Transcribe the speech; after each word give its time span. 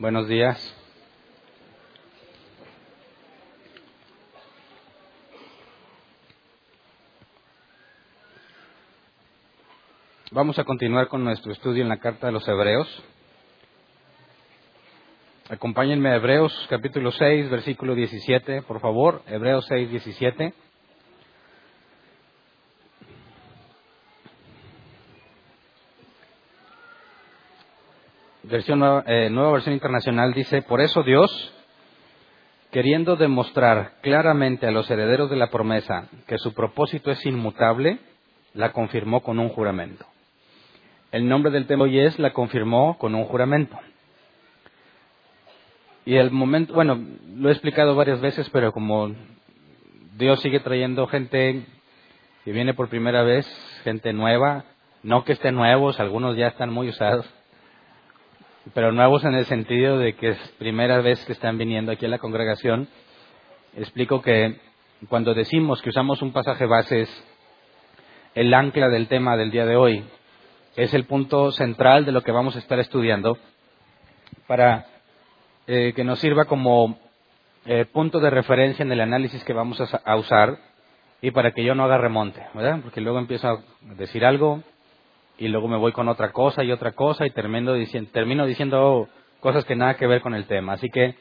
Buenos 0.00 0.28
días. 0.28 0.56
Vamos 10.30 10.58
a 10.58 10.64
continuar 10.64 11.08
con 11.08 11.22
nuestro 11.22 11.52
estudio 11.52 11.82
en 11.82 11.90
la 11.90 11.98
carta 11.98 12.28
de 12.28 12.32
los 12.32 12.48
Hebreos. 12.48 12.88
Acompáñenme 15.50 16.08
a 16.08 16.16
Hebreos 16.16 16.50
capítulo 16.70 17.12
6, 17.12 17.50
versículo 17.50 17.94
17, 17.94 18.62
por 18.62 18.80
favor. 18.80 19.20
Hebreos 19.26 19.66
6, 19.68 19.90
17. 19.90 20.54
Versión 28.50 28.80
nueva, 28.80 29.04
eh, 29.06 29.30
nueva 29.30 29.52
versión 29.52 29.74
internacional 29.74 30.34
dice, 30.34 30.62
por 30.62 30.80
eso 30.80 31.04
Dios, 31.04 31.54
queriendo 32.72 33.14
demostrar 33.14 34.00
claramente 34.02 34.66
a 34.66 34.72
los 34.72 34.90
herederos 34.90 35.30
de 35.30 35.36
la 35.36 35.50
promesa 35.50 36.08
que 36.26 36.36
su 36.36 36.52
propósito 36.52 37.12
es 37.12 37.24
inmutable, 37.24 38.00
la 38.52 38.72
confirmó 38.72 39.22
con 39.22 39.38
un 39.38 39.50
juramento. 39.50 40.04
El 41.12 41.28
nombre 41.28 41.52
del 41.52 41.68
tema 41.68 41.84
hoy 41.84 42.00
es 42.00 42.18
la 42.18 42.32
confirmó 42.32 42.98
con 42.98 43.14
un 43.14 43.24
juramento. 43.24 43.78
Y 46.04 46.16
el 46.16 46.32
momento, 46.32 46.74
bueno, 46.74 47.00
lo 47.36 47.50
he 47.50 47.52
explicado 47.52 47.94
varias 47.94 48.20
veces, 48.20 48.50
pero 48.50 48.72
como 48.72 49.14
Dios 50.16 50.40
sigue 50.40 50.58
trayendo 50.58 51.06
gente 51.06 51.66
que 52.44 52.50
viene 52.50 52.74
por 52.74 52.88
primera 52.88 53.22
vez, 53.22 53.46
gente 53.84 54.12
nueva, 54.12 54.64
no 55.04 55.24
que 55.24 55.34
estén 55.34 55.54
nuevos, 55.54 56.00
algunos 56.00 56.36
ya 56.36 56.48
están 56.48 56.70
muy 56.70 56.88
usados, 56.88 57.32
pero 58.74 58.92
nuevos 58.92 59.24
en 59.24 59.34
el 59.34 59.46
sentido 59.46 59.98
de 59.98 60.14
que 60.14 60.30
es 60.30 60.38
primera 60.58 61.00
vez 61.00 61.24
que 61.24 61.32
están 61.32 61.58
viniendo 61.58 61.92
aquí 61.92 62.06
a 62.06 62.10
la 62.10 62.18
congregación, 62.18 62.88
explico 63.76 64.22
que 64.22 64.56
cuando 65.08 65.34
decimos 65.34 65.80
que 65.82 65.90
usamos 65.90 66.22
un 66.22 66.32
pasaje 66.32 66.66
base 66.66 67.02
es 67.02 67.24
el 68.34 68.52
ancla 68.52 68.88
del 68.88 69.08
tema 69.08 69.36
del 69.36 69.50
día 69.50 69.66
de 69.66 69.76
hoy, 69.76 70.04
es 70.76 70.94
el 70.94 71.04
punto 71.04 71.52
central 71.52 72.04
de 72.04 72.12
lo 72.12 72.22
que 72.22 72.32
vamos 72.32 72.54
a 72.54 72.58
estar 72.58 72.78
estudiando 72.78 73.38
para 74.46 74.86
eh, 75.66 75.92
que 75.94 76.04
nos 76.04 76.20
sirva 76.20 76.44
como 76.44 76.98
eh, 77.66 77.84
punto 77.86 78.20
de 78.20 78.30
referencia 78.30 78.82
en 78.82 78.92
el 78.92 79.00
análisis 79.00 79.42
que 79.44 79.52
vamos 79.52 79.80
a, 79.80 80.16
usar 80.16 80.58
y 81.20 81.30
para 81.30 81.52
que 81.52 81.64
yo 81.64 81.74
no 81.74 81.84
haga 81.84 81.98
remonte, 81.98 82.42
¿verdad? 82.54 82.80
Porque 82.82 83.00
luego 83.00 83.18
empiezo 83.18 83.48
a 83.48 83.62
decir 83.96 84.24
algo 84.24 84.62
y 85.40 85.48
luego 85.48 85.66
me 85.68 85.78
voy 85.78 85.92
con 85.92 86.06
otra 86.08 86.32
cosa 86.32 86.62
y 86.62 86.70
otra 86.70 86.92
cosa 86.92 87.26
y 87.26 87.30
termino, 87.30 87.72
diciendo, 87.72 88.10
termino 88.12 88.46
diciendo 88.46 89.08
cosas 89.40 89.64
que 89.64 89.74
nada 89.74 89.94
que 89.94 90.06
ver 90.06 90.20
con 90.20 90.34
el 90.34 90.44
tema. 90.44 90.74
Así 90.74 90.90
que 90.90 91.16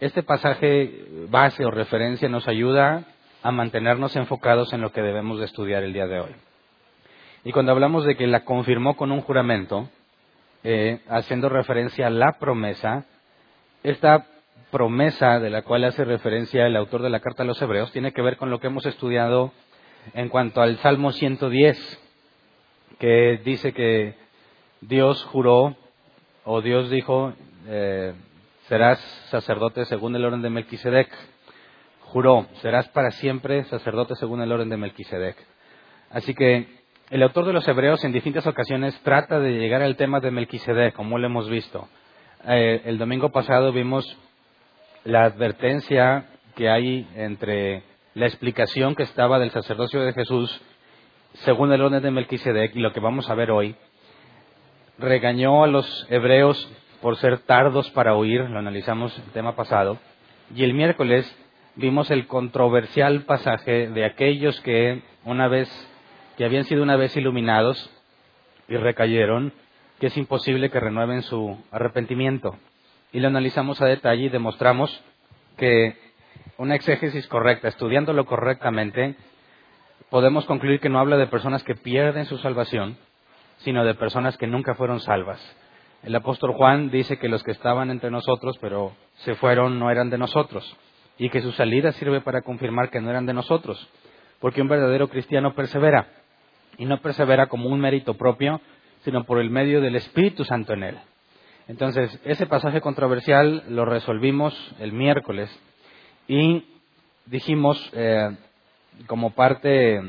este 0.00 0.24
pasaje 0.24 1.06
base 1.30 1.64
o 1.64 1.70
referencia 1.70 2.28
nos 2.28 2.48
ayuda 2.48 3.04
a 3.40 3.52
mantenernos 3.52 4.16
enfocados 4.16 4.72
en 4.72 4.80
lo 4.80 4.90
que 4.90 5.00
debemos 5.00 5.38
de 5.38 5.44
estudiar 5.44 5.84
el 5.84 5.92
día 5.92 6.08
de 6.08 6.18
hoy. 6.18 6.32
Y 7.44 7.52
cuando 7.52 7.70
hablamos 7.70 8.04
de 8.04 8.16
que 8.16 8.26
la 8.26 8.44
confirmó 8.44 8.96
con 8.96 9.12
un 9.12 9.20
juramento, 9.20 9.88
eh, 10.64 11.00
haciendo 11.08 11.48
referencia 11.48 12.08
a 12.08 12.10
la 12.10 12.38
promesa, 12.40 13.04
esta 13.84 14.26
promesa 14.72 15.38
de 15.38 15.50
la 15.50 15.62
cual 15.62 15.84
hace 15.84 16.04
referencia 16.04 16.66
el 16.66 16.74
autor 16.74 17.02
de 17.02 17.10
la 17.10 17.20
carta 17.20 17.44
a 17.44 17.46
los 17.46 17.62
hebreos 17.62 17.92
tiene 17.92 18.12
que 18.12 18.22
ver 18.22 18.36
con 18.36 18.50
lo 18.50 18.58
que 18.58 18.66
hemos 18.66 18.86
estudiado 18.86 19.52
en 20.14 20.28
cuanto 20.28 20.62
al 20.62 20.78
Salmo 20.78 21.12
110, 21.12 22.01
que 23.02 23.40
dice 23.44 23.72
que 23.72 24.14
Dios 24.80 25.24
juró 25.24 25.74
o 26.44 26.62
Dios 26.62 26.88
dijo, 26.88 27.32
eh, 27.66 28.14
serás 28.68 29.00
sacerdote 29.28 29.86
según 29.86 30.14
el 30.14 30.24
orden 30.24 30.40
de 30.40 30.50
Melquisedec. 30.50 31.08
Juró, 32.02 32.46
serás 32.60 32.88
para 32.90 33.10
siempre 33.10 33.64
sacerdote 33.64 34.14
según 34.14 34.40
el 34.40 34.52
orden 34.52 34.68
de 34.68 34.76
Melquisedec. 34.76 35.36
Así 36.10 36.32
que 36.32 36.68
el 37.10 37.24
autor 37.24 37.44
de 37.46 37.52
los 37.52 37.66
Hebreos 37.66 38.04
en 38.04 38.12
distintas 38.12 38.46
ocasiones 38.46 38.96
trata 39.02 39.40
de 39.40 39.50
llegar 39.50 39.82
al 39.82 39.96
tema 39.96 40.20
de 40.20 40.30
Melquisedec, 40.30 40.94
como 40.94 41.18
lo 41.18 41.26
hemos 41.26 41.50
visto. 41.50 41.88
Eh, 42.46 42.82
el 42.84 42.98
domingo 42.98 43.32
pasado 43.32 43.72
vimos 43.72 44.16
la 45.02 45.24
advertencia 45.24 46.26
que 46.54 46.70
hay 46.70 47.08
entre 47.16 47.82
la 48.14 48.26
explicación 48.26 48.94
que 48.94 49.02
estaba 49.02 49.40
del 49.40 49.50
sacerdocio 49.50 50.02
de 50.02 50.12
Jesús 50.12 50.62
según 51.34 51.72
el 51.72 51.82
orden 51.82 52.02
de 52.02 52.10
Melquisedec 52.10 52.76
y 52.76 52.80
lo 52.80 52.92
que 52.92 53.00
vamos 53.00 53.28
a 53.30 53.34
ver 53.34 53.50
hoy. 53.50 53.74
Regañó 54.98 55.64
a 55.64 55.66
los 55.66 56.06
hebreos 56.10 56.70
por 57.00 57.16
ser 57.16 57.38
tardos 57.40 57.90
para 57.90 58.14
oír, 58.14 58.42
lo 58.48 58.58
analizamos 58.58 59.16
el 59.18 59.32
tema 59.32 59.56
pasado. 59.56 59.98
Y 60.54 60.64
el 60.64 60.74
miércoles 60.74 61.26
vimos 61.74 62.10
el 62.10 62.26
controversial 62.26 63.22
pasaje 63.22 63.88
de 63.88 64.04
aquellos 64.04 64.60
que 64.60 65.02
una 65.24 65.48
vez 65.48 65.68
que 66.36 66.44
habían 66.44 66.64
sido 66.64 66.82
una 66.82 66.96
vez 66.96 67.16
iluminados 67.16 67.90
y 68.68 68.76
recayeron, 68.76 69.52
que 70.00 70.06
es 70.06 70.16
imposible 70.16 70.70
que 70.70 70.80
renueven 70.80 71.22
su 71.22 71.58
arrepentimiento. 71.70 72.56
Y 73.12 73.20
lo 73.20 73.28
analizamos 73.28 73.80
a 73.82 73.86
detalle 73.86 74.24
y 74.24 74.28
demostramos 74.28 75.02
que 75.56 75.96
una 76.56 76.74
exégesis 76.74 77.26
correcta, 77.28 77.68
estudiándolo 77.68 78.24
correctamente, 78.24 79.16
podemos 80.10 80.44
concluir 80.46 80.80
que 80.80 80.88
no 80.88 80.98
habla 80.98 81.16
de 81.16 81.26
personas 81.26 81.62
que 81.62 81.74
pierden 81.74 82.26
su 82.26 82.38
salvación, 82.38 82.96
sino 83.58 83.84
de 83.84 83.94
personas 83.94 84.36
que 84.36 84.46
nunca 84.46 84.74
fueron 84.74 85.00
salvas. 85.00 85.40
El 86.02 86.14
apóstol 86.16 86.52
Juan 86.54 86.90
dice 86.90 87.18
que 87.18 87.28
los 87.28 87.42
que 87.44 87.52
estaban 87.52 87.90
entre 87.90 88.10
nosotros, 88.10 88.58
pero 88.60 88.92
se 89.18 89.34
fueron, 89.36 89.78
no 89.78 89.90
eran 89.90 90.10
de 90.10 90.18
nosotros, 90.18 90.76
y 91.16 91.30
que 91.30 91.42
su 91.42 91.52
salida 91.52 91.92
sirve 91.92 92.20
para 92.20 92.42
confirmar 92.42 92.90
que 92.90 93.00
no 93.00 93.10
eran 93.10 93.26
de 93.26 93.34
nosotros, 93.34 93.88
porque 94.40 94.62
un 94.62 94.68
verdadero 94.68 95.08
cristiano 95.08 95.54
persevera 95.54 96.08
y 96.78 96.86
no 96.86 96.98
persevera 96.98 97.46
como 97.46 97.68
un 97.68 97.78
mérito 97.78 98.14
propio, 98.14 98.60
sino 99.04 99.24
por 99.24 99.38
el 99.38 99.50
medio 99.50 99.80
del 99.80 99.96
Espíritu 99.96 100.44
Santo 100.44 100.72
en 100.72 100.82
él. 100.82 100.98
Entonces, 101.68 102.18
ese 102.24 102.46
pasaje 102.46 102.80
controversial 102.80 103.64
lo 103.68 103.84
resolvimos 103.84 104.74
el 104.80 104.92
miércoles 104.92 105.48
y 106.26 106.64
dijimos, 107.26 107.90
eh, 107.94 108.36
como 109.06 109.30
parte 109.30 110.00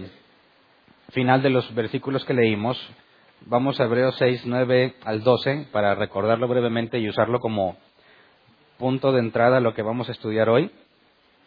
final 1.09 1.41
de 1.41 1.49
los 1.49 1.73
versículos 1.75 2.25
que 2.25 2.33
leímos, 2.33 2.77
vamos 3.45 3.79
a 3.79 3.85
Hebreos 3.85 4.15
6, 4.17 4.43
9 4.45 4.95
al 5.03 5.23
12 5.23 5.67
para 5.71 5.95
recordarlo 5.95 6.47
brevemente 6.47 6.99
y 6.99 7.09
usarlo 7.09 7.39
como 7.39 7.77
punto 8.77 9.11
de 9.11 9.19
entrada 9.19 9.57
a 9.57 9.61
lo 9.61 9.73
que 9.73 9.81
vamos 9.81 10.09
a 10.09 10.11
estudiar 10.11 10.49
hoy. 10.49 10.71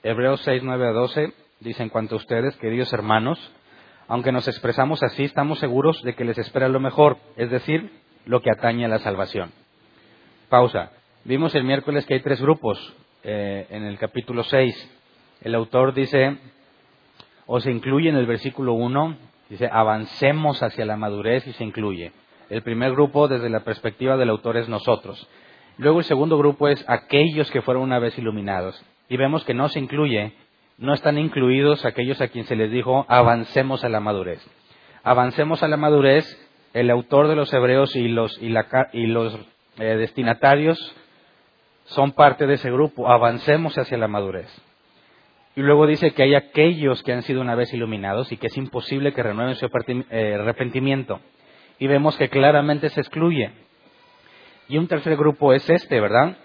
Hebreos 0.02 0.41
6, 0.44 0.62
9 0.62 0.88
a 0.88 0.92
12 0.92 1.32
dice 1.60 1.82
en 1.82 1.88
cuanto 1.88 2.14
a 2.14 2.19
ustedes, 2.19 2.56
queridos 2.56 2.92
hermanos, 2.92 3.38
aunque 4.08 4.32
nos 4.32 4.47
expresamos 4.47 5.03
así, 5.03 5.24
estamos 5.24 5.58
seguros 5.58 6.00
de 6.03 6.14
que 6.14 6.24
les 6.24 6.38
espera 6.38 6.68
lo 6.68 6.80
mejor, 6.80 7.18
es 7.36 7.50
decir, 7.50 7.91
lo 8.24 8.41
que 8.41 8.50
atañe 8.50 8.84
a 8.84 8.88
la 8.88 8.98
salvación. 9.00 9.53
Pausa. 10.48 10.92
Vimos 11.24 11.56
el 11.56 11.64
miércoles 11.64 12.06
que 12.06 12.14
hay 12.14 12.20
tres 12.20 12.41
grupos 12.41 12.78
eh, 13.24 13.66
en 13.70 13.82
el 13.82 13.98
capítulo 13.98 14.44
6. 14.44 14.91
El 15.41 15.56
autor 15.56 15.92
dice, 15.92 16.38
o 17.47 17.61
se 17.61 17.71
incluye 17.71 18.09
en 18.09 18.17
el 18.17 18.27
versículo 18.27 18.75
1, 18.75 19.17
dice, 19.49 19.69
avancemos 19.73 20.62
hacia 20.62 20.84
la 20.84 20.97
madurez 20.97 21.47
y 21.47 21.53
se 21.53 21.65
incluye. 21.65 22.12
El 22.51 22.62
primer 22.62 22.93
grupo, 22.93 23.29
desde 23.29 23.51
la 23.51 23.61
perspectiva 23.61 24.17
del 24.17 24.31
autor, 24.31 24.57
es 24.57 24.69
nosotros. 24.69 25.29
Luego 25.79 25.99
el 25.99 26.05
segundo 26.05 26.39
grupo 26.39 26.69
es 26.69 26.84
aquellos 26.89 27.51
que 27.51 27.62
fueron 27.62 27.83
una 27.83 27.99
vez 27.99 28.17
iluminados. 28.19 28.83
Y 29.09 29.17
vemos 29.17 29.45
que 29.45 29.55
no 29.55 29.69
se 29.69 29.79
incluye 29.79 30.33
no 30.79 30.93
están 30.93 31.19
incluidos 31.19 31.84
aquellos 31.84 32.21
a 32.21 32.29
quien 32.29 32.45
se 32.45 32.57
les 32.57 32.71
dijo 32.71 33.07
avancemos 33.09 33.84
a 33.84 33.89
la 33.89 34.01
madurez. 34.01 34.47
Avancemos 35.03 35.63
a 35.63 35.69
la 35.69 35.77
madurez, 35.77 36.27
el 36.75 36.91
autor 36.91 37.28
de 37.28 37.37
los 37.37 37.53
hebreos 37.53 37.97
y 37.97 38.09
los, 38.09 38.39
y 38.43 39.07
los 39.07 39.39
eh, 39.78 39.84
destinatarios 39.97 40.95
son 41.87 42.13
parte 42.13 42.47
de 42.47 42.54
ese 42.54 42.71
grupo, 42.71 43.09
avancemos 43.09 43.78
hacia 43.78 43.97
la 43.97 44.09
madurez. 44.09 44.49
Y 45.56 45.62
luego 45.62 45.86
dice 45.86 46.10
que 46.10 46.22
hay 46.22 46.34
aquellos 46.34 47.03
que 47.03 47.14
han 47.14 47.22
sido 47.22 47.41
una 47.41 47.54
vez 47.54 47.72
iluminados 47.72 48.30
y 48.30 48.36
que 48.36 48.48
es 48.48 48.56
imposible 48.58 49.14
que 49.14 49.22
renueven 49.22 49.54
su 49.54 49.66
eh, 49.66 50.34
arrepentimiento. 50.38 51.20
Y 51.78 51.86
vemos 51.86 52.18
que 52.18 52.28
claramente 52.28 52.91
se 52.91 53.00
excluye. 53.00 53.53
Y 54.68 54.76
un 54.76 54.86
tercer 54.86 55.16
grupo 55.16 55.54
es 55.54 55.68
este, 55.70 55.98
¿verdad? 55.98 56.36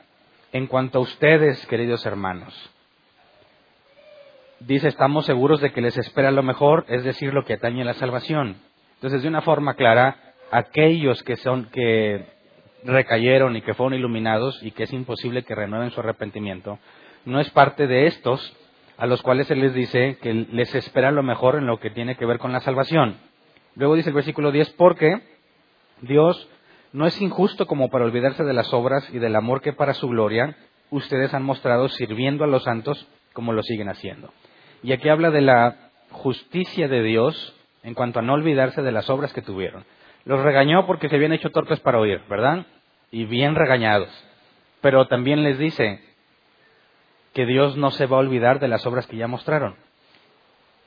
En 0.53 0.67
cuanto 0.67 0.99
a 0.99 1.01
ustedes, 1.01 1.65
queridos 1.67 2.05
hermanos, 2.05 2.53
dice, 4.61 4.87
estamos 4.87 5.25
seguros 5.25 5.59
de 5.59 5.73
que 5.73 5.81
les 5.81 5.97
espera 5.97 6.31
lo 6.31 6.43
mejor, 6.43 6.85
es 6.87 7.03
decir, 7.03 7.33
lo 7.33 7.43
que 7.43 7.55
atañe 7.55 7.81
a 7.81 7.85
la 7.85 7.93
salvación. 7.95 8.61
Entonces, 8.95 9.23
de 9.23 9.27
una 9.27 9.41
forma 9.41 9.73
clara, 9.73 10.35
aquellos 10.51 11.21
que 11.23 11.35
son, 11.35 11.65
que 11.65 12.27
recayeron 12.85 13.57
y 13.57 13.61
que 13.61 13.73
fueron 13.73 13.93
iluminados 13.93 14.63
y 14.63 14.71
que 14.71 14.83
es 14.83 14.93
imposible 14.93 15.43
que 15.43 15.55
renueven 15.55 15.91
su 15.91 15.99
arrepentimiento, 15.99 16.79
no 17.25 17.41
es 17.41 17.49
parte 17.49 17.87
de 17.87 18.07
estos 18.07 18.57
a 19.01 19.07
los 19.07 19.23
cuales 19.23 19.47
se 19.47 19.55
les 19.55 19.73
dice 19.73 20.19
que 20.21 20.31
les 20.31 20.75
espera 20.75 21.09
lo 21.09 21.23
mejor 21.23 21.55
en 21.55 21.65
lo 21.65 21.79
que 21.79 21.89
tiene 21.89 22.17
que 22.17 22.25
ver 22.27 22.37
con 22.37 22.51
la 22.51 22.59
salvación. 22.59 23.17
Luego 23.73 23.95
dice 23.95 24.09
el 24.09 24.15
versículo 24.15 24.51
10, 24.51 24.73
porque 24.73 25.23
Dios 26.01 26.47
no 26.93 27.07
es 27.07 27.19
injusto 27.19 27.65
como 27.65 27.89
para 27.89 28.05
olvidarse 28.05 28.43
de 28.43 28.53
las 28.53 28.71
obras 28.75 29.09
y 29.11 29.17
del 29.17 29.35
amor 29.35 29.61
que 29.61 29.73
para 29.73 29.95
su 29.95 30.07
gloria 30.07 30.55
ustedes 30.91 31.33
han 31.33 31.41
mostrado 31.41 31.89
sirviendo 31.89 32.43
a 32.43 32.47
los 32.47 32.63
santos 32.63 33.07
como 33.33 33.53
lo 33.53 33.63
siguen 33.63 33.89
haciendo. 33.89 34.31
Y 34.83 34.91
aquí 34.91 35.09
habla 35.09 35.31
de 35.31 35.41
la 35.41 35.89
justicia 36.11 36.87
de 36.87 37.01
Dios 37.01 37.55
en 37.81 37.95
cuanto 37.95 38.19
a 38.19 38.21
no 38.21 38.33
olvidarse 38.33 38.83
de 38.83 38.91
las 38.91 39.09
obras 39.09 39.33
que 39.33 39.41
tuvieron. 39.41 39.83
Los 40.25 40.41
regañó 40.41 40.85
porque 40.85 41.09
se 41.09 41.15
habían 41.15 41.33
hecho 41.33 41.49
torpes 41.49 41.79
para 41.79 41.97
oír, 41.97 42.21
¿verdad? 42.29 42.67
Y 43.09 43.25
bien 43.25 43.55
regañados. 43.55 44.11
Pero 44.79 45.07
también 45.07 45.41
les 45.41 45.57
dice 45.57 46.10
que 47.33 47.45
Dios 47.45 47.77
no 47.77 47.91
se 47.91 48.05
va 48.05 48.17
a 48.17 48.21
olvidar 48.21 48.59
de 48.59 48.67
las 48.67 48.85
obras 48.85 49.07
que 49.07 49.17
ya 49.17 49.27
mostraron. 49.27 49.75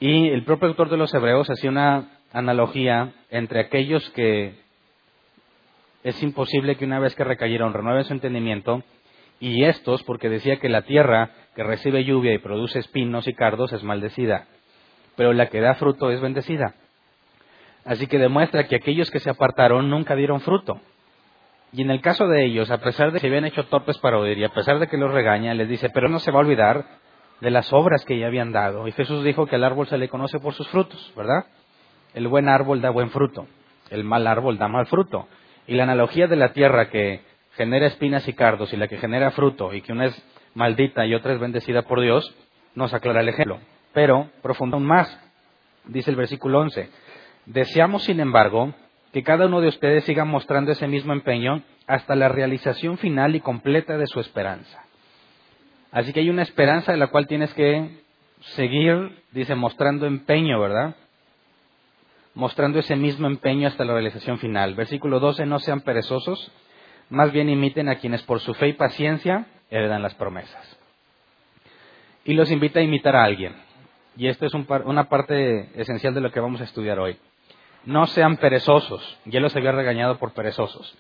Y 0.01 0.29
el 0.29 0.45
propio 0.45 0.69
autor 0.69 0.91
de 0.91 0.97
los 0.97 1.15
Hebreos 1.15 1.49
hacía 1.49 1.71
una 1.71 2.19
analogía 2.33 3.13
entre 3.31 3.61
aquellos 3.61 4.09
que 4.11 4.55
es 6.03 6.23
imposible 6.23 6.77
que 6.77 6.85
una 6.85 6.99
vez 6.99 7.15
que 7.15 7.25
recayeron 7.25 7.73
renueven 7.73 8.05
su 8.05 8.13
entendimiento 8.13 8.83
y 9.41 9.65
estos, 9.65 10.03
porque 10.05 10.29
decía 10.29 10.59
que 10.59 10.69
la 10.69 10.83
tierra 10.83 11.31
que 11.55 11.63
recibe 11.63 12.05
lluvia 12.05 12.35
y 12.35 12.39
produce 12.39 12.79
espinos 12.79 13.27
y 13.27 13.35
cardos 13.35 13.73
es 13.73 13.83
maldecida, 13.83 14.47
pero 15.17 15.33
la 15.33 15.49
que 15.49 15.61
da 15.61 15.75
fruto 15.75 16.11
es 16.11 16.21
bendecida. 16.21 16.75
Así 17.85 18.07
que 18.07 18.19
demuestra 18.19 18.67
que 18.67 18.77
aquellos 18.77 19.11
que 19.11 19.21
se 19.21 19.31
apartaron 19.31 19.91
nunca 19.91 20.17
dieron 20.17 20.41
fruto. 20.41 20.81
Y 21.75 21.83
en 21.83 21.91
el 21.91 22.01
caso 22.01 22.29
de 22.29 22.45
ellos, 22.45 22.71
a 22.71 22.79
pesar 22.79 23.09
de 23.09 23.15
que 23.15 23.21
se 23.21 23.27
habían 23.27 23.47
hecho 23.47 23.65
torpes 23.65 23.99
para 23.99 24.17
oír 24.17 24.39
y 24.39 24.45
a 24.45 24.51
pesar 24.51 24.79
de 24.79 24.87
que 24.87 24.97
los 24.97 25.13
regaña, 25.13 25.55
les 25.55 25.69
dice, 25.69 25.91
pero 25.91 26.09
no 26.09 26.21
se 26.21 26.31
va 26.31 26.39
a 26.39 26.43
olvidar 26.43 26.85
de 27.41 27.51
las 27.51 27.73
obras 27.73 28.05
que 28.05 28.17
ya 28.17 28.29
habían 28.29 28.53
dado. 28.53 28.87
Y 28.87 28.93
Jesús 28.93 29.25
dijo 29.25 29.47
que 29.47 29.57
al 29.57 29.65
árbol 29.65 29.89
se 29.89 29.99
le 29.99 30.09
conoce 30.09 30.39
por 30.39 30.55
sus 30.55 30.69
frutos, 30.69 31.13
¿verdad? 31.17 31.47
El 32.15 32.29
buen 32.29 32.49
árbol 32.49 32.81
da 32.81 32.91
buen 32.91 33.11
fruto, 33.11 33.49
el 33.91 34.05
mal 34.05 34.29
árbol 34.29 34.57
da 34.57 34.69
mal 34.69 34.87
fruto. 34.87 35.27
Y 35.67 35.75
la 35.75 35.83
analogía 35.83 36.29
de 36.29 36.37
la 36.37 36.53
tierra 36.53 36.91
que 36.91 37.23
genera 37.57 37.87
espinas 37.87 38.29
y 38.29 38.35
cardos 38.35 38.73
y 38.73 38.77
la 38.77 38.87
que 38.87 38.99
genera 38.99 39.33
fruto 39.33 39.75
y 39.75 39.83
que 39.83 39.91
una 39.91 40.07
es 40.07 40.25
maldita 40.55 41.05
y 41.07 41.15
otra 41.15 41.33
es 41.33 41.41
bendecida 41.41 41.83
por 41.83 42.01
Dios, 42.01 42.37
nos 42.77 42.95
aclara 42.95 43.21
el 43.21 43.31
ejemplo. 43.31 43.59
Pero 43.93 44.29
profunda 44.43 44.77
aún 44.77 44.87
más, 44.87 45.21
dice 45.87 46.11
el 46.11 46.17
versículo 46.17 46.61
11. 46.61 46.89
Deseamos, 47.47 48.05
sin 48.05 48.21
embargo, 48.21 48.73
que 49.15 49.23
cada 49.23 49.47
uno 49.47 49.61
de 49.61 49.69
ustedes 49.69 50.03
siga 50.07 50.25
mostrando 50.25 50.73
ese 50.73 50.89
mismo 50.89 51.13
empeño 51.13 51.63
hasta 51.87 52.17
la 52.17 52.29
realización 52.29 52.99
final 52.99 53.37
y 53.37 53.41
completa 53.41 53.97
de 53.97 54.09
su 54.09 54.19
esperanza. 54.19 54.83
Así 55.93 56.13
que 56.13 56.19
hay 56.19 56.31
una 56.31 56.43
esperanza 56.43 56.91
de 56.91 56.99
la 56.99 57.07
cual 57.07 57.29
tienes 57.29 57.55
que 57.55 57.91
seguir, 58.57 59.23
dice, 59.31 59.55
mostrando 59.55 60.07
empeño, 60.07 60.59
¿verdad? 60.59 60.97
Mostrando 62.35 62.81
ese 62.81 62.97
mismo 62.97 63.29
empeño 63.29 63.69
hasta 63.69 63.85
la 63.85 63.93
realización 63.93 64.41
final. 64.41 64.75
Versículo 64.75 65.21
12, 65.21 65.47
no 65.47 65.61
sean 65.61 65.83
perezosos, 65.83 66.51
más 67.09 67.31
bien 67.31 67.49
imiten 67.49 67.89
a 67.89 68.01
quienes 68.01 68.25
por 68.25 68.41
su 68.41 68.53
fe 68.55 68.71
y 68.71 68.73
paciencia 68.73 69.47
heredan 69.71 70.03
las 70.03 70.17
promesas. 70.17 70.77
Y 72.25 72.33
los 72.33 72.51
invita 72.51 72.81
a 72.81 72.83
imitar 72.83 73.15
a 73.15 73.23
alguien. 73.23 73.55
Y 74.17 74.27
esto 74.27 74.45
es 74.45 74.55
una 74.55 75.09
parte 75.09 75.71
esencial 75.81 76.15
de 76.15 76.21
lo 76.21 76.33
que 76.33 76.41
vamos 76.41 76.61
a 76.61 76.65
estudiar 76.65 76.99
hoy 76.99 77.17
no 77.87 78.07
sean 78.07 78.37
perezosos. 78.37 79.19
Ya 79.25 79.41
los 79.41 79.55
había 79.57 79.73
regañado 79.73 80.19
por 80.19 80.33
perezosos. 80.33 80.97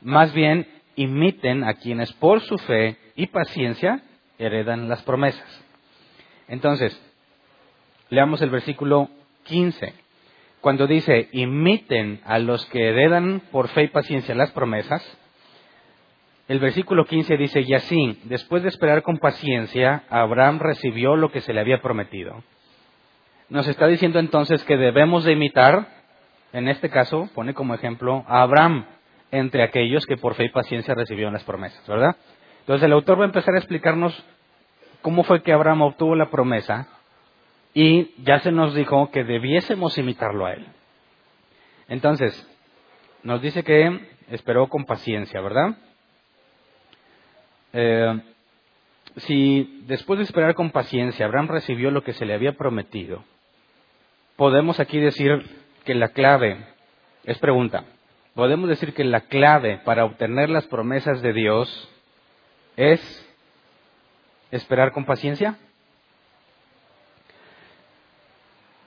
Más 0.00 0.32
bien, 0.32 0.66
imiten 0.96 1.64
a 1.64 1.74
quienes 1.74 2.12
por 2.14 2.40
su 2.40 2.58
fe 2.58 2.96
y 3.16 3.26
paciencia 3.26 4.02
heredan 4.38 4.88
las 4.88 5.02
promesas. 5.02 5.64
Entonces, 6.48 7.00
leamos 8.08 8.42
el 8.42 8.50
versículo 8.50 9.08
15. 9.44 9.94
Cuando 10.60 10.86
dice, 10.86 11.28
imiten 11.32 12.20
a 12.24 12.38
los 12.38 12.66
que 12.66 12.88
heredan 12.88 13.40
por 13.50 13.68
fe 13.68 13.84
y 13.84 13.88
paciencia 13.88 14.34
las 14.34 14.50
promesas, 14.50 15.02
el 16.48 16.58
versículo 16.58 17.04
15 17.04 17.36
dice, 17.36 17.60
y 17.60 17.74
así, 17.74 18.18
después 18.24 18.62
de 18.62 18.70
esperar 18.70 19.02
con 19.02 19.18
paciencia, 19.18 20.02
Abraham 20.10 20.58
recibió 20.58 21.14
lo 21.14 21.30
que 21.30 21.40
se 21.40 21.52
le 21.52 21.60
había 21.60 21.80
prometido. 21.80 22.42
Nos 23.48 23.68
está 23.68 23.86
diciendo 23.86 24.18
entonces 24.18 24.64
que 24.64 24.76
debemos 24.76 25.24
de 25.24 25.32
imitar 25.32 25.99
en 26.52 26.68
este 26.68 26.90
caso, 26.90 27.28
pone 27.34 27.54
como 27.54 27.74
ejemplo 27.74 28.24
a 28.26 28.42
Abraham 28.42 28.86
entre 29.30 29.62
aquellos 29.62 30.06
que 30.06 30.16
por 30.16 30.34
fe 30.34 30.46
y 30.46 30.50
paciencia 30.50 30.94
recibieron 30.94 31.32
las 31.32 31.44
promesas, 31.44 31.86
¿verdad? 31.86 32.16
Entonces 32.60 32.84
el 32.84 32.92
autor 32.92 33.18
va 33.18 33.22
a 33.22 33.26
empezar 33.26 33.54
a 33.54 33.58
explicarnos 33.58 34.24
cómo 35.02 35.22
fue 35.24 35.42
que 35.42 35.52
Abraham 35.52 35.82
obtuvo 35.82 36.14
la 36.16 36.30
promesa 36.30 36.88
y 37.72 38.12
ya 38.24 38.40
se 38.40 38.50
nos 38.50 38.74
dijo 38.74 39.10
que 39.10 39.24
debiésemos 39.24 39.96
imitarlo 39.98 40.46
a 40.46 40.54
él. 40.54 40.66
Entonces, 41.88 42.46
nos 43.22 43.40
dice 43.42 43.62
que 43.62 44.00
esperó 44.30 44.68
con 44.68 44.84
paciencia, 44.84 45.40
¿verdad? 45.40 45.76
Eh, 47.72 48.20
si 49.18 49.82
después 49.86 50.18
de 50.18 50.24
esperar 50.24 50.54
con 50.54 50.70
paciencia 50.70 51.26
Abraham 51.26 51.48
recibió 51.48 51.90
lo 51.90 52.02
que 52.02 52.12
se 52.12 52.24
le 52.24 52.34
había 52.34 52.56
prometido, 52.56 53.24
podemos 54.36 54.80
aquí 54.80 54.98
decir 54.98 55.44
que 55.84 55.94
la 55.94 56.08
clave, 56.08 56.58
es 57.24 57.38
pregunta, 57.38 57.84
podemos 58.34 58.68
decir 58.68 58.94
que 58.94 59.04
la 59.04 59.22
clave 59.22 59.78
para 59.84 60.04
obtener 60.04 60.50
las 60.50 60.66
promesas 60.66 61.22
de 61.22 61.32
Dios 61.32 61.90
es 62.76 63.26
esperar 64.50 64.92
con 64.92 65.04
paciencia? 65.04 65.56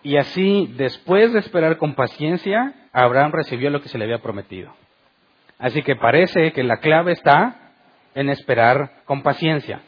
Y 0.04 0.18
así, 0.18 0.74
después 0.76 1.32
de 1.32 1.40
esperar 1.40 1.78
con 1.78 1.96
paciencia, 1.96 2.74
Abraham 2.92 3.32
recibió 3.32 3.70
lo 3.70 3.82
que 3.82 3.90
se 3.90 3.98
le 3.98 4.04
había 4.04 4.22
prometido. 4.22 4.74
Así 5.58 5.82
que 5.82 5.96
parece 5.96 6.52
que 6.52 6.64
la 6.64 6.78
clave 6.78 7.14
está 7.14 7.72
en 8.14 8.30
esperar 8.30 9.04
con 9.06 9.24
paciencia. 9.24 9.82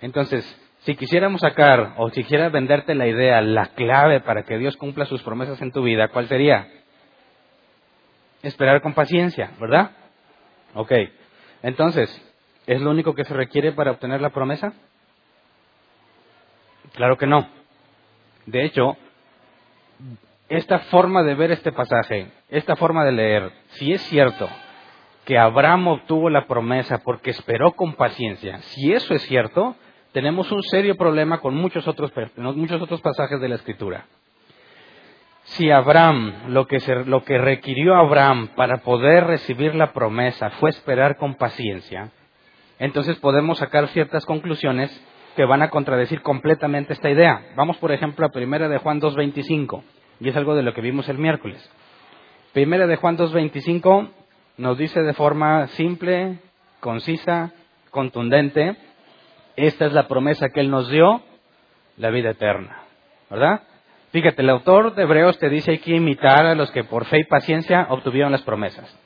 Entonces, 0.00 0.44
si 0.84 0.96
quisiéramos 0.96 1.40
sacar 1.40 1.94
o 1.96 2.10
si 2.10 2.22
quisiera 2.22 2.50
venderte 2.50 2.94
la 2.94 3.06
idea, 3.06 3.40
la 3.40 3.66
clave 3.66 4.20
para 4.20 4.42
que 4.42 4.58
Dios 4.58 4.76
cumpla 4.76 5.06
sus 5.06 5.22
promesas 5.22 5.60
en 5.62 5.72
tu 5.72 5.82
vida, 5.82 6.08
¿cuál 6.08 6.28
sería? 6.28 6.68
Esperar 8.42 8.82
con 8.82 8.92
paciencia, 8.92 9.52
¿verdad? 9.58 9.92
Ok. 10.74 10.92
Entonces, 11.62 12.10
¿es 12.66 12.82
lo 12.82 12.90
único 12.90 13.14
que 13.14 13.24
se 13.24 13.32
requiere 13.32 13.72
para 13.72 13.92
obtener 13.92 14.20
la 14.20 14.28
promesa? 14.28 14.74
Claro 16.92 17.16
que 17.16 17.26
no. 17.26 17.48
De 18.44 18.64
hecho, 18.64 18.98
esta 20.50 20.80
forma 20.80 21.22
de 21.22 21.34
ver 21.34 21.50
este 21.50 21.72
pasaje, 21.72 22.30
esta 22.50 22.76
forma 22.76 23.06
de 23.06 23.12
leer, 23.12 23.52
si 23.68 23.92
es 23.92 24.02
cierto 24.02 24.50
que 25.24 25.38
Abraham 25.38 25.88
obtuvo 25.88 26.28
la 26.28 26.46
promesa 26.46 26.98
porque 26.98 27.30
esperó 27.30 27.72
con 27.72 27.94
paciencia, 27.94 28.58
si 28.58 28.92
eso 28.92 29.14
es 29.14 29.22
cierto, 29.22 29.74
tenemos 30.14 30.52
un 30.52 30.62
serio 30.62 30.94
problema 30.96 31.40
con 31.40 31.56
muchos 31.56 31.88
otros, 31.88 32.12
muchos 32.36 32.80
otros 32.80 33.00
pasajes 33.00 33.40
de 33.40 33.48
la 33.48 33.56
Escritura. 33.56 34.06
Si 35.42 35.72
Abraham, 35.72 36.32
lo 36.50 36.68
que, 36.68 36.78
lo 37.04 37.24
que 37.24 37.36
requirió 37.36 37.96
Abraham 37.96 38.50
para 38.54 38.78
poder 38.78 39.24
recibir 39.24 39.74
la 39.74 39.92
promesa 39.92 40.50
fue 40.50 40.70
esperar 40.70 41.16
con 41.16 41.34
paciencia, 41.34 42.12
entonces 42.78 43.16
podemos 43.16 43.58
sacar 43.58 43.88
ciertas 43.88 44.24
conclusiones 44.24 44.88
que 45.34 45.44
van 45.46 45.62
a 45.62 45.70
contradecir 45.70 46.22
completamente 46.22 46.92
esta 46.92 47.10
idea. 47.10 47.48
Vamos, 47.56 47.76
por 47.78 47.90
ejemplo, 47.90 48.24
a 48.24 48.30
Primera 48.30 48.68
de 48.68 48.78
Juan 48.78 49.00
2.25, 49.00 49.82
y 50.20 50.28
es 50.28 50.36
algo 50.36 50.54
de 50.54 50.62
lo 50.62 50.74
que 50.74 50.80
vimos 50.80 51.08
el 51.08 51.18
miércoles. 51.18 51.68
Primera 52.52 52.86
de 52.86 52.94
Juan 52.94 53.18
2.25 53.18 54.10
nos 54.58 54.78
dice 54.78 55.02
de 55.02 55.12
forma 55.12 55.66
simple, 55.66 56.38
concisa, 56.78 57.52
contundente, 57.90 58.76
esta 59.56 59.86
es 59.86 59.92
la 59.92 60.08
promesa 60.08 60.48
que 60.48 60.60
Él 60.60 60.70
nos 60.70 60.90
dio, 60.90 61.22
la 61.96 62.10
vida 62.10 62.30
eterna. 62.30 62.82
¿Verdad? 63.30 63.62
Fíjate, 64.10 64.42
el 64.42 64.50
autor 64.50 64.94
de 64.94 65.02
Hebreos 65.02 65.38
te 65.38 65.48
dice 65.48 65.72
hay 65.72 65.78
que 65.78 65.96
imitar 65.96 66.46
a 66.46 66.54
los 66.54 66.70
que 66.70 66.84
por 66.84 67.04
fe 67.06 67.20
y 67.20 67.24
paciencia 67.24 67.86
obtuvieron 67.90 68.32
las 68.32 68.42
promesas. 68.42 68.96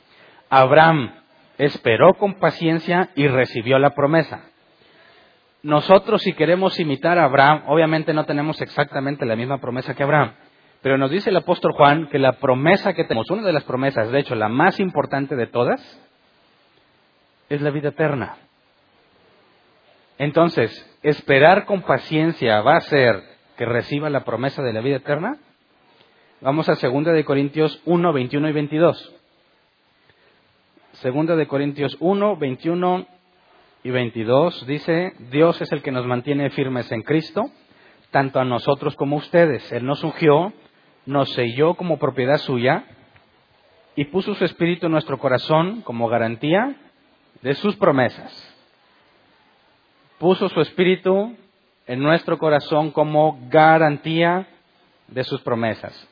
Abraham 0.51 1.15
esperó 1.57 2.15
con 2.15 2.35
paciencia 2.35 3.11
y 3.15 3.27
recibió 3.27 3.79
la 3.79 3.95
promesa. 3.95 4.45
Nosotros 5.63 6.23
si 6.23 6.35
queremos 6.35 6.79
imitar 6.79 7.19
a 7.19 7.25
Abraham, 7.25 7.65
obviamente 7.67 8.13
no 8.13 8.25
tenemos 8.25 8.61
exactamente 8.61 9.27
la 9.27 9.35
misma 9.35 9.59
promesa 9.59 9.95
que 9.95 10.03
Abraham, 10.03 10.35
pero 10.83 10.97
nos 10.99 11.11
dice 11.11 11.31
el 11.31 11.37
apóstol 11.37 11.73
Juan 11.73 12.09
que 12.09 12.19
la 12.19 12.35
promesa 12.35 12.93
que 12.93 13.05
tenemos, 13.05 13.31
una 13.31 13.43
de 13.43 13.53
las 13.53 13.65
promesas, 13.65 14.11
de 14.11 14.21
hecho 14.21 14.35
la 14.35 14.49
más 14.49 14.79
importante 14.79 15.37
de 15.37 15.47
todas, 15.47 15.81
es 17.49 17.61
la 17.61 17.71
vida 17.71 17.89
eterna. 17.89 18.37
Entonces, 20.19 20.99
¿esperar 21.03 21.65
con 21.65 21.83
paciencia 21.83 22.61
va 22.61 22.77
a 22.77 22.83
ser 22.83 23.23
que 23.57 23.65
reciba 23.65 24.11
la 24.11 24.25
promesa 24.25 24.63
de 24.63 24.73
la 24.73 24.81
vida 24.81 24.97
eterna? 24.97 25.39
Vamos 26.41 26.69
a 26.69 26.75
2 26.75 27.05
de 27.05 27.25
Corintios 27.25 27.81
1, 27.85 28.13
21 28.13 28.49
y 28.49 28.53
22. 28.53 29.15
2 31.03 31.37
de 31.37 31.47
Corintios 31.47 31.97
1, 32.01 32.37
21 32.37 33.07
y 33.85 33.91
22 33.91 34.67
dice, 34.67 35.13
Dios 35.31 35.61
es 35.61 35.71
el 35.71 35.83
que 35.83 35.93
nos 35.93 36.05
mantiene 36.05 36.51
firmes 36.51 36.91
en 36.91 37.03
Cristo, 37.03 37.51
tanto 38.11 38.41
a 38.41 38.45
nosotros 38.45 38.97
como 38.97 39.17
a 39.17 39.21
ustedes. 39.21 39.71
Él 39.71 39.87
nos 39.87 40.03
ungió, 40.03 40.53
nos 41.07 41.33
selló 41.33 41.75
como 41.75 41.99
propiedad 41.99 42.39
suya 42.39 42.85
y 43.95 44.07
puso 44.07 44.35
su 44.35 44.45
espíritu 44.45 44.87
en 44.87 44.93
nuestro 44.93 45.19
corazón 45.19 45.83
como 45.83 46.09
garantía 46.09 46.75
de 47.43 47.55
sus 47.55 47.77
promesas. 47.77 48.48
Puso 50.19 50.49
su 50.49 50.61
espíritu 50.61 51.37
en 51.87 52.01
nuestro 52.01 52.39
corazón 52.39 52.91
como 52.91 53.39
garantía 53.49 54.47
de 55.07 55.25
sus 55.25 55.41
promesas. 55.43 56.09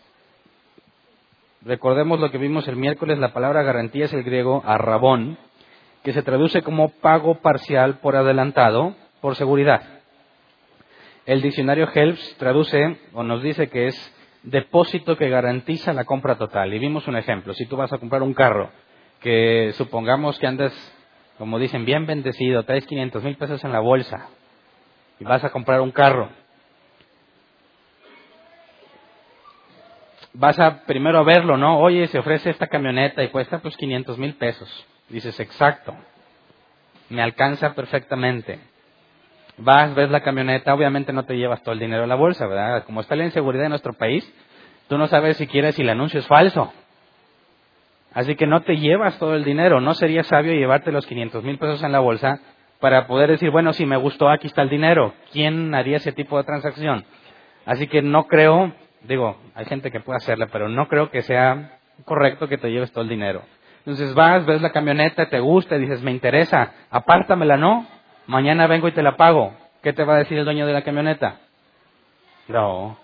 Recordemos 1.63 2.21
lo 2.21 2.31
que 2.31 2.39
vimos 2.39 2.69
el 2.69 2.77
miércoles, 2.77 3.19
la 3.19 3.33
palabra 3.33 3.63
garantía 3.63 4.05
es 4.05 4.13
el 4.13 4.23
griego 4.23 4.63
arrabón, 4.65 5.37
que 6.05 6.13
se 6.13 6.23
traduce 6.23 6.63
como 6.63 6.91
pago 6.91 7.41
parcial 7.41 7.99
por 7.99 8.15
adelantado, 8.15 8.95
por 9.21 9.35
seguridad. 9.35 9.83
El 11.25 11.43
diccionario 11.43 11.89
Helps 11.93 12.37
traduce 12.39 12.99
o 13.13 13.25
nos 13.25 13.43
dice 13.43 13.69
que 13.69 13.89
es 13.89 14.15
depósito 14.45 15.17
que 15.17 15.29
garantiza 15.29 15.93
la 15.93 16.05
compra 16.05 16.39
total. 16.39 16.73
Y 16.73 16.79
vimos 16.79 17.09
un 17.09 17.17
ejemplo. 17.17 17.53
Si 17.53 17.67
tú 17.67 17.77
vas 17.77 17.93
a 17.93 17.99
comprar 17.99 18.23
un 18.23 18.33
carro, 18.33 18.71
que 19.21 19.73
supongamos 19.75 20.39
que 20.39 20.47
andas, 20.47 20.73
como 21.39 21.59
dicen, 21.59 21.85
bien 21.85 22.07
bendecido, 22.07 22.65
traes 22.65 22.87
500 22.87 23.23
mil 23.23 23.37
pesos 23.37 23.63
en 23.65 23.73
la 23.73 23.81
bolsa 23.81 24.29
y 25.21 25.25
vas 25.25 25.45
a 25.45 25.51
comprar 25.51 25.81
un 25.81 25.91
carro. 25.91 26.31
Vas 30.33 30.59
a 30.59 30.83
primero 30.85 31.25
verlo, 31.25 31.57
¿no? 31.57 31.79
Oye, 31.79 32.07
se 32.09 32.19
ofrece 32.19 32.51
esta 32.51 32.67
camioneta 32.67 33.23
y 33.23 33.29
cuesta 33.29 33.59
pues 33.59 33.77
500 33.77 34.19
mil 34.19 34.35
pesos. 34.35 34.87
Dices, 35.09 35.39
exacto, 35.41 35.95
me 37.09 37.23
alcanza 37.23 37.75
perfectamente. 37.75 38.59
Vas, 39.59 39.95
ves 39.95 40.11
la 40.11 40.21
camioneta, 40.21 40.75
obviamente 40.75 41.13
no 41.13 41.25
te 41.25 41.37
llevas 41.37 41.63
todo 41.63 41.73
el 41.73 41.79
dinero 41.79 42.03
en 42.03 42.11
la 42.11 42.15
bolsa, 42.15 42.47
¿verdad? 42.47 42.85
Como 42.85 43.01
está 43.01 43.17
la 43.17 43.25
inseguridad 43.25 43.65
en 43.65 43.71
nuestro 43.71 43.95
país, 43.95 44.31
tú 44.89 44.99
no 44.99 45.07
sabes 45.07 45.39
siquiera 45.39 45.73
si 45.73 45.83
el 45.83 45.89
anuncio 45.89 46.21
es 46.21 46.27
falso. 46.27 46.73
Así 48.17 48.35
que 48.35 48.47
no 48.47 48.63
te 48.63 48.79
llevas 48.79 49.19
todo 49.19 49.35
el 49.35 49.45
dinero. 49.45 49.79
No 49.83 49.93
sería 49.93 50.23
sabio 50.23 50.55
llevarte 50.55 50.91
los 50.91 51.05
500 51.05 51.45
mil 51.45 51.59
pesos 51.59 51.83
en 51.85 51.93
la 51.93 51.99
bolsa 51.99 52.41
para 52.81 53.07
poder 53.07 53.29
decir, 53.31 53.51
bueno, 53.51 53.75
si 53.75 53.85
me 53.85 53.99
gustó, 53.99 54.31
aquí 54.31 54.47
está 54.47 54.63
el 54.63 54.71
dinero. 54.71 55.13
¿Quién 55.33 55.75
haría 55.75 55.99
ese 55.99 56.13
tipo 56.13 56.39
de 56.39 56.45
transacción? 56.45 57.05
Así 57.67 57.89
que 57.89 58.01
no 58.01 58.27
creo, 58.27 58.73
digo, 59.03 59.37
hay 59.55 59.67
gente 59.67 59.91
que 59.91 60.01
puede 60.01 60.17
hacerla, 60.17 60.47
pero 60.51 60.71
no 60.71 60.89
creo 60.89 61.11
que 61.11 61.21
sea 61.21 61.79
correcto 62.07 62.49
que 62.49 62.57
te 62.57 62.71
lleves 62.71 62.91
todo 62.91 63.05
el 63.05 63.11
dinero. 63.11 63.43
Entonces 63.81 64.15
vas, 64.15 64.47
ves 64.47 64.63
la 64.63 64.73
camioneta, 64.73 65.29
te 65.29 65.39
gusta, 65.39 65.77
dices, 65.77 66.03
me 66.03 66.11
interesa, 66.11 66.73
apártamela, 66.91 67.59
¿no? 67.59 67.87
Mañana 68.27 68.67
vengo 68.67 68.89
y 68.89 68.93
te 68.93 69.03
la 69.03 69.19
pago. 69.19 69.53
¿Qué 69.83 69.93
te 69.93 70.05
va 70.05 70.15
a 70.15 70.19
decir 70.21 70.39
el 70.39 70.47
dueño 70.47 70.67
de 70.67 70.73
la 70.73 70.85
camioneta? 70.85 71.37
No, 72.49 72.97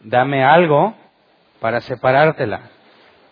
dame 0.00 0.44
algo 0.44 0.94
para 1.60 1.80
separártela. 1.80 2.60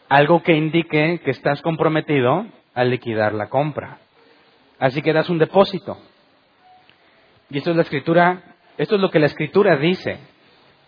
Algo 0.09 0.43
que 0.43 0.55
indique 0.55 1.21
que 1.25 1.31
estás 1.31 1.61
comprometido 1.63 2.47
a 2.75 2.85
liquidar 2.85 3.35
la 3.35 3.49
compra. 3.49 3.99
Así 4.79 5.03
que 5.03 5.13
das 5.13 5.29
un 5.29 5.39
depósito. 5.39 5.99
Y 7.51 7.59
esto 7.59 7.71
es 7.71 7.77
la 7.77 7.83
escritura, 7.83 8.57
esto 8.77 8.95
es 8.95 9.01
lo 9.01 9.11
que 9.11 9.19
la 9.19 9.27
escritura 9.27 9.77
dice, 9.77 10.19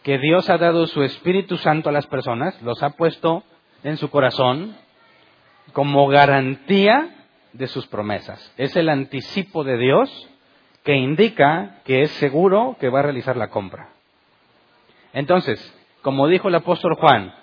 que 0.03 0.19
Dios 0.19 0.49
ha 0.49 0.59
dado 0.59 0.87
su 0.87 1.03
Espíritu 1.03 1.57
Santo 1.57 1.89
a 1.89 1.93
las 1.93 2.07
personas, 2.07 2.61
los 2.63 2.83
ha 2.83 2.91
puesto 2.91 3.45
en 3.83 3.97
su 3.97 4.11
corazón 4.11 4.77
como 5.73 6.07
garantía 6.09 7.27
de 7.53 7.67
sus 7.67 7.87
promesas. 7.87 8.53
Es 8.57 8.77
el 8.77 8.89
anticipo 8.89 9.65
de 9.65 9.77
Dios 9.77 10.29
que 10.85 10.95
indica 10.95 11.81
que 11.85 12.03
es 12.03 12.11
seguro 12.13 12.77
que 12.81 12.89
va 12.89 13.01
a 13.01 13.05
realizar 13.05 13.37
la 13.37 13.49
compra. 13.49 13.91
Entonces, 15.13 15.61
como 16.03 16.29
dijo 16.29 16.49
el 16.49 16.55
apóstol 16.55 16.95
Juan, 16.95 17.35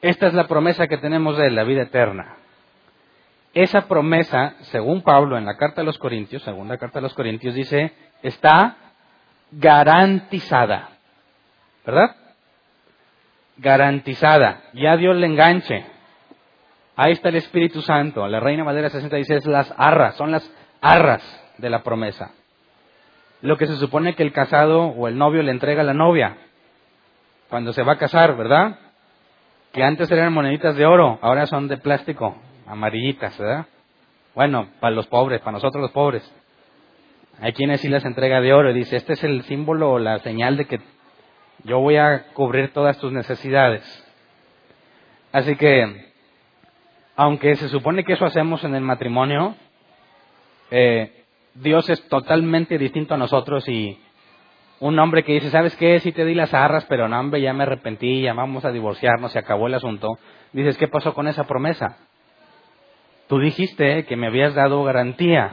esta 0.00 0.26
es 0.28 0.34
la 0.34 0.46
promesa 0.46 0.86
que 0.86 0.98
tenemos 0.98 1.36
de 1.36 1.50
la 1.50 1.64
vida 1.64 1.82
eterna. 1.82 2.36
Esa 3.54 3.88
promesa, 3.88 4.54
según 4.60 5.02
Pablo 5.02 5.36
en 5.36 5.44
la 5.44 5.56
carta 5.56 5.80
a 5.80 5.84
los 5.84 5.98
Corintios, 5.98 6.42
segunda 6.42 6.78
carta 6.78 7.00
a 7.00 7.02
los 7.02 7.14
Corintios, 7.14 7.54
dice, 7.54 7.92
está 8.22 8.76
garantizada. 9.50 10.90
¿Verdad? 11.84 12.14
Garantizada. 13.56 14.62
Ya 14.74 14.96
Dios 14.96 15.16
le 15.16 15.26
enganche. 15.26 15.86
Ahí 16.94 17.12
está 17.12 17.30
el 17.30 17.36
Espíritu 17.36 17.80
Santo. 17.80 18.26
La 18.28 18.40
Reina 18.40 18.64
Madera 18.64 18.90
60 18.90 19.16
dice 19.16 19.36
es 19.36 19.46
las 19.46 19.72
arras, 19.76 20.16
son 20.16 20.30
las 20.30 20.48
arras 20.80 21.22
de 21.58 21.70
la 21.70 21.82
promesa. 21.82 22.32
Lo 23.40 23.56
que 23.56 23.66
se 23.66 23.76
supone 23.76 24.14
que 24.14 24.22
el 24.22 24.32
casado 24.32 24.82
o 24.82 25.08
el 25.08 25.16
novio 25.16 25.42
le 25.42 25.52
entrega 25.52 25.82
a 25.82 25.84
la 25.84 25.94
novia 25.94 26.36
cuando 27.48 27.72
se 27.72 27.82
va 27.82 27.94
a 27.94 27.98
casar, 27.98 28.36
¿verdad? 28.36 28.78
Que 29.72 29.82
antes 29.82 30.10
eran 30.10 30.32
moneditas 30.32 30.76
de 30.76 30.86
oro, 30.86 31.18
ahora 31.20 31.46
son 31.46 31.68
de 31.68 31.76
plástico, 31.76 32.36
amarillitas, 32.66 33.36
¿verdad? 33.38 33.66
Bueno, 34.34 34.68
para 34.80 34.94
los 34.94 35.06
pobres, 35.06 35.40
para 35.40 35.52
nosotros 35.52 35.82
los 35.82 35.90
pobres. 35.90 36.22
Hay 37.40 37.52
quienes 37.52 37.80
sí 37.80 37.88
las 37.88 38.04
entrega 38.04 38.40
de 38.40 38.52
oro 38.52 38.70
y 38.70 38.74
dice, 38.74 38.96
este 38.96 39.12
es 39.12 39.24
el 39.24 39.42
símbolo 39.42 39.92
o 39.92 39.98
la 39.98 40.18
señal 40.20 40.56
de 40.56 40.66
que 40.66 40.80
yo 41.64 41.80
voy 41.80 41.96
a 41.96 42.28
cubrir 42.32 42.72
todas 42.72 42.98
tus 42.98 43.12
necesidades. 43.12 43.82
Así 45.32 45.56
que 45.56 46.08
aunque 47.16 47.56
se 47.56 47.68
supone 47.68 48.04
que 48.04 48.12
eso 48.12 48.24
hacemos 48.24 48.62
en 48.62 48.76
el 48.76 48.80
matrimonio, 48.80 49.56
eh, 50.70 51.24
Dios 51.54 51.90
es 51.90 52.08
totalmente 52.08 52.78
distinto 52.78 53.14
a 53.14 53.18
nosotros 53.18 53.68
y 53.68 54.00
un 54.80 54.98
hombre 54.98 55.24
que 55.24 55.32
dice, 55.32 55.50
¿sabes 55.50 55.76
qué? 55.76 55.98
Sí 56.00 56.12
te 56.12 56.24
di 56.24 56.34
las 56.34 56.54
arras, 56.54 56.84
pero 56.88 57.08
no, 57.08 57.18
hombre, 57.18 57.40
ya 57.40 57.52
me 57.52 57.64
arrepentí, 57.64 58.22
ya 58.22 58.32
vamos 58.32 58.64
a 58.64 58.70
divorciarnos, 58.70 59.32
se 59.32 59.38
acabó 59.38 59.66
el 59.66 59.74
asunto. 59.74 60.18
Dices, 60.52 60.76
¿qué 60.78 60.88
pasó 60.88 61.14
con 61.14 61.28
esa 61.28 61.44
promesa? 61.44 61.98
Tú 63.28 63.38
dijiste 63.38 64.04
que 64.06 64.16
me 64.16 64.28
habías 64.28 64.54
dado 64.54 64.82
garantía, 64.84 65.52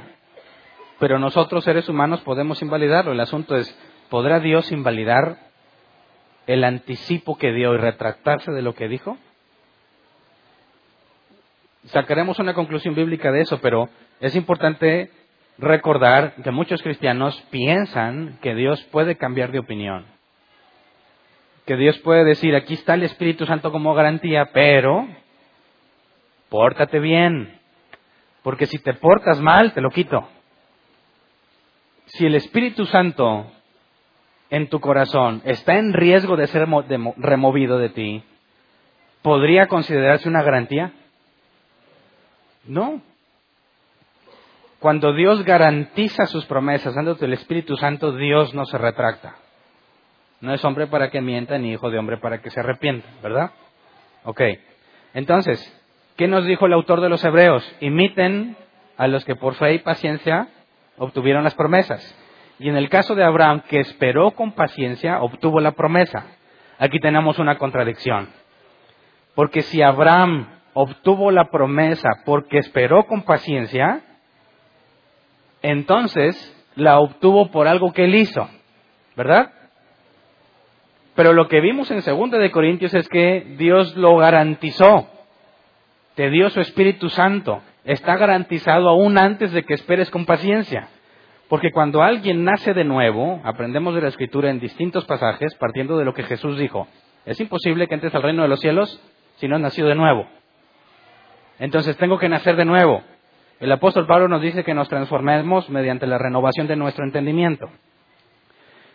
pero 1.00 1.20
nosotros 1.20 1.64
seres 1.64 1.90
humanos 1.90 2.22
podemos 2.22 2.62
invalidarlo. 2.62 3.12
El 3.12 3.20
asunto 3.20 3.56
es, 3.56 3.78
¿podrá 4.10 4.40
Dios 4.40 4.72
invalidar 4.72 5.38
el 6.48 6.64
anticipo 6.64 7.38
que 7.38 7.52
dio 7.52 7.74
y 7.74 7.78
retractarse 7.78 8.52
de 8.52 8.62
lo 8.62 8.76
que 8.76 8.88
dijo? 8.88 9.18
sacaremos 11.88 12.40
una 12.40 12.54
conclusión 12.54 12.96
bíblica 12.96 13.32
de 13.32 13.42
eso, 13.42 13.60
pero 13.62 13.90
es 14.20 14.36
importante 14.36 15.12
recordar 15.58 16.36
que 16.44 16.52
muchos 16.52 16.82
cristianos 16.82 17.40
piensan 17.50 18.38
que 18.42 18.56
Dios 18.56 18.82
puede 18.92 19.16
cambiar 19.16 19.52
de 19.52 19.60
opinión. 19.60 20.06
Que 21.66 21.76
Dios 21.76 21.98
puede 22.00 22.24
decir, 22.24 22.56
aquí 22.56 22.76
está 22.76 22.94
el 22.94 23.04
Espíritu 23.04 23.46
Santo 23.46 23.72
como 23.72 23.94
garantía, 23.94 24.50
pero 24.54 25.08
pórtate 26.50 27.00
bien, 27.00 27.60
porque 28.44 28.68
si 28.68 28.78
te 28.80 28.94
portas 28.94 29.40
mal, 29.40 29.74
te 29.74 29.82
lo 29.82 29.90
quito. 29.90 30.28
Si 32.06 32.26
el 32.26 32.36
Espíritu 32.36 32.86
Santo 32.86 33.52
en 34.50 34.70
tu 34.70 34.80
corazón 34.80 35.42
está 35.46 35.78
en 35.80 35.94
riesgo 35.94 36.38
de 36.38 36.48
ser 36.48 36.68
removido 37.18 37.80
de 37.80 37.90
ti, 37.90 38.24
¿podría 39.24 39.68
considerarse 39.68 40.30
una 40.30 40.44
garantía? 40.44 40.94
No. 42.66 43.02
Cuando 44.80 45.14
Dios 45.14 45.44
garantiza 45.44 46.26
sus 46.26 46.46
promesas 46.46 46.96
dándote 46.96 47.26
el 47.26 47.34
Espíritu 47.34 47.76
Santo, 47.78 48.12
Dios 48.12 48.54
no 48.54 48.66
se 48.66 48.78
retracta. 48.78 49.36
No 50.42 50.54
es 50.54 50.64
hombre 50.64 50.88
para 50.88 51.10
que 51.10 51.22
mienta 51.22 51.58
ni 51.58 51.72
hijo 51.72 51.90
de 51.90 51.98
hombre 51.98 52.18
para 52.18 52.42
que 52.42 52.50
se 52.50 52.60
arrepienta, 52.60 53.08
¿verdad? 53.24 53.52
Ok. 54.26 54.42
Entonces, 55.14 55.60
¿qué 56.18 56.28
nos 56.28 56.46
dijo 56.46 56.66
el 56.66 56.74
autor 56.74 57.02
de 57.02 57.10
los 57.10 57.24
Hebreos? 57.24 57.64
Imiten 57.80 58.58
a 58.98 59.08
los 59.08 59.24
que 59.26 59.36
por 59.36 59.56
fe 59.56 59.74
y 59.74 59.80
paciencia 59.80 60.50
obtuvieron 60.98 61.44
las 61.44 61.56
promesas. 61.56 62.16
Y 62.60 62.70
en 62.70 62.78
el 62.78 62.90
caso 62.90 63.16
de 63.16 63.24
Abraham, 63.24 63.62
que 63.68 63.80
esperó 63.80 64.32
con 64.32 64.54
paciencia, 64.54 65.22
obtuvo 65.22 65.60
la 65.60 65.72
promesa. 65.72 66.26
Aquí 66.80 67.00
tenemos 67.00 67.40
una 67.40 67.58
contradicción. 67.58 68.30
Porque 69.36 69.62
si 69.62 69.82
Abraham 69.82 70.48
obtuvo 70.74 71.32
la 71.32 71.50
promesa 71.50 72.10
porque 72.26 72.58
esperó 72.58 73.06
con 73.08 73.24
paciencia, 73.24 74.02
entonces 75.70 76.36
la 76.76 77.00
obtuvo 77.00 77.52
por 77.52 77.68
algo 77.68 77.94
que 77.94 78.06
él 78.06 78.16
hizo, 78.16 78.50
¿verdad? 79.16 79.52
Pero 81.16 81.34
lo 81.34 81.48
que 81.48 81.62
vimos 81.62 81.90
en 81.92 82.02
2 82.02 82.32
de 82.32 82.52
Corintios 82.52 82.94
es 82.94 83.08
que 83.08 83.56
Dios 83.58 83.96
lo 83.96 84.18
garantizó, 84.18 85.08
te 86.16 86.30
dio 86.30 86.50
su 86.50 86.60
Espíritu 86.60 87.10
Santo, 87.10 87.62
está 87.84 88.18
garantizado 88.18 88.90
aún 88.90 89.18
antes 89.18 89.52
de 89.54 89.64
que 89.64 89.74
esperes 89.74 90.10
con 90.10 90.26
paciencia. 90.26 90.90
Porque 91.48 91.72
cuando 91.72 92.02
alguien 92.02 92.44
nace 92.44 92.74
de 92.74 92.84
nuevo, 92.84 93.40
aprendemos 93.44 93.94
de 93.96 94.02
la 94.02 94.08
Escritura 94.10 94.50
en 94.50 94.60
distintos 94.60 95.06
pasajes, 95.06 95.54
partiendo 95.56 95.98
de 95.98 96.06
lo 96.06 96.14
que 96.14 96.24
Jesús 96.24 96.58
dijo, 96.58 96.88
es 97.26 97.40
imposible 97.40 97.88
que 97.88 97.96
entres 97.96 98.14
al 98.14 98.24
reino 98.24 98.42
de 98.42 98.50
los 98.50 98.60
cielos 98.60 99.02
si 99.38 99.48
no 99.48 99.56
has 99.56 99.62
nacido 99.62 99.88
de 99.88 99.96
nuevo. 99.96 100.28
Entonces 101.60 101.96
tengo 101.98 102.18
que 102.18 102.30
nacer 102.30 102.56
de 102.56 102.66
nuevo. 102.66 103.04
El 103.60 103.72
apóstol 103.72 104.06
Pablo 104.06 104.28
nos 104.28 104.42
dice 104.42 104.64
que 104.64 104.74
nos 104.74 104.90
transformemos 104.90 105.70
mediante 105.70 106.08
la 106.08 106.18
renovación 106.18 106.68
de 106.68 106.76
nuestro 106.76 107.06
entendimiento. 107.06 107.70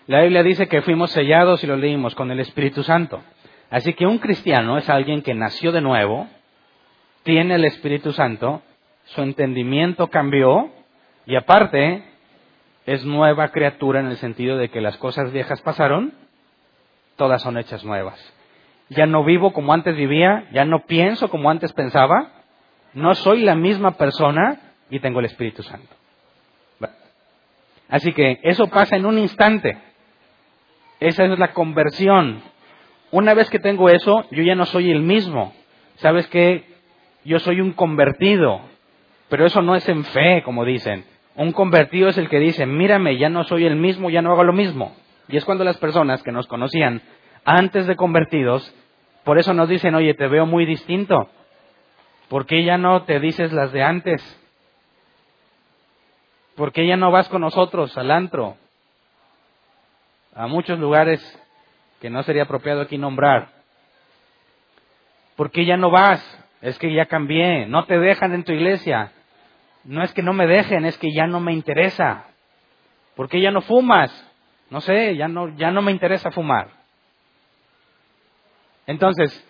La 0.07 0.23
Biblia 0.23 0.43
dice 0.43 0.69
que 0.69 0.83
fuimos 0.83 1.11
sellados 1.13 1.65
y 1.65 1.67
lo 1.67 1.77
leímos 1.77 2.15
con 2.15 2.31
el 2.31 2.41
Espíritu 2.41 2.83
Santo. 2.83 3.23
Así 3.71 3.95
que 3.95 4.07
un 4.07 4.19
cristiano 4.19 4.77
es 4.77 4.89
alguien 4.91 5.23
que 5.23 5.35
nació 5.35 5.73
de 5.73 5.81
nuevo 5.81 6.29
tiene 7.23 7.57
el 7.57 7.65
Espíritu 7.65 8.13
Santo, 8.13 8.63
su 9.05 9.23
entendimiento 9.23 10.09
cambió 10.09 10.71
y 11.27 11.37
aparte 11.37 12.03
es 12.87 13.05
nueva 13.05 13.49
criatura 13.49 14.01
en 14.01 14.07
el 14.07 14.17
sentido 14.17 14.57
de 14.57 14.71
que 14.71 14.81
las 14.81 14.97
cosas 14.97 15.31
viejas 15.33 15.61
pasaron, 15.61 16.15
todas 17.17 17.43
son 17.43 17.59
hechas 17.59 17.85
nuevas. 17.85 18.19
Ya 18.89 19.07
no 19.07 19.23
vivo 19.23 19.53
como 19.53 19.73
antes 19.73 19.97
vivía, 19.97 20.49
ya 20.53 20.65
no 20.65 20.87
pienso 20.87 21.29
como 21.29 21.51
antes 21.51 21.73
pensaba, 21.73 22.40
no 22.95 23.15
soy 23.15 23.43
la 23.43 23.55
misma 23.55 23.93
persona 23.93 24.61
y 24.91 25.01
tengo 25.01 25.21
el 25.21 25.27
Espíritu 25.27 25.63
Santo. 25.63 25.95
Así 27.89 28.13
que 28.13 28.39
eso 28.43 28.69
pasa 28.69 28.97
en 28.97 29.05
un 29.05 29.19
instante. 29.19 29.77
Esa 31.01 31.25
es 31.25 31.39
la 31.39 31.53
conversión. 31.53 32.41
Una 33.11 33.35
vez 33.35 33.51
que 33.51 33.59
tengo 33.59 33.89
eso, 33.89 34.25
yo 34.31 34.43
ya 34.43 34.55
no 34.55 34.65
soy 34.65 34.91
el 34.91 35.03
mismo. 35.03 35.53
¿Sabes 35.97 36.29
qué? 36.29 36.65
Yo 37.25 37.41
soy 37.41 37.61
un 37.61 37.73
convertido. 37.73 38.61
Pero 39.29 39.45
eso 39.45 39.61
no 39.61 39.75
es 39.75 39.89
en 39.89 40.05
fe, 40.05 40.43
como 40.45 40.65
dicen. 40.65 41.05
Un 41.35 41.53
convertido 41.53 42.09
es 42.09 42.19
el 42.19 42.29
que 42.29 42.39
dice, 42.39 42.65
mírame, 42.67 43.19
ya 43.19 43.29
no 43.29 43.45
soy 43.45 43.65
el 43.65 43.77
mismo, 43.77 44.11
ya 44.11 44.23
no 44.23 44.33
hago 44.33 44.45
lo 44.45 44.53
mismo. 44.53 44.95
Y 45.29 45.37
es 45.37 45.45
cuando 45.45 45.65
las 45.65 45.79
personas 45.79 46.23
que 46.23 46.33
nos 46.33 46.47
conocían 46.47 47.03
antes 47.45 47.87
de 47.87 47.97
convertidos, 47.97 48.73
por 49.25 49.39
eso 49.39 49.55
nos 49.55 49.69
dicen, 49.69 49.95
oye, 49.95 50.15
te 50.15 50.29
veo 50.29 50.47
muy 50.47 50.65
distinto. 50.65 51.29
¿Por 52.31 52.47
qué 52.47 52.63
ya 52.63 52.79
no 52.79 53.03
te 53.03 53.19
dices 53.19 53.53
las 53.53 53.73
de 53.73 53.83
antes? 53.83 54.23
¿Por 56.55 56.71
qué 56.71 56.87
ya 56.87 56.97
no 56.97 57.11
vas 57.11 57.29
con 57.29 57.41
nosotros 57.41 57.99
al 57.99 58.13
antro? 58.13 58.57
A 60.37 60.47
muchos 60.47 60.79
lugares 60.79 61.21
que 62.01 62.09
no 62.09 62.23
sería 62.23 62.45
apropiado 62.45 62.83
aquí 62.83 62.99
nombrar. 62.99 63.49
¿Por 65.35 65.51
qué 65.51 65.67
ya 65.67 65.77
no 65.77 65.91
vas? 65.91 66.23
Es 66.61 66.79
que 66.79 66.95
ya 66.95 67.07
cambié. 67.07 67.67
No 67.67 67.85
te 67.87 67.99
dejan 67.99 68.33
en 68.33 68.45
tu 68.45 68.53
iglesia. 68.53 69.11
No 69.83 70.05
es 70.05 70.13
que 70.13 70.23
no 70.23 70.33
me 70.33 70.47
dejen, 70.47 70.85
es 70.85 70.97
que 70.99 71.13
ya 71.13 71.27
no 71.27 71.41
me 71.41 71.53
interesa. 71.53 72.27
¿Por 73.17 73.29
qué 73.29 73.41
ya 73.41 73.51
no 73.51 73.61
fumas? 73.61 74.13
No 74.71 74.81
sé, 74.81 75.17
ya 75.17 75.27
no, 75.27 75.49
ya 75.57 75.73
no 75.73 75.83
me 75.83 75.91
interesa 75.91 76.31
fumar. 76.31 76.69
Entonces, 78.87 79.45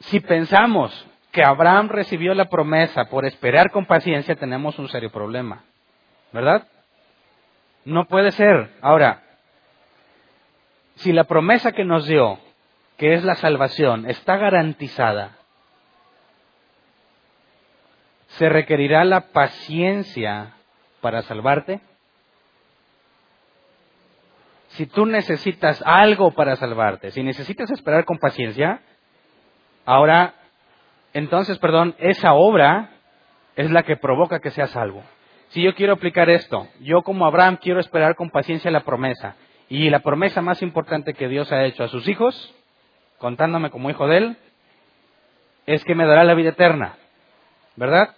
si 0.00 0.20
pensamos 0.20 1.11
que 1.32 1.42
Abraham 1.42 1.88
recibió 1.88 2.34
la 2.34 2.50
promesa 2.50 3.06
por 3.06 3.24
esperar 3.24 3.70
con 3.70 3.86
paciencia, 3.86 4.36
tenemos 4.36 4.78
un 4.78 4.88
serio 4.88 5.10
problema. 5.10 5.64
¿Verdad? 6.30 6.68
No 7.86 8.04
puede 8.06 8.30
ser. 8.32 8.70
Ahora, 8.82 9.22
si 10.96 11.12
la 11.12 11.24
promesa 11.24 11.72
que 11.72 11.84
nos 11.84 12.06
dio, 12.06 12.38
que 12.98 13.14
es 13.14 13.24
la 13.24 13.34
salvación, 13.34 14.08
está 14.08 14.36
garantizada, 14.36 15.38
¿se 18.28 18.50
requerirá 18.50 19.04
la 19.04 19.32
paciencia 19.32 20.52
para 21.00 21.22
salvarte? 21.22 21.80
Si 24.68 24.86
tú 24.86 25.06
necesitas 25.06 25.82
algo 25.84 26.32
para 26.32 26.56
salvarte, 26.56 27.10
si 27.10 27.22
necesitas 27.22 27.70
esperar 27.70 28.04
con 28.04 28.18
paciencia, 28.18 28.80
ahora, 29.84 30.34
entonces, 31.12 31.58
perdón, 31.58 31.94
esa 31.98 32.32
obra 32.34 32.90
es 33.56 33.70
la 33.70 33.82
que 33.82 33.96
provoca 33.96 34.40
que 34.40 34.50
seas 34.50 34.70
salvo. 34.70 35.02
Si 35.48 35.62
yo 35.62 35.74
quiero 35.74 35.92
aplicar 35.92 36.30
esto, 36.30 36.68
yo 36.80 37.02
como 37.02 37.26
Abraham 37.26 37.58
quiero 37.60 37.80
esperar 37.80 38.14
con 38.14 38.30
paciencia 38.30 38.70
la 38.70 38.84
promesa. 38.84 39.36
Y 39.68 39.90
la 39.90 40.00
promesa 40.00 40.40
más 40.40 40.62
importante 40.62 41.14
que 41.14 41.28
Dios 41.28 41.52
ha 41.52 41.64
hecho 41.64 41.84
a 41.84 41.88
sus 41.88 42.08
hijos, 42.08 42.54
contándome 43.18 43.70
como 43.70 43.90
hijo 43.90 44.06
de 44.06 44.16
Él, 44.18 44.36
es 45.66 45.84
que 45.84 45.94
me 45.94 46.06
dará 46.06 46.24
la 46.24 46.34
vida 46.34 46.50
eterna. 46.50 46.96
¿Verdad? 47.76 48.14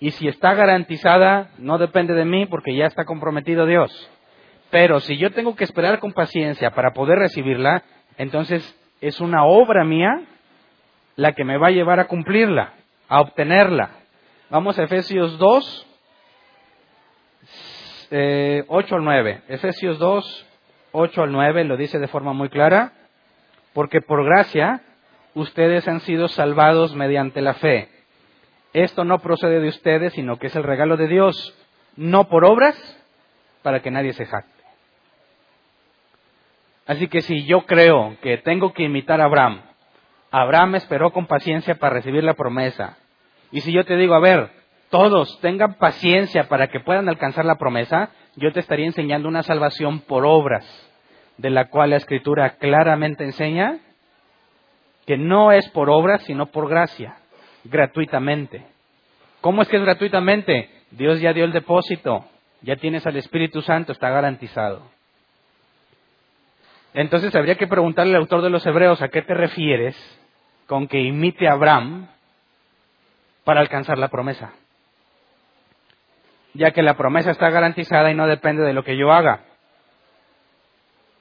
Y 0.00 0.12
si 0.12 0.28
está 0.28 0.54
garantizada, 0.54 1.50
no 1.58 1.78
depende 1.78 2.14
de 2.14 2.24
mí 2.24 2.46
porque 2.46 2.76
ya 2.76 2.86
está 2.86 3.04
comprometido 3.04 3.66
Dios. 3.66 4.10
Pero 4.70 5.00
si 5.00 5.16
yo 5.18 5.32
tengo 5.32 5.56
que 5.56 5.64
esperar 5.64 5.98
con 5.98 6.12
paciencia 6.12 6.70
para 6.70 6.92
poder 6.92 7.18
recibirla, 7.18 7.82
entonces 8.16 8.62
es 9.00 9.20
una 9.20 9.44
obra 9.44 9.84
mía 9.84 10.22
la 11.18 11.32
que 11.32 11.44
me 11.44 11.58
va 11.58 11.66
a 11.66 11.72
llevar 11.72 11.98
a 11.98 12.06
cumplirla, 12.06 12.74
a 13.08 13.20
obtenerla. 13.20 13.90
Vamos 14.50 14.78
a 14.78 14.84
Efesios 14.84 15.36
2, 15.36 15.86
eh, 18.12 18.64
8 18.68 18.94
al 18.94 19.04
9. 19.04 19.42
Efesios 19.48 19.98
2, 19.98 20.46
8 20.92 21.22
al 21.24 21.32
9 21.32 21.64
lo 21.64 21.76
dice 21.76 21.98
de 21.98 22.06
forma 22.06 22.32
muy 22.34 22.48
clara. 22.50 22.92
Porque 23.72 24.00
por 24.00 24.24
gracia 24.24 24.82
ustedes 25.34 25.88
han 25.88 25.98
sido 26.02 26.28
salvados 26.28 26.94
mediante 26.94 27.40
la 27.40 27.54
fe. 27.54 27.88
Esto 28.72 29.02
no 29.02 29.18
procede 29.18 29.58
de 29.58 29.70
ustedes, 29.70 30.12
sino 30.12 30.36
que 30.36 30.46
es 30.46 30.54
el 30.54 30.62
regalo 30.62 30.96
de 30.96 31.08
Dios, 31.08 31.52
no 31.96 32.28
por 32.28 32.44
obras, 32.44 32.76
para 33.62 33.80
que 33.80 33.90
nadie 33.90 34.12
se 34.12 34.24
jacte. 34.24 34.62
Así 36.86 37.08
que 37.08 37.22
si 37.22 37.44
yo 37.44 37.62
creo 37.66 38.16
que 38.22 38.38
tengo 38.38 38.72
que 38.72 38.84
imitar 38.84 39.20
a 39.20 39.24
Abraham, 39.24 39.67
Abraham 40.30 40.74
esperó 40.74 41.12
con 41.12 41.26
paciencia 41.26 41.76
para 41.76 41.94
recibir 41.94 42.22
la 42.22 42.34
promesa. 42.34 42.98
Y 43.50 43.62
si 43.62 43.72
yo 43.72 43.84
te 43.84 43.96
digo, 43.96 44.14
a 44.14 44.20
ver, 44.20 44.50
todos 44.90 45.40
tengan 45.40 45.74
paciencia 45.74 46.48
para 46.48 46.68
que 46.68 46.80
puedan 46.80 47.08
alcanzar 47.08 47.44
la 47.44 47.56
promesa, 47.56 48.10
yo 48.36 48.52
te 48.52 48.60
estaría 48.60 48.86
enseñando 48.86 49.28
una 49.28 49.42
salvación 49.42 50.00
por 50.00 50.24
obras, 50.26 50.64
de 51.36 51.50
la 51.50 51.68
cual 51.68 51.90
la 51.90 51.96
Escritura 51.96 52.56
claramente 52.56 53.24
enseña 53.24 53.78
que 55.06 55.16
no 55.16 55.52
es 55.52 55.68
por 55.70 55.88
obras, 55.88 56.22
sino 56.24 56.46
por 56.46 56.68
gracia, 56.68 57.16
gratuitamente. 57.64 58.66
¿Cómo 59.40 59.62
es 59.62 59.68
que 59.68 59.76
es 59.76 59.82
gratuitamente? 59.82 60.68
Dios 60.90 61.20
ya 61.20 61.32
dio 61.32 61.44
el 61.44 61.52
depósito, 61.52 62.26
ya 62.60 62.76
tienes 62.76 63.06
al 63.06 63.16
Espíritu 63.16 63.62
Santo, 63.62 63.92
está 63.92 64.10
garantizado. 64.10 64.82
Entonces 66.92 67.34
habría 67.34 67.56
que 67.56 67.66
preguntarle 67.66 68.14
al 68.14 68.22
autor 68.22 68.42
de 68.42 68.50
los 68.50 68.66
Hebreos 68.66 69.00
a 69.00 69.08
qué 69.08 69.22
te 69.22 69.34
refieres 69.34 69.96
con 70.68 70.86
que 70.86 71.00
imite 71.00 71.48
a 71.48 71.54
Abraham 71.54 72.06
para 73.42 73.60
alcanzar 73.60 73.98
la 73.98 74.08
promesa 74.08 74.52
ya 76.58 76.72
que 76.72 76.82
la 76.82 76.96
promesa 76.96 77.30
está 77.30 77.50
garantizada 77.50 78.10
y 78.10 78.14
no 78.14 78.26
depende 78.26 78.64
de 78.64 78.72
lo 78.72 78.82
que 78.82 78.96
yo 78.96 79.12
haga. 79.12 79.44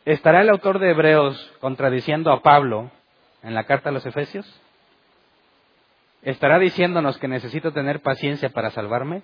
¿Estará 0.03 0.41
el 0.41 0.49
autor 0.49 0.79
de 0.79 0.91
Hebreos 0.91 1.53
contradiciendo 1.59 2.31
a 2.31 2.41
Pablo 2.41 2.89
en 3.43 3.53
la 3.53 3.65
carta 3.65 3.89
a 3.89 3.91
los 3.91 4.05
Efesios? 4.05 4.45
¿Estará 6.23 6.57
diciéndonos 6.59 7.17
que 7.19 7.27
necesito 7.27 7.71
tener 7.71 8.01
paciencia 8.01 8.49
para 8.49 8.71
salvarme? 8.71 9.21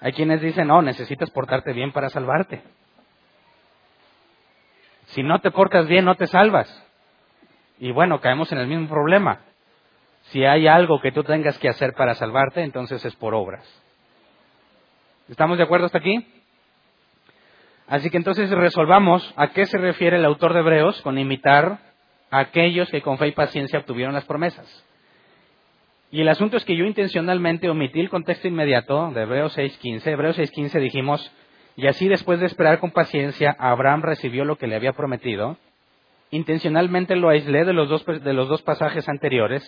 Hay 0.00 0.12
quienes 0.12 0.40
dicen, 0.40 0.68
no, 0.68 0.80
necesitas 0.80 1.30
portarte 1.30 1.72
bien 1.72 1.92
para 1.92 2.08
salvarte. 2.08 2.62
Si 5.08 5.22
no 5.22 5.40
te 5.40 5.50
portas 5.50 5.86
bien, 5.86 6.04
no 6.04 6.14
te 6.14 6.26
salvas. 6.26 6.68
Y 7.82 7.90
bueno, 7.90 8.20
caemos 8.20 8.52
en 8.52 8.58
el 8.58 8.68
mismo 8.68 8.86
problema. 8.86 9.40
Si 10.26 10.44
hay 10.44 10.68
algo 10.68 11.00
que 11.00 11.10
tú 11.10 11.24
tengas 11.24 11.58
que 11.58 11.68
hacer 11.68 11.94
para 11.94 12.14
salvarte, 12.14 12.62
entonces 12.62 13.04
es 13.04 13.16
por 13.16 13.34
obras. 13.34 13.66
¿Estamos 15.28 15.58
de 15.58 15.64
acuerdo 15.64 15.86
hasta 15.86 15.98
aquí? 15.98 16.24
Así 17.88 18.08
que 18.08 18.18
entonces 18.18 18.48
resolvamos 18.50 19.34
a 19.36 19.48
qué 19.48 19.66
se 19.66 19.78
refiere 19.78 20.18
el 20.18 20.24
autor 20.24 20.52
de 20.52 20.60
Hebreos 20.60 21.02
con 21.02 21.18
imitar 21.18 21.80
a 22.30 22.38
aquellos 22.38 22.88
que 22.88 23.02
con 23.02 23.18
fe 23.18 23.26
y 23.26 23.32
paciencia 23.32 23.80
obtuvieron 23.80 24.14
las 24.14 24.26
promesas. 24.26 24.86
Y 26.12 26.20
el 26.20 26.28
asunto 26.28 26.58
es 26.58 26.64
que 26.64 26.76
yo 26.76 26.84
intencionalmente 26.84 27.68
omití 27.68 27.98
el 27.98 28.10
contexto 28.10 28.46
inmediato 28.46 29.10
de 29.10 29.22
Hebreos 29.22 29.58
6.15. 29.58 30.06
Hebreos 30.06 30.38
6.15 30.38 30.78
dijimos, 30.78 31.32
y 31.74 31.88
así 31.88 32.06
después 32.06 32.38
de 32.38 32.46
esperar 32.46 32.78
con 32.78 32.92
paciencia, 32.92 33.56
Abraham 33.58 34.02
recibió 34.02 34.44
lo 34.44 34.54
que 34.54 34.68
le 34.68 34.76
había 34.76 34.92
prometido. 34.92 35.56
Intencionalmente 36.32 37.14
lo 37.14 37.28
aislé 37.28 37.64
de 37.64 37.74
los 37.74 37.90
dos, 37.90 38.04
de 38.06 38.32
los 38.32 38.48
dos 38.48 38.62
pasajes 38.62 39.06
anteriores 39.08 39.62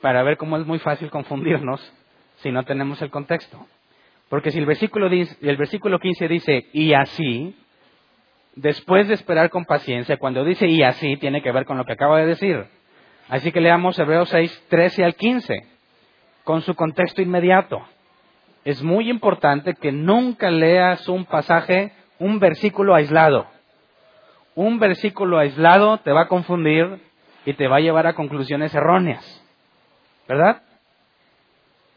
para 0.00 0.24
ver 0.24 0.36
cómo 0.36 0.56
es 0.56 0.66
muy 0.66 0.80
fácil 0.80 1.08
confundirnos 1.08 1.80
si 2.38 2.50
no 2.50 2.64
tenemos 2.64 3.00
el 3.00 3.08
contexto. 3.08 3.64
Porque 4.28 4.50
si 4.50 4.58
el 4.58 4.66
versículo, 4.66 5.08
el 5.08 5.56
versículo 5.56 6.00
15 6.00 6.26
dice, 6.26 6.66
y 6.72 6.94
así, 6.94 7.54
después 8.56 9.06
de 9.06 9.14
esperar 9.14 9.50
con 9.50 9.64
paciencia, 9.64 10.16
cuando 10.16 10.44
dice 10.44 10.66
y 10.66 10.82
así, 10.82 11.16
tiene 11.16 11.42
que 11.42 11.52
ver 11.52 11.64
con 11.64 11.78
lo 11.78 11.84
que 11.84 11.92
acabo 11.92 12.16
de 12.16 12.26
decir. 12.26 12.64
Así 13.28 13.52
que 13.52 13.60
leamos 13.60 13.96
Hebreos 14.00 14.30
6, 14.30 14.66
13 14.68 15.04
al 15.04 15.14
15, 15.14 15.54
con 16.42 16.62
su 16.62 16.74
contexto 16.74 17.22
inmediato. 17.22 17.80
Es 18.64 18.82
muy 18.82 19.08
importante 19.08 19.74
que 19.74 19.92
nunca 19.92 20.50
leas 20.50 21.08
un 21.08 21.24
pasaje, 21.24 21.92
un 22.18 22.40
versículo 22.40 22.96
aislado. 22.96 23.46
Un 24.54 24.78
versículo 24.78 25.38
aislado 25.38 25.98
te 25.98 26.12
va 26.12 26.22
a 26.22 26.28
confundir 26.28 27.00
y 27.44 27.54
te 27.54 27.68
va 27.68 27.76
a 27.76 27.80
llevar 27.80 28.06
a 28.06 28.14
conclusiones 28.14 28.74
erróneas. 28.74 29.42
¿Verdad? 30.28 30.62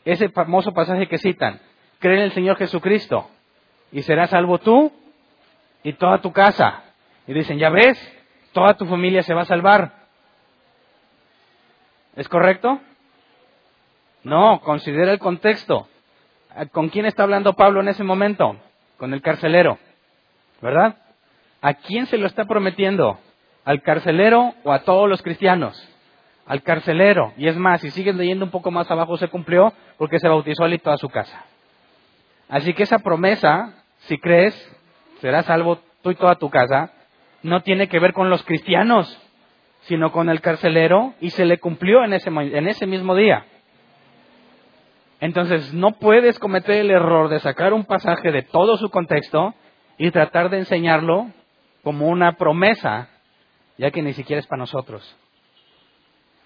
ese 0.05 0.29
famoso 0.29 0.71
pasaje 0.71 1.07
que 1.07 1.17
citan, 1.17 1.59
cree 1.99 2.17
en 2.17 2.23
el 2.23 2.31
Señor 2.31 2.57
Jesucristo 2.57 3.29
y 3.91 4.03
serás 4.03 4.29
salvo 4.29 4.59
tú 4.59 4.93
y 5.83 5.93
toda 5.93 6.21
tu 6.21 6.31
casa. 6.31 6.83
Y 7.27 7.33
dicen, 7.33 7.57
ya 7.57 7.69
ves, 7.69 7.99
toda 8.53 8.75
tu 8.75 8.85
familia 8.85 9.23
se 9.23 9.33
va 9.33 9.41
a 9.41 9.45
salvar. 9.45 9.93
¿Es 12.15 12.29
correcto? 12.29 12.79
No, 14.23 14.61
considera 14.61 15.11
el 15.11 15.19
contexto. 15.19 15.87
¿Con 16.71 16.89
quién 16.89 17.05
está 17.05 17.23
hablando 17.23 17.53
Pablo 17.53 17.81
en 17.81 17.89
ese 17.89 18.03
momento? 18.03 18.55
Con 18.97 19.13
el 19.13 19.21
carcelero, 19.21 19.77
¿verdad? 20.61 20.95
¿A 21.65 21.73
quién 21.73 22.05
se 22.05 22.19
lo 22.19 22.27
está 22.27 22.45
prometiendo? 22.45 23.17
¿Al 23.63 23.81
carcelero 23.81 24.53
o 24.63 24.71
a 24.71 24.83
todos 24.83 25.09
los 25.09 25.23
cristianos? 25.23 25.75
Al 26.45 26.61
carcelero. 26.61 27.33
Y 27.37 27.47
es 27.47 27.57
más, 27.57 27.81
si 27.81 27.89
sigues 27.89 28.13
leyendo 28.13 28.45
un 28.45 28.51
poco 28.51 28.69
más 28.69 28.91
abajo, 28.91 29.17
se 29.17 29.29
cumplió 29.29 29.73
porque 29.97 30.19
se 30.19 30.27
bautizó 30.27 30.67
él 30.67 30.75
y 30.75 30.77
toda 30.77 30.97
su 30.97 31.09
casa. 31.09 31.43
Así 32.49 32.75
que 32.75 32.83
esa 32.83 32.99
promesa, 32.99 33.83
si 34.01 34.19
crees, 34.19 34.53
serás 35.21 35.47
salvo 35.47 35.79
tú 36.03 36.11
y 36.11 36.15
toda 36.15 36.35
tu 36.35 36.51
casa, 36.51 36.93
no 37.41 37.63
tiene 37.63 37.87
que 37.87 37.97
ver 37.97 38.13
con 38.13 38.29
los 38.29 38.43
cristianos, 38.43 39.19
sino 39.85 40.11
con 40.11 40.29
el 40.29 40.41
carcelero 40.41 41.15
y 41.19 41.31
se 41.31 41.45
le 41.45 41.57
cumplió 41.57 42.03
en 42.03 42.13
ese, 42.13 42.29
en 42.29 42.67
ese 42.67 42.85
mismo 42.85 43.15
día. 43.15 43.43
Entonces, 45.19 45.73
no 45.73 45.93
puedes 45.93 46.37
cometer 46.37 46.75
el 46.75 46.91
error 46.91 47.27
de 47.27 47.39
sacar 47.39 47.73
un 47.73 47.85
pasaje 47.85 48.31
de 48.31 48.43
todo 48.43 48.77
su 48.77 48.91
contexto 48.91 49.55
y 49.97 50.11
tratar 50.11 50.51
de 50.51 50.59
enseñarlo 50.59 51.31
como 51.85 52.07
una 52.07 52.31
promesa, 52.31 53.09
ya 53.77 53.91
que 53.91 54.01
ni 54.01 54.13
siquiera 54.13 54.39
es 54.39 54.47
para 54.47 54.61
nosotros. 54.61 55.15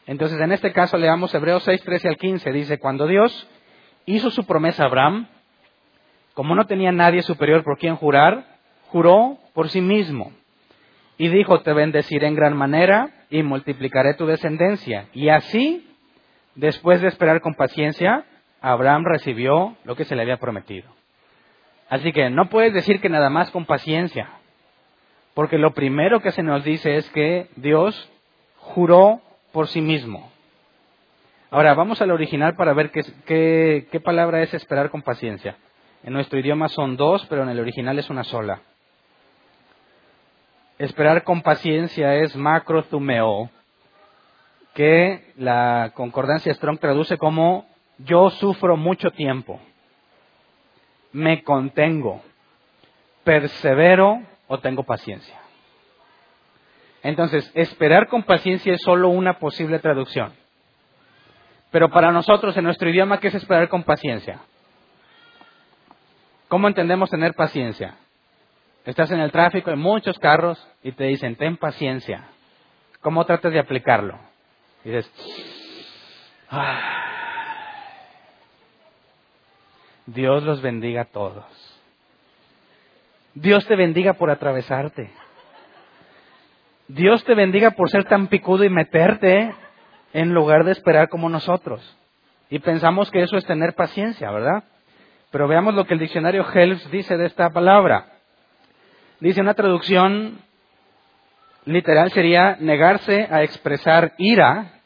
Entonces, 0.06 0.38
en 0.42 0.52
este 0.52 0.74
caso, 0.74 0.98
leamos 0.98 1.34
Hebreos 1.34 1.64
6, 1.64 1.82
13 1.82 2.10
al 2.10 2.18
15. 2.18 2.52
Dice, 2.52 2.78
cuando 2.78 3.08
Dios 3.08 3.48
hizo 4.06 4.32
su 4.32 4.46
promesa 4.46 4.84
a 4.84 4.88
Abraham, 4.88 5.30
como 6.34 6.56
no 6.56 6.66
tenía 6.66 6.92
nadie 6.92 7.22
superior 7.22 7.64
por 7.64 7.78
quien 7.78 7.96
jurar, 7.96 8.48
juró 8.90 9.38
por 9.54 9.70
sí 9.70 9.80
mismo. 9.80 10.34
Y 11.18 11.30
dijo, 11.30 11.62
te 11.62 11.72
bendeciré 11.72 12.28
en 12.28 12.36
gran 12.36 12.58
manera 12.58 13.10
y 13.30 13.42
multiplicaré 13.42 14.16
tu 14.16 14.26
descendencia. 14.26 15.08
Y 15.14 15.30
así, 15.30 15.88
después 16.56 17.00
de 17.00 17.08
esperar 17.08 17.40
con 17.40 17.54
paciencia, 17.54 18.26
Abraham 18.60 19.06
recibió 19.06 19.78
lo 19.86 19.96
que 19.96 20.04
se 20.04 20.18
le 20.18 20.24
había 20.24 20.36
prometido. 20.36 20.90
Así 21.88 22.12
que 22.12 22.30
no 22.30 22.50
puedes 22.50 22.74
decir 22.74 23.00
que 23.00 23.08
nada 23.08 23.30
más 23.30 23.52
con 23.52 23.66
paciencia, 23.66 24.39
porque 25.40 25.58
lo 25.58 25.74
primero 25.74 26.20
que 26.20 26.34
se 26.34 26.44
nos 26.44 26.66
dice 26.66 26.98
es 26.98 27.10
que 27.12 27.48
Dios 27.56 28.12
juró 28.58 29.22
por 29.54 29.70
sí 29.70 29.80
mismo. 29.80 30.30
Ahora, 31.50 31.74
vamos 31.76 32.02
al 32.02 32.12
original 32.12 32.58
para 32.58 32.74
ver 32.74 32.92
qué, 32.92 34.02
palabra 34.04 34.42
es 34.42 34.54
esperar 34.54 34.90
con 34.90 35.02
paciencia. 35.02 35.56
En 36.04 36.12
nuestro 36.12 36.40
idioma 36.40 36.68
son 36.68 36.98
dos, 36.98 37.26
pero 37.28 37.44
en 37.44 37.48
el 37.48 37.60
original 37.62 37.98
es 37.98 38.10
una 38.10 38.26
sola. 38.26 38.60
Esperar 40.78 41.24
con 41.24 41.42
paciencia 41.42 42.16
es 42.16 42.36
macrothumeo, 42.36 43.50
que 44.74 45.32
la 45.38 45.94
concordancia 45.94 46.54
Strong 46.54 46.80
traduce 46.80 47.18
como 47.18 47.66
yo 48.00 48.30
sufro 48.30 48.76
mucho 48.76 49.10
tiempo, 49.12 49.62
me 51.14 51.44
contengo, 51.44 52.22
persevero 53.24 54.22
o 54.50 54.60
tengo 54.60 54.84
paciencia. 54.84 55.40
Entonces, 57.02 57.50
esperar 57.54 58.08
con 58.08 58.24
paciencia 58.24 58.74
es 58.74 58.82
solo 58.82 59.10
una 59.10 59.40
posible 59.40 59.80
traducción. 59.80 60.34
Pero 61.72 61.90
para 61.90 62.12
nosotros, 62.12 62.58
en 62.58 62.64
nuestro 62.64 62.90
idioma, 62.90 63.20
¿qué 63.20 63.28
es 63.28 63.36
esperar 63.36 63.70
con 63.70 63.84
paciencia? 63.84 64.42
¿Cómo 66.48 66.68
entendemos 66.68 67.12
tener 67.12 67.36
paciencia? 67.36 67.96
Estás 68.86 69.12
en 69.12 69.20
el 69.20 69.32
tráfico, 69.32 69.70
hay 69.70 69.78
muchos 69.78 70.18
carros 70.18 70.60
y 70.82 70.92
te 70.94 71.04
dicen, 71.06 71.36
ten 71.36 71.56
paciencia. 71.56 72.28
¿Cómo 73.02 73.24
tratas 73.26 73.54
de 73.54 73.60
aplicarlo? 73.60 74.18
dices, 74.84 75.12
ah, 76.50 76.96
Dios 80.08 80.42
los 80.42 80.60
bendiga 80.62 81.04
a 81.04 81.06
todos. 81.06 81.69
Dios 83.34 83.66
te 83.68 83.76
bendiga 83.76 84.14
por 84.14 84.30
atravesarte. 84.30 85.12
Dios 86.88 87.24
te 87.24 87.36
bendiga 87.36 87.72
por 87.72 87.90
ser 87.90 88.06
tan 88.06 88.28
picudo 88.28 88.64
y 88.64 88.70
meterte 88.70 89.54
en 90.14 90.34
lugar 90.34 90.64
de 90.64 90.72
esperar 90.72 91.10
como 91.10 91.30
nosotros. 91.30 91.98
Y 92.50 92.60
pensamos 92.60 93.12
que 93.12 93.22
eso 93.22 93.38
es 93.38 93.46
tener 93.46 93.76
paciencia, 93.76 94.32
¿verdad? 94.32 94.64
Pero 95.32 95.48
veamos 95.48 95.76
lo 95.76 95.86
que 95.86 95.94
el 95.94 96.00
diccionario 96.00 96.46
Helps 96.52 96.90
dice 96.90 97.16
de 97.16 97.28
esta 97.28 97.52
palabra. 97.52 98.08
Dice 99.20 99.42
una 99.42 99.54
traducción 99.54 100.40
literal 101.66 102.12
sería 102.12 102.58
negarse 102.60 103.28
a 103.30 103.44
expresar 103.44 104.14
ira 104.18 104.82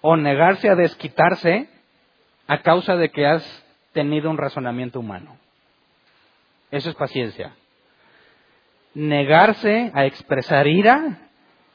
o 0.00 0.16
negarse 0.16 0.70
a 0.70 0.74
desquitarse 0.74 1.68
a 2.46 2.58
causa 2.62 2.96
de 2.96 3.10
que 3.10 3.26
has 3.26 3.64
tenido 3.92 4.30
un 4.30 4.38
razonamiento 4.38 5.00
humano. 5.00 5.36
Eso 6.72 6.88
es 6.88 6.96
paciencia. 6.96 7.54
Negarse 8.94 9.92
a 9.94 10.06
expresar 10.06 10.66
ira 10.66 11.18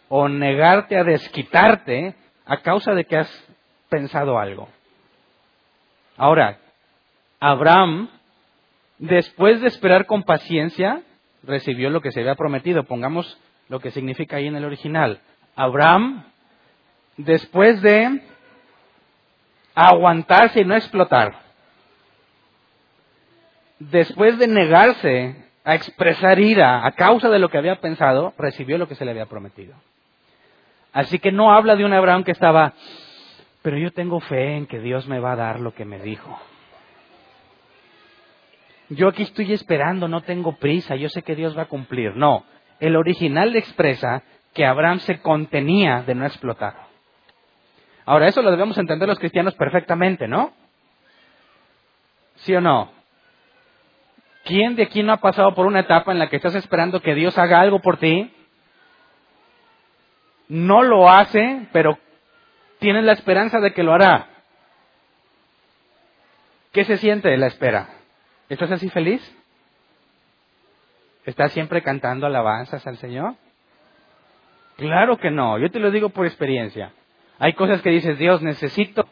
o 0.10 0.28
negarte 0.28 0.98
a 0.98 1.04
desquitarte 1.04 2.16
a 2.46 2.58
causa 2.58 2.94
de 2.94 3.06
que 3.06 3.18
has 3.18 3.48
pensado 3.90 4.40
algo. 4.40 4.68
Ahora, 6.18 6.58
Abraham, 7.40 8.10
después 8.98 9.62
de 9.62 9.68
esperar 9.68 10.08
con 10.08 10.24
paciencia, 10.24 11.04
recibió 11.44 11.92
lo 11.92 12.02
que 12.02 12.12
se 12.12 12.22
había 12.22 12.36
prometido. 12.36 12.84
Pongamos 12.84 13.40
lo 13.70 13.80
que 13.80 13.92
significa 13.92 14.38
ahí 14.38 14.48
en 14.48 14.56
el 14.56 14.66
original. 14.66 15.22
Abraham, 15.56 16.24
después 17.18 17.82
de 17.84 18.22
aguantarse 19.76 20.62
y 20.62 20.66
no 20.66 20.76
explotar, 20.76 21.47
después 23.80 24.38
de 24.40 24.48
negarse 24.48 25.36
a 25.63 25.76
expresar 25.76 26.40
ira 26.40 26.86
a 26.86 26.92
causa 26.94 27.30
de 27.30 27.40
lo 27.40 27.50
que 27.50 27.58
había 27.58 27.82
pensado, 27.82 28.34
recibió 28.38 28.78
lo 28.78 28.88
que 28.88 28.96
se 28.96 29.06
le 29.06 29.12
había 29.12 29.26
prometido. 29.26 29.76
Así 30.94 31.20
que 31.20 31.32
no 31.32 31.52
habla 31.52 31.76
de 31.76 31.86
un 31.86 31.94
Abraham 31.94 32.24
que 32.24 32.32
estaba, 32.32 32.74
pero 33.62 33.78
yo 33.78 33.92
tengo 33.92 34.20
fe 34.20 34.56
en 34.56 34.66
que 34.66 34.80
Dios 34.80 35.08
me 35.08 35.20
va 35.20 35.34
a 35.34 35.36
dar 35.36 35.60
lo 35.60 35.74
que 35.74 35.86
me 35.86 36.00
dijo. 36.00 36.40
Yo 38.90 39.10
aquí 39.10 39.24
estoy 39.24 39.52
esperando, 39.52 40.08
no 40.08 40.22
tengo 40.22 40.56
prisa, 40.56 40.96
yo 40.96 41.10
sé 41.10 41.22
que 41.22 41.36
Dios 41.36 41.58
va 41.58 41.63
a 41.63 41.68
cumplir. 41.68 42.16
No, 42.16 42.46
el 42.80 42.96
original 42.96 43.56
expresa 43.56 44.24
que 44.54 44.66
Abraham 44.66 45.00
se 45.00 45.20
contenía 45.20 46.04
de 46.04 46.16
no 46.16 46.26
explotar. 46.26 46.88
Ahora, 48.06 48.28
eso 48.28 48.42
lo 48.42 48.52
debemos 48.52 48.78
entender 48.78 49.10
los 49.10 49.20
cristianos 49.20 49.54
perfectamente, 49.56 50.30
¿no? 50.30 50.54
¿Sí 52.38 52.56
o 52.56 52.62
no? 52.62 52.97
¿Quién 54.48 54.78
de 54.78 54.84
aquí 54.84 55.04
no 55.04 55.12
ha 55.12 55.18
pasado 55.18 55.54
por 55.54 55.66
una 55.66 55.82
etapa 55.82 56.14
en 56.14 56.20
la 56.20 56.30
que 56.30 56.38
estás 56.38 56.56
esperando 56.56 57.02
que 57.02 57.14
Dios 57.14 57.38
haga 57.38 57.60
algo 57.60 57.82
por 57.82 57.98
ti? 57.98 58.34
No 60.48 60.84
lo 60.84 61.10
hace, 61.10 61.68
pero 61.74 62.00
tienes 62.80 63.04
la 63.04 63.12
esperanza 63.12 63.60
de 63.60 63.74
que 63.74 63.84
lo 63.84 63.94
hará. 63.94 64.30
¿Qué 66.72 66.86
se 66.86 66.96
siente 66.96 67.28
de 67.28 67.36
la 67.36 67.48
espera? 67.48 67.90
¿Estás 68.48 68.72
así 68.72 68.90
feliz? 68.90 69.22
¿Estás 71.26 71.52
siempre 71.52 71.82
cantando 71.82 72.26
alabanzas 72.26 72.88
al 72.88 72.96
Señor? 72.98 73.36
Claro 74.78 75.18
que 75.18 75.30
no, 75.30 75.58
yo 75.60 75.70
te 75.70 75.80
lo 75.80 75.92
digo 75.92 76.08
por 76.08 76.26
experiencia. 76.26 76.94
Hay 77.38 77.52
cosas 77.52 77.82
que 77.82 77.90
dices, 77.90 78.18
Dios, 78.18 78.42
necesito 78.42 79.10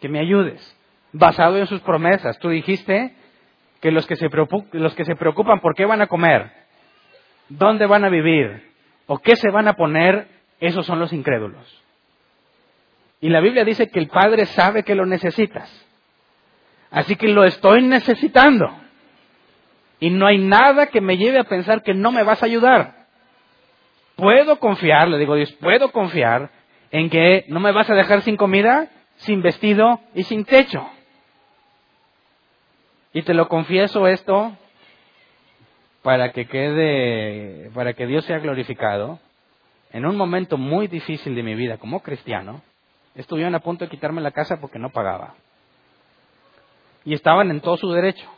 que 0.00 0.08
me 0.08 0.20
ayudes, 0.20 0.76
basado 1.12 1.58
en 1.58 1.66
sus 1.66 1.80
promesas. 1.80 2.38
Tú 2.38 2.50
dijiste 2.50 3.16
que 3.80 3.90
los 3.90 4.06
que 4.06 4.16
se, 4.16 4.28
los 4.72 4.94
que 4.94 5.04
se 5.04 5.16
preocupan 5.16 5.60
por 5.60 5.74
qué 5.74 5.84
van 5.84 6.02
a 6.02 6.06
comer, 6.06 6.50
dónde 7.48 7.86
van 7.86 8.04
a 8.04 8.08
vivir 8.08 8.72
o 9.06 9.18
qué 9.18 9.36
se 9.36 9.50
van 9.50 9.68
a 9.68 9.74
poner, 9.74 10.28
esos 10.60 10.84
son 10.86 10.98
los 10.98 11.12
incrédulos. 11.12 11.82
Y 13.20 13.30
la 13.30 13.40
Biblia 13.40 13.64
dice 13.64 13.88
que 13.88 13.98
el 13.98 14.08
Padre 14.08 14.46
sabe 14.46 14.82
que 14.82 14.94
lo 14.94 15.06
necesitas. 15.06 15.68
Así 16.90 17.16
que 17.16 17.28
lo 17.28 17.44
estoy 17.44 17.82
necesitando. 17.82 18.70
Y 20.00 20.10
no 20.10 20.26
hay 20.26 20.38
nada 20.38 20.86
que 20.86 21.00
me 21.00 21.16
lleve 21.16 21.38
a 21.38 21.44
pensar 21.44 21.82
que 21.82 21.94
no 21.94 22.12
me 22.12 22.22
vas 22.22 22.42
a 22.42 22.46
ayudar. 22.46 23.06
Puedo 24.14 24.58
confiar, 24.58 25.08
le 25.08 25.18
digo 25.18 25.34
Dios, 25.34 25.52
puedo 25.54 25.90
confiar 25.90 26.50
en 26.90 27.10
que 27.10 27.44
no 27.48 27.60
me 27.60 27.72
vas 27.72 27.90
a 27.90 27.94
dejar 27.94 28.22
sin 28.22 28.36
comida, 28.36 28.88
sin 29.16 29.42
vestido 29.42 30.00
y 30.14 30.22
sin 30.24 30.44
techo. 30.44 30.88
Y 33.18 33.22
te 33.22 33.34
lo 33.34 33.48
confieso 33.48 34.06
esto 34.06 34.52
para 36.02 36.30
que 36.30 36.46
quede, 36.46 37.68
para 37.74 37.92
que 37.94 38.06
Dios 38.06 38.24
sea 38.24 38.38
glorificado. 38.38 39.18
En 39.90 40.06
un 40.06 40.16
momento 40.16 40.56
muy 40.56 40.86
difícil 40.86 41.34
de 41.34 41.42
mi 41.42 41.56
vida 41.56 41.78
como 41.78 41.98
cristiano, 41.98 42.62
estuvieron 43.16 43.56
a 43.56 43.58
punto 43.58 43.84
de 43.84 43.90
quitarme 43.90 44.20
la 44.20 44.30
casa 44.30 44.60
porque 44.60 44.78
no 44.78 44.90
pagaba. 44.90 45.34
Y 47.04 47.12
estaban 47.12 47.50
en 47.50 47.60
todo 47.60 47.76
su 47.76 47.90
derecho. 47.90 48.30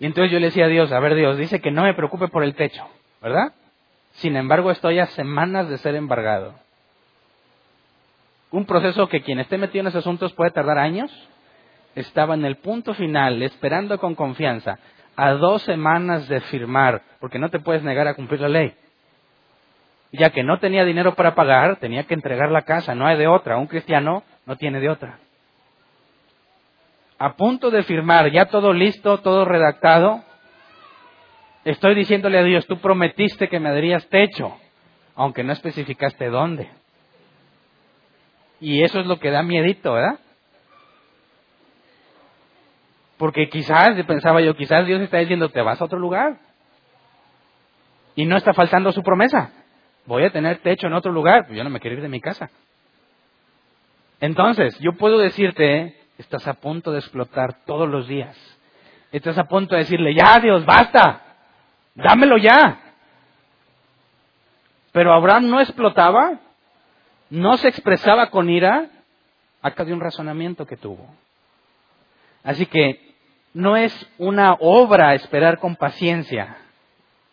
Y 0.00 0.06
entonces 0.06 0.32
yo 0.32 0.40
le 0.40 0.46
decía 0.46 0.64
a 0.64 0.68
Dios, 0.68 0.90
a 0.90 0.98
ver 0.98 1.14
Dios, 1.14 1.38
dice 1.38 1.60
que 1.60 1.70
no 1.70 1.84
me 1.84 1.94
preocupe 1.94 2.26
por 2.26 2.42
el 2.42 2.56
techo, 2.56 2.88
¿verdad? 3.22 3.52
Sin 4.14 4.34
embargo, 4.34 4.72
estoy 4.72 4.98
a 4.98 5.06
semanas 5.06 5.68
de 5.68 5.78
ser 5.78 5.94
embargado. 5.94 6.54
un 8.50 8.64
proceso 8.64 9.08
que 9.08 9.22
quien 9.22 9.38
esté 9.38 9.58
metido 9.58 9.82
en 9.82 9.86
esos 9.86 10.00
asuntos 10.00 10.32
puede 10.32 10.50
tardar 10.50 10.78
años, 10.78 11.12
estaba 12.00 12.34
en 12.34 12.44
el 12.44 12.56
punto 12.56 12.94
final, 12.94 13.42
esperando 13.42 13.98
con 13.98 14.14
confianza, 14.14 14.78
a 15.16 15.32
dos 15.32 15.62
semanas 15.62 16.28
de 16.28 16.40
firmar, 16.42 17.02
porque 17.20 17.38
no 17.38 17.50
te 17.50 17.58
puedes 17.58 17.82
negar 17.82 18.06
a 18.06 18.14
cumplir 18.14 18.40
la 18.40 18.48
ley. 18.48 18.74
Ya 20.12 20.30
que 20.30 20.42
no 20.42 20.58
tenía 20.58 20.84
dinero 20.84 21.14
para 21.14 21.34
pagar, 21.34 21.76
tenía 21.76 22.04
que 22.04 22.14
entregar 22.14 22.50
la 22.50 22.62
casa, 22.62 22.94
no 22.94 23.06
hay 23.06 23.18
de 23.18 23.26
otra. 23.26 23.58
Un 23.58 23.66
cristiano 23.66 24.22
no 24.46 24.56
tiene 24.56 24.80
de 24.80 24.88
otra. 24.88 25.18
A 27.18 27.34
punto 27.34 27.70
de 27.70 27.82
firmar, 27.82 28.30
ya 28.30 28.46
todo 28.46 28.72
listo, 28.72 29.18
todo 29.18 29.44
redactado, 29.44 30.22
estoy 31.64 31.96
diciéndole 31.96 32.38
a 32.38 32.44
Dios, 32.44 32.66
tú 32.66 32.78
prometiste 32.78 33.48
que 33.48 33.58
me 33.58 33.70
darías 33.70 34.08
techo, 34.08 34.56
aunque 35.16 35.42
no 35.42 35.52
especificaste 35.52 36.28
dónde. 36.28 36.70
Y 38.60 38.82
eso 38.84 39.00
es 39.00 39.06
lo 39.06 39.18
que 39.18 39.30
da 39.30 39.42
miedito, 39.42 39.94
¿verdad? 39.94 40.20
Porque 43.18 43.48
quizás, 43.48 44.00
pensaba 44.06 44.40
yo, 44.40 44.54
quizás 44.54 44.86
Dios 44.86 45.00
está 45.02 45.18
diciendo, 45.18 45.48
te 45.48 45.60
vas 45.60 45.80
a 45.80 45.84
otro 45.84 45.98
lugar. 45.98 46.38
Y 48.14 48.24
no 48.24 48.36
está 48.36 48.54
faltando 48.54 48.92
su 48.92 49.02
promesa. 49.02 49.52
Voy 50.06 50.24
a 50.24 50.30
tener 50.30 50.58
techo 50.58 50.86
en 50.86 50.94
otro 50.94 51.12
lugar. 51.12 51.46
Pues 51.46 51.58
yo 51.58 51.64
no 51.64 51.70
me 51.70 51.80
quiero 51.80 51.96
ir 51.96 52.02
de 52.02 52.08
mi 52.08 52.20
casa. 52.20 52.48
Entonces, 54.20 54.78
yo 54.78 54.92
puedo 54.92 55.18
decirte, 55.18 55.96
estás 56.16 56.46
a 56.46 56.54
punto 56.54 56.92
de 56.92 56.98
explotar 57.00 57.64
todos 57.66 57.88
los 57.88 58.08
días. 58.08 58.36
Estás 59.12 59.36
a 59.38 59.44
punto 59.44 59.74
de 59.74 59.82
decirle, 59.82 60.14
ya 60.14 60.38
Dios, 60.40 60.64
basta. 60.64 61.22
Dámelo 61.94 62.38
ya. 62.38 62.80
Pero 64.92 65.12
Abraham 65.12 65.48
no 65.48 65.60
explotaba, 65.60 66.38
no 67.30 67.56
se 67.56 67.68
expresaba 67.68 68.30
con 68.30 68.48
ira, 68.48 68.88
acá 69.62 69.84
de 69.84 69.92
un 69.92 70.00
razonamiento 70.00 70.66
que 70.66 70.76
tuvo. 70.76 71.06
Así 72.42 72.66
que 72.66 73.07
no 73.54 73.76
es 73.76 73.92
una 74.18 74.54
obra 74.60 75.14
esperar 75.14 75.58
con 75.58 75.76
paciencia, 75.76 76.56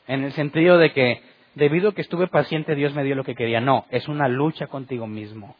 en 0.07 0.23
el 0.23 0.31
sentido 0.33 0.77
de 0.77 0.91
que 0.93 1.21
debido 1.55 1.89
a 1.89 1.93
que 1.93 2.01
estuve 2.01 2.27
paciente 2.27 2.75
Dios 2.75 2.93
me 2.93 3.03
dio 3.03 3.15
lo 3.15 3.23
que 3.23 3.35
quería. 3.35 3.61
No, 3.61 3.85
es 3.89 4.07
una 4.07 4.27
lucha 4.27 4.67
contigo 4.67 5.07
mismo. 5.07 5.55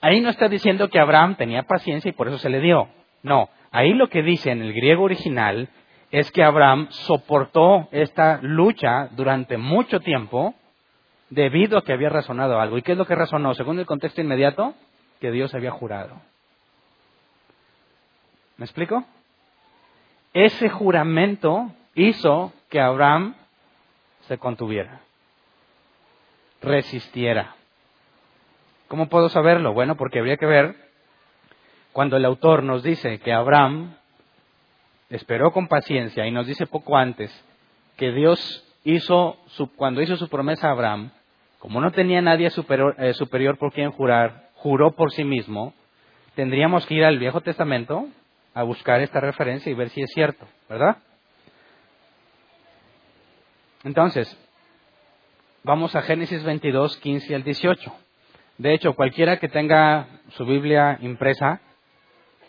Ahí 0.00 0.20
no 0.20 0.30
está 0.30 0.48
diciendo 0.48 0.88
que 0.88 0.98
Abraham 0.98 1.34
tenía 1.36 1.64
paciencia 1.64 2.08
y 2.08 2.12
por 2.12 2.28
eso 2.28 2.38
se 2.38 2.48
le 2.48 2.60
dio. 2.60 2.88
No, 3.22 3.50
ahí 3.70 3.92
lo 3.92 4.08
que 4.08 4.22
dice 4.22 4.50
en 4.50 4.62
el 4.62 4.72
griego 4.72 5.04
original 5.04 5.68
es 6.10 6.30
que 6.32 6.42
Abraham 6.42 6.88
soportó 6.90 7.88
esta 7.92 8.40
lucha 8.42 9.08
durante 9.12 9.58
mucho 9.58 10.00
tiempo 10.00 10.54
debido 11.28 11.78
a 11.78 11.84
que 11.84 11.92
había 11.92 12.08
razonado 12.08 12.60
algo. 12.60 12.78
¿Y 12.78 12.82
qué 12.82 12.92
es 12.92 12.98
lo 12.98 13.06
que 13.06 13.14
razonó? 13.14 13.54
Según 13.54 13.78
el 13.78 13.86
contexto 13.86 14.20
inmediato, 14.20 14.74
que 15.20 15.30
Dios 15.30 15.54
había 15.54 15.70
jurado. 15.70 16.20
¿Me 18.60 18.66
explico? 18.66 19.02
Ese 20.34 20.68
juramento 20.68 21.72
hizo 21.94 22.52
que 22.68 22.78
Abraham 22.78 23.34
se 24.28 24.36
contuviera, 24.36 25.00
resistiera. 26.60 27.54
¿Cómo 28.86 29.08
puedo 29.08 29.30
saberlo? 29.30 29.72
Bueno, 29.72 29.96
porque 29.96 30.18
habría 30.18 30.36
que 30.36 30.44
ver 30.44 30.76
cuando 31.92 32.18
el 32.18 32.24
autor 32.26 32.62
nos 32.62 32.82
dice 32.82 33.18
que 33.20 33.32
Abraham 33.32 33.96
esperó 35.08 35.52
con 35.52 35.66
paciencia 35.66 36.26
y 36.26 36.30
nos 36.30 36.46
dice 36.46 36.66
poco 36.66 36.98
antes 36.98 37.32
que 37.96 38.12
Dios 38.12 38.62
hizo 38.84 39.38
su, 39.46 39.74
cuando 39.74 40.02
hizo 40.02 40.18
su 40.18 40.28
promesa 40.28 40.68
a 40.68 40.72
Abraham, 40.72 41.12
como 41.60 41.80
no 41.80 41.92
tenía 41.92 42.20
nadie 42.20 42.50
superior, 42.50 42.94
eh, 42.98 43.14
superior 43.14 43.56
por 43.56 43.72
quien 43.72 43.90
jurar, 43.90 44.50
juró 44.56 44.90
por 44.90 45.12
sí 45.12 45.24
mismo, 45.24 45.72
tendríamos 46.34 46.84
que 46.84 46.96
ir 46.96 47.06
al 47.06 47.18
Viejo 47.18 47.40
Testamento 47.40 48.06
a 48.54 48.62
buscar 48.62 49.00
esta 49.00 49.20
referencia 49.20 49.70
y 49.70 49.74
ver 49.74 49.90
si 49.90 50.02
es 50.02 50.10
cierto, 50.12 50.46
¿verdad? 50.68 50.98
Entonces, 53.84 54.36
vamos 55.62 55.94
a 55.96 56.02
Génesis 56.02 56.42
22, 56.42 56.98
15 56.98 57.34
al 57.34 57.44
18. 57.44 57.92
De 58.58 58.74
hecho, 58.74 58.94
cualquiera 58.94 59.38
que 59.38 59.48
tenga 59.48 60.06
su 60.30 60.44
Biblia 60.44 60.98
impresa, 61.00 61.60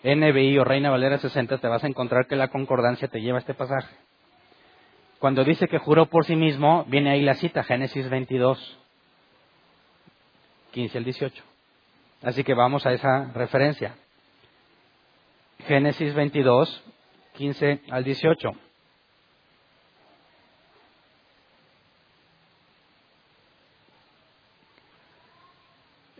NBI 0.03 0.57
o 0.57 0.63
Reina 0.63 0.89
Valera 0.89 1.19
60, 1.19 1.59
te 1.59 1.67
vas 1.67 1.83
a 1.83 1.87
encontrar 1.87 2.25
que 2.27 2.35
la 2.35 2.49
concordancia 2.49 3.07
te 3.07 3.21
lleva 3.21 3.37
a 3.37 3.41
este 3.41 3.53
pasaje. 3.53 3.95
Cuando 5.19 5.43
dice 5.43 5.67
que 5.67 5.77
juró 5.77 6.07
por 6.07 6.25
sí 6.25 6.35
mismo, 6.35 6.83
viene 6.87 7.11
ahí 7.11 7.21
la 7.21 7.35
cita, 7.35 7.63
Génesis 7.63 8.09
22, 8.09 8.79
15 10.71 10.97
al 10.97 11.03
18. 11.03 11.43
Así 12.23 12.43
que 12.43 12.55
vamos 12.55 12.85
a 12.85 12.91
esa 12.91 13.31
referencia. 13.33 13.95
Génesis 15.67 16.13
22, 16.13 16.84
15 17.34 17.82
al 17.89 18.04
18. 18.04 18.52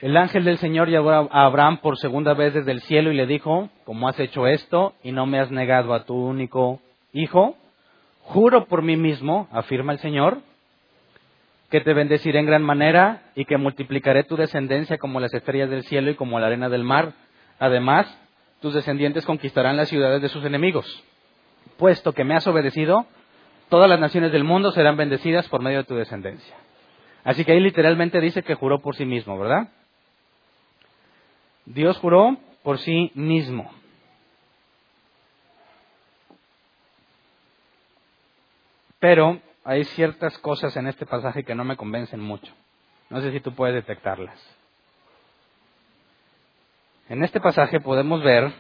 El 0.02 0.18
ángel 0.18 0.44
del 0.44 0.58
Señor 0.58 0.90
llegó 0.90 1.12
a 1.12 1.46
Abraham 1.46 1.78
por 1.78 1.98
segunda 1.98 2.34
vez 2.34 2.56
desde 2.56 2.72
el 2.72 2.82
cielo 2.82 3.12
y 3.12 3.16
le 3.16 3.28
dijo, 3.28 3.70
como 3.86 4.08
has 4.08 4.20
hecho 4.20 4.48
esto 4.48 4.94
y 5.04 5.12
no 5.12 5.28
me 5.28 5.40
has 5.40 5.52
negado 5.52 5.94
a 5.94 6.06
tu 6.06 6.16
único 6.16 6.80
hijo, 7.14 7.56
juro 8.22 8.66
por 8.66 8.82
mí 8.82 8.98
mismo, 8.98 9.48
afirma 9.52 9.94
el 9.94 10.00
Señor, 10.00 10.40
que 11.70 11.82
te 11.82 11.94
bendeciré 11.94 12.40
en 12.40 12.48
gran 12.48 12.64
manera 12.64 13.22
y 13.36 13.46
que 13.46 13.58
multiplicaré 13.58 14.24
tu 14.24 14.36
descendencia 14.36 14.98
como 14.98 15.20
las 15.20 15.34
estrellas 15.34 15.70
del 15.70 15.84
cielo 15.84 16.10
y 16.12 16.16
como 16.16 16.40
la 16.40 16.48
arena 16.48 16.68
del 16.68 16.84
mar. 16.84 17.14
Además, 17.60 18.08
tus 18.62 18.74
descendientes 18.74 19.26
conquistarán 19.26 19.76
las 19.76 19.90
ciudades 19.90 20.22
de 20.22 20.30
sus 20.30 20.46
enemigos. 20.46 21.04
Puesto 21.78 22.14
que 22.14 22.24
me 22.24 22.36
has 22.36 22.46
obedecido, 22.48 23.08
todas 23.70 23.90
las 23.90 24.00
naciones 24.00 24.32
del 24.32 24.44
mundo 24.44 24.72
serán 24.72 24.98
bendecidas 24.98 25.50
por 25.50 25.62
medio 25.62 25.80
de 25.80 25.84
tu 25.84 25.96
descendencia. 25.96 26.56
Así 27.24 27.44
que 27.44 27.54
ahí 27.54 27.60
literalmente 27.60 28.22
dice 28.22 28.44
que 28.44 28.56
juró 28.56 28.80
por 28.82 28.96
sí 28.96 29.06
mismo, 29.06 29.38
¿verdad? 29.38 29.70
Dios 31.66 31.98
juró 31.98 32.38
por 32.64 32.78
sí 32.78 33.12
mismo. 33.16 33.72
Pero 39.00 39.40
hay 39.64 39.84
ciertas 39.86 40.38
cosas 40.38 40.78
en 40.78 40.88
este 40.88 41.08
pasaje 41.08 41.44
que 41.44 41.56
no 41.56 41.64
me 41.64 41.78
convencen 41.78 42.20
mucho. 42.20 42.54
No 43.10 43.22
sé 43.22 43.32
si 43.32 43.40
tú 43.40 43.54
puedes 43.54 43.74
detectarlas. 43.74 44.40
En 47.10 47.24
este 47.24 47.40
pasaje 47.40 47.80
podemos 47.80 48.24
ver 48.24 48.52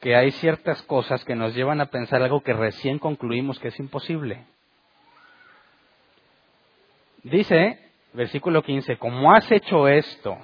que 0.00 0.16
hay 0.16 0.30
ciertas 0.32 0.82
cosas 0.82 1.24
que 1.24 1.34
nos 1.34 1.54
llevan 1.54 1.80
a 1.80 1.86
pensar 1.86 2.22
algo 2.22 2.42
que 2.42 2.52
recién 2.52 2.98
concluimos 2.98 3.58
que 3.58 3.68
es 3.68 3.78
imposible. 3.78 4.44
Dice, 7.22 7.78
versículo 8.12 8.62
15, 8.62 8.96
como 8.96 9.32
has 9.32 9.50
hecho 9.52 9.88
esto 9.88 10.38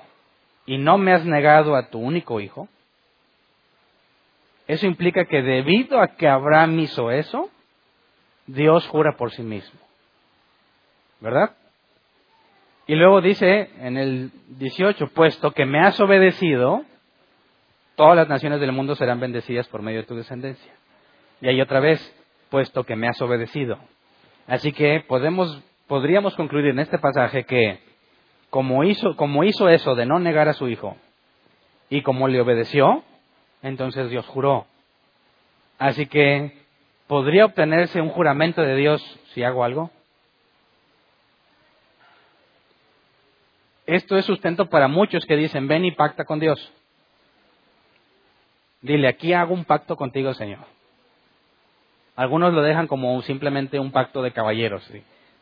y 0.67 0.79
no 0.79 0.99
me 0.99 1.13
has 1.13 1.25
negado 1.25 1.75
a 1.75 1.89
tu 1.89 1.99
único 1.99 2.41
hijo, 2.41 2.69
eso 4.67 4.87
implica 4.87 5.25
que 5.25 5.43
debido 5.43 6.01
a 6.01 6.17
que 6.17 6.29
Abraham 6.29 6.81
hizo 6.81 7.11
eso, 7.11 7.51
Dios 8.47 8.87
jura 8.89 9.17
por 9.17 9.33
sí 9.33 9.43
mismo. 9.43 9.81
¿Verdad? 11.21 11.57
Y 12.87 12.95
luego 12.95 13.21
dice 13.21 13.71
en 13.81 13.97
el 13.97 14.31
18, 14.59 15.09
puesto 15.09 15.53
que 15.53 15.65
me 15.65 15.81
has 15.81 15.99
obedecido, 16.01 16.85
todas 17.97 18.15
las 18.15 18.29
naciones 18.29 18.61
del 18.61 18.73
mundo 18.73 18.95
serán 18.95 19.19
bendecidas 19.19 19.67
por 19.69 19.83
medio 19.83 20.03
de 20.03 20.07
tu 20.07 20.15
descendencia. 20.15 20.73
Y 21.41 21.49
ahí 21.49 21.61
otra 21.61 21.81
vez, 21.81 22.01
puesto 22.51 22.85
que 22.85 22.97
me 22.97 23.09
has 23.09 23.21
obedecido. 23.21 23.79
Así 24.47 24.73
que 24.73 25.05
podemos, 25.07 25.61
podríamos 25.89 26.37
concluir 26.37 26.67
en 26.67 26.79
este 26.79 26.99
pasaje 26.99 27.45
que 27.45 27.81
como 28.51 28.85
hizo, 28.85 29.17
como 29.17 29.45
hizo 29.45 29.69
eso 29.69 29.95
de 29.95 30.07
no 30.07 30.19
negar 30.19 30.49
a 30.49 30.53
su 30.53 30.69
hijo 30.69 30.97
y 31.91 32.03
como 32.03 32.29
le 32.29 32.41
obedeció, 32.41 33.03
entonces 33.63 34.09
Dios 34.11 34.27
juró. 34.27 34.67
Así 35.79 36.07
que, 36.07 36.57
¿podría 37.07 37.45
obtenerse 37.45 38.01
un 38.01 38.09
juramento 38.11 38.63
de 38.63 38.77
Dios 38.77 39.03
si 39.33 39.43
hago 39.43 39.65
algo? 39.65 39.91
Esto 43.87 44.17
es 44.17 44.25
sustento 44.25 44.67
para 44.67 44.89
muchos 44.89 45.25
que 45.27 45.37
dicen, 45.37 45.69
ven 45.69 45.85
y 45.85 45.93
pacta 45.93 46.25
con 46.25 46.41
Dios. 46.41 46.73
Dile, 48.87 49.09
aquí 49.09 49.33
hago 49.33 49.53
un 49.53 49.65
pacto 49.65 49.97
contigo, 49.97 50.33
Señor. 50.33 50.61
Algunos 52.15 52.55
lo 52.55 52.63
dejan 52.63 52.87
como 52.87 53.21
simplemente 53.23 53.81
un 53.81 53.91
pacto 53.91 54.23
de 54.23 54.31
caballeros. 54.31 54.89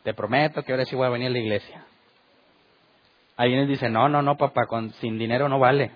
Te 0.02 0.14
prometo 0.14 0.62
que 0.62 0.72
ahora 0.72 0.87
sí 0.87 0.96
voy 0.96 1.07
a 1.07 1.11
venir 1.11 1.28
a 1.28 1.33
la 1.33 1.38
iglesia. 1.40 1.85
Alguien 3.37 3.68
dice, 3.68 3.90
no, 3.90 4.09
no, 4.09 4.22
no, 4.22 4.38
papá, 4.38 4.64
con, 4.66 4.92
sin 4.94 5.18
dinero 5.18 5.50
no 5.50 5.59
vale. 5.59 5.90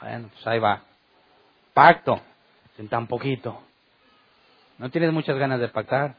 Bueno, 0.00 0.30
pues 0.32 0.46
ahí 0.46 0.60
va. 0.60 0.82
Pacto, 1.72 2.20
sin 2.76 2.88
tan 2.88 3.08
poquito. 3.08 3.60
No 4.78 4.90
tienes 4.90 5.12
muchas 5.12 5.36
ganas 5.36 5.58
de 5.58 5.66
pactar. 5.66 6.14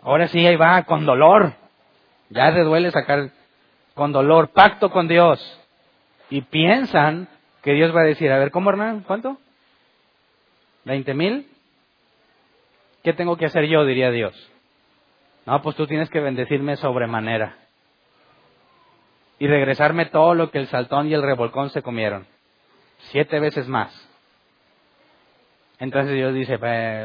Ahora 0.00 0.28
sí, 0.28 0.46
ahí 0.46 0.56
va, 0.56 0.82
con 0.84 1.04
dolor. 1.04 1.52
Ya 2.30 2.50
te 2.54 2.62
duele 2.62 2.90
sacar 2.92 3.28
con 3.92 4.10
dolor, 4.10 4.48
pacto 4.52 4.90
con 4.90 5.06
Dios, 5.06 5.38
y 6.30 6.40
piensan 6.40 7.28
que 7.66 7.72
Dios 7.72 7.92
va 7.92 8.02
a 8.02 8.04
decir, 8.04 8.30
a 8.30 8.38
ver, 8.38 8.52
¿cómo 8.52 8.70
Hernán? 8.70 9.00
¿Cuánto? 9.00 9.38
¿Veinte 10.84 11.14
mil? 11.14 11.48
¿Qué 13.02 13.12
tengo 13.12 13.36
que 13.36 13.46
hacer 13.46 13.66
yo? 13.66 13.84
diría 13.84 14.12
Dios. 14.12 14.36
No, 15.46 15.60
pues 15.62 15.74
tú 15.74 15.84
tienes 15.88 16.08
que 16.08 16.20
bendecirme 16.20 16.76
sobremanera. 16.76 17.56
Y 19.40 19.48
regresarme 19.48 20.06
todo 20.06 20.32
lo 20.34 20.52
que 20.52 20.58
el 20.58 20.68
saltón 20.68 21.08
y 21.08 21.14
el 21.14 21.24
revolcón 21.24 21.70
se 21.70 21.82
comieron. 21.82 22.28
Siete 23.10 23.40
veces 23.40 23.66
más. 23.66 23.92
Entonces 25.80 26.14
Dios 26.14 26.34
dice, 26.34 26.60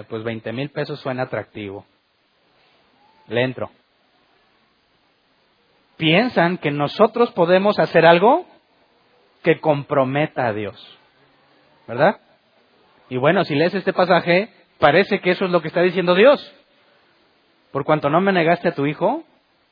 pues 0.08 0.24
veinte 0.24 0.54
mil 0.54 0.69
pesos 0.69 1.00
suena 1.00 1.24
atractivo. 1.24 1.88
Le 3.30 3.41
entro. 3.41 3.71
Piensan 5.97 6.60
que 6.60 6.69
nosotros 6.69 7.32
podemos 7.32 7.80
hacer 7.80 8.06
algo 8.06 8.45
que 9.44 9.60
comprometa 9.60 10.48
a 10.48 10.54
Dios. 10.54 11.00
¿Verdad? 11.88 12.20
Y 13.10 13.18
bueno, 13.18 13.44
si 13.44 13.56
lees 13.56 13.74
este 13.74 13.94
pasaje, 13.94 14.50
parece 14.80 15.20
que 15.20 15.32
eso 15.32 15.46
es 15.46 15.52
lo 15.52 15.62
que 15.62 15.68
está 15.68 15.82
diciendo 15.82 16.16
Dios. 16.16 16.54
Por 17.72 17.84
cuanto 17.86 18.10
no 18.10 18.22
me 18.22 18.32
negaste 18.32 18.70
a 18.70 18.76
tu 18.76 18.86
hijo, 18.86 19.24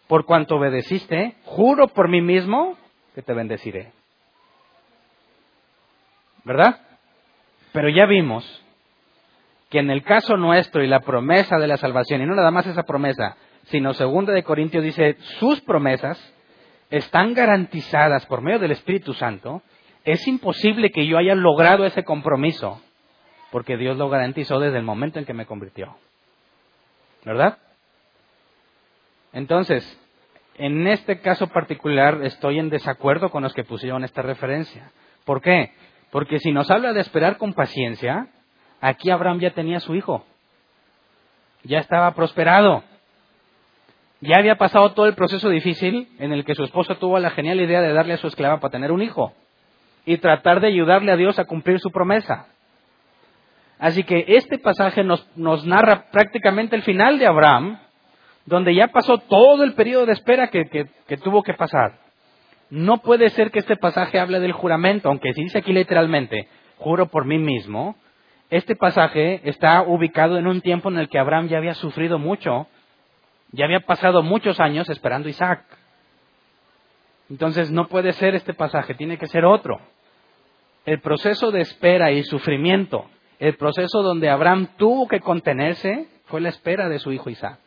por 0.08 0.26
cuanto 0.26 0.56
obedeciste, 0.56 1.36
juro 1.46 1.88
por 1.88 2.10
mí 2.10 2.22
mismo 2.22 2.78
que 3.16 3.22
te 3.22 3.34
bendeciré. 3.34 3.92
¿Verdad? 6.44 6.80
Pero 7.72 7.90
ya 7.90 8.06
vimos 8.06 8.44
que 9.70 9.80
en 9.80 9.92
el 9.92 10.04
caso 10.04 10.36
nuestro 10.36 10.84
y 10.84 10.88
la 10.88 11.02
promesa 11.02 11.58
de 11.58 11.68
la 11.68 11.78
salvación, 11.78 12.22
y 12.22 12.26
no 12.26 12.36
nada 12.36 12.52
más 12.52 12.66
esa 12.66 12.84
promesa, 12.84 13.38
sino 13.66 13.94
segunda 13.94 14.34
de 14.34 14.44
Corintios 14.44 14.84
dice, 14.84 15.16
sus 15.40 15.62
promesas 15.62 16.18
están 16.90 17.34
garantizadas 17.34 18.26
por 18.26 18.42
medio 18.42 18.60
del 18.60 18.72
Espíritu 18.72 19.14
Santo, 19.14 19.62
es 20.04 20.28
imposible 20.28 20.92
que 20.92 21.06
yo 21.06 21.18
haya 21.18 21.36
logrado 21.36 21.86
ese 21.86 22.04
compromiso, 22.04 22.82
porque 23.52 23.78
Dios 23.78 23.98
lo 23.98 24.10
garantizó 24.10 24.60
desde 24.60 24.78
el 24.78 24.84
momento 24.84 25.20
en 25.20 25.26
que 25.26 25.34
me 25.34 25.46
convirtió. 25.46 25.96
¿Verdad? 27.26 27.58
Entonces, 29.34 29.84
en 30.56 30.88
este 30.88 31.20
caso 31.20 31.48
particular 31.48 32.22
estoy 32.24 32.60
en 32.60 32.70
desacuerdo 32.70 33.30
con 33.30 33.44
los 33.44 33.54
que 33.54 33.64
pusieron 33.64 34.04
esta 34.04 34.22
referencia. 34.22 34.92
¿Por 35.26 35.42
qué? 35.42 35.74
Porque 36.12 36.40
si 36.40 36.52
nos 36.52 36.72
habla 36.72 36.94
de 36.94 37.02
esperar 37.02 37.38
con 37.38 37.54
paciencia, 37.54 38.28
aquí 38.82 39.12
Abraham 39.12 39.40
ya 39.40 39.52
tenía 39.52 39.80
su 39.80 39.96
hijo. 39.96 40.26
Ya 41.64 41.80
estaba 41.80 42.14
prosperado. 42.14 42.84
Ya 44.22 44.38
había 44.38 44.56
pasado 44.56 44.92
todo 44.92 45.06
el 45.06 45.16
proceso 45.16 45.50
difícil 45.50 46.10
en 46.20 46.34
el 46.34 46.44
que 46.44 46.56
su 46.56 46.64
esposo 46.64 46.96
tuvo 46.98 47.20
la 47.20 47.30
genial 47.30 47.62
idea 47.62 47.82
de 47.82 47.94
darle 47.94 48.14
a 48.14 48.18
su 48.18 48.28
esclava 48.28 48.60
para 48.60 48.72
tener 48.72 48.92
un 48.92 49.02
hijo 49.02 49.34
y 50.06 50.18
tratar 50.18 50.60
de 50.60 50.68
ayudarle 50.68 51.12
a 51.12 51.16
Dios 51.18 51.40
a 51.40 51.46
cumplir 51.46 51.80
su 51.80 51.92
promesa. 51.92 52.48
Así 53.78 54.04
que 54.04 54.26
este 54.28 54.58
pasaje 54.58 55.06
nos, 55.06 55.26
narra 55.38 56.08
prácticamente 56.12 56.76
el 56.76 56.84
final 56.84 57.18
de 57.18 57.28
Abraham, 57.28 57.80
donde 58.46 58.76
ya 58.76 58.88
pasó 58.88 59.20
todo 59.20 59.64
el 59.64 59.74
periodo 59.74 60.06
de 60.06 60.14
espera 60.14 60.50
que, 60.50 60.66
que 60.66 61.18
tuvo 61.18 61.44
que 61.44 61.54
pasar. 61.54 62.00
No 62.70 62.98
puede 62.98 63.30
ser 63.30 63.52
que 63.52 63.60
este 63.60 63.78
pasaje 63.78 64.20
hable 64.20 64.42
del 64.42 64.52
juramento, 64.52 65.08
aunque 65.08 65.34
si 65.34 65.44
dice 65.44 65.60
aquí 65.60 65.72
literalmente, 65.72 66.50
juro 66.78 67.08
por 67.08 67.26
mí 67.26 67.38
mismo, 67.38 67.96
este 68.50 68.76
pasaje 68.76 69.42
está 69.48 69.82
ubicado 69.84 70.38
en 70.38 70.48
un 70.48 70.62
tiempo 70.62 70.90
en 70.90 70.98
el 70.98 71.08
que 71.08 71.20
Abraham 71.20 71.48
ya 71.48 71.58
había 71.58 71.76
sufrido 71.76 72.20
mucho 72.20 72.68
ya 73.52 73.66
había 73.66 73.82
pasado 73.82 74.22
muchos 74.24 74.60
años 74.60 74.90
esperando 74.90 75.30
Isaac. 75.30 75.64
Entonces 77.30 77.72
no 77.72 77.88
puede 77.88 78.14
ser 78.14 78.36
este 78.36 78.54
pasaje, 78.54 78.96
tiene 78.96 79.18
que 79.18 79.28
ser 79.28 79.46
otro. 79.46 79.80
El 80.86 81.02
proceso 81.02 81.52
de 81.52 81.62
espera 81.62 82.12
y 82.12 82.24
sufrimiento, 82.24 83.06
el 83.38 83.56
proceso 83.56 84.02
donde 84.02 84.30
Abraham 84.30 84.70
tuvo 84.78 85.08
que 85.08 85.20
contenerse, 85.20 86.08
fue 86.26 86.42
la 86.42 86.50
espera 86.50 86.90
de 86.90 87.00
su 87.00 87.12
hijo 87.12 87.30
Isaac. 87.30 87.60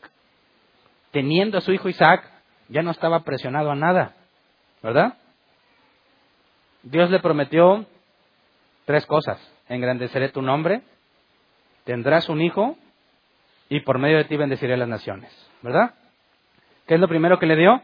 Teniendo 1.10 1.58
a 1.58 1.60
su 1.60 1.72
hijo 1.72 1.88
Isaac, 1.88 2.28
ya 2.68 2.82
no 2.82 2.90
estaba 2.90 3.20
presionado 3.20 3.70
a 3.70 3.76
nada, 3.76 4.14
¿verdad? 4.82 5.18
Dios 6.82 7.10
le 7.10 7.20
prometió 7.20 7.86
tres 8.86 9.06
cosas. 9.06 9.40
Engrandeceré 9.68 10.30
tu 10.30 10.42
nombre, 10.42 10.82
tendrás 11.84 12.28
un 12.28 12.40
hijo 12.40 12.76
y 13.72 13.80
por 13.80 13.98
medio 13.98 14.18
de 14.18 14.24
ti 14.24 14.36
bendeciré 14.36 14.76
las 14.76 14.86
naciones. 14.86 15.32
¿verdad? 15.62 15.94
¿Qué 16.86 16.94
es 16.94 17.00
lo 17.00 17.08
primero 17.08 17.38
que 17.38 17.46
le 17.46 17.56
dio? 17.56 17.80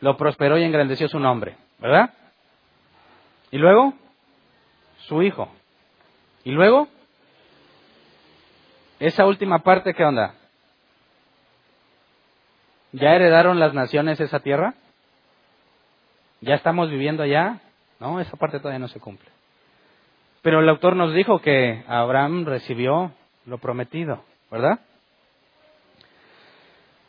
Lo 0.00 0.16
prosperó 0.16 0.58
y 0.58 0.64
engrandeció 0.64 1.08
su 1.08 1.20
nombre, 1.20 1.56
¿verdad? 1.78 2.12
Y 3.52 3.58
luego, 3.58 3.94
su 5.06 5.22
hijo. 5.22 5.48
Y 6.42 6.50
luego, 6.50 6.88
esa 8.98 9.26
última 9.26 9.60
parte, 9.60 9.94
¿qué 9.94 10.04
onda? 10.04 10.34
¿Ya 12.90 13.14
heredaron 13.14 13.60
las 13.60 13.74
naciones 13.74 14.18
esa 14.18 14.40
tierra? 14.40 14.74
¿Ya 16.40 16.56
estamos 16.56 16.90
viviendo 16.90 17.22
allá? 17.22 17.60
No, 18.00 18.18
esa 18.18 18.36
parte 18.36 18.58
todavía 18.58 18.80
no 18.80 18.88
se 18.88 18.98
cumple. 18.98 19.30
Pero 20.42 20.58
el 20.58 20.68
autor 20.68 20.96
nos 20.96 21.14
dijo 21.14 21.40
que 21.40 21.84
Abraham 21.86 22.44
recibió 22.44 23.12
lo 23.48 23.58
prometido, 23.58 24.22
¿verdad? 24.50 24.80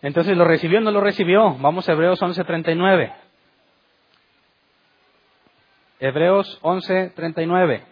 Entonces, 0.01 0.37
¿lo 0.37 0.45
recibió 0.45 0.79
o 0.79 0.81
no 0.81 0.91
lo 0.91 1.01
recibió? 1.01 1.55
Vamos 1.55 1.87
a 1.87 1.91
Hebreos 1.91 2.21
11:39. 2.21 3.13
Hebreos 5.99 6.59
11:39. 6.61 7.83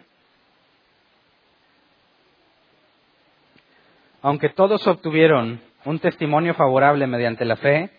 Aunque 4.22 4.50
todos 4.50 4.86
obtuvieron 4.88 5.62
un 5.86 6.00
testimonio 6.00 6.54
favorable 6.54 7.06
mediante 7.08 7.46
la 7.46 7.58
fe, 7.58 7.92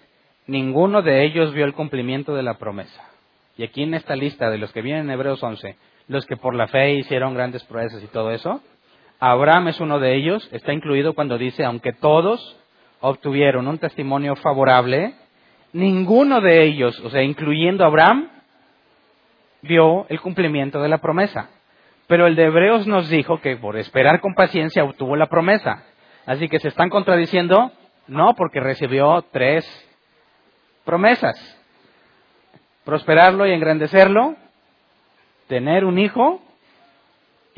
ninguno 0.47 1.03
de 1.03 1.25
ellos 1.25 1.53
vio 1.53 1.65
el 1.65 1.75
cumplimiento 1.75 2.35
de 2.35 2.43
la 2.43 2.55
promesa. 2.55 3.05
Y 3.57 3.65
aquí 3.65 3.83
en 3.83 3.95
esta 3.95 4.17
lista 4.17 4.51
de 4.51 4.59
los 4.59 4.73
que 4.73 4.83
vienen 4.83 5.05
en 5.05 5.11
Hebreos 5.11 5.43
11, 5.43 5.77
los 6.07 6.25
que 6.27 6.37
por 6.37 6.55
la 6.55 6.69
fe 6.69 6.95
hicieron 6.95 7.35
grandes 7.35 7.65
proezas 7.65 8.03
y 8.03 8.07
todo 8.07 8.31
eso, 8.31 8.63
Abraham 9.21 9.69
es 9.69 9.81
uno 9.81 9.99
de 9.99 10.15
ellos, 10.15 10.49
está 10.53 10.73
incluido 10.73 11.15
cuando 11.15 11.39
dice, 11.39 11.65
aunque 11.65 11.93
todos 11.93 12.57
obtuvieron 13.01 13.67
un 13.67 13.79
testimonio 13.79 14.37
favorable, 14.37 15.15
ninguno 15.73 16.41
de 16.41 16.63
ellos, 16.65 16.99
o 17.01 17.11
sea, 17.11 17.23
incluyendo 17.23 17.85
Abraham, 17.85 18.29
vio 19.63 20.07
el 20.09 20.21
cumplimiento 20.21 20.81
de 20.81 20.89
la 20.89 20.99
promesa. 20.99 21.51
Pero 22.07 22.27
el 22.27 22.37
de 22.37 22.45
Hebreos 22.45 22.87
nos 22.87 23.09
dijo 23.11 23.41
que 23.41 23.57
por 23.57 23.77
esperar 23.77 24.21
con 24.21 24.35
paciencia 24.35 24.85
obtuvo 24.85 25.17
la 25.17 25.27
promesa. 25.27 25.85
Así 26.25 26.49
que 26.49 26.61
se 26.61 26.69
están 26.69 26.89
contradiciendo, 26.89 27.73
no, 28.07 28.35
porque 28.35 28.61
recibió 28.61 29.25
tres 29.31 29.67
promesas. 30.85 31.37
Prosperarlo 32.85 33.47
y 33.47 33.53
engrandecerlo, 33.53 34.37
tener 35.49 35.85
un 35.85 35.99
hijo 35.99 36.41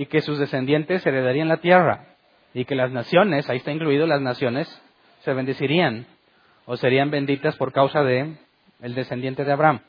y 0.00 0.06
que 0.06 0.22
sus 0.22 0.38
descendientes 0.38 1.04
heredarían 1.04 1.48
la 1.48 1.58
tierra. 1.58 2.06
Y 2.54 2.64
que 2.64 2.74
las 2.74 2.90
naciones, 2.90 3.50
ahí 3.50 3.58
está 3.58 3.70
incluido 3.70 4.06
las 4.06 4.22
naciones, 4.22 4.66
se 5.20 5.34
bendecirían 5.34 6.06
o 6.64 6.78
serían 6.78 7.10
benditas 7.10 7.54
por 7.56 7.70
causa 7.70 8.02
de 8.02 8.34
el 8.80 8.94
descendiente 8.94 9.44
de 9.44 9.52
Abraham. 9.52 9.80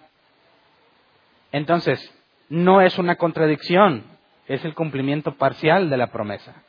Entonces, 1.53 2.13
no 2.49 2.81
es 2.81 2.99
una 2.99 3.15
contradicción, 3.15 4.03
es 4.49 4.65
el 4.65 4.73
cumplimiento 4.73 5.35
parcial 5.37 5.89
de 5.89 5.95
la 5.95 6.07
promesa. 6.07 6.61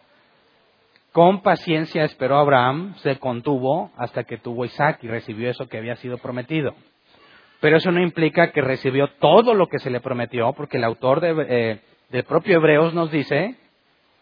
Con 1.10 1.42
paciencia 1.42 2.04
esperó 2.04 2.36
Abraham, 2.36 2.94
se 2.98 3.18
contuvo 3.18 3.90
hasta 3.96 4.22
que 4.22 4.38
tuvo 4.38 4.64
Isaac 4.64 5.00
y 5.02 5.08
recibió 5.08 5.50
eso 5.50 5.68
que 5.68 5.78
había 5.78 5.96
sido 5.96 6.18
prometido. 6.18 6.76
Pero 7.58 7.78
eso 7.78 7.90
no 7.90 8.00
implica 8.00 8.52
que 8.52 8.60
recibió 8.60 9.08
todo 9.18 9.54
lo 9.54 9.66
que 9.66 9.80
se 9.80 9.90
le 9.90 9.98
prometió, 9.98 10.52
porque 10.52 10.76
el 10.76 10.84
autor 10.84 11.20
de, 11.20 11.46
eh, 11.48 11.80
del 12.12 12.24
propio 12.24 12.56
Hebreos 12.56 12.92
nos 12.92 13.10
dice 13.10 13.56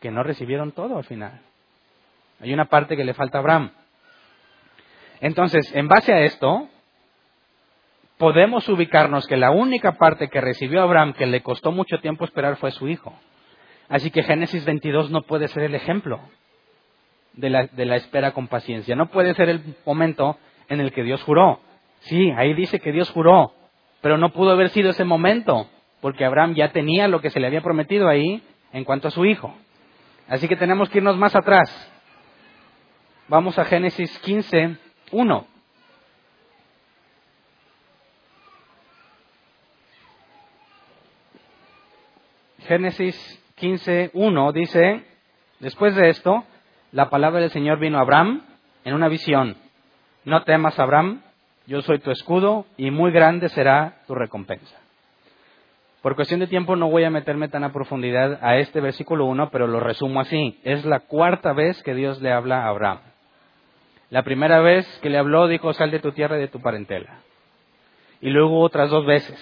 que 0.00 0.12
no 0.12 0.22
recibieron 0.22 0.70
todo 0.72 0.96
al 0.96 1.04
final. 1.04 1.40
Hay 2.40 2.54
una 2.54 2.66
parte 2.66 2.96
que 2.96 3.04
le 3.04 3.14
falta 3.14 3.38
a 3.38 3.40
Abraham. 3.40 3.72
Entonces, 5.20 5.70
en 5.74 5.88
base 5.88 6.12
a 6.12 6.20
esto, 6.20 6.68
podemos 8.16 8.66
ubicarnos 8.68 9.26
que 9.26 9.36
la 9.36 9.50
única 9.50 9.98
parte 9.98 10.28
que 10.28 10.40
recibió 10.40 10.82
Abraham 10.82 11.14
que 11.14 11.26
le 11.26 11.42
costó 11.42 11.72
mucho 11.72 11.98
tiempo 11.98 12.24
esperar 12.24 12.56
fue 12.56 12.70
su 12.70 12.88
hijo. 12.88 13.12
Así 13.88 14.12
que 14.12 14.22
Génesis 14.22 14.64
22 14.64 15.10
no 15.10 15.22
puede 15.22 15.48
ser 15.48 15.64
el 15.64 15.74
ejemplo 15.74 16.20
de 17.32 17.50
la, 17.50 17.66
de 17.66 17.86
la, 17.86 17.96
espera 17.96 18.30
con 18.30 18.46
paciencia. 18.46 18.94
No 18.94 19.10
puede 19.10 19.34
ser 19.34 19.48
el 19.48 19.74
momento 19.84 20.38
en 20.68 20.80
el 20.80 20.92
que 20.92 21.02
Dios 21.02 21.22
juró. 21.24 21.58
Sí, 22.02 22.30
ahí 22.36 22.54
dice 22.54 22.78
que 22.78 22.92
Dios 22.92 23.10
juró, 23.10 23.52
pero 24.00 24.16
no 24.16 24.30
pudo 24.30 24.52
haber 24.52 24.70
sido 24.70 24.90
ese 24.90 25.04
momento, 25.04 25.68
porque 26.00 26.24
Abraham 26.24 26.54
ya 26.54 26.72
tenía 26.72 27.08
lo 27.08 27.20
que 27.20 27.30
se 27.30 27.40
le 27.40 27.46
había 27.46 27.62
prometido 27.62 28.08
ahí 28.08 28.42
en 28.72 28.84
cuanto 28.84 29.08
a 29.08 29.10
su 29.10 29.24
hijo. 29.24 29.54
Así 30.28 30.48
que 30.48 30.56
tenemos 30.56 30.88
que 30.88 30.98
irnos 30.98 31.16
más 31.16 31.34
atrás. 31.34 31.70
Vamos 33.28 33.58
a 33.58 33.64
Génesis 33.64 34.18
15, 34.20 34.76
1. 35.12 35.46
Génesis 42.66 43.42
15, 43.56 44.10
1 44.14 44.52
dice, 44.52 45.04
después 45.58 45.94
de 45.96 46.08
esto, 46.08 46.44
la 46.92 47.10
palabra 47.10 47.40
del 47.40 47.50
Señor 47.50 47.78
vino 47.78 47.98
a 47.98 48.02
Abraham 48.02 48.42
en 48.84 48.94
una 48.94 49.08
visión. 49.08 49.56
No 50.24 50.44
temas, 50.44 50.78
Abraham, 50.78 51.22
yo 51.66 51.82
soy 51.82 51.98
tu 51.98 52.10
escudo 52.10 52.66
y 52.76 52.90
muy 52.90 53.12
grande 53.12 53.48
será 53.48 54.02
tu 54.06 54.14
recompensa. 54.14 54.79
Por 56.02 56.16
cuestión 56.16 56.40
de 56.40 56.46
tiempo 56.46 56.76
no 56.76 56.88
voy 56.88 57.04
a 57.04 57.10
meterme 57.10 57.48
tan 57.48 57.62
a 57.62 57.72
profundidad 57.72 58.38
a 58.42 58.56
este 58.56 58.80
versículo 58.80 59.26
1, 59.26 59.50
pero 59.50 59.66
lo 59.66 59.80
resumo 59.80 60.20
así. 60.20 60.58
Es 60.64 60.84
la 60.86 61.00
cuarta 61.00 61.52
vez 61.52 61.82
que 61.82 61.94
Dios 61.94 62.22
le 62.22 62.32
habla 62.32 62.64
a 62.64 62.68
Abraham. 62.68 63.00
La 64.08 64.22
primera 64.22 64.60
vez 64.60 64.86
que 65.02 65.10
le 65.10 65.18
habló 65.18 65.46
dijo, 65.46 65.72
sal 65.74 65.90
de 65.90 66.00
tu 66.00 66.12
tierra 66.12 66.38
y 66.38 66.40
de 66.40 66.48
tu 66.48 66.60
parentela. 66.60 67.20
Y 68.22 68.30
luego 68.30 68.60
otras 68.60 68.88
dos 68.88 69.04
veces. 69.04 69.38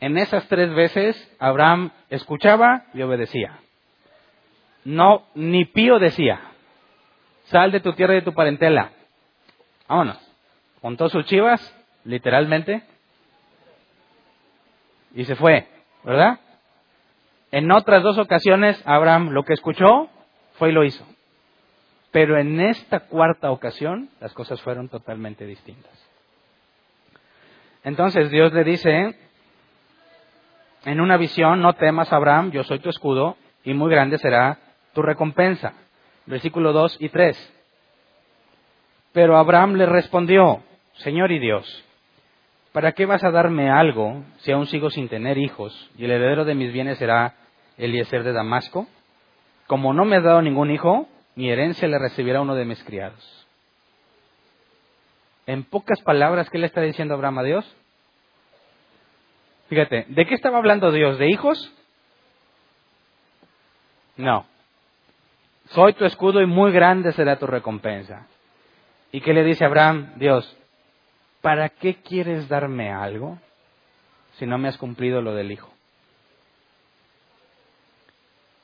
En 0.00 0.18
esas 0.18 0.48
tres 0.48 0.74
veces 0.74 1.36
Abraham 1.38 1.90
escuchaba 2.08 2.84
y 2.92 3.02
obedecía. 3.02 3.58
No, 4.84 5.26
ni 5.34 5.66
pío 5.66 5.98
decía, 5.98 6.40
sal 7.44 7.70
de 7.70 7.80
tu 7.80 7.92
tierra 7.92 8.14
y 8.14 8.16
de 8.16 8.24
tu 8.24 8.32
parentela. 8.32 8.90
Vámonos. 9.88 10.18
Contó 10.80 11.08
sus 11.10 11.26
chivas, 11.26 11.60
literalmente, 12.04 12.82
y 15.14 15.24
se 15.24 15.36
fue, 15.36 15.66
¿verdad? 16.04 16.40
En 17.50 17.70
otras 17.72 18.02
dos 18.02 18.18
ocasiones, 18.18 18.80
Abraham 18.86 19.30
lo 19.30 19.44
que 19.44 19.54
escuchó 19.54 20.08
fue 20.54 20.70
y 20.70 20.72
lo 20.72 20.84
hizo. 20.84 21.04
Pero 22.12 22.38
en 22.38 22.60
esta 22.60 23.00
cuarta 23.00 23.50
ocasión, 23.50 24.08
las 24.20 24.32
cosas 24.32 24.60
fueron 24.62 24.88
totalmente 24.88 25.46
distintas. 25.46 25.92
Entonces 27.82 28.30
Dios 28.30 28.52
le 28.52 28.64
dice, 28.64 29.16
en 30.84 31.00
una 31.00 31.16
visión, 31.16 31.60
no 31.60 31.74
temas, 31.74 32.12
Abraham, 32.12 32.50
yo 32.50 32.62
soy 32.64 32.78
tu 32.78 32.90
escudo, 32.90 33.36
y 33.64 33.74
muy 33.74 33.90
grande 33.90 34.18
será 34.18 34.58
tu 34.92 35.02
recompensa. 35.02 35.74
Versículo 36.26 36.72
2 36.72 36.96
y 37.00 37.08
3. 37.08 37.54
Pero 39.12 39.36
Abraham 39.36 39.74
le 39.74 39.86
respondió, 39.86 40.62
Señor 40.94 41.32
y 41.32 41.38
Dios, 41.38 41.84
¿para 42.72 42.92
qué 42.92 43.06
vas 43.06 43.24
a 43.24 43.30
darme 43.30 43.70
algo 43.70 44.22
si 44.38 44.52
aún 44.52 44.66
sigo 44.66 44.90
sin 44.90 45.08
tener 45.08 45.38
hijos 45.38 45.90
y 45.96 46.04
el 46.04 46.12
heredero 46.12 46.44
de 46.44 46.54
mis 46.54 46.72
bienes 46.72 46.98
será 46.98 47.34
Eliezer 47.76 48.22
de 48.22 48.32
Damasco? 48.32 48.86
Como 49.66 49.92
no 49.92 50.04
me 50.04 50.16
has 50.16 50.24
dado 50.24 50.42
ningún 50.42 50.70
hijo, 50.70 51.08
mi 51.34 51.50
herencia 51.50 51.88
le 51.88 51.98
recibirá 51.98 52.40
uno 52.40 52.54
de 52.54 52.64
mis 52.64 52.82
criados. 52.84 53.46
En 55.46 55.64
pocas 55.64 56.00
palabras, 56.02 56.48
¿qué 56.50 56.58
le 56.58 56.66
está 56.66 56.80
diciendo 56.80 57.14
Abraham 57.14 57.38
a 57.38 57.42
Dios? 57.42 57.76
Fíjate, 59.68 60.06
¿de 60.08 60.26
qué 60.26 60.34
estaba 60.34 60.58
hablando 60.58 60.92
Dios? 60.92 61.18
¿De 61.18 61.28
hijos? 61.28 61.72
No. 64.16 64.44
Soy 65.66 65.92
tu 65.94 66.04
escudo 66.04 66.40
y 66.40 66.46
muy 66.46 66.72
grande 66.72 67.12
será 67.12 67.38
tu 67.38 67.46
recompensa. 67.46 68.26
¿Y 69.12 69.20
qué 69.20 69.32
le 69.32 69.44
dice 69.44 69.64
Abraham? 69.64 70.12
Dios, 70.16 70.56
¿para 71.40 71.68
qué 71.68 71.96
quieres 71.96 72.48
darme 72.48 72.90
algo 72.90 73.38
si 74.38 74.46
no 74.46 74.58
me 74.58 74.68
has 74.68 74.78
cumplido 74.78 75.22
lo 75.22 75.34
del 75.34 75.52
hijo? 75.52 75.70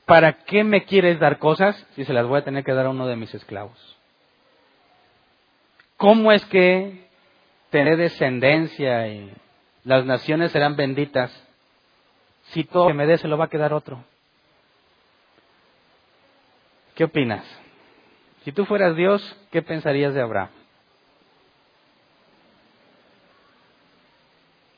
¿Para 0.05 0.33
qué 0.45 0.63
me 0.63 0.85
quieres 0.85 1.19
dar 1.19 1.37
cosas 1.37 1.75
si 1.95 2.05
se 2.05 2.13
las 2.13 2.25
voy 2.25 2.39
a 2.39 2.43
tener 2.43 2.63
que 2.63 2.73
dar 2.73 2.85
a 2.85 2.91
uno 2.91 3.07
de 3.07 3.17
mis 3.17 3.33
esclavos? 3.33 3.97
¿Cómo 5.97 6.31
es 6.31 6.45
que 6.45 7.07
tener 7.71 7.97
descendencia 7.97 9.07
y 9.07 9.33
las 9.83 10.05
naciones 10.05 10.51
serán 10.51 10.75
benditas 10.75 11.31
si 12.51 12.63
todo 12.63 12.87
que 12.87 12.93
me 12.93 13.05
dé 13.05 13.17
se 13.17 13.27
lo 13.27 13.37
va 13.37 13.45
a 13.45 13.49
quedar 13.49 13.73
otro? 13.73 14.03
¿Qué 16.95 17.03
opinas? 17.03 17.45
Si 18.43 18.51
tú 18.53 18.65
fueras 18.65 18.95
Dios, 18.95 19.21
¿qué 19.51 19.61
pensarías 19.61 20.13
de 20.13 20.21
Abraham? 20.21 20.49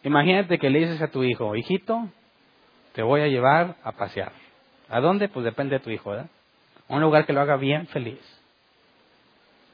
Imagínate 0.04 0.58
que 0.60 0.70
le 0.70 0.80
dices 0.80 1.02
a 1.02 1.10
tu 1.10 1.24
hijo, 1.24 1.56
hijito, 1.56 2.08
te 2.94 3.04
voy 3.04 3.22
a 3.22 3.28
llevar 3.28 3.76
a 3.84 3.92
pasear. 3.92 4.32
¿A 4.90 5.00
dónde? 5.00 5.30
Pues 5.30 5.44
depende 5.44 5.78
de 5.78 5.84
tu 5.84 5.90
hijo, 5.90 6.12
¿verdad? 6.12 6.30
un 6.88 7.02
lugar 7.02 7.26
que 7.26 7.34
lo 7.34 7.42
haga 7.42 7.56
bien 7.56 7.86
feliz. 7.88 8.20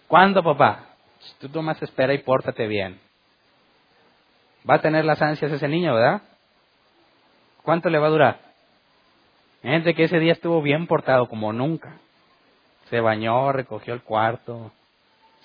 ¿Cuándo, 0.07 0.43
papá? 0.43 0.89
Tú 1.39 1.49
tomas 1.49 1.82
espera 1.82 2.13
y 2.13 2.19
pórtate 2.19 2.67
bien. 2.67 2.99
Va 4.69 4.76
a 4.76 4.82
tener 4.82 5.05
las 5.05 5.21
ansias 5.21 5.51
ese 5.51 5.67
niño, 5.67 5.95
¿verdad? 5.95 6.21
¿Cuánto 7.63 7.89
le 7.89 7.99
va 7.99 8.07
a 8.07 8.11
durar? 8.11 8.39
Gente 9.63 9.95
que 9.95 10.03
ese 10.03 10.19
día 10.19 10.34
estuvo 10.34 10.61
bien 10.61 10.88
portado 10.88 11.28
como 11.28 11.53
nunca. 11.53 11.97
Se 12.89 12.99
bañó, 12.99 13.51
recogió 13.51 13.93
el 13.93 14.03
cuarto, 14.03 14.71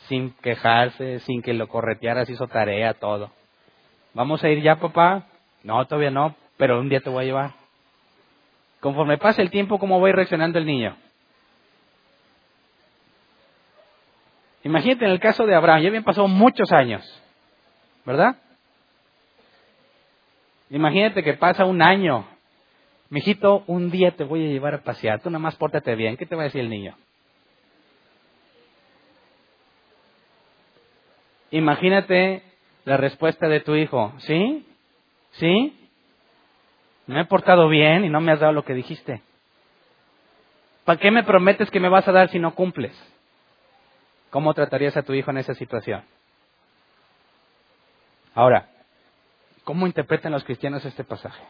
sin 0.09 0.33
quejarse, 0.43 1.21
sin 1.21 1.41
que 1.41 1.55
lo 1.55 1.69
corretearas, 1.69 2.29
hizo 2.29 2.47
tarea, 2.49 2.95
todo. 2.95 3.31
¿Vamos 4.15 4.43
a 4.43 4.49
ir 4.49 4.63
ya, 4.63 4.77
papá? 4.77 5.27
No, 5.63 5.85
todavía 5.87 6.11
no, 6.11 6.35
pero 6.57 6.81
un 6.81 6.89
día 6.89 7.01
te 7.01 7.11
voy 7.11 7.25
a 7.25 7.27
llevar. 7.27 7.51
Conforme 8.81 9.19
pase 9.19 9.43
el 9.43 9.51
tiempo, 9.51 9.79
¿cómo 9.79 10.01
voy 10.01 10.13
reaccionando 10.13 10.59
el 10.59 10.67
niño? 10.67 10.97
Imagínate 14.63 15.05
en 15.05 15.13
el 15.13 15.21
caso 15.21 15.47
de 15.47 15.55
Abraham, 15.55 15.83
ya 15.83 15.89
habían 15.89 16.05
pasado 16.05 16.29
muchos 16.29 16.71
años, 16.73 17.03
¿verdad? 18.05 18.37
Imagínate 20.69 21.23
que 21.23 21.35
pasa 21.35 21.65
un 21.65 21.83
año. 21.83 22.27
Mijito, 23.09 23.65
un 23.67 23.91
día 23.91 24.13
te 24.13 24.25
voy 24.25 24.45
a 24.45 24.49
llevar 24.49 24.75
a 24.75 24.83
pasear, 24.83 25.21
tú 25.21 25.31
nada 25.31 25.41
más 25.41 25.57
pórtate 25.57 25.95
bien. 25.97 26.17
¿Qué 26.17 26.27
te 26.27 26.37
va 26.37 26.43
a 26.43 26.45
decir 26.45 26.61
el 26.61 26.71
niño? 26.71 26.97
Imagínate 31.51 32.50
la 32.85 32.97
respuesta 32.97 33.49
de 33.49 33.61
tu 33.61 33.75
hijo, 33.75 34.13
¿sí? 34.19 34.67
¿Sí? 35.33 35.77
Me 37.07 37.21
he 37.21 37.25
portado 37.25 37.69
bien 37.69 38.05
y 38.05 38.09
no 38.09 38.21
me 38.21 38.33
has 38.33 38.41
dado 38.41 38.53
lo 38.53 38.65
que 38.65 38.75
dijiste. 38.75 39.23
¿Para 40.85 40.99
qué 40.99 41.11
me 41.11 41.25
prometes 41.25 41.71
que 41.71 41.81
me 41.81 41.89
vas 41.89 42.07
a 42.09 42.13
dar 42.13 42.31
si 42.31 42.39
no 42.39 42.55
cumples? 42.55 42.93
¿Cómo 44.31 44.55
tratarías 44.55 44.97
a 44.97 45.03
tu 45.03 45.13
hijo 45.13 45.31
en 45.31 45.39
esa 45.39 45.55
situación? 45.55 46.03
Ahora, 48.35 48.69
¿cómo 49.65 49.87
interpretan 49.87 50.33
los 50.33 50.45
cristianos 50.45 50.85
este 50.85 51.05
pasaje? 51.05 51.43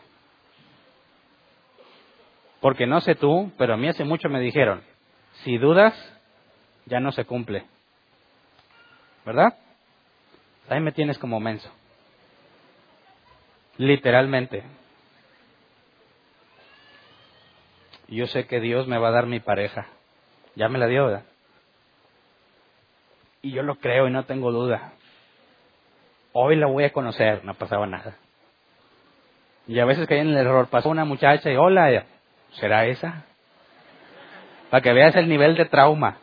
Porque 2.61 2.87
no 2.87 3.01
sé 3.01 3.15
tú, 3.15 3.53
pero 3.57 3.75
a 3.75 3.77
mí 3.77 3.89
hace 3.89 4.05
mucho 4.05 4.29
me 4.29 4.41
dijeron, 4.41 4.83
si 5.45 5.57
dudas, 5.59 5.95
ya 6.87 7.01
no 7.01 7.13
se 7.13 7.25
cumple. 7.25 7.65
¿Verdad? 9.25 9.55
Ahí 10.71 10.79
me 10.79 10.93
tienes 10.93 11.19
como 11.19 11.41
menso. 11.41 11.69
Literalmente. 13.77 14.63
Yo 18.07 18.27
sé 18.29 18.47
que 18.47 18.61
Dios 18.61 18.87
me 18.87 18.97
va 18.97 19.09
a 19.09 19.13
dar 19.13 19.27
mi 19.27 19.41
pareja. 19.41 19.89
Ya 20.55 20.69
me 20.69 20.79
la 20.79 20.87
dio, 20.87 21.07
¿verdad? 21.07 21.25
Y 23.43 23.51
yo 23.51 23.65
lo 23.65 23.77
creo 23.77 24.07
y 24.07 24.13
no 24.13 24.25
tengo 24.27 24.53
duda. 24.53 24.93
Hoy 26.33 26.55
la 26.55 26.67
voy 26.67 26.85
a 26.85 26.93
conocer, 26.93 27.45
no 27.45 27.55
pasaba 27.55 27.89
nada. 27.89 28.17
Y 29.67 29.81
a 29.81 29.85
veces 29.85 30.07
caí 30.07 30.19
en 30.19 30.29
el 30.29 30.37
error. 30.37 30.69
Pasó 30.69 30.89
una 30.89 31.05
muchacha 31.05 31.51
y 31.51 31.57
hola, 31.57 32.05
¿será 32.53 32.87
esa? 32.87 33.25
Para 34.71 34.83
que 34.83 34.93
veas 34.93 35.17
el 35.17 35.29
nivel 35.29 35.57
de 35.57 35.65
trauma. 35.65 36.19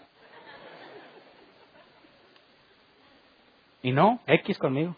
Y 3.82 3.91
no, 3.91 4.19
X 4.25 4.57
conmigo. 4.57 4.95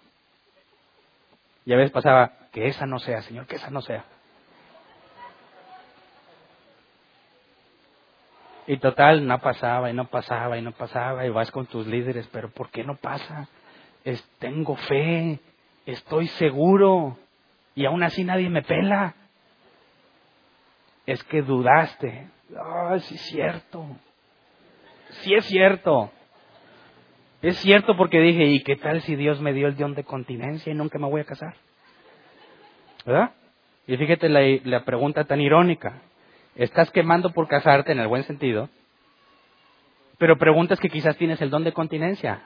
Y 1.66 1.74
a 1.74 1.78
veces 1.78 1.92
pasaba, 1.92 2.32
que 2.52 2.68
esa 2.68 2.86
no 2.86 3.00
sea, 3.00 3.22
Señor, 3.22 3.46
que 3.46 3.58
esa 3.58 3.70
no 3.70 3.82
sea. 3.82 4.06
Y 8.68 8.78
total, 8.78 9.26
no 9.26 9.40
pasaba 9.40 9.90
y 9.90 9.94
no 9.94 10.06
pasaba 10.06 10.58
y 10.58 10.62
no 10.62 10.72
pasaba 10.72 11.26
y 11.26 11.30
vas 11.30 11.50
con 11.50 11.66
tus 11.66 11.88
líderes, 11.88 12.28
pero 12.32 12.52
¿por 12.52 12.70
qué 12.70 12.84
no 12.84 12.98
pasa? 12.98 13.48
Es, 14.04 14.24
tengo 14.38 14.76
fe, 14.76 15.40
estoy 15.88 16.28
seguro 16.28 17.18
y 17.74 17.86
aún 17.86 18.04
así 18.04 18.24
nadie 18.24 18.48
me 18.50 18.62
pela. 18.62 19.16
Es 21.08 21.24
que 21.24 21.42
dudaste. 21.42 22.30
Ah, 22.56 22.98
sí 23.00 23.16
es 23.16 23.22
cierto. 23.22 23.86
Sí 25.22 25.34
es 25.34 25.46
cierto. 25.46 26.12
Es 27.42 27.58
cierto 27.58 27.96
porque 27.96 28.20
dije, 28.20 28.46
¿y 28.46 28.64
qué 28.64 28.76
tal 28.76 29.02
si 29.02 29.16
Dios 29.16 29.40
me 29.40 29.54
dio 29.54 29.68
el 29.68 29.78
don 29.78 29.96
de 29.96 30.04
continencia 30.04 30.72
y 30.72 30.76
nunca 30.76 31.00
me 31.00 31.08
voy 31.08 31.22
a 31.22 31.26
casar? 31.26 31.56
¿Verdad? 33.06 33.32
Y 33.88 33.96
fíjate 33.96 34.28
la, 34.28 34.42
la 34.66 34.84
pregunta 34.84 35.24
tan 35.24 35.40
irónica. 35.40 36.02
Estás 36.56 36.92
quemando 36.92 37.32
por 37.32 37.48
casarte 37.48 37.94
en 37.94 38.00
el 38.00 38.08
buen 38.08 38.24
sentido, 38.24 38.70
pero 40.18 40.38
preguntas 40.38 40.80
que 40.80 40.90
quizás 40.90 41.16
tienes 41.18 41.42
el 41.42 41.50
don 41.50 41.64
de 41.64 41.72
continencia. 41.72 42.42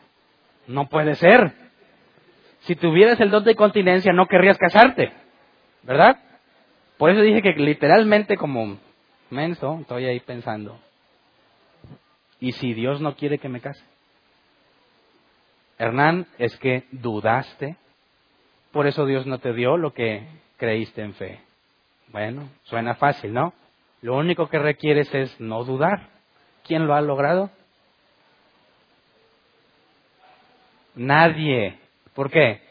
No 0.67 0.87
puede 0.87 1.15
ser. 1.15 1.51
Si 2.61 2.75
tuvieras 2.75 3.19
el 3.19 3.31
don 3.31 3.43
de 3.43 3.55
continencia 3.55 4.13
no 4.13 4.27
querrías 4.27 4.57
casarte, 4.57 5.11
¿verdad? 5.81 6.17
Por 6.97 7.09
eso 7.09 7.21
dije 7.21 7.41
que 7.41 7.53
literalmente 7.53 8.37
como 8.37 8.77
menso, 9.31 9.79
estoy 9.81 10.05
ahí 10.05 10.19
pensando. 10.19 10.79
¿Y 12.39 12.51
si 12.51 12.73
Dios 12.73 13.01
no 13.01 13.15
quiere 13.15 13.39
que 13.39 13.49
me 13.49 13.59
case? 13.59 13.83
Hernán, 15.84 16.27
es 16.38 16.55
que 16.59 16.86
dudaste. 16.91 17.75
Por 18.71 18.88
eso 18.88 19.05
Dios 19.05 19.25
no 19.25 19.39
te 19.39 19.53
dio 19.53 19.75
lo 19.75 19.93
que 19.93 20.25
creíste 20.57 21.01
en 21.01 21.13
fe. 21.13 21.41
Bueno, 22.07 22.47
suena 22.63 22.95
fácil, 22.95 23.34
¿no? 23.34 23.53
Lo 24.01 24.15
único 24.15 24.47
que 24.47 24.59
requieres 24.59 25.13
es 25.13 25.38
no 25.41 25.65
dudar. 25.65 26.07
¿Quién 26.65 26.88
lo 26.88 26.95
ha 26.95 27.01
logrado? 27.01 27.49
Nadie. 30.95 31.77
¿Por 32.15 32.31
qué? 32.31 32.61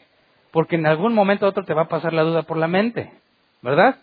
Porque 0.51 0.75
en 0.75 0.87
algún 0.87 1.13
momento 1.13 1.45
otro 1.45 1.63
te 1.65 1.75
va 1.75 1.83
a 1.83 1.89
pasar 1.89 2.13
la 2.13 2.23
duda 2.23 2.43
por 2.43 2.57
la 2.57 2.67
mente, 2.67 3.11
¿verdad? 3.61 3.95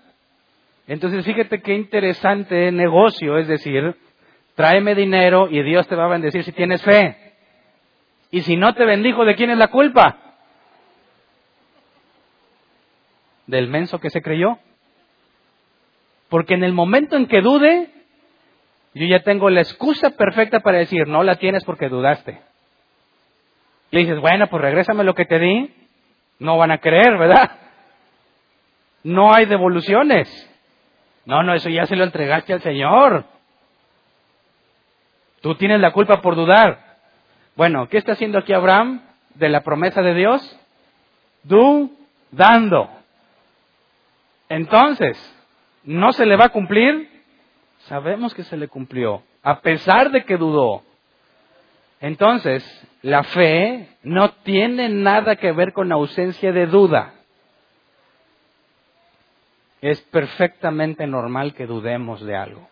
Entonces 0.87 1.25
fíjate 1.25 1.63
qué 1.63 1.75
interesante 1.75 2.71
negocio, 2.71 3.39
es 3.39 3.49
decir, 3.49 3.97
tráeme 4.55 4.95
dinero 4.95 5.49
y 5.51 5.63
Dios 5.63 5.89
te 5.89 5.97
va 5.97 6.07
a 6.07 6.11
bendecir 6.11 6.45
si 6.45 6.53
tienes 6.53 6.83
fe. 6.83 7.17
Y 8.31 8.43
si 8.43 8.57
no 8.57 8.75
te 8.75 8.85
bendijo, 8.85 9.25
¿de 9.25 9.35
quién 9.35 9.51
es 9.51 9.59
la 9.59 9.69
culpa? 9.69 10.17
Del 13.47 13.69
menso 13.69 13.99
que 13.99 14.11
se 14.11 14.23
creyó. 14.23 14.59
Porque 16.29 16.55
en 16.55 16.63
el 16.63 16.73
momento 16.73 17.17
en 17.17 17.27
que 17.27 17.41
dude, 17.41 17.91
yo 18.95 19.07
ya 19.07 19.23
tengo 19.23 19.51
la 19.51 19.61
excusa 19.61 20.11
perfecta 20.11 20.61
para 20.61 20.79
decir, 20.79 21.09
no 21.09 21.25
la 21.25 21.37
tienes 21.37 21.65
porque 21.65 21.89
dudaste. 21.89 22.41
Le 23.91 24.01
dices, 24.01 24.21
bueno, 24.21 24.47
pues 24.49 24.63
regrésame 24.63 25.03
lo 25.03 25.15
que 25.15 25.25
te 25.25 25.39
di. 25.41 25.75
No 26.39 26.57
van 26.57 26.71
a 26.71 26.79
creer, 26.79 27.19
¿verdad? 27.19 27.51
No 29.03 29.35
hay 29.35 29.47
devoluciones. 29.47 30.29
No, 31.25 31.43
no, 31.43 31.55
eso 31.55 31.69
ya 31.69 31.87
se 31.87 31.97
lo 31.97 32.05
entregaste 32.05 32.53
al 32.53 32.63
Señor. 32.63 33.25
Tú 35.41 35.55
tienes 35.57 35.81
la 35.81 35.93
culpa 35.93 36.21
por 36.21 36.37
dudar. 36.37 36.90
Bueno, 37.61 37.91
¿qué 37.91 37.99
está 37.99 38.13
haciendo 38.13 38.39
aquí 38.39 38.55
Abraham 38.55 39.03
de 39.35 39.51
la 39.51 39.61
promesa 39.61 40.01
de 40.01 40.15
Dios? 40.15 40.59
Dudando. 41.43 42.89
Entonces, 44.49 45.19
¿no 45.85 46.15
se 46.15 46.25
le 46.25 46.37
va 46.37 46.47
a 46.47 46.53
cumplir? 46.53 47.23
Sabemos 47.81 48.33
que 48.33 48.45
se 48.45 48.57
le 48.57 48.69
cumplió, 48.69 49.23
a 49.43 49.61
pesar 49.61 50.11
de 50.11 50.25
que 50.25 50.39
dudó. 50.39 50.85
Entonces, 52.01 52.65
la 53.03 53.25
fe 53.25 53.91
no 54.05 54.31
tiene 54.37 54.89
nada 54.89 55.37
que 55.37 55.53
ver 55.53 55.75
con 55.75 55.93
ausencia 55.93 56.53
de 56.53 56.65
duda. 56.65 57.13
Es 59.83 60.01
perfectamente 60.01 61.07
normal 61.07 61.53
que 61.53 61.67
dudemos 61.67 62.25
de 62.25 62.37
algo. 62.37 62.67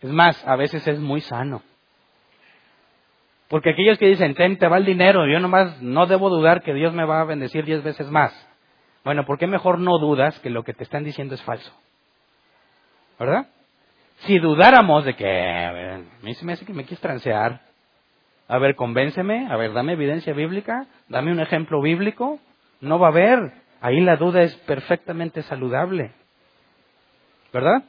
Es 0.00 0.10
más, 0.10 0.44
a 0.48 0.56
veces 0.56 0.84
es 0.88 0.98
muy 0.98 1.20
sano. 1.20 1.62
Porque 3.54 3.70
aquellos 3.70 3.98
que 3.98 4.08
dicen, 4.08 4.34
ten, 4.34 4.58
te 4.58 4.66
va 4.66 4.78
el 4.78 4.84
dinero, 4.84 5.28
yo 5.28 5.38
nomás 5.38 5.80
no 5.80 6.06
debo 6.06 6.28
dudar 6.28 6.64
que 6.64 6.74
Dios 6.74 6.92
me 6.92 7.04
va 7.04 7.20
a 7.20 7.24
bendecir 7.24 7.64
diez 7.64 7.84
veces 7.84 8.10
más. 8.10 8.32
Bueno, 9.04 9.24
¿por 9.26 9.38
qué 9.38 9.46
mejor 9.46 9.78
no 9.78 9.96
dudas 10.00 10.36
que 10.40 10.50
lo 10.50 10.64
que 10.64 10.74
te 10.74 10.82
están 10.82 11.04
diciendo 11.04 11.36
es 11.36 11.42
falso? 11.44 11.72
¿Verdad? 13.16 13.46
Si 14.26 14.40
dudáramos 14.40 15.04
de 15.04 15.14
que, 15.14 15.24
a 15.28 16.00
mí 16.22 16.34
se 16.34 16.44
me 16.44 16.54
hace 16.54 16.66
que 16.66 16.72
me 16.72 16.82
quieres 16.82 16.98
transear, 16.98 17.60
a 18.48 18.58
ver, 18.58 18.74
convénceme, 18.74 19.46
a 19.48 19.56
ver, 19.56 19.72
dame 19.72 19.92
evidencia 19.92 20.32
bíblica, 20.32 20.88
dame 21.08 21.30
un 21.30 21.38
ejemplo 21.38 21.80
bíblico, 21.80 22.40
no 22.80 22.98
va 22.98 23.06
a 23.06 23.10
haber. 23.10 23.38
Ahí 23.80 24.00
la 24.00 24.16
duda 24.16 24.42
es 24.42 24.56
perfectamente 24.66 25.42
saludable. 25.42 26.10
¿Verdad? 27.52 27.84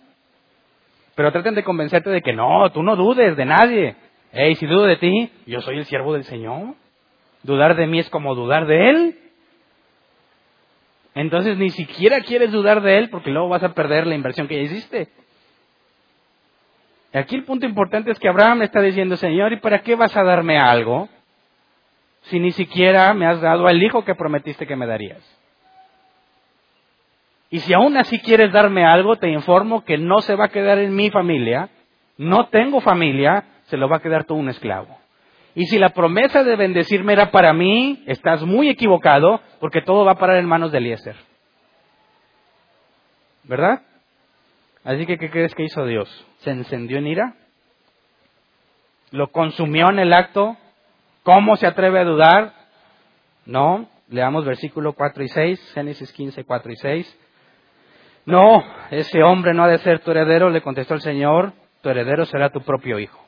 Pero 1.15 1.31
traten 1.31 1.55
de 1.55 1.63
convencerte 1.63 2.11
de 2.11 2.21
que 2.21 2.33
no, 2.33 2.69
tú 2.71 2.83
no 2.83 2.95
dudes 2.95 3.35
de 3.35 3.45
nadie. 3.45 3.95
Hey, 4.37 4.55
si 4.55 4.65
dudo 4.65 4.83
de 4.83 4.97
ti, 4.97 5.31
yo 5.45 5.61
soy 5.61 5.77
el 5.77 5.85
siervo 5.85 6.11
del 6.11 6.25
Señor. 6.25 6.75
Dudar 7.43 7.77
de 7.77 7.87
mí 7.87 7.99
es 7.99 8.09
como 8.09 8.35
dudar 8.35 8.67
de 8.67 8.89
Él. 8.89 9.19
Entonces 11.13 11.57
ni 11.57 11.69
siquiera 11.69 12.19
quieres 12.19 12.51
dudar 12.51 12.81
de 12.81 12.97
Él 12.97 13.09
porque 13.09 13.31
luego 13.31 13.47
vas 13.47 13.63
a 13.63 13.73
perder 13.73 14.05
la 14.05 14.13
inversión 14.13 14.49
que 14.49 14.57
ya 14.57 14.63
hiciste. 14.63 15.07
Aquí 17.13 17.33
el 17.33 17.45
punto 17.45 17.65
importante 17.65 18.11
es 18.11 18.19
que 18.19 18.27
Abraham 18.27 18.63
está 18.63 18.81
diciendo, 18.81 19.15
Señor, 19.15 19.53
¿y 19.53 19.61
para 19.61 19.79
qué 19.83 19.95
vas 19.95 20.17
a 20.17 20.23
darme 20.25 20.59
algo 20.59 21.07
si 22.23 22.37
ni 22.37 22.51
siquiera 22.51 23.13
me 23.13 23.27
has 23.27 23.39
dado 23.39 23.67
al 23.67 23.81
hijo 23.81 24.03
que 24.03 24.15
prometiste 24.15 24.67
que 24.67 24.75
me 24.75 24.85
darías? 24.85 25.23
Y 27.49 27.59
si 27.59 27.73
aún 27.73 27.95
así 27.95 28.19
quieres 28.19 28.51
darme 28.51 28.83
algo, 28.83 29.15
te 29.15 29.29
informo 29.29 29.85
que 29.85 29.97
no 29.97 30.19
se 30.19 30.35
va 30.35 30.47
a 30.47 30.49
quedar 30.49 30.77
en 30.79 30.93
mi 30.93 31.09
familia, 31.09 31.69
no 32.17 32.47
tengo 32.47 32.81
familia, 32.81 33.45
se 33.65 33.77
lo 33.77 33.89
va 33.89 33.97
a 33.97 34.01
quedar 34.01 34.25
todo 34.25 34.37
un 34.37 34.49
esclavo. 34.49 34.97
Y 35.55 35.65
si 35.67 35.79
la 35.79 35.89
promesa 35.89 36.43
de 36.43 36.55
bendecirme 36.55 37.13
era 37.13 37.31
para 37.31 37.53
mí, 37.53 38.03
estás 38.07 38.43
muy 38.43 38.69
equivocado, 38.69 39.39
porque 39.59 39.81
todo 39.81 40.03
va 40.03 40.13
a 40.13 40.19
parar 40.19 40.37
en 40.37 40.47
manos 40.47 40.71
de 40.71 40.79
Eliezer. 40.79 41.15
¿Verdad? 43.43 43.81
Así 44.83 45.05
que, 45.05 45.17
¿qué 45.17 45.29
crees 45.29 45.55
que 45.55 45.63
hizo 45.63 45.85
Dios? 45.85 46.09
¿Se 46.39 46.51
encendió 46.51 46.97
en 46.97 47.07
ira? 47.07 47.35
¿Lo 49.11 49.31
consumió 49.31 49.89
en 49.89 49.99
el 49.99 50.13
acto? 50.13 50.57
¿Cómo 51.23 51.55
se 51.55 51.67
atreve 51.67 52.01
a 52.01 52.05
dudar? 52.05 52.53
No. 53.45 53.89
Leamos 54.09 54.45
versículo 54.45 54.93
4 54.93 55.23
y 55.23 55.27
6, 55.29 55.71
Génesis 55.73 56.11
15, 56.11 56.43
4 56.43 56.71
y 56.71 56.75
6. 56.75 57.19
No, 58.25 58.63
ese 58.91 59.23
hombre 59.23 59.53
no 59.53 59.63
ha 59.63 59.67
de 59.67 59.79
ser 59.79 59.99
tu 59.99 60.11
heredero, 60.11 60.49
le 60.49 60.61
contestó 60.61 60.93
el 60.93 61.01
Señor, 61.01 61.53
tu 61.81 61.89
heredero 61.89 62.25
será 62.25 62.51
tu 62.51 62.61
propio 62.61 62.99
hijo. 62.99 63.24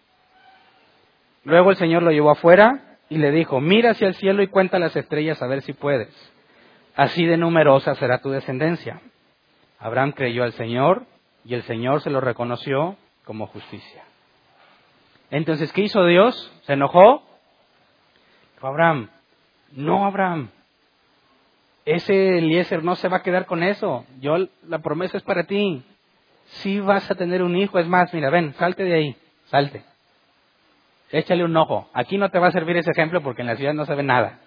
Luego 1.47 1.69
el 1.69 1.77
Señor 1.77 2.03
lo 2.03 2.11
llevó 2.11 2.31
afuera 2.31 2.97
y 3.07 3.19
le 3.19 3.31
dijo, 3.31 3.61
mira 3.61 3.91
hacia 3.91 4.09
el 4.09 4.15
cielo 4.15 4.43
y 4.43 4.47
cuenta 4.47 4.79
las 4.79 4.93
estrellas 4.97 5.41
a 5.41 5.47
ver 5.47 5.61
si 5.61 5.71
puedes. 5.71 6.09
Así 6.93 7.25
de 7.25 7.37
numerosa 7.37 7.95
será 7.95 8.17
tu 8.17 8.31
descendencia. 8.31 8.99
Abraham 9.79 10.11
creyó 10.11 10.43
al 10.43 10.51
Señor 10.51 11.05
y 11.45 11.53
el 11.53 11.61
Señor 11.61 12.01
se 12.01 12.09
lo 12.09 12.19
reconoció 12.19 12.97
como 13.23 13.47
justicia. 13.47 14.03
Entonces, 15.31 15.71
¿qué 15.71 15.83
hizo 15.83 16.05
Dios? 16.05 16.35
¿Se 16.63 16.73
enojó? 16.73 17.23
Abraham, 18.61 19.09
no 19.71 20.05
Abraham, 20.05 20.49
ese 21.85 22.39
Eliezer 22.39 22.83
no 22.83 22.95
se 22.95 23.07
va 23.07 23.17
a 23.17 23.23
quedar 23.23 23.45
con 23.45 23.63
eso. 23.63 24.03
Yo, 24.19 24.35
la 24.67 24.79
promesa 24.79 25.15
es 25.15 25.23
para 25.23 25.45
ti. 25.45 25.81
Si 26.47 26.81
vas 26.81 27.09
a 27.09 27.15
tener 27.15 27.41
un 27.41 27.55
hijo, 27.55 27.79
es 27.79 27.87
más, 27.87 28.13
mira, 28.13 28.29
ven, 28.29 28.53
salte 28.55 28.83
de 28.83 28.93
ahí, 28.93 29.15
salte 29.45 29.85
échale 31.11 31.43
un 31.43 31.55
ojo. 31.55 31.89
Aquí 31.93 32.17
no 32.17 32.29
te 32.29 32.39
va 32.39 32.47
a 32.47 32.51
servir 32.51 32.77
ese 32.77 32.91
ejemplo 32.91 33.21
porque 33.21 33.41
en 33.41 33.47
la 33.47 33.55
ciudad 33.55 33.73
no 33.73 33.85
se 33.85 33.95
ve 33.95 34.03
nada. 34.03 34.39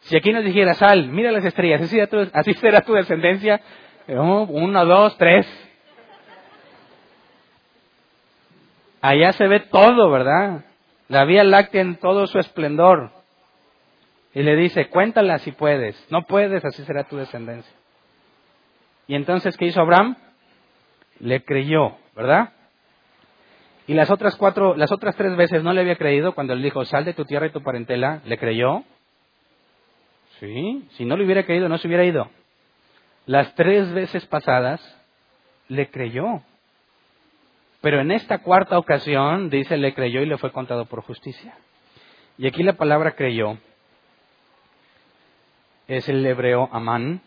Si 0.00 0.16
aquí 0.16 0.32
nos 0.32 0.44
dijera, 0.44 0.74
sal, 0.74 1.08
mira 1.08 1.32
las 1.32 1.44
estrellas, 1.44 1.80
así 1.80 2.54
será 2.54 2.80
tu, 2.82 2.92
descendencia, 2.92 3.60
uno, 4.06 4.84
dos, 4.84 5.16
tres. 5.18 5.46
Allá 9.00 9.32
se 9.32 9.48
ve 9.48 9.60
todo, 9.60 10.10
¿verdad? 10.10 10.64
La 11.08 11.24
Vía 11.24 11.42
Láctea 11.42 11.80
en 11.80 11.96
todo 11.96 12.26
su 12.28 12.38
esplendor. 12.38 13.10
Y 14.32 14.42
le 14.42 14.54
dice, 14.54 14.88
cuéntala 14.88 15.38
si 15.38 15.50
puedes. 15.50 15.96
No 16.10 16.22
puedes, 16.22 16.64
así 16.64 16.84
será 16.84 17.04
tu 17.04 17.16
descendencia. 17.16 17.74
Y 19.08 19.14
entonces, 19.14 19.56
¿qué 19.56 19.66
hizo 19.66 19.80
Abraham? 19.80 20.16
Le 21.18 21.42
creyó, 21.42 21.96
¿verdad? 22.14 22.52
Y 23.86 23.94
las 23.94 24.10
otras 24.10 24.36
cuatro, 24.36 24.76
las 24.76 24.90
otras 24.90 25.14
tres 25.16 25.36
veces 25.36 25.62
no 25.62 25.72
le 25.72 25.80
había 25.80 25.96
creído 25.96 26.34
cuando 26.34 26.52
él 26.52 26.62
dijo, 26.62 26.84
sal 26.84 27.04
de 27.04 27.14
tu 27.14 27.24
tierra 27.24 27.46
y 27.46 27.50
tu 27.50 27.62
parentela, 27.62 28.20
¿le 28.24 28.38
creyó? 28.38 28.82
Sí, 30.40 30.86
si 30.92 31.04
no 31.04 31.16
le 31.16 31.24
hubiera 31.24 31.44
creído, 31.44 31.68
no 31.68 31.78
se 31.78 31.86
hubiera 31.86 32.04
ido. 32.04 32.28
Las 33.26 33.54
tres 33.54 33.92
veces 33.92 34.26
pasadas, 34.26 34.80
le 35.68 35.88
creyó. 35.90 36.42
Pero 37.80 38.00
en 38.00 38.10
esta 38.10 38.38
cuarta 38.38 38.78
ocasión, 38.78 39.50
dice, 39.50 39.76
le 39.76 39.94
creyó 39.94 40.20
y 40.20 40.26
le 40.26 40.38
fue 40.38 40.52
contado 40.52 40.86
por 40.86 41.02
justicia. 41.02 41.54
Y 42.38 42.46
aquí 42.46 42.62
la 42.62 42.74
palabra 42.74 43.12
creyó 43.12 43.58
es 45.88 46.08
el 46.08 46.24
hebreo 46.26 46.68
amán, 46.72 47.20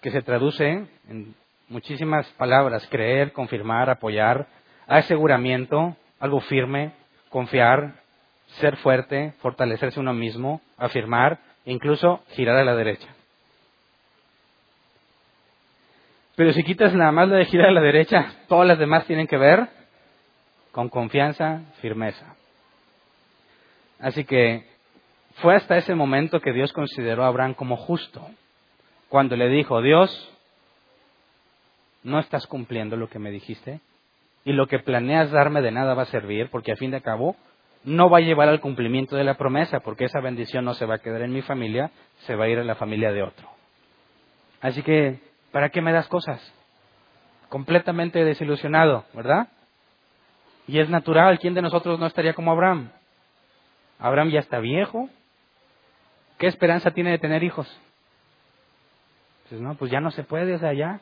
que 0.00 0.10
se 0.10 0.22
traduce 0.22 0.86
en 1.08 1.34
muchísimas 1.68 2.26
palabras, 2.32 2.86
creer, 2.90 3.32
confirmar, 3.32 3.90
apoyar, 3.90 4.48
aseguramiento, 4.86 5.96
algo 6.20 6.40
firme, 6.40 6.92
confiar, 7.30 7.94
ser 8.60 8.76
fuerte, 8.76 9.32
fortalecerse 9.40 9.98
uno 9.98 10.12
mismo, 10.12 10.60
afirmar, 10.76 11.38
incluso 11.64 12.22
girar 12.30 12.56
a 12.56 12.64
la 12.64 12.76
derecha. 12.76 13.08
Pero 16.36 16.52
si 16.52 16.62
quitas 16.62 16.94
nada 16.94 17.12
más 17.12 17.28
la 17.28 17.36
de 17.36 17.44
girar 17.46 17.68
a 17.68 17.72
la 17.72 17.80
derecha, 17.80 18.32
todas 18.48 18.66
las 18.66 18.78
demás 18.78 19.06
tienen 19.06 19.26
que 19.26 19.36
ver 19.36 19.68
con 20.72 20.88
confianza, 20.88 21.62
firmeza. 21.80 22.34
Así 23.98 24.24
que 24.24 24.66
fue 25.36 25.56
hasta 25.56 25.76
ese 25.76 25.94
momento 25.94 26.40
que 26.40 26.52
Dios 26.52 26.72
consideró 26.72 27.24
a 27.24 27.28
Abraham 27.28 27.54
como 27.54 27.76
justo. 27.76 28.26
Cuando 29.08 29.36
le 29.36 29.48
dijo, 29.48 29.82
Dios, 29.82 30.32
no 32.02 32.18
estás 32.18 32.46
cumpliendo 32.46 32.96
lo 32.96 33.08
que 33.08 33.18
me 33.18 33.30
dijiste 33.30 33.80
y 34.44 34.52
lo 34.52 34.66
que 34.66 34.78
planeas 34.78 35.30
darme 35.30 35.60
de 35.60 35.70
nada 35.70 35.94
va 35.94 36.02
a 36.02 36.06
servir 36.06 36.48
porque 36.50 36.72
a 36.72 36.76
fin 36.76 36.90
de 36.90 37.02
cabo 37.02 37.36
no 37.84 38.10
va 38.10 38.18
a 38.18 38.22
llevar 38.22 38.48
al 38.48 38.60
cumplimiento 38.60 39.16
de 39.16 39.24
la 39.24 39.34
promesa 39.34 39.80
porque 39.80 40.04
esa 40.04 40.20
bendición 40.20 40.64
no 40.64 40.74
se 40.74 40.86
va 40.86 40.96
a 40.96 40.98
quedar 40.98 41.22
en 41.22 41.32
mi 41.32 41.42
familia, 41.42 41.90
se 42.20 42.34
va 42.34 42.44
a 42.44 42.48
ir 42.48 42.58
a 42.58 42.64
la 42.64 42.74
familia 42.74 43.12
de 43.12 43.22
otro. 43.22 43.48
Así 44.60 44.82
que, 44.82 45.20
¿para 45.52 45.70
qué 45.70 45.80
me 45.80 45.92
das 45.92 46.08
cosas? 46.08 46.40
Completamente 47.48 48.24
desilusionado, 48.24 49.04
¿verdad? 49.14 49.48
Y 50.66 50.78
es 50.78 50.88
natural, 50.88 51.38
¿quién 51.38 51.54
de 51.54 51.62
nosotros 51.62 51.98
no 51.98 52.06
estaría 52.06 52.34
como 52.34 52.52
Abraham? 52.52 52.90
Abraham 53.98 54.30
ya 54.30 54.40
está 54.40 54.58
viejo. 54.60 55.08
¿Qué 56.38 56.46
esperanza 56.46 56.90
tiene 56.90 57.10
de 57.10 57.18
tener 57.18 57.42
hijos? 57.42 57.68
Pues 59.48 59.60
no, 59.60 59.74
pues 59.74 59.90
ya 59.90 60.00
no 60.00 60.10
se 60.10 60.22
puede, 60.22 60.58
sea, 60.58 60.72
ya. 60.72 61.00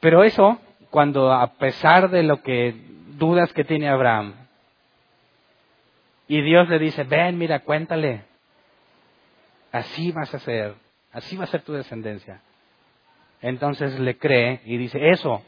Pero 0.00 0.22
eso, 0.22 0.60
cuando 0.96 1.30
a 1.30 1.58
pesar 1.58 2.08
de 2.08 2.22
lo 2.22 2.40
que 2.40 2.74
dudas 3.18 3.52
que 3.52 3.64
tiene 3.64 3.86
Abraham, 3.86 4.32
y 6.26 6.40
Dios 6.40 6.70
le 6.70 6.78
dice, 6.78 7.04
ven, 7.04 7.36
mira, 7.36 7.58
cuéntale, 7.60 8.24
así 9.72 10.10
vas 10.12 10.32
a 10.32 10.38
ser, 10.38 10.72
así 11.12 11.36
va 11.36 11.44
a 11.44 11.48
ser 11.48 11.60
tu 11.60 11.74
descendencia. 11.74 12.40
Entonces 13.42 14.00
le 14.00 14.16
cree 14.16 14.62
y 14.64 14.78
dice, 14.78 15.10
eso, 15.10 15.42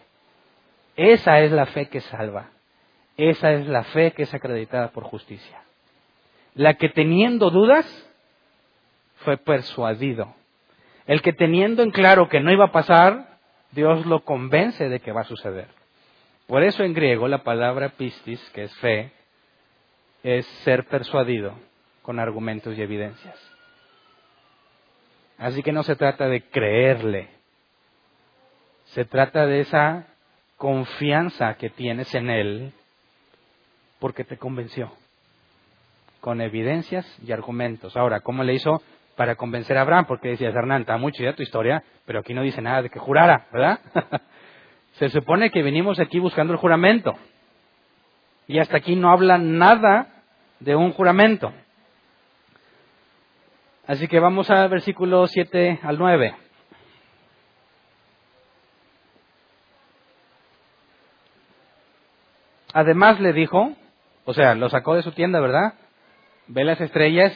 esa 0.96 1.40
es 1.40 1.50
la 1.50 1.64
fe 1.64 1.88
que 1.88 2.02
salva, 2.02 2.50
esa 3.16 3.52
es 3.52 3.66
la 3.66 3.84
fe 3.84 4.12
que 4.12 4.24
es 4.24 4.34
acreditada 4.34 4.88
por 4.88 5.04
justicia. 5.04 5.62
La 6.56 6.74
que 6.74 6.90
teniendo 6.90 7.48
dudas 7.48 7.86
fue 9.24 9.38
persuadido. 9.38 10.34
El 11.06 11.22
que 11.22 11.32
teniendo 11.32 11.82
en 11.82 11.90
claro 11.90 12.28
que 12.28 12.40
no 12.40 12.52
iba 12.52 12.66
a 12.66 12.72
pasar, 12.72 13.27
Dios 13.72 14.06
lo 14.06 14.20
convence 14.20 14.88
de 14.88 15.00
que 15.00 15.12
va 15.12 15.22
a 15.22 15.24
suceder. 15.24 15.68
Por 16.46 16.62
eso 16.62 16.82
en 16.82 16.94
griego 16.94 17.28
la 17.28 17.42
palabra 17.42 17.90
pistis, 17.90 18.40
que 18.50 18.64
es 18.64 18.74
fe, 18.76 19.12
es 20.22 20.46
ser 20.64 20.86
persuadido 20.86 21.54
con 22.02 22.18
argumentos 22.18 22.76
y 22.76 22.82
evidencias. 22.82 23.36
Así 25.36 25.62
que 25.62 25.72
no 25.72 25.82
se 25.82 25.94
trata 25.94 26.26
de 26.28 26.42
creerle, 26.48 27.28
se 28.86 29.04
trata 29.04 29.46
de 29.46 29.60
esa 29.60 30.06
confianza 30.56 31.54
que 31.54 31.70
tienes 31.70 32.12
en 32.14 32.30
Él 32.30 32.72
porque 34.00 34.24
te 34.24 34.38
convenció, 34.38 34.92
con 36.20 36.40
evidencias 36.40 37.06
y 37.24 37.32
argumentos. 37.32 37.96
Ahora, 37.96 38.20
¿cómo 38.20 38.42
le 38.42 38.54
hizo 38.54 38.82
para 39.18 39.34
convencer 39.34 39.76
a 39.76 39.80
Abraham? 39.80 40.04
Porque 40.06 40.28
decías, 40.28 40.54
Hernán, 40.54 40.82
está 40.82 40.96
muy 40.96 41.10
chida 41.10 41.34
tu 41.34 41.42
historia, 41.42 41.82
pero 42.06 42.20
aquí 42.20 42.32
no 42.34 42.42
dice 42.42 42.62
nada 42.62 42.82
de 42.82 42.88
que 42.88 43.00
jurara, 43.00 43.48
¿verdad? 43.52 43.80
Se 44.92 45.08
supone 45.08 45.50
que 45.50 45.60
venimos 45.60 45.98
aquí 45.98 46.20
buscando 46.20 46.52
el 46.52 46.58
juramento. 46.60 47.14
Y 48.46 48.60
hasta 48.60 48.76
aquí 48.76 48.94
no 48.94 49.10
habla 49.10 49.36
nada 49.36 50.22
de 50.60 50.76
un 50.76 50.92
juramento. 50.92 51.52
Así 53.88 54.06
que 54.06 54.20
vamos 54.20 54.50
al 54.50 54.68
versículo 54.68 55.26
7 55.26 55.80
al 55.82 55.98
9. 55.98 56.36
Además 62.72 63.18
le 63.18 63.32
dijo, 63.32 63.72
o 64.24 64.32
sea, 64.32 64.54
lo 64.54 64.68
sacó 64.68 64.94
de 64.94 65.02
su 65.02 65.10
tienda, 65.10 65.40
¿verdad? 65.40 65.74
Ve 66.46 66.62
las 66.62 66.80
estrellas, 66.80 67.32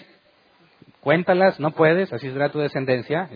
cuéntalas, 1.03 1.59
no 1.59 1.73
puedes, 1.73 2.13
así 2.13 2.31
será 2.31 2.51
tu 2.51 2.61
descendencia. 2.61 3.29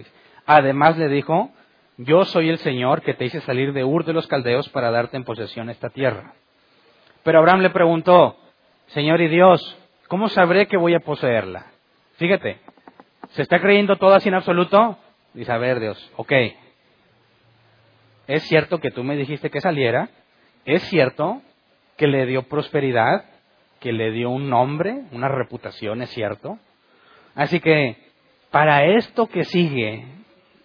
Además 0.47 0.97
le 0.97 1.09
dijo, 1.09 1.51
yo 1.99 2.25
soy 2.25 2.49
el 2.49 2.59
Señor 2.59 3.03
que 3.03 3.13
te 3.13 3.25
hice 3.25 3.41
salir 3.41 3.73
de 3.73 3.85
Ur 3.85 4.05
de 4.05 4.13
los 4.13 4.29
Caldeos 4.29 4.69
para 4.69 4.91
darte 4.91 5.17
en 5.17 5.25
posesión 5.25 5.69
esta 5.69 5.91
tierra. 5.91 6.35
Pero 7.25 7.41
Abraham 7.41 7.61
le 7.61 7.71
preguntó, 7.71 8.37
Señor 8.87 9.21
y 9.21 9.29
Dios, 9.29 9.77
¿cómo 10.07 10.29
sabré 10.29 10.69
que 10.69 10.77
voy 10.77 10.95
a 10.95 11.01
poseerla? 11.01 11.67
Fíjate, 12.19 12.61
¿se 13.31 13.43
está 13.43 13.61
creyendo 13.61 13.97
todo 13.97 14.15
así 14.15 14.29
en 14.29 14.37
absoluto? 14.37 14.97
Dice, 15.35 15.51
a 15.51 15.59
ver 15.59 15.81
Dios, 15.81 16.13
ok. 16.17 16.33
Es 18.29 18.45
cierto 18.45 18.79
que 18.79 18.93
tú 18.93 19.03
me 19.03 19.17
dijiste 19.17 19.51
que 19.51 19.61
saliera, 19.61 20.09
es 20.65 20.83
cierto 20.85 21.43
que 21.97 22.07
le 22.07 22.27
dio 22.27 22.45
prosperidad, 22.45 23.25
que 23.81 23.93
le 23.93 24.13
dio 24.13 24.31
un 24.31 24.49
nombre, 24.49 25.03
una 25.11 25.29
reputación, 25.29 26.03
es 26.03 26.11
cierto. 26.11 26.59
Así 27.37 27.61
que 27.61 27.97
para 28.51 28.85
esto 28.85 29.27
que 29.27 29.45
sigue 29.45 30.05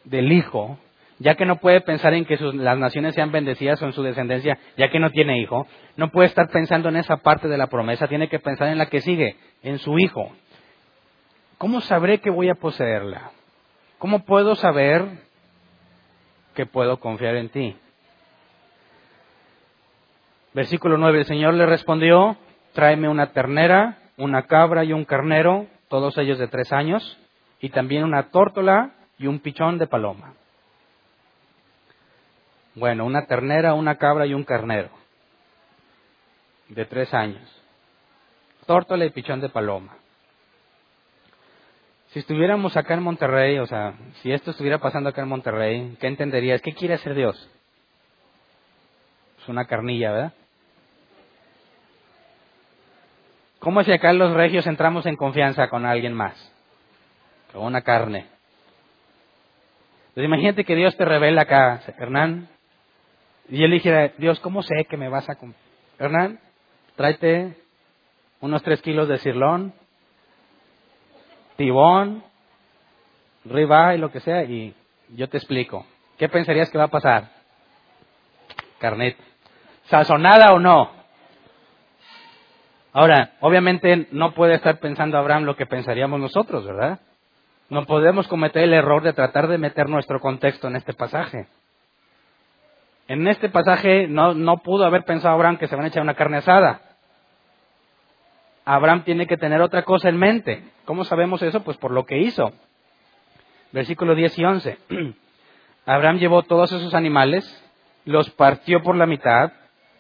del 0.05 0.32
Hijo, 0.32 0.80
ya 1.22 1.36
que 1.36 1.45
no 1.45 1.57
puede 1.57 1.82
pensar 1.82 2.15
en 2.15 2.26
que 2.26 2.36
las 2.38 2.80
naciones 2.80 3.13
sean 3.13 3.32
bendecidas 3.32 3.80
o 3.82 3.86
en 3.86 3.93
su 3.93 4.01
descendencia, 4.01 4.57
ya 4.76 4.89
que 4.89 4.99
no 4.99 5.11
tiene 5.11 5.39
hijo, 5.39 5.67
no 5.95 6.09
puede 6.09 6.28
estar 6.28 6.49
pensando 6.49 6.89
en 6.89 6.95
esa 6.95 7.17
parte 7.17 7.47
de 7.47 7.59
la 7.59 7.67
promesa, 7.67 8.07
tiene 8.07 8.28
que 8.28 8.39
pensar 8.39 8.69
en 8.69 8.80
la 8.80 8.88
que 8.88 9.01
sigue, 9.01 9.36
en 9.61 9.78
su 9.78 9.99
hijo. 9.99 10.32
¿Cómo 11.59 11.80
sabré 11.82 12.22
que 12.22 12.32
voy 12.32 12.49
a 12.49 12.55
poseerla? 12.55 13.32
¿Cómo 13.99 14.26
puedo 14.26 14.55
saber 14.55 15.05
que 16.55 16.65
puedo 16.65 16.99
confiar 16.99 17.36
en 17.36 17.49
ti? 17.49 17.76
Versículo 20.53 20.97
9, 20.97 21.19
el 21.19 21.26
Señor 21.26 21.53
le 21.53 21.67
respondió, 21.67 22.36
tráeme 22.74 23.07
una 23.09 23.28
ternera, 23.28 23.99
una 24.17 24.47
cabra 24.47 24.84
y 24.84 24.91
un 24.91 25.05
carnero, 25.05 25.67
todos 25.92 26.18
ellos 26.18 26.39
de 26.39 26.48
tres 26.48 26.72
años, 26.72 27.18
y 27.60 27.70
también 27.70 28.06
una 28.06 28.30
tórtola 28.30 28.96
y 29.20 29.28
un 29.28 29.42
pichón 29.42 29.78
de 29.78 29.88
paloma. 29.88 30.34
Bueno, 32.76 33.04
una 33.06 33.26
ternera, 33.26 33.74
una 33.74 33.98
cabra 33.98 34.26
y 34.26 34.34
un 34.34 34.46
carnero, 34.46 34.89
de 36.70 36.86
tres 36.86 37.14
años. 37.14 37.44
Tórtola 38.66 39.04
y 39.04 39.10
pichón 39.10 39.42
de 39.42 39.50
paloma. 39.50 39.98
Si 42.12 42.20
estuviéramos 42.20 42.78
acá 42.78 42.94
en 42.94 43.04
Monterrey, 43.04 43.60
o 43.60 43.66
sea, 43.66 43.94
si 44.22 44.32
esto 44.32 44.52
estuviera 44.52 44.78
pasando 44.78 45.10
acá 45.10 45.24
en 45.24 45.28
Monterrey, 45.28 45.98
¿qué 46.00 46.08
entenderías? 46.08 46.62
¿Qué 46.62 46.74
quiere 46.74 46.94
hacer 46.94 47.16
Dios? 47.16 47.36
Es 49.42 49.50
una 49.50 49.66
carnilla, 49.66 50.14
¿verdad? 50.14 50.34
¿Cómo 53.62 53.84
si 53.84 53.91
acá 53.91 54.12
los 54.12 54.34
regios 54.34 54.66
entramos 54.66 55.05
en 55.05 55.16
confianza 55.16 55.70
con 55.70 55.86
alguien 55.86 56.16
más? 56.16 56.34
Con 57.53 57.64
una 57.64 57.84
carne. 57.84 58.26
Entonces 60.09 60.26
imagínate 60.26 60.66
que 60.66 60.76
Dios 60.76 60.97
te 60.97 61.05
revela 61.05 61.43
acá, 61.43 61.80
Hernán. 61.99 62.49
Y 63.49 63.64
él 63.64 63.70
dijera, 63.70 64.14
Dios, 64.18 64.39
¿cómo 64.39 64.64
sé 64.64 64.86
que 64.86 64.97
me 64.97 65.09
vas 65.09 65.30
a... 65.30 65.38
Hernán, 65.99 66.39
tráete 66.95 67.55
unos 68.39 68.64
tres 68.64 68.82
kilos 68.82 69.07
de 69.07 69.20
cirlón, 69.20 69.74
tibón, 71.55 72.24
riba 73.45 73.93
y 73.93 73.99
lo 73.99 74.12
que 74.12 74.22
sea, 74.22 74.43
y 74.43 74.74
yo 75.09 75.30
te 75.30 75.38
explico. 75.38 75.86
¿Qué 76.18 76.28
pensarías 76.30 76.72
que 76.72 76.80
va 76.80 76.86
a 76.86 76.88
pasar? 76.88 77.30
Carnet. 78.80 79.18
¿Sazonada 79.84 80.51
o 80.51 80.59
no? 80.59 81.01
Ahora, 82.94 83.32
obviamente 83.39 84.08
no 84.12 84.34
puede 84.34 84.56
estar 84.56 84.80
pensando 84.80 85.18
Abraham 85.18 85.44
lo 85.44 85.56
que 85.56 85.66
pensaríamos 85.66 86.20
nosotros, 86.20 86.66
¿verdad? 86.66 87.00
No 87.70 87.86
podemos 87.86 88.28
cometer 88.28 88.64
el 88.64 88.74
error 88.74 89.02
de 89.02 89.14
tratar 89.14 89.48
de 89.48 89.58
meter 89.58 89.88
nuestro 89.88 90.20
contexto 90.20 90.68
en 90.68 90.76
este 90.76 90.94
pasaje. 90.94 91.48
En 93.08 93.28
este 93.28 93.48
pasaje 93.50 94.08
no, 94.08 94.58
pudo 94.58 94.86
haber 94.86 95.06
pensado 95.06 95.34
Abraham 95.36 95.58
que 95.58 95.68
se 95.68 95.76
van 95.76 95.86
a 95.86 95.88
echar 95.88 96.04
una 96.04 96.16
carne 96.16 96.38
asada. 96.38 96.82
Abraham 98.66 99.04
tiene 99.04 99.26
que 99.26 99.38
tener 99.38 99.62
otra 99.62 99.84
cosa 99.84 100.10
en 100.10 100.18
mente. 100.18 100.64
¿Cómo 100.84 101.06
sabemos 101.06 101.42
eso? 101.42 101.64
Pues 101.64 101.78
por 101.78 101.92
lo 101.92 102.06
que 102.06 102.20
hizo. 102.20 102.52
Versículos 103.72 104.18
10 104.18 104.38
y 104.38 104.44
11. 104.44 104.78
Abraham 105.86 106.18
llevó 106.18 106.44
todos 106.44 106.72
esos 106.74 106.94
animales, 106.94 107.46
los 108.04 108.30
partió 108.32 108.84
por 108.84 108.98
la 108.98 109.06
mitad 109.06 109.54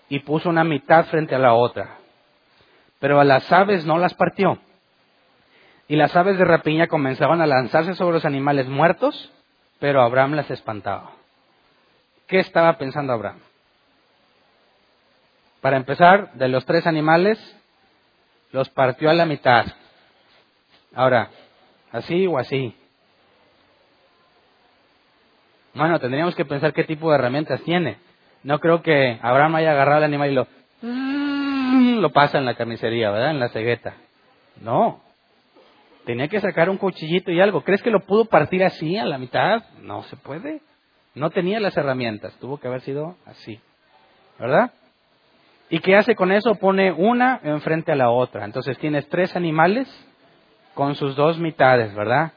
y 0.09 0.19
puso 0.19 0.49
una 0.49 0.65
mitad 0.65 1.05
frente 1.05 1.35
a 1.35 1.39
la 1.39 1.53
otra 1.53 2.00
pero 3.01 3.19
a 3.19 3.25
las 3.25 3.51
aves 3.51 3.83
no 3.83 3.97
las 3.97 4.13
partió. 4.13 4.59
Y 5.87 5.97
las 5.97 6.15
aves 6.15 6.37
de 6.37 6.45
rapiña 6.45 6.87
comenzaban 6.87 7.41
a 7.41 7.47
lanzarse 7.47 7.95
sobre 7.95 8.13
los 8.13 8.25
animales 8.25 8.67
muertos, 8.69 9.33
pero 9.79 10.01
Abraham 10.01 10.35
las 10.35 10.49
espantaba. 10.51 11.11
¿Qué 12.27 12.39
estaba 12.39 12.77
pensando 12.77 13.11
Abraham? 13.11 13.39
Para 15.61 15.77
empezar, 15.77 16.31
de 16.33 16.47
los 16.47 16.63
tres 16.65 16.85
animales, 16.85 17.39
los 18.51 18.69
partió 18.69 19.09
a 19.09 19.15
la 19.15 19.25
mitad. 19.25 19.65
Ahora, 20.93 21.29
¿así 21.91 22.27
o 22.27 22.37
así? 22.37 22.75
Bueno, 25.73 25.99
tendríamos 25.99 26.35
que 26.35 26.45
pensar 26.45 26.73
qué 26.73 26.83
tipo 26.83 27.09
de 27.09 27.15
herramientas 27.15 27.61
tiene. 27.63 27.97
No 28.43 28.59
creo 28.59 28.83
que 28.83 29.19
Abraham 29.23 29.55
haya 29.55 29.71
agarrado 29.71 29.99
el 29.99 30.05
animal 30.05 30.29
y 30.29 30.35
lo 30.35 30.47
lo 32.01 32.11
pasa 32.11 32.37
en 32.37 32.45
la 32.45 32.55
carnicería, 32.55 33.11
¿verdad? 33.11 33.31
En 33.31 33.39
la 33.39 33.49
cegueta. 33.49 33.95
No. 34.59 35.01
Tenía 36.05 36.27
que 36.27 36.41
sacar 36.41 36.69
un 36.69 36.77
cuchillito 36.77 37.31
y 37.31 37.39
algo. 37.39 37.63
¿Crees 37.63 37.81
que 37.81 37.91
lo 37.91 38.01
pudo 38.01 38.25
partir 38.25 38.63
así 38.63 38.97
a 38.97 39.05
la 39.05 39.17
mitad? 39.17 39.63
No 39.81 40.03
se 40.03 40.17
puede. 40.17 40.61
No 41.13 41.29
tenía 41.29 41.59
las 41.59 41.77
herramientas, 41.77 42.35
tuvo 42.39 42.59
que 42.59 42.67
haber 42.67 42.81
sido 42.81 43.15
así. 43.25 43.59
¿Verdad? 44.39 44.71
¿Y 45.69 45.79
qué 45.79 45.95
hace 45.95 46.15
con 46.15 46.31
eso? 46.31 46.55
Pone 46.55 46.91
una 46.91 47.39
enfrente 47.43 47.91
a 47.91 47.95
la 47.95 48.09
otra. 48.09 48.45
Entonces 48.45 48.77
tienes 48.77 49.07
tres 49.09 49.35
animales 49.35 49.87
con 50.73 50.95
sus 50.95 51.15
dos 51.15 51.37
mitades, 51.37 51.93
¿verdad? 51.93 52.33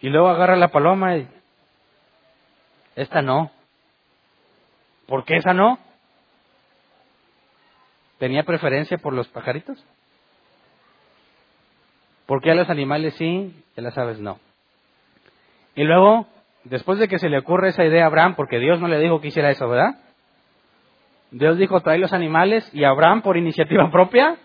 Y 0.00 0.08
luego 0.08 0.28
agarra 0.28 0.56
la 0.56 0.68
paloma 0.68 1.16
y... 1.16 1.28
Esta 2.94 3.22
no. 3.22 3.50
¿Por 5.06 5.24
qué 5.24 5.36
esa 5.36 5.54
no? 5.54 5.78
¿Tenía 8.18 8.42
preferencia 8.42 8.98
por 8.98 9.12
los 9.12 9.28
pajaritos? 9.28 9.84
¿Por 12.26 12.42
qué 12.42 12.50
a 12.50 12.54
los 12.54 12.68
animales 12.68 13.14
sí 13.14 13.64
y 13.76 13.80
a 13.80 13.82
las 13.82 13.96
aves 13.96 14.20
no? 14.20 14.38
Y 15.74 15.84
luego, 15.84 16.26
después 16.64 16.98
de 16.98 17.08
que 17.08 17.18
se 17.18 17.28
le 17.28 17.38
ocurre 17.38 17.68
esa 17.68 17.84
idea 17.84 18.04
a 18.04 18.06
Abraham, 18.08 18.34
porque 18.34 18.58
Dios 18.58 18.80
no 18.80 18.88
le 18.88 18.98
dijo 18.98 19.20
que 19.20 19.28
hiciera 19.28 19.50
eso, 19.50 19.68
¿verdad? 19.68 19.96
Dios 21.30 21.56
dijo, 21.58 21.80
trae 21.80 21.98
los 21.98 22.12
animales 22.12 22.68
y 22.74 22.84
Abraham 22.84 23.22
por 23.22 23.36
iniciativa 23.36 23.90
propia, 23.90 24.36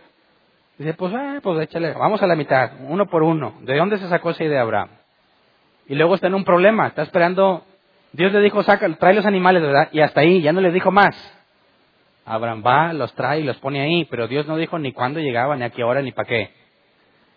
dice, 0.78 0.94
pues, 0.94 1.14
eh, 1.14 1.40
pues 1.42 1.62
échale, 1.62 1.94
vamos 1.94 2.22
a 2.22 2.28
la 2.28 2.36
mitad, 2.36 2.72
uno 2.88 3.08
por 3.08 3.24
uno. 3.24 3.56
¿De 3.62 3.76
dónde 3.76 3.98
se 3.98 4.08
sacó 4.08 4.30
esa 4.30 4.44
idea 4.44 4.62
Abraham? 4.62 4.90
Y 5.88 5.96
luego 5.96 6.16
está 6.16 6.28
en 6.28 6.36
un 6.36 6.46
problema, 6.46 6.88
está 6.88 7.02
esperando, 7.02 7.66
Dios 8.12 8.32
le 8.32 8.40
dijo, 8.42 8.62
saca, 8.64 8.88
trae 8.98 9.14
los 9.14 9.26
animales, 9.26 9.62
¿verdad? 9.62 9.90
Y 9.92 10.02
hasta 10.02 10.22
ahí, 10.22 10.42
ya 10.42 10.54
no 10.54 10.62
le 10.62 10.72
dijo 10.72 10.92
más. 10.92 11.16
Abraham 12.26 12.64
va, 12.66 12.94
los 12.94 13.14
trae 13.16 13.42
y 13.42 13.44
los 13.44 13.58
pone 13.58 13.82
ahí, 13.82 14.06
pero 14.06 14.28
Dios 14.28 14.48
no 14.48 14.56
dijo 14.56 14.80
ni 14.80 14.94
cuándo 14.94 15.20
llegaba, 15.20 15.56
ni 15.56 15.64
a 15.64 15.70
qué 15.70 15.84
hora, 15.84 16.02
ni 16.02 16.12
para 16.12 16.28
qué. 16.28 16.52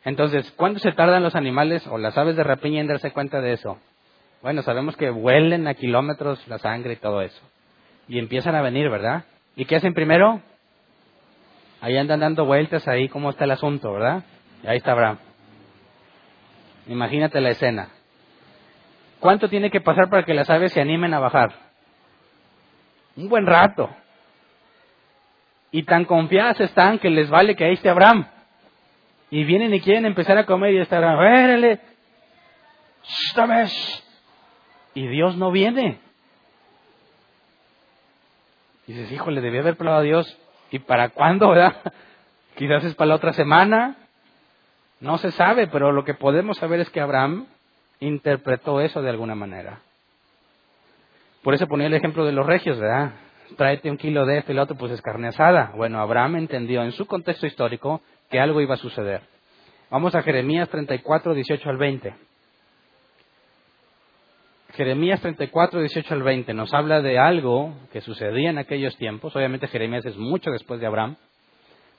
Entonces, 0.05 0.53
¿cuánto 0.57 0.78
se 0.78 0.93
tardan 0.93 1.22
los 1.22 1.34
animales 1.34 1.87
o 1.89 1.99
las 1.99 2.16
aves 2.16 2.37
de 2.37 2.45
rapiña 2.45 2.80
en 2.80 2.87
darse 2.87 3.11
cuenta 3.11 3.41
de 3.41 3.55
eso? 3.55 3.78
Bueno, 4.43 4.62
sabemos 4.62 4.97
que 4.97 5.11
huelen 5.11 5.66
a 5.66 5.74
kilómetros 5.74 6.47
la 6.47 6.59
sangre 6.59 6.93
y 6.93 6.97
todo 6.97 7.22
eso. 7.22 7.43
Y 8.07 8.20
empiezan 8.20 8.55
a 8.55 8.62
venir, 8.62 8.89
¿verdad? 8.89 9.24
¿Y 9.57 9.64
qué 9.64 9.76
hacen 9.76 9.95
primero? 9.95 10.41
Ahí 11.80 11.97
andan 11.97 12.20
dando 12.20 12.45
vueltas 12.45 12.87
ahí, 12.87 13.09
cómo 13.09 13.30
está 13.30 13.45
el 13.45 13.51
asunto, 13.51 13.93
¿verdad? 13.93 14.22
Y 14.62 14.68
ahí 14.68 14.76
está 14.76 14.93
Abraham. 14.93 15.18
Imagínate 16.87 17.41
la 17.41 17.51
escena. 17.51 17.89
¿Cuánto 19.18 19.49
tiene 19.49 19.70
que 19.70 19.80
pasar 19.80 20.09
para 20.09 20.22
que 20.22 20.34
las 20.34 20.49
aves 20.49 20.72
se 20.72 20.80
animen 20.80 21.12
a 21.14 21.18
bajar? 21.18 21.53
Un 23.16 23.28
buen 23.28 23.47
rato. 23.47 23.91
Y 25.77 25.83
tan 25.83 26.07
confiadas 26.07 26.59
están 26.59 26.99
que 26.99 27.11
les 27.11 27.29
vale 27.29 27.55
que 27.55 27.62
ahí 27.62 27.74
esté 27.74 27.91
Abraham. 27.91 28.27
Y 29.29 29.45
vienen 29.45 29.74
y 29.74 29.81
quieren 29.83 30.07
empezar 30.07 30.39
a 30.39 30.47
comer 30.47 30.72
y 30.72 30.79
está 30.79 30.97
Abraham, 30.97 31.18
¡Vérele! 31.18 31.81
Y 34.95 35.07
Dios 35.07 35.37
no 35.37 35.51
viene. 35.51 35.99
Y 38.87 38.95
dices, 38.95 39.12
híjole, 39.12 39.43
debía 39.43 39.61
haber 39.61 39.77
probado 39.77 40.01
a 40.01 40.05
Dios. 40.05 40.39
¿Y 40.70 40.79
para 40.79 41.11
cuándo, 41.11 41.51
verdad? 41.51 41.93
Quizás 42.57 42.83
es 42.85 42.95
para 42.95 43.09
la 43.09 43.16
otra 43.16 43.35
semana. 43.35 43.97
No 45.01 45.18
se 45.18 45.31
sabe, 45.31 45.66
pero 45.66 45.93
lo 45.93 46.05
que 46.07 46.14
podemos 46.14 46.57
saber 46.57 46.81
es 46.81 46.89
que 46.89 47.03
Abraham 47.03 47.49
interpretó 48.01 48.81
eso 48.81 49.03
de 49.03 49.11
alguna 49.11 49.35
manera. 49.35 49.81
Por 51.43 51.53
eso 51.53 51.66
ponía 51.66 51.89
el 51.89 51.93
ejemplo 51.93 52.24
de 52.24 52.33
los 52.33 52.47
regios, 52.47 52.81
¿verdad? 52.81 53.26
Tráete 53.55 53.90
un 53.90 53.97
kilo 53.97 54.26
de 54.26 54.38
esto 54.38 54.53
y 54.53 54.55
lo 54.55 54.62
otro, 54.62 54.76
pues 54.76 54.92
es 54.92 55.01
carne 55.01 55.28
asada. 55.28 55.72
Bueno, 55.76 56.01
Abraham 56.01 56.36
entendió 56.36 56.82
en 56.82 56.92
su 56.92 57.07
contexto 57.07 57.47
histórico 57.47 58.03
que 58.28 58.40
algo 58.40 58.61
iba 58.61 58.74
a 58.74 58.78
suceder. 58.78 59.22
Vamos 59.88 60.14
a 60.16 60.22
Jeremías 60.22 60.68
34, 60.68 61.32
18 61.32 61.70
al 61.70 61.76
20. 61.76 62.14
Jeremías 64.74 65.20
34, 65.20 65.80
18 65.80 66.14
al 66.14 66.22
20 66.22 66.53
nos 66.53 66.74
habla 66.74 67.01
de 67.01 67.18
algo 67.18 67.72
que 67.92 68.01
sucedía 68.01 68.51
en 68.51 68.59
aquellos 68.59 68.97
tiempos. 68.97 69.34
Obviamente 69.36 69.68
Jeremías 69.68 70.05
es 70.05 70.16
mucho 70.16 70.51
después 70.51 70.80
de 70.80 70.86
Abraham, 70.86 71.16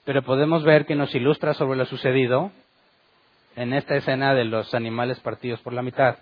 pero 0.05 0.21
podemos 0.21 0.63
ver 0.63 0.85
que 0.85 0.95
nos 0.95 1.15
ilustra 1.15 1.53
sobre 1.53 1.77
lo 1.77 1.85
sucedido 1.85 2.51
en 3.55 3.73
esta 3.73 3.95
escena 3.95 4.35
de 4.35 4.45
los 4.45 4.75
animales 4.75 5.19
partidos 5.21 5.59
por 5.61 5.73
la 5.73 5.81
mitad. 5.81 6.17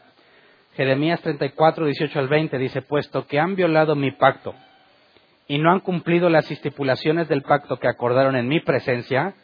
Jeremías 0.75 1.19
34, 1.21 1.85
18 1.87 2.19
al 2.19 2.27
20 2.29 2.57
dice, 2.57 2.81
puesto 2.83 3.27
que 3.27 3.39
han 3.39 3.55
violado 3.55 3.95
mi 3.95 4.11
pacto 4.11 4.55
y 5.47 5.59
no 5.59 5.71
han 5.71 5.79
cumplido 5.79 6.29
las 6.29 6.49
estipulaciones 6.49 7.27
del 7.27 7.43
pacto 7.43 7.77
que 7.77 7.87
acordaron 7.87 8.35
en 8.35 8.47
mi 8.47 8.59
presencia, 8.59 9.35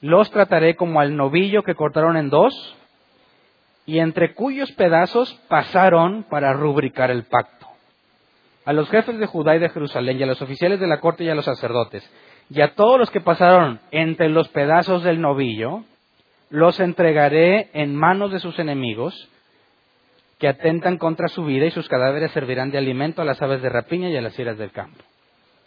los 0.00 0.30
trataré 0.30 0.76
como 0.76 1.00
al 1.00 1.16
novillo 1.16 1.62
que 1.62 1.74
cortaron 1.74 2.16
en 2.16 2.30
dos 2.30 2.54
y 3.86 3.98
entre 3.98 4.34
cuyos 4.34 4.70
pedazos 4.72 5.32
pasaron 5.48 6.24
para 6.24 6.52
rubricar 6.52 7.10
el 7.10 7.24
pacto. 7.24 7.66
A 8.64 8.72
los 8.72 8.88
jefes 8.90 9.18
de 9.18 9.26
Judá 9.26 9.56
y 9.56 9.60
de 9.60 9.70
Jerusalén 9.70 10.18
y 10.18 10.22
a 10.22 10.26
los 10.26 10.42
oficiales 10.42 10.78
de 10.78 10.86
la 10.86 11.00
corte 11.00 11.24
y 11.24 11.30
a 11.30 11.34
los 11.34 11.46
sacerdotes 11.46 12.08
y 12.50 12.60
a 12.60 12.74
todos 12.74 12.98
los 12.98 13.10
que 13.10 13.20
pasaron 13.20 13.80
entre 13.90 14.28
los 14.28 14.48
pedazos 14.48 15.02
del 15.02 15.20
novillo, 15.20 15.84
los 16.50 16.78
entregaré 16.80 17.70
en 17.72 17.94
manos 17.94 18.30
de 18.30 18.38
sus 18.38 18.58
enemigos 18.58 19.28
que 20.38 20.48
atentan 20.48 20.98
contra 20.98 21.28
su 21.28 21.44
vida 21.44 21.66
y 21.66 21.70
sus 21.70 21.88
cadáveres 21.88 22.30
servirán 22.32 22.70
de 22.70 22.78
alimento 22.78 23.22
a 23.22 23.24
las 23.24 23.42
aves 23.42 23.60
de 23.60 23.68
rapiña 23.68 24.08
y 24.08 24.16
a 24.16 24.22
las 24.22 24.36
fieras 24.36 24.56
del 24.56 24.70
campo. 24.70 25.02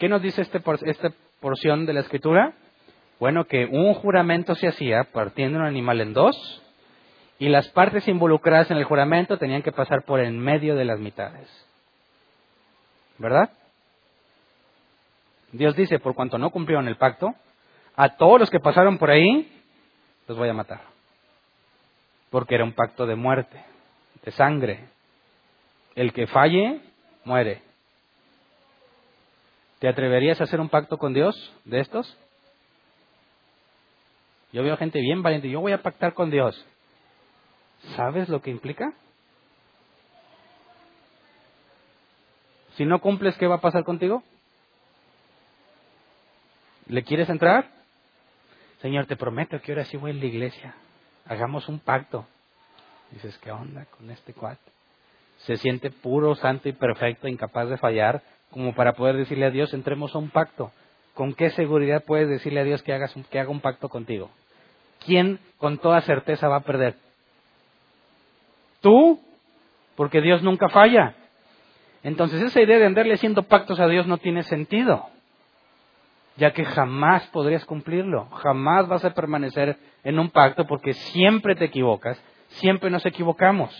¿Qué 0.01 0.09
nos 0.09 0.23
dice 0.23 0.41
este 0.41 0.59
esta 0.85 1.11
porción 1.39 1.85
de 1.85 1.93
la 1.93 1.99
escritura? 1.99 2.53
Bueno, 3.19 3.45
que 3.45 3.65
un 3.65 3.93
juramento 3.93 4.55
se 4.55 4.67
hacía 4.67 5.03
partiendo 5.03 5.59
un 5.59 5.65
animal 5.65 6.01
en 6.01 6.13
dos 6.13 6.35
y 7.37 7.49
las 7.49 7.69
partes 7.69 8.07
involucradas 8.07 8.71
en 8.71 8.77
el 8.77 8.83
juramento 8.83 9.37
tenían 9.37 9.61
que 9.61 9.71
pasar 9.71 10.01
por 10.01 10.19
en 10.19 10.39
medio 10.39 10.75
de 10.75 10.85
las 10.85 10.99
mitades. 10.99 11.47
¿Verdad? 13.19 13.51
Dios 15.51 15.75
dice, 15.75 15.99
por 15.99 16.15
cuanto 16.15 16.39
no 16.39 16.49
cumplieron 16.49 16.87
el 16.87 16.97
pacto, 16.97 17.35
a 17.95 18.17
todos 18.17 18.39
los 18.39 18.49
que 18.49 18.59
pasaron 18.59 18.97
por 18.97 19.11
ahí, 19.11 19.55
los 20.27 20.35
voy 20.35 20.49
a 20.49 20.53
matar. 20.55 20.81
Porque 22.31 22.55
era 22.55 22.63
un 22.63 22.73
pacto 22.73 23.05
de 23.05 23.13
muerte, 23.13 23.63
de 24.25 24.31
sangre. 24.31 24.79
El 25.93 26.11
que 26.11 26.25
falle, 26.25 26.81
muere. 27.23 27.70
¿Te 29.81 29.87
atreverías 29.87 30.39
a 30.39 30.43
hacer 30.43 30.59
un 30.59 30.69
pacto 30.69 30.99
con 30.99 31.11
Dios 31.11 31.35
de 31.65 31.79
estos? 31.79 32.15
Yo 34.53 34.61
veo 34.61 34.77
gente 34.77 34.99
bien 34.99 35.23
valiente. 35.23 35.49
Yo 35.49 35.59
voy 35.59 35.71
a 35.71 35.81
pactar 35.81 36.13
con 36.13 36.29
Dios. 36.29 36.63
¿Sabes 37.95 38.29
lo 38.29 38.43
que 38.43 38.51
implica? 38.51 38.93
Si 42.75 42.85
no 42.85 43.01
cumples, 43.01 43.35
¿qué 43.39 43.47
va 43.47 43.55
a 43.55 43.61
pasar 43.61 43.83
contigo? 43.83 44.21
¿Le 46.85 47.01
quieres 47.01 47.27
entrar? 47.29 47.67
Señor, 48.83 49.07
te 49.07 49.15
prometo 49.15 49.59
que 49.61 49.71
ahora 49.71 49.85
sí 49.85 49.97
voy 49.97 50.11
a 50.11 50.13
la 50.13 50.25
iglesia. 50.25 50.75
Hagamos 51.25 51.67
un 51.67 51.79
pacto. 51.79 52.27
Dices, 53.09 53.35
¿qué 53.39 53.51
onda 53.51 53.85
con 53.85 54.11
este 54.11 54.33
cuate? 54.33 54.61
Se 55.39 55.57
siente 55.57 55.89
puro, 55.89 56.35
santo 56.35 56.69
y 56.69 56.73
perfecto, 56.73 57.27
incapaz 57.27 57.67
de 57.67 57.77
fallar, 57.77 58.21
como 58.51 58.75
para 58.75 58.93
poder 58.93 59.17
decirle 59.17 59.45
a 59.45 59.51
Dios, 59.51 59.73
entremos 59.73 60.13
a 60.13 60.19
un 60.19 60.29
pacto. 60.29 60.71
¿Con 61.13 61.33
qué 61.33 61.49
seguridad 61.49 62.03
puedes 62.05 62.29
decirle 62.29 62.61
a 62.61 62.63
Dios 62.63 62.83
que, 62.83 62.93
hagas 62.93 63.13
que 63.29 63.39
haga 63.39 63.49
un 63.49 63.59
pacto 63.59 63.89
contigo? 63.89 64.29
¿quién 65.05 65.39
con 65.57 65.77
toda 65.77 66.01
certeza 66.01 66.47
va 66.47 66.57
a 66.57 66.61
perder? 66.61 66.95
Tú, 68.81 69.19
porque 69.95 70.21
Dios 70.21 70.41
nunca 70.41 70.69
falla. 70.69 71.15
Entonces 72.03 72.41
esa 72.41 72.61
idea 72.61 72.79
de 72.79 72.85
andarle 72.85 73.13
haciendo 73.13 73.43
pactos 73.43 73.79
a 73.79 73.87
Dios 73.87 74.07
no 74.07 74.17
tiene 74.17 74.41
sentido, 74.43 75.07
ya 76.35 76.51
que 76.51 76.65
jamás 76.65 77.27
podrías 77.27 77.63
cumplirlo, 77.65 78.25
jamás 78.29 78.87
vas 78.87 79.05
a 79.05 79.13
permanecer 79.13 79.77
en 80.03 80.17
un 80.17 80.31
pacto 80.31 80.65
porque 80.65 80.93
siempre 80.93 81.55
te 81.55 81.65
equivocas, 81.65 82.19
siempre 82.49 82.89
nos 82.89 83.05
equivocamos. 83.05 83.71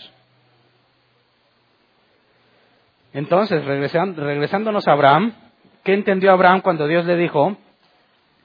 Entonces, 3.12 3.64
regresándonos 3.64 4.88
a 4.88 4.92
Abraham, 4.92 5.34
¿qué 5.84 5.94
entendió 5.94 6.32
Abraham 6.32 6.60
cuando 6.62 6.86
Dios 6.86 7.04
le 7.04 7.16
dijo, 7.16 7.56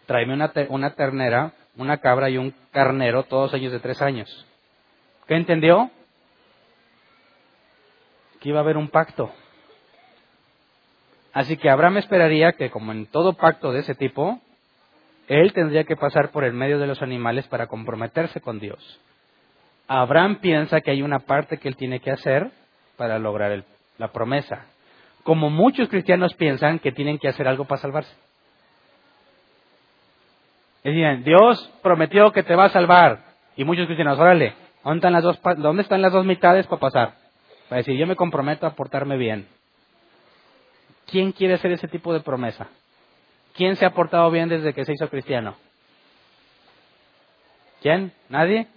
tráeme 0.06 0.34
una, 0.34 0.52
una 0.70 0.90
ternera 0.96 1.54
una 1.78 1.98
cabra 1.98 2.30
y 2.30 2.38
un 2.38 2.54
carnero, 2.72 3.24
todos 3.24 3.54
ellos 3.54 3.72
de 3.72 3.80
tres 3.80 4.02
años. 4.02 4.46
¿Qué 5.28 5.36
entendió? 5.36 5.92
Que 8.40 8.50
iba 8.50 8.60
a 8.60 8.64
haber 8.64 8.78
un 8.78 8.90
pacto. 8.90 9.32
Así 11.34 11.58
que 11.58 11.70
Abraham 11.70 11.98
esperaría 11.98 12.54
que, 12.54 12.72
como 12.72 12.92
en 12.92 13.06
todo 13.06 13.34
pacto 13.34 13.72
de 13.72 13.80
ese 13.80 13.94
tipo, 13.94 14.42
él 15.28 15.54
tendría 15.54 15.84
que 15.84 15.96
pasar 15.96 16.32
por 16.32 16.44
el 16.44 16.54
medio 16.54 16.80
de 16.80 16.88
los 16.88 17.02
animales 17.02 17.48
para 17.48 17.68
comprometerse 17.68 18.42
con 18.42 18.60
Dios. 18.60 19.00
Abraham 19.88 20.40
piensa 20.42 20.82
que 20.82 20.92
hay 20.92 21.02
una 21.02 21.20
parte 21.20 21.60
que 21.60 21.68
él 21.68 21.76
tiene 21.76 22.00
que 22.00 22.12
hacer 22.12 22.50
para 22.98 23.20
lograr 23.20 23.52
la 23.98 24.12
promesa. 24.12 24.66
Como 25.24 25.50
muchos 25.50 25.90
cristianos 25.90 26.34
piensan 26.36 26.80
que 26.80 26.92
tienen 26.92 27.18
que 27.20 27.28
hacer 27.28 27.48
algo 27.48 27.66
para 27.66 27.82
salvarse. 27.82 28.14
Decían, 30.84 31.24
Dios 31.24 31.70
prometió 31.82 32.32
que 32.32 32.44
te 32.44 32.56
va 32.56 32.66
a 32.66 32.70
salvar. 32.70 33.20
Y 33.56 33.64
muchos 33.64 33.88
cristianos, 33.88 34.20
órale, 34.20 34.54
¿dónde 34.84 34.98
están 35.00 35.14
las 35.14 35.24
dos, 35.24 35.40
¿dónde 35.58 35.82
están 35.82 36.02
las 36.02 36.14
dos 36.14 36.26
mitades 36.26 36.66
para 36.68 36.80
pasar? 36.80 37.14
Para 37.68 37.80
decir, 37.80 37.98
yo 37.98 38.08
me 38.08 38.16
comprometo 38.16 38.66
a 38.66 38.76
portarme 38.76 39.18
bien. 39.18 39.48
¿quién 41.08 41.32
quiere 41.32 41.56
hacer 41.56 41.72
ese 41.72 41.88
tipo 41.88 42.14
de 42.14 42.20
promesa? 42.20 42.68
¿Quién 43.56 43.76
se 43.76 43.86
ha 43.86 43.94
portado 43.94 44.30
bien 44.30 44.50
desde 44.50 44.74
que 44.74 44.86
se 44.86 44.94
hizo 44.94 45.10
cristiano? 45.10 45.56
¿Quién? 47.82 48.12
¿Nadie? 48.30 48.68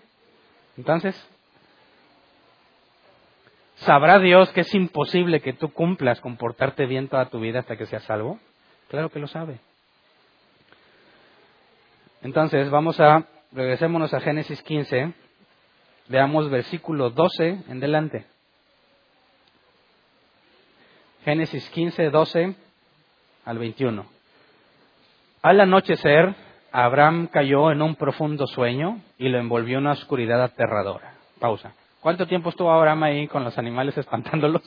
Entonces, 0.76 1.14
¿sabrá 3.80 4.18
Dios 4.18 4.50
que 4.52 4.62
es 4.62 4.74
imposible 4.74 5.40
que 5.40 5.52
tú 5.52 5.72
cumplas 5.72 6.20
comportarte 6.20 6.86
bien 6.86 7.08
toda 7.08 7.26
tu 7.26 7.40
vida 7.40 7.60
hasta 7.60 7.76
que 7.76 7.86
seas 7.86 8.04
salvo? 8.04 8.38
Claro 8.88 9.10
que 9.10 9.18
lo 9.18 9.26
sabe. 9.26 9.60
Entonces, 12.22 12.70
vamos 12.70 13.00
a, 13.00 13.24
regresémonos 13.52 14.12
a 14.12 14.20
Génesis 14.20 14.62
15, 14.62 15.12
veamos 16.08 16.50
versículo 16.50 17.10
12 17.10 17.64
en 17.68 17.80
delante. 17.80 18.26
Génesis 21.24 21.68
15, 21.70 22.10
12 22.10 22.54
al 23.44 23.58
21. 23.58 24.06
Al 25.42 25.60
anochecer, 25.60 26.34
Abraham 26.72 27.28
cayó 27.28 27.70
en 27.72 27.82
un 27.82 27.94
profundo 27.96 28.46
sueño 28.46 29.00
y 29.18 29.28
lo 29.28 29.38
envolvió 29.38 29.78
una 29.78 29.92
oscuridad 29.92 30.42
aterradora. 30.42 31.14
Pausa. 31.38 31.74
¿Cuánto 32.00 32.26
tiempo 32.26 32.48
estuvo 32.48 32.72
Abraham 32.72 33.02
ahí 33.02 33.28
con 33.28 33.44
los 33.44 33.58
animales 33.58 33.96
espantándolos? 33.96 34.62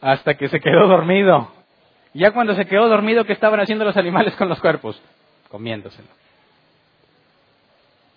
Hasta 0.00 0.34
que 0.34 0.48
se 0.48 0.60
quedó 0.60 0.88
dormido. 0.88 1.52
Ya 2.14 2.32
cuando 2.32 2.54
se 2.54 2.66
quedó 2.66 2.88
dormido, 2.88 3.24
¿qué 3.24 3.32
estaban 3.32 3.60
haciendo 3.60 3.84
los 3.84 3.96
animales 3.96 4.34
con 4.36 4.48
los 4.48 4.60
cuerpos? 4.60 5.00
Comiéndoselo. 5.50 6.08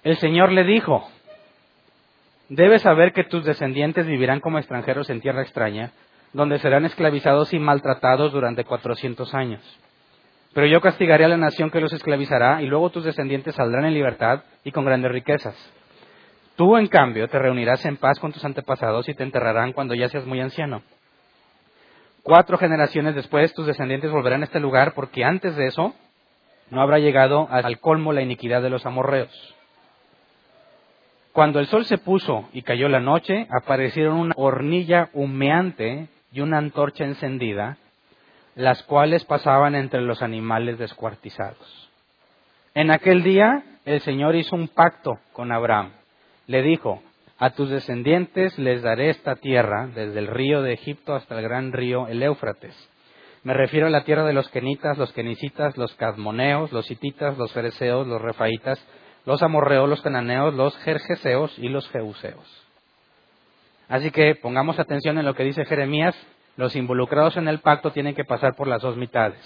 El 0.03 0.17
Señor 0.17 0.51
le 0.51 0.63
dijo, 0.63 1.07
debes 2.47 2.81
saber 2.81 3.13
que 3.13 3.25
tus 3.25 3.45
descendientes 3.45 4.07
vivirán 4.07 4.39
como 4.39 4.57
extranjeros 4.57 5.09
en 5.09 5.21
tierra 5.21 5.41
extraña, 5.41 5.91
donde 6.33 6.59
serán 6.59 6.85
esclavizados 6.85 7.53
y 7.53 7.59
maltratados 7.59 8.31
durante 8.31 8.63
cuatrocientos 8.63 9.33
años. 9.35 9.61
Pero 10.53 10.65
yo 10.65 10.81
castigaré 10.81 11.25
a 11.25 11.29
la 11.29 11.37
nación 11.37 11.69
que 11.69 11.81
los 11.81 11.93
esclavizará 11.93 12.61
y 12.61 12.65
luego 12.65 12.89
tus 12.89 13.03
descendientes 13.03 13.55
saldrán 13.55 13.85
en 13.85 13.93
libertad 13.93 14.43
y 14.63 14.71
con 14.71 14.85
grandes 14.85 15.11
riquezas. 15.11 15.55
Tú, 16.59 16.75
en 16.75 16.87
cambio, 16.87 17.29
te 17.29 17.39
reunirás 17.39 17.85
en 17.85 17.95
paz 17.95 18.19
con 18.19 18.33
tus 18.33 18.43
antepasados 18.43 19.07
y 19.07 19.13
te 19.13 19.23
enterrarán 19.23 19.71
cuando 19.71 19.95
ya 19.95 20.09
seas 20.09 20.25
muy 20.25 20.41
anciano. 20.41 20.81
Cuatro 22.21 22.57
generaciones 22.57 23.15
después 23.15 23.53
tus 23.53 23.65
descendientes 23.65 24.11
volverán 24.11 24.41
a 24.41 24.43
este 24.43 24.59
lugar 24.59 24.93
porque 24.93 25.23
antes 25.23 25.55
de 25.55 25.67
eso 25.67 25.95
no 26.69 26.81
habrá 26.81 26.99
llegado 26.99 27.47
al 27.49 27.79
colmo 27.79 28.11
la 28.11 28.23
iniquidad 28.23 28.61
de 28.61 28.69
los 28.69 28.85
amorreos. 28.85 29.55
Cuando 31.31 31.61
el 31.61 31.67
sol 31.67 31.85
se 31.85 31.97
puso 31.97 32.49
y 32.51 32.61
cayó 32.63 32.89
la 32.89 32.99
noche, 32.99 33.47
aparecieron 33.49 34.17
una 34.17 34.33
hornilla 34.35 35.11
humeante 35.13 36.09
y 36.33 36.41
una 36.41 36.57
antorcha 36.57 37.05
encendida 37.05 37.77
las 38.55 38.83
cuales 38.83 39.23
pasaban 39.23 39.75
entre 39.75 40.01
los 40.01 40.21
animales 40.21 40.77
descuartizados. 40.77 41.89
En 42.73 42.91
aquel 42.91 43.23
día 43.23 43.63
el 43.85 44.01
Señor 44.01 44.35
hizo 44.35 44.57
un 44.57 44.67
pacto 44.67 45.19
con 45.31 45.53
Abraham. 45.53 45.93
Le 46.49 46.63
dijo, 46.63 47.03
a 47.37 47.51
tus 47.51 47.69
descendientes 47.69 48.57
les 48.57 48.81
daré 48.81 49.11
esta 49.11 49.35
tierra, 49.35 49.85
desde 49.93 50.17
el 50.17 50.25
río 50.25 50.63
de 50.63 50.73
Egipto 50.73 51.13
hasta 51.13 51.37
el 51.37 51.43
gran 51.43 51.71
río, 51.71 52.07
el 52.07 52.23
Éufrates. 52.23 52.75
Me 53.43 53.53
refiero 53.53 53.85
a 53.85 53.91
la 53.91 54.03
tierra 54.03 54.25
de 54.25 54.33
los 54.33 54.49
kenitas, 54.49 54.97
los 54.97 55.13
kenicitas, 55.13 55.77
los 55.77 55.93
cadmoneos, 55.93 56.71
los 56.71 56.89
hititas, 56.89 57.37
los 57.37 57.53
fereceos, 57.53 58.07
los 58.07 58.19
refaitas, 58.19 58.83
los 59.27 59.43
amorreos, 59.43 59.87
los 59.87 60.01
cananeos, 60.01 60.55
los 60.55 60.75
jerjeseos 60.79 61.53
y 61.59 61.69
los 61.69 61.87
jeuseos. 61.91 62.65
Así 63.87 64.09
que 64.09 64.33
pongamos 64.33 64.79
atención 64.79 65.19
en 65.19 65.25
lo 65.25 65.35
que 65.35 65.43
dice 65.43 65.65
Jeremías 65.65 66.15
los 66.57 66.75
involucrados 66.75 67.37
en 67.37 67.47
el 67.47 67.59
pacto 67.59 67.91
tienen 67.91 68.15
que 68.15 68.25
pasar 68.25 68.55
por 68.55 68.67
las 68.67 68.81
dos 68.81 68.97
mitades. 68.97 69.39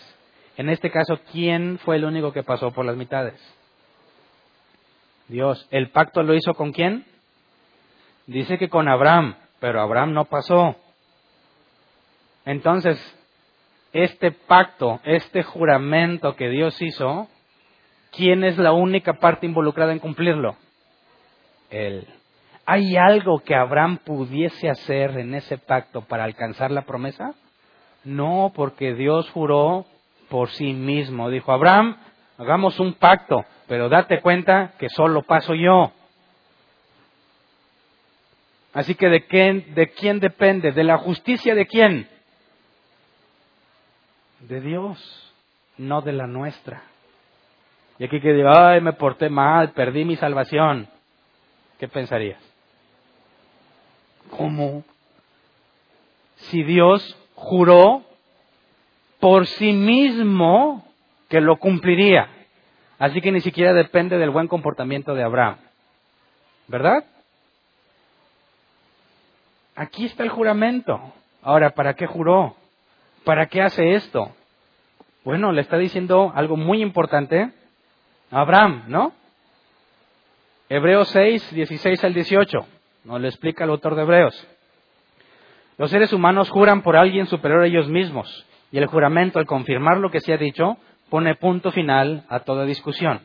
En 0.55 0.69
este 0.69 0.89
caso, 0.89 1.19
¿quién 1.33 1.79
fue 1.79 1.97
el 1.97 2.05
único 2.05 2.31
que 2.31 2.43
pasó 2.43 2.71
por 2.71 2.85
las 2.85 2.95
mitades? 2.95 3.35
Dios. 5.27 5.67
¿El 5.71 5.89
pacto 5.89 6.23
lo 6.23 6.33
hizo 6.33 6.53
con 6.53 6.71
quién? 6.71 7.05
Dice 8.27 8.57
que 8.57 8.69
con 8.69 8.87
Abraham, 8.87 9.35
pero 9.59 9.81
Abraham 9.81 10.13
no 10.13 10.25
pasó. 10.25 10.75
Entonces, 12.45 12.97
este 13.91 14.31
pacto, 14.31 14.99
este 15.03 15.43
juramento 15.43 16.35
que 16.35 16.49
Dios 16.49 16.81
hizo, 16.81 17.27
¿quién 18.11 18.43
es 18.43 18.57
la 18.57 18.73
única 18.73 19.13
parte 19.13 19.45
involucrada 19.45 19.91
en 19.91 19.99
cumplirlo? 19.99 20.55
Él. 21.69 22.07
¿Hay 22.65 22.95
algo 22.95 23.39
que 23.39 23.55
Abraham 23.55 23.97
pudiese 23.97 24.69
hacer 24.69 25.17
en 25.17 25.33
ese 25.35 25.57
pacto 25.57 26.01
para 26.01 26.23
alcanzar 26.23 26.71
la 26.71 26.83
promesa? 26.83 27.33
No, 28.05 28.51
porque 28.55 28.93
Dios 28.93 29.29
juró 29.31 29.85
por 30.29 30.49
sí 30.49 30.73
mismo. 30.73 31.29
Dijo, 31.29 31.51
Abraham, 31.51 31.97
hagamos 32.43 32.79
un 32.79 32.93
pacto, 32.93 33.43
pero 33.67 33.89
date 33.89 34.21
cuenta 34.21 34.73
que 34.77 34.89
solo 34.89 35.23
paso 35.23 35.55
yo. 35.55 35.91
Así 38.73 38.95
que 38.95 39.07
¿de 39.07 39.25
quién, 39.25 39.73
de 39.75 39.91
quién 39.91 40.19
depende? 40.19 40.71
¿De 40.71 40.83
la 40.83 40.97
justicia 40.97 41.55
de 41.55 41.67
quién? 41.67 42.09
De 44.41 44.61
Dios, 44.61 45.33
no 45.77 46.01
de 46.01 46.11
la 46.11 46.27
nuestra. 46.27 46.83
Y 47.99 48.05
aquí 48.05 48.19
que 48.19 48.33
digo, 48.33 48.49
ay, 48.49 48.81
me 48.81 48.93
porté 48.93 49.29
mal, 49.29 49.71
perdí 49.71 50.05
mi 50.05 50.15
salvación. 50.15 50.87
¿Qué 51.79 51.87
pensarías? 51.87 52.41
¿Cómo? 54.31 54.83
Si 56.35 56.63
Dios 56.63 57.17
juró 57.35 58.03
por 59.19 59.45
sí 59.45 59.71
mismo 59.71 60.85
que 61.33 61.41
lo 61.41 61.57
cumpliría. 61.57 62.27
Así 62.99 63.19
que 63.19 63.31
ni 63.31 63.41
siquiera 63.41 63.73
depende 63.73 64.19
del 64.19 64.29
buen 64.29 64.47
comportamiento 64.47 65.15
de 65.15 65.23
Abraham. 65.23 65.55
¿Verdad? 66.67 67.03
Aquí 69.73 70.05
está 70.05 70.21
el 70.21 70.29
juramento. 70.29 71.01
Ahora, 71.41 71.71
¿para 71.71 71.95
qué 71.95 72.05
juró? 72.05 72.55
¿Para 73.23 73.47
qué 73.47 73.63
hace 73.63 73.95
esto? 73.95 74.31
Bueno, 75.23 75.51
le 75.51 75.61
está 75.61 75.79
diciendo 75.79 76.31
algo 76.35 76.55
muy 76.55 76.83
importante 76.83 77.49
a 78.29 78.41
Abraham, 78.41 78.83
¿no? 78.85 79.11
Hebreos 80.69 81.07
6, 81.07 81.51
16 81.51 82.03
al 82.03 82.13
18. 82.13 82.67
Nos 83.05 83.21
lo 83.21 83.27
explica 83.27 83.63
el 83.63 83.71
autor 83.71 83.95
de 83.95 84.03
Hebreos. 84.03 84.47
Los 85.79 85.89
seres 85.89 86.13
humanos 86.13 86.51
juran 86.51 86.83
por 86.83 86.95
alguien 86.95 87.25
superior 87.25 87.63
a 87.63 87.65
ellos 87.65 87.89
mismos, 87.89 88.45
y 88.71 88.77
el 88.77 88.85
juramento, 88.85 89.39
al 89.39 89.47
confirmar 89.47 89.97
lo 89.97 90.11
que 90.11 90.19
se 90.19 90.31
ha 90.31 90.37
dicho, 90.37 90.77
pone 91.13 91.35
punto 91.35 91.71
final 91.71 92.23
a 92.27 92.39
toda 92.39 92.65
discusión. 92.65 93.19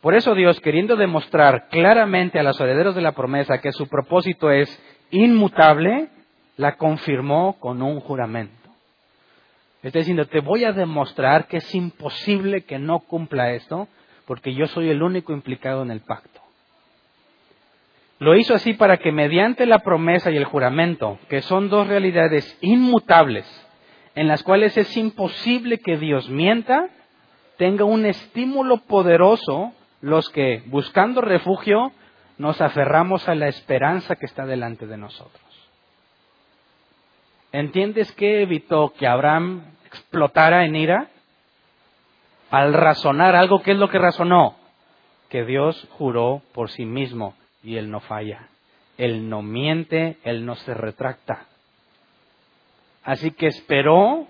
Por 0.00 0.14
eso 0.14 0.34
Dios, 0.34 0.58
queriendo 0.60 0.96
demostrar 0.96 1.68
claramente 1.68 2.38
a 2.38 2.42
los 2.42 2.58
herederos 2.58 2.94
de 2.94 3.02
la 3.02 3.12
promesa 3.12 3.60
que 3.60 3.70
su 3.72 3.86
propósito 3.86 4.50
es 4.50 4.66
inmutable, 5.10 6.08
la 6.56 6.78
confirmó 6.78 7.60
con 7.60 7.82
un 7.82 8.00
juramento. 8.00 8.70
Está 9.82 9.98
diciendo, 9.98 10.24
te 10.24 10.40
voy 10.40 10.64
a 10.64 10.72
demostrar 10.72 11.48
que 11.48 11.58
es 11.58 11.74
imposible 11.74 12.64
que 12.64 12.78
no 12.78 13.00
cumpla 13.00 13.50
esto, 13.50 13.88
porque 14.24 14.54
yo 14.54 14.66
soy 14.66 14.88
el 14.88 15.02
único 15.02 15.34
implicado 15.34 15.82
en 15.82 15.90
el 15.90 16.00
pacto. 16.00 16.40
Lo 18.20 18.36
hizo 18.36 18.54
así 18.54 18.72
para 18.72 18.96
que 18.96 19.12
mediante 19.12 19.66
la 19.66 19.80
promesa 19.80 20.30
y 20.30 20.38
el 20.38 20.46
juramento, 20.46 21.18
que 21.28 21.42
son 21.42 21.68
dos 21.68 21.88
realidades 21.88 22.56
inmutables, 22.62 23.44
en 24.16 24.28
las 24.28 24.42
cuales 24.42 24.76
es 24.78 24.96
imposible 24.96 25.78
que 25.78 25.98
Dios 25.98 26.28
mienta, 26.30 26.88
tenga 27.58 27.84
un 27.84 28.06
estímulo 28.06 28.78
poderoso 28.78 29.72
los 30.00 30.30
que, 30.30 30.62
buscando 30.66 31.20
refugio, 31.20 31.92
nos 32.38 32.60
aferramos 32.62 33.28
a 33.28 33.34
la 33.34 33.48
esperanza 33.48 34.16
que 34.16 34.24
está 34.24 34.46
delante 34.46 34.86
de 34.86 34.96
nosotros. 34.96 35.42
¿Entiendes 37.52 38.10
qué 38.12 38.40
evitó 38.40 38.94
que 38.94 39.06
Abraham 39.06 39.64
explotara 39.84 40.64
en 40.64 40.76
ira? 40.76 41.08
Al 42.50 42.72
razonar 42.72 43.36
algo, 43.36 43.62
¿qué 43.62 43.72
es 43.72 43.78
lo 43.78 43.90
que 43.90 43.98
razonó? 43.98 44.56
Que 45.28 45.44
Dios 45.44 45.88
juró 45.90 46.40
por 46.54 46.70
sí 46.70 46.86
mismo 46.86 47.34
y 47.62 47.76
Él 47.76 47.90
no 47.90 48.00
falla. 48.00 48.48
Él 48.96 49.28
no 49.28 49.42
miente, 49.42 50.16
Él 50.24 50.46
no 50.46 50.54
se 50.54 50.72
retracta. 50.72 51.48
Así 53.06 53.30
que 53.30 53.46
esperó 53.46 54.26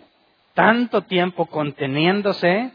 tanto 0.52 1.00
tiempo 1.00 1.46
conteniéndose, 1.46 2.72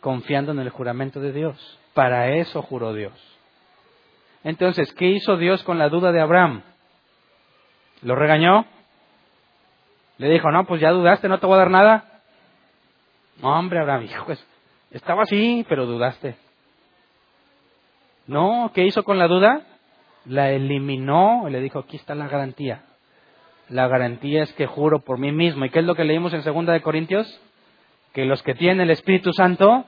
confiando 0.00 0.52
en 0.52 0.58
el 0.58 0.70
juramento 0.70 1.20
de 1.20 1.32
Dios. 1.32 1.78
Para 1.92 2.30
eso 2.30 2.62
juró 2.62 2.94
Dios. 2.94 3.12
Entonces, 4.42 4.90
¿qué 4.94 5.04
hizo 5.08 5.36
Dios 5.36 5.62
con 5.64 5.78
la 5.78 5.90
duda 5.90 6.12
de 6.12 6.20
Abraham? 6.22 6.62
¿Lo 8.00 8.16
regañó? 8.16 8.64
Le 10.16 10.30
dijo, 10.30 10.50
no, 10.50 10.64
pues 10.64 10.80
ya 10.80 10.92
dudaste, 10.92 11.28
no 11.28 11.38
te 11.38 11.46
voy 11.46 11.56
a 11.56 11.58
dar 11.58 11.70
nada. 11.70 12.22
No, 13.42 13.58
hombre, 13.58 13.80
Abraham, 13.80 14.04
hijo, 14.04 14.24
pues, 14.24 14.42
estaba 14.92 15.24
así, 15.24 15.66
pero 15.68 15.84
dudaste. 15.84 16.36
No, 18.26 18.70
¿qué 18.74 18.86
hizo 18.86 19.04
con 19.04 19.18
la 19.18 19.28
duda? 19.28 19.60
La 20.24 20.50
eliminó 20.50 21.46
y 21.48 21.52
le 21.52 21.60
dijo, 21.60 21.80
aquí 21.80 21.96
está 21.96 22.14
la 22.14 22.28
garantía. 22.28 22.82
La 23.70 23.86
garantía 23.86 24.42
es 24.42 24.52
que 24.54 24.66
juro 24.66 25.00
por 25.00 25.18
mí 25.18 25.32
mismo. 25.32 25.64
¿Y 25.64 25.70
qué 25.70 25.78
es 25.78 25.84
lo 25.84 25.94
que 25.94 26.04
leímos 26.04 26.34
en 26.34 26.42
2 26.42 26.66
de 26.66 26.82
Corintios? 26.82 27.40
Que 28.12 28.24
los 28.24 28.42
que 28.42 28.54
tienen 28.54 28.80
el 28.80 28.90
Espíritu 28.90 29.32
Santo 29.32 29.84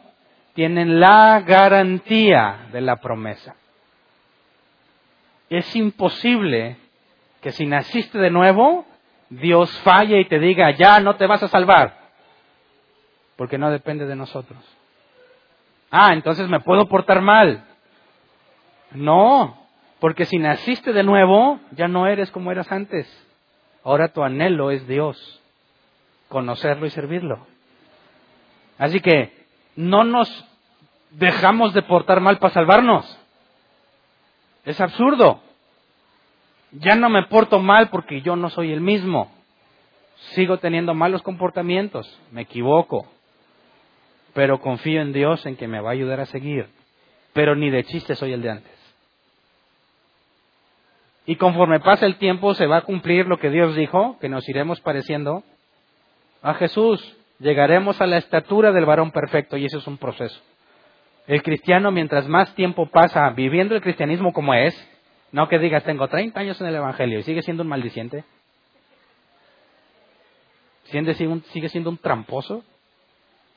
tienen 0.54 1.00
la 1.00 1.40
garantía 1.40 2.68
de 2.72 2.80
la 2.80 2.96
promesa. 2.96 3.56
Es 5.50 5.74
imposible 5.74 6.76
que 7.40 7.50
si 7.50 7.66
naciste 7.66 8.18
de 8.18 8.30
nuevo, 8.30 8.86
Dios 9.28 9.70
falle 9.80 10.20
y 10.20 10.24
te 10.26 10.38
diga, 10.38 10.70
ya 10.70 11.00
no 11.00 11.16
te 11.16 11.26
vas 11.26 11.42
a 11.42 11.48
salvar, 11.48 11.98
porque 13.36 13.58
no 13.58 13.70
depende 13.70 14.06
de 14.06 14.14
nosotros. 14.14 14.60
Ah, 15.90 16.12
entonces 16.12 16.48
me 16.48 16.60
puedo 16.60 16.86
portar 16.86 17.20
mal. 17.20 17.64
No, 18.92 19.58
porque 20.00 20.24
si 20.26 20.38
naciste 20.38 20.92
de 20.92 21.02
nuevo, 21.02 21.60
ya 21.72 21.88
no 21.88 22.06
eres 22.06 22.30
como 22.30 22.52
eras 22.52 22.70
antes. 22.70 23.06
Ahora 23.84 24.08
tu 24.08 24.22
anhelo 24.22 24.70
es 24.70 24.86
Dios, 24.86 25.40
conocerlo 26.28 26.86
y 26.86 26.90
servirlo. 26.90 27.46
Así 28.78 29.00
que 29.00 29.32
no 29.76 30.04
nos 30.04 30.28
dejamos 31.10 31.74
de 31.74 31.82
portar 31.82 32.20
mal 32.20 32.38
para 32.38 32.54
salvarnos. 32.54 33.18
Es 34.64 34.80
absurdo. 34.80 35.40
Ya 36.72 36.94
no 36.94 37.10
me 37.10 37.24
porto 37.24 37.58
mal 37.58 37.90
porque 37.90 38.22
yo 38.22 38.36
no 38.36 38.48
soy 38.48 38.72
el 38.72 38.80
mismo. 38.80 39.30
Sigo 40.34 40.58
teniendo 40.58 40.94
malos 40.94 41.22
comportamientos, 41.22 42.18
me 42.30 42.42
equivoco, 42.42 43.06
pero 44.34 44.60
confío 44.60 45.02
en 45.02 45.12
Dios 45.12 45.44
en 45.46 45.56
que 45.56 45.66
me 45.66 45.80
va 45.80 45.90
a 45.90 45.92
ayudar 45.92 46.20
a 46.20 46.26
seguir. 46.26 46.68
Pero 47.32 47.56
ni 47.56 47.70
de 47.70 47.84
chiste 47.84 48.14
soy 48.14 48.32
el 48.32 48.42
de 48.42 48.50
antes. 48.50 48.81
Y 51.26 51.36
conforme 51.36 51.80
pasa 51.80 52.06
el 52.06 52.16
tiempo 52.16 52.54
se 52.54 52.66
va 52.66 52.78
a 52.78 52.82
cumplir 52.82 53.26
lo 53.26 53.38
que 53.38 53.50
Dios 53.50 53.76
dijo, 53.76 54.18
que 54.20 54.28
nos 54.28 54.48
iremos 54.48 54.80
pareciendo 54.80 55.44
a 56.42 56.54
Jesús. 56.54 57.16
Llegaremos 57.38 58.00
a 58.00 58.06
la 58.06 58.18
estatura 58.18 58.72
del 58.72 58.84
varón 58.84 59.10
perfecto 59.12 59.56
y 59.56 59.66
eso 59.66 59.78
es 59.78 59.86
un 59.86 59.98
proceso. 59.98 60.40
El 61.26 61.42
cristiano, 61.42 61.92
mientras 61.92 62.26
más 62.26 62.54
tiempo 62.54 62.86
pasa 62.86 63.30
viviendo 63.30 63.74
el 63.74 63.80
cristianismo 63.80 64.32
como 64.32 64.54
es, 64.54 64.76
no 65.30 65.48
que 65.48 65.58
digas, 65.58 65.84
tengo 65.84 66.08
30 66.08 66.38
años 66.38 66.60
en 66.60 66.66
el 66.66 66.74
Evangelio 66.74 67.20
y 67.20 67.22
sigue 67.22 67.42
siendo 67.42 67.62
un 67.62 67.68
maldiciente, 67.68 68.24
sigue 70.84 71.68
siendo 71.68 71.90
un 71.90 71.98
tramposo, 71.98 72.64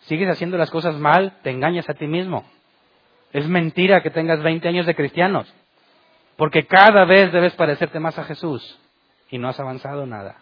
sigues 0.01 0.30
haciendo 0.30 0.57
las 0.57 0.70
cosas 0.70 0.95
mal, 0.95 1.39
te 1.41 1.49
engañas 1.49 1.89
a 1.89 1.95
ti 1.95 2.07
mismo. 2.07 2.45
Es 3.34 3.47
mentira 3.47 4.01
que 4.01 4.11
tengas 4.11 4.41
20 4.41 4.68
años 4.68 4.86
de 4.86 4.95
cristianos, 4.95 5.53
porque 6.38 6.65
cada 6.65 7.05
vez 7.05 7.31
debes 7.31 7.53
parecerte 7.55 7.99
más 7.99 8.17
a 8.19 8.23
Jesús 8.23 8.79
y 9.29 9.38
no 9.38 9.47
has 9.47 9.59
avanzado 9.59 10.05
nada. 10.05 10.38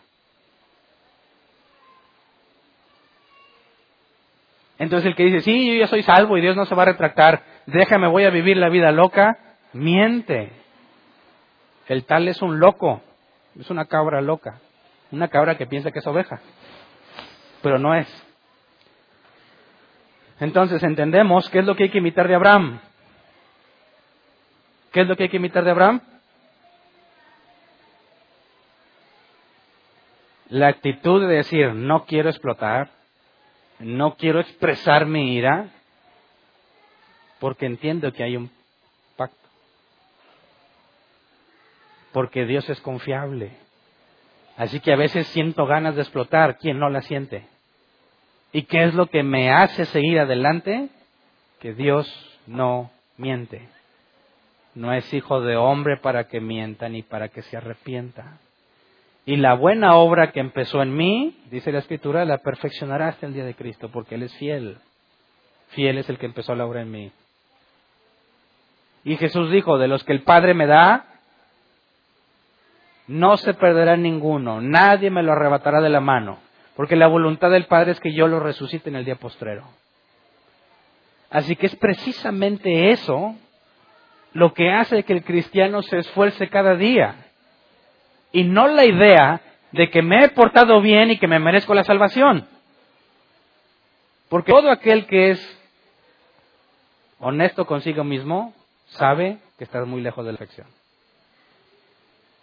Entonces 4.80 5.08
el 5.08 5.16
que 5.16 5.26
dice, 5.26 5.42
sí, 5.42 5.68
yo 5.68 5.80
ya 5.80 5.88
soy 5.88 6.04
salvo 6.04 6.38
y 6.38 6.42
Dios 6.42 6.56
no 6.56 6.66
se 6.66 6.76
va 6.76 6.84
a 6.84 6.88
retractar, 6.88 7.44
déjame, 7.68 8.08
voy 8.08 8.26
a 8.26 8.32
vivir 8.32 8.58
la 8.58 8.70
vida 8.70 8.92
loca, 8.92 9.38
miente. 9.72 10.52
El 11.88 12.06
tal 12.06 12.28
es 12.28 12.42
un 12.42 12.60
loco, 12.60 13.02
es 13.60 13.70
una 13.70 13.86
cabra 13.86 14.22
loca, 14.22 14.60
una 15.12 15.28
cabra 15.28 15.58
que 15.58 15.68
piensa 15.68 15.92
que 15.92 16.00
es 16.00 16.08
oveja, 16.08 16.42
pero 17.62 17.78
no 17.78 17.96
es. 17.96 18.08
Entonces 20.40 20.82
entendemos 20.84 21.50
qué 21.50 21.60
es 21.60 21.66
lo 21.66 21.76
que 21.76 21.84
hay 21.84 21.90
que 21.90 22.00
imitar 22.00 22.28
de 22.28 22.36
Abraham. 22.36 22.80
¿Qué 24.94 25.02
es 25.02 25.08
lo 25.08 25.18
que 25.18 25.24
hay 25.24 25.30
que 25.30 25.38
imitar 25.38 25.66
de 25.66 25.72
Abraham? 25.72 26.02
La 30.50 30.68
actitud 30.68 31.20
de 31.20 31.36
decir, 31.36 31.74
no 31.74 32.06
quiero 32.06 32.30
explotar, 32.30 32.92
no 33.80 34.16
quiero 34.16 34.40
expresar 34.40 35.08
mi 35.08 35.34
ira 35.34 35.72
porque 37.40 37.66
entiendo 37.66 38.14
que 38.14 38.24
hay 38.24 38.38
un 38.38 38.52
pacto. 39.18 39.50
Porque 42.12 42.46
Dios 42.46 42.70
es 42.70 42.80
confiable. 42.80 43.52
Así 44.58 44.80
que 44.80 44.94
a 44.94 44.96
veces 44.96 45.26
siento 45.30 45.66
ganas 45.66 45.96
de 45.96 46.04
explotar. 46.04 46.60
¿Quién 46.60 46.78
no 46.78 46.92
la 46.92 47.02
siente? 47.02 47.48
¿Y 48.52 48.64
qué 48.64 48.84
es 48.84 48.94
lo 48.94 49.08
que 49.08 49.24
me 49.24 49.52
hace 49.52 49.86
seguir 49.86 50.20
adelante? 50.20 50.90
Que 51.60 51.74
Dios 51.74 52.08
no 52.46 52.92
miente. 53.18 53.68
No 54.76 54.94
es 54.94 55.14
hijo 55.14 55.42
de 55.42 55.56
hombre 55.56 55.98
para 55.98 56.28
que 56.28 56.40
mienta 56.40 56.90
ni 56.90 57.04
para 57.04 57.30
que 57.30 57.42
se 57.44 57.58
arrepienta. 57.58 58.40
Y 59.26 59.38
la 59.38 59.54
buena 59.54 59.96
obra 59.96 60.32
que 60.32 60.40
empezó 60.40 60.82
en 60.82 60.96
mí, 60.96 61.38
dice 61.50 61.72
la 61.72 61.80
Escritura, 61.80 62.26
la 62.26 62.40
perfeccionará 62.40 63.10
hasta 63.10 63.26
el 63.26 63.34
día 63.34 63.46
de 63.46 63.56
Cristo, 63.56 63.90
porque 63.90 64.16
Él 64.16 64.24
es 64.24 64.36
fiel. 64.36 64.78
Fiel 65.70 65.98
es 65.98 66.10
el 66.10 66.18
que 66.18 66.26
empezó 66.26 66.56
la 66.56 66.66
obra 66.66 66.82
en 66.82 66.92
mí. 66.92 67.12
Y 69.06 69.16
Jesús 69.18 69.52
dijo, 69.52 69.78
de 69.78 69.88
los 69.88 70.04
que 70.04 70.14
el 70.14 70.24
Padre 70.24 70.54
me 70.54 70.66
da, 70.66 71.06
no 73.08 73.38
se 73.38 73.54
perderá 73.54 73.98
ninguno, 73.98 74.62
nadie 74.62 75.10
me 75.10 75.24
lo 75.24 75.34
arrebatará 75.34 75.82
de 75.82 75.90
la 75.90 76.00
mano, 76.00 76.40
porque 76.76 76.96
la 76.96 77.08
voluntad 77.08 77.52
del 77.52 77.66
Padre 77.66 77.92
es 77.92 78.00
que 78.00 78.14
yo 78.14 78.28
lo 78.28 78.40
resucite 78.40 78.90
en 78.90 78.96
el 78.96 79.06
día 79.06 79.16
postrero. 79.16 79.66
Así 81.30 81.56
que 81.56 81.66
es 81.66 81.76
precisamente 81.76 82.92
eso 82.92 83.36
lo 84.34 84.54
que 84.54 84.72
hace 84.72 85.04
que 85.04 85.14
el 85.14 85.24
cristiano 85.24 85.82
se 85.82 86.00
esfuerce 86.00 86.50
cada 86.50 86.76
día 86.76 87.16
y 88.32 88.44
no 88.44 88.68
la 88.68 88.86
idea 88.86 89.42
de 89.72 89.90
que 89.90 90.02
me 90.02 90.24
he 90.24 90.30
portado 90.30 90.82
bien 90.82 91.12
y 91.12 91.18
que 91.18 91.28
me 91.28 91.40
merezco 91.40 91.74
la 91.74 91.84
salvación. 91.84 92.48
Porque 94.30 94.52
todo 94.52 94.72
aquel 94.72 95.06
que 95.06 95.32
es 95.32 95.60
honesto 97.20 97.66
consigo 97.66 98.04
mismo 98.04 98.54
sabe 98.88 99.38
que 99.58 99.64
estás 99.64 99.88
muy 99.88 100.02
lejos 100.02 100.26
de 100.26 100.32
la 100.32 100.38
perfección. 100.38 100.68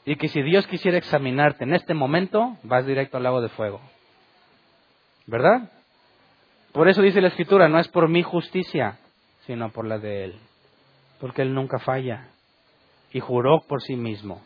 Y 0.05 0.17
que 0.17 0.29
si 0.29 0.43
Dios 0.43 0.67
quisiera 0.67 0.99
examinarte 0.99 1.65
en 1.65 1.75
este 1.75 1.95
momento, 1.95 2.57
vas 2.63 2.87
directo 2.87 3.17
al 3.17 3.25
lago 3.25 3.41
de 3.41 3.49
fuego. 3.49 3.81
¿Verdad? 5.27 5.71
Por 6.73 6.89
eso 6.89 7.03
dice 7.03 7.21
la 7.21 7.29
Escritura, 7.29 7.69
no 7.69 7.79
es 7.79 7.89
por 7.89 8.09
mi 8.09 8.23
justicia, 8.23 8.99
sino 9.47 9.71
por 9.71 9.85
la 9.85 9.99
de 9.99 10.25
Él. 10.25 10.41
Porque 11.21 11.43
Él 11.43 11.55
nunca 11.55 11.79
falla. 11.79 12.29
Y 13.13 13.21
juró 13.21 13.61
por 13.69 13.83
sí 13.83 13.97
mismo 13.97 14.43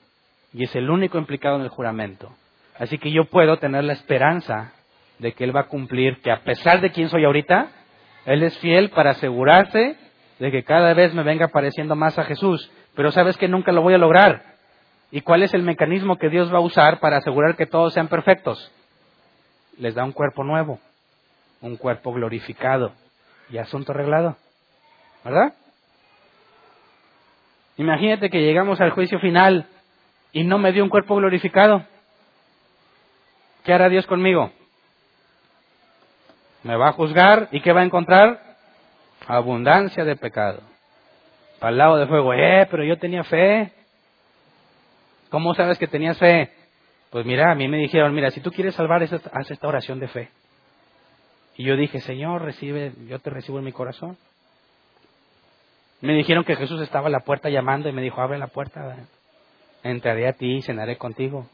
y 0.55 0.63
es 0.65 0.75
el 0.77 0.89
único 0.89 1.19
implicado 1.19 1.57
en 1.57 1.63
el 1.63 1.69
juramento. 1.69 2.33
Así 2.79 2.97
que 2.99 3.11
yo 3.11 3.25
puedo 3.25 3.59
tener 3.59 3.85
la 3.85 3.93
esperanza 3.93 4.73
de 5.19 5.33
que 5.33 5.45
Él 5.45 5.55
va 5.55 5.63
a 5.63 5.69
cumplir, 5.69 6.21
que 6.23 6.31
a 6.31 6.43
pesar 6.45 6.81
de 6.81 6.93
quién 6.93 7.09
soy 7.09 7.25
ahorita, 7.25 7.69
Él 8.25 8.43
es 8.43 8.57
fiel 8.59 8.91
para 8.91 9.11
asegurarse 9.11 9.97
de 10.39 10.51
que 10.51 10.63
cada 10.63 10.95
vez 10.95 11.13
me 11.13 11.25
venga 11.25 11.49
pareciendo 11.49 11.97
más 11.97 12.19
a 12.19 12.25
Jesús. 12.25 12.71
Pero 12.95 13.11
sabes 13.11 13.37
que 13.37 13.49
nunca 13.49 13.73
lo 13.73 13.83
voy 13.83 13.95
a 13.95 13.99
lograr. 13.99 14.55
¿Y 15.11 15.21
cuál 15.21 15.43
es 15.43 15.53
el 15.55 15.63
mecanismo 15.63 16.19
que 16.19 16.31
Dios 16.31 16.53
va 16.53 16.59
a 16.59 16.63
usar 16.63 17.01
para 17.01 17.19
asegurar 17.19 17.57
que 17.57 17.67
todos 17.67 17.93
sean 17.93 18.09
perfectos? 18.09 18.73
Les 19.79 19.95
da 19.95 20.05
un 20.05 20.13
cuerpo 20.13 20.45
nuevo, 20.45 20.79
un 21.61 21.77
cuerpo 21.77 22.13
glorificado 22.13 22.93
y 23.51 23.59
asunto 23.59 23.91
arreglado. 23.91 24.37
¿Verdad? 25.25 25.55
Imagínate 27.77 28.31
que 28.31 28.43
llegamos 28.43 28.81
al 28.81 28.91
juicio 28.91 29.19
final 29.19 29.67
y 30.33 30.45
no 30.45 30.59
me 30.59 30.73
dio 30.73 30.85
un 30.85 30.91
cuerpo 30.91 31.17
glorificado. 31.17 31.85
¿Qué 33.65 33.73
hará 33.73 33.89
Dios 33.89 34.07
conmigo? 34.07 34.53
Me 36.63 36.77
va 36.77 36.89
a 36.89 36.93
juzgar 36.93 37.49
y 37.51 37.61
¿qué 37.61 37.73
va 37.73 37.81
a 37.81 37.85
encontrar? 37.85 38.41
Abundancia 39.27 40.05
de 40.05 40.17
pecado. 40.17 40.61
Para 41.59 41.71
el 41.71 41.79
lado 41.79 41.97
de 41.97 42.07
fuego, 42.07 42.35
eh, 42.35 42.67
pero 42.71 42.85
yo 42.85 42.99
tenía 42.99 43.25
fe. 43.25 43.73
¿Cómo 45.31 45.55
sabes 45.55 45.79
que 45.79 45.87
tenías 45.87 46.19
fe? 46.19 46.51
Pues 47.11 47.25
mira, 47.27 47.51
a 47.51 47.55
mí 47.55 47.69
me 47.69 47.79
dijeron, 47.79 48.15
mira, 48.15 48.31
si 48.31 48.41
tú 48.41 48.51
quieres 48.51 48.75
salvar, 48.75 49.03
haz 49.03 49.51
esta 49.51 49.69
oración 49.69 50.01
de 50.01 50.09
fe. 50.09 50.31
Y 51.57 51.65
yo 51.65 51.77
dije, 51.77 52.01
Señor, 52.01 52.43
recibe, 52.43 52.93
yo 53.09 53.19
te 53.21 53.31
recibo 53.31 53.59
en 53.59 53.65
mi 53.65 53.73
corazón. 53.73 54.19
Me 56.05 56.13
dijeron 56.13 56.45
que 56.45 56.55
Jesús 56.55 56.83
estaba 56.83 57.07
a 57.07 57.11
la 57.11 57.21
puerta 57.21 57.49
llamando 57.49 57.89
y 57.89 57.93
me 57.93 58.03
dijo, 58.03 58.21
abre 58.21 58.37
la 58.37 58.49
puerta 58.49 58.95
entraré 59.83 60.29
a 60.29 60.35
ti 60.35 60.57
y 60.57 60.63
cenaré 60.63 60.99
contigo. 60.99 61.47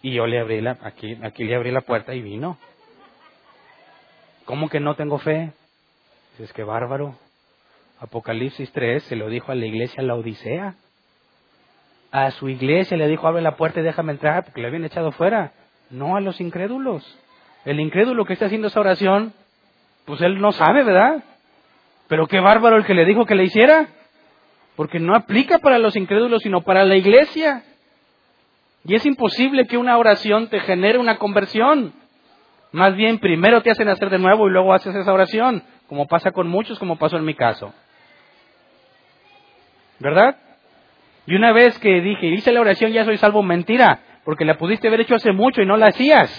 Y 0.00 0.14
yo 0.14 0.26
le 0.26 0.40
abrí 0.40 0.62
la, 0.62 0.78
aquí, 0.80 1.18
aquí 1.22 1.44
le 1.44 1.54
abrí 1.54 1.70
la 1.70 1.82
puerta 1.82 2.14
y 2.14 2.22
vino. 2.22 2.56
¿Cómo 4.46 4.70
que 4.70 4.80
no 4.80 4.94
tengo 4.94 5.18
fe? 5.18 5.52
Es 6.38 6.54
que 6.54 6.64
bárbaro. 6.64 7.14
Apocalipsis 8.00 8.72
3 8.72 9.02
se 9.02 9.16
lo 9.16 9.28
dijo 9.28 9.52
a 9.52 9.56
la 9.56 9.66
iglesia 9.66 10.02
la 10.02 10.14
Odisea. 10.14 10.76
A 12.12 12.30
su 12.30 12.48
iglesia 12.48 12.96
le 12.96 13.08
dijo, 13.08 13.28
abre 13.28 13.42
la 13.42 13.56
puerta 13.56 13.80
y 13.80 13.82
déjame 13.82 14.12
entrar, 14.12 14.44
porque 14.44 14.62
le 14.62 14.68
habían 14.68 14.86
echado 14.86 15.12
fuera. 15.12 15.52
No 15.90 16.16
a 16.16 16.22
los 16.22 16.40
incrédulos. 16.40 17.04
El 17.66 17.78
incrédulo 17.78 18.24
que 18.24 18.32
está 18.32 18.46
haciendo 18.46 18.68
esa 18.68 18.80
oración, 18.80 19.34
pues 20.06 20.22
él 20.22 20.40
no 20.40 20.52
sabe, 20.52 20.82
¿verdad? 20.82 21.22
Pero 22.12 22.26
qué 22.26 22.40
bárbaro 22.40 22.76
el 22.76 22.84
que 22.84 22.92
le 22.92 23.06
dijo 23.06 23.24
que 23.24 23.34
le 23.34 23.44
hiciera 23.44 23.88
porque 24.76 25.00
no 25.00 25.16
aplica 25.16 25.60
para 25.60 25.78
los 25.78 25.96
incrédulos, 25.96 26.42
sino 26.42 26.60
para 26.60 26.84
la 26.84 26.94
iglesia. 26.94 27.62
Y 28.84 28.94
es 28.94 29.06
imposible 29.06 29.66
que 29.66 29.78
una 29.78 29.96
oración 29.96 30.48
te 30.48 30.60
genere 30.60 30.98
una 30.98 31.16
conversión. 31.16 31.94
Más 32.70 32.94
bien, 32.96 33.18
primero 33.18 33.62
te 33.62 33.70
hacen 33.70 33.88
hacer 33.88 34.10
de 34.10 34.18
nuevo 34.18 34.46
y 34.46 34.50
luego 34.50 34.74
haces 34.74 34.94
esa 34.94 35.10
oración, 35.10 35.62
como 35.86 36.06
pasa 36.06 36.32
con 36.32 36.48
muchos, 36.48 36.78
como 36.78 36.98
pasó 36.98 37.16
en 37.16 37.24
mi 37.24 37.34
caso. 37.34 37.72
¿Verdad? 39.98 40.36
Y 41.24 41.34
una 41.34 41.52
vez 41.52 41.78
que 41.78 42.02
dije, 42.02 42.26
hice 42.26 42.52
la 42.52 42.60
oración, 42.60 42.92
ya 42.92 43.06
soy 43.06 43.16
salvo, 43.16 43.42
mentira, 43.42 44.00
porque 44.26 44.44
la 44.44 44.58
pudiste 44.58 44.88
haber 44.88 45.00
hecho 45.00 45.14
hace 45.14 45.32
mucho 45.32 45.62
y 45.62 45.66
no 45.66 45.78
la 45.78 45.86
hacías. 45.86 46.30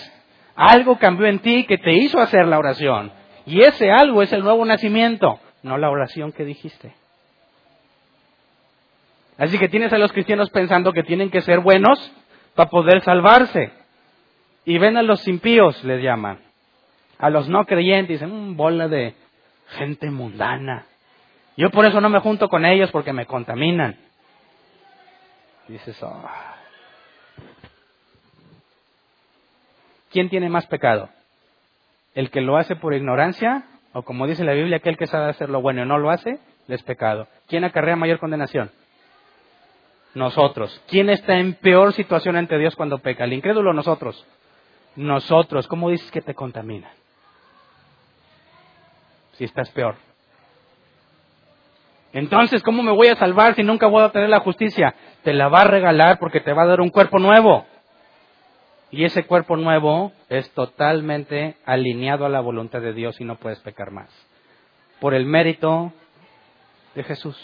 Algo 0.56 1.00
cambió 1.00 1.26
en 1.26 1.40
ti 1.40 1.66
que 1.66 1.80
te 1.80 1.94
hizo 1.94 2.20
hacer 2.20 2.46
la 2.46 2.60
oración. 2.60 3.12
Y 3.48 3.62
ese 3.62 3.90
algo 3.90 4.22
es 4.22 4.32
el 4.34 4.44
nuevo 4.44 4.64
nacimiento, 4.66 5.40
no 5.64 5.78
la 5.78 5.90
oración 5.90 6.32
que 6.32 6.46
dijiste. 6.46 6.94
Así 9.38 9.58
que 9.58 9.70
tienes 9.70 9.92
a 9.94 9.98
los 9.98 10.12
cristianos 10.12 10.50
pensando 10.52 10.94
que 10.94 11.04
tienen 11.04 11.32
que 11.32 11.42
ser 11.42 11.60
buenos 11.60 12.00
para 12.54 12.70
poder 12.70 13.02
salvarse. 13.02 13.72
Y 14.66 14.78
ven 14.78 14.96
a 14.98 15.02
los 15.02 15.28
impíos, 15.28 15.84
les 15.84 16.02
llaman. 16.02 16.40
A 17.18 17.30
los 17.30 17.50
no 17.50 17.66
creyentes, 17.66 18.20
dicen, 18.20 18.32
un 18.32 18.52
mm, 18.52 18.58
bola 18.58 18.88
de 18.88 19.16
gente 19.78 20.10
mundana. 20.12 20.86
Yo 21.58 21.70
por 21.70 21.86
eso 21.86 22.00
no 22.02 22.10
me 22.10 22.20
junto 22.20 22.50
con 22.50 22.66
ellos 22.66 22.92
porque 22.92 23.14
me 23.14 23.26
contaminan. 23.26 23.98
Dices, 25.68 26.02
oh. 26.04 26.30
¿quién 30.12 30.30
tiene 30.30 30.50
más 30.50 30.68
pecado? 30.68 31.10
¿El 32.14 32.30
que 32.30 32.42
lo 32.42 32.58
hace 32.58 32.76
por 32.76 32.94
ignorancia? 32.94 33.64
O 33.94 34.02
como 34.02 34.28
dice 34.28 34.44
la 34.44 34.54
Biblia, 34.54 34.78
aquel 34.78 34.98
que 34.98 35.08
sabe 35.08 35.30
hacer 35.30 35.50
lo 35.50 35.62
bueno 35.62 35.84
y 35.84 35.88
no 35.88 35.98
lo 35.98 36.10
hace, 36.10 36.40
es 36.68 36.84
pecado. 36.84 37.28
¿Quién 37.48 37.64
acarrea 37.64 37.96
mayor 37.96 38.20
condenación? 38.20 38.72
Nosotros. 40.16 40.82
¿Quién 40.88 41.10
está 41.10 41.38
en 41.38 41.54
peor 41.54 41.94
situación 41.94 42.36
ante 42.36 42.58
Dios 42.58 42.76
cuando 42.76 43.00
peca? 43.00 43.24
¿El 43.24 43.34
incrédulo 43.34 43.74
nosotros? 43.74 44.26
Nosotros. 44.96 45.68
¿Cómo 45.68 45.90
dices 45.90 46.12
que 46.12 46.22
te 46.22 46.34
contaminan? 46.34 46.92
Si 49.34 49.44
estás 49.44 49.70
peor. 49.72 49.96
Entonces, 52.14 52.62
¿cómo 52.62 52.84
me 52.84 52.92
voy 52.92 53.08
a 53.08 53.16
salvar 53.16 53.56
si 53.56 53.64
nunca 53.64 53.88
voy 53.88 54.04
a 54.04 54.12
tener 54.12 54.30
la 54.30 54.40
justicia? 54.40 54.94
Te 55.24 55.34
la 55.34 55.48
va 55.48 55.62
a 55.62 55.66
regalar 55.68 56.20
porque 56.20 56.42
te 56.42 56.54
va 56.54 56.64
a 56.64 56.68
dar 56.68 56.82
un 56.82 56.90
cuerpo 56.90 57.18
nuevo. 57.18 57.66
Y 58.94 59.06
ese 59.06 59.26
cuerpo 59.26 59.58
nuevo 59.58 60.12
es 60.30 60.52
totalmente 60.52 61.58
alineado 61.66 62.28
a 62.28 62.30
la 62.30 62.42
voluntad 62.42 62.80
de 62.80 62.94
Dios 62.94 63.20
y 63.20 63.24
no 63.24 63.38
puedes 63.38 63.60
pecar 63.62 63.90
más. 63.90 64.08
Por 65.00 65.16
el 65.16 65.26
mérito 65.26 65.92
de 66.94 67.04
Jesús. 67.04 67.36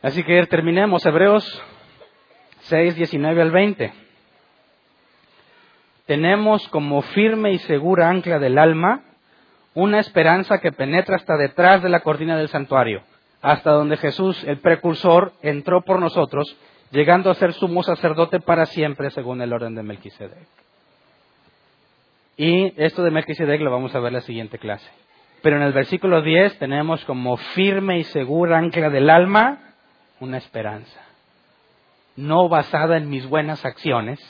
Así 0.00 0.24
que 0.24 0.46
terminemos 0.46 1.04
Hebreos 1.04 1.62
6, 2.60 2.96
19 2.96 3.42
al 3.42 3.50
20. 3.50 3.92
Tenemos 6.06 6.66
como 6.68 7.02
firme 7.02 7.52
y 7.52 7.58
segura 7.58 8.08
ancla 8.08 8.38
del 8.38 8.56
alma 8.56 9.02
una 9.74 10.00
esperanza 10.00 10.58
que 10.62 10.72
penetra 10.72 11.16
hasta 11.16 11.36
detrás 11.36 11.82
de 11.82 11.90
la 11.90 12.00
cortina 12.00 12.38
del 12.38 12.48
santuario, 12.48 13.02
hasta 13.42 13.72
donde 13.72 13.96
Jesús, 13.96 14.42
el 14.44 14.58
precursor, 14.58 15.32
entró 15.42 15.82
por 15.82 16.00
nosotros, 16.00 16.56
llegando 16.92 17.30
a 17.30 17.34
ser 17.34 17.52
sumo 17.52 17.82
sacerdote 17.82 18.38
para 18.40 18.66
siempre 18.66 19.10
según 19.10 19.42
el 19.42 19.52
orden 19.52 19.74
de 19.74 19.82
Melquisedec. 19.82 20.46
Y 22.36 22.72
esto 22.82 23.02
de 23.02 23.10
Melquisedec 23.10 23.60
lo 23.60 23.70
vamos 23.70 23.94
a 23.94 23.98
ver 23.98 24.08
en 24.08 24.14
la 24.14 24.20
siguiente 24.20 24.58
clase. 24.58 24.88
Pero 25.42 25.56
en 25.56 25.62
el 25.62 25.72
versículo 25.72 26.22
10 26.22 26.58
tenemos 26.58 27.04
como 27.04 27.36
firme 27.36 27.98
y 27.98 28.04
segura 28.04 28.58
ancla 28.58 28.90
del 28.90 29.10
alma 29.10 29.58
una 30.20 30.38
esperanza, 30.38 31.00
no 32.14 32.48
basada 32.48 32.96
en 32.96 33.10
mis 33.10 33.26
buenas 33.26 33.64
acciones, 33.64 34.20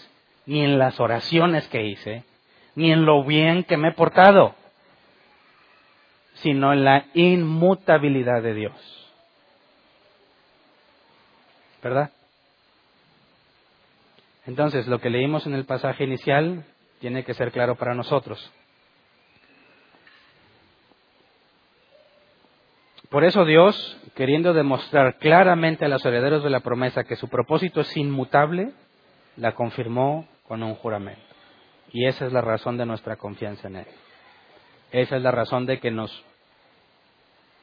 ni 0.46 0.64
en 0.64 0.78
las 0.78 0.98
oraciones 1.00 1.68
que 1.68 1.84
hice, 1.84 2.24
ni 2.74 2.90
en 2.90 3.04
lo 3.04 3.24
bien 3.24 3.64
que 3.64 3.76
me 3.76 3.88
he 3.88 3.92
portado, 3.92 4.54
sino 6.34 6.72
en 6.72 6.84
la 6.84 7.04
inmutabilidad 7.12 8.42
de 8.42 8.54
Dios. 8.54 8.91
¿Verdad? 11.82 12.10
Entonces, 14.46 14.86
lo 14.86 15.00
que 15.00 15.10
leímos 15.10 15.46
en 15.46 15.54
el 15.54 15.64
pasaje 15.64 16.04
inicial 16.04 16.64
tiene 17.00 17.24
que 17.24 17.34
ser 17.34 17.52
claro 17.52 17.76
para 17.76 17.94
nosotros. 17.94 18.52
Por 23.08 23.24
eso 23.24 23.44
Dios, 23.44 23.98
queriendo 24.14 24.54
demostrar 24.54 25.18
claramente 25.18 25.84
a 25.84 25.88
los 25.88 26.04
herederos 26.04 26.42
de 26.42 26.50
la 26.50 26.60
promesa 26.60 27.04
que 27.04 27.16
su 27.16 27.28
propósito 27.28 27.82
es 27.82 27.96
inmutable, 27.96 28.72
la 29.36 29.52
confirmó 29.52 30.26
con 30.48 30.62
un 30.62 30.74
juramento. 30.76 31.20
Y 31.92 32.06
esa 32.06 32.24
es 32.26 32.32
la 32.32 32.40
razón 32.40 32.78
de 32.78 32.86
nuestra 32.86 33.16
confianza 33.16 33.68
en 33.68 33.76
Él. 33.76 33.86
Esa 34.92 35.16
es 35.16 35.22
la 35.22 35.30
razón 35.30 35.66
de 35.66 35.78
que 35.78 35.90
nos 35.90 36.24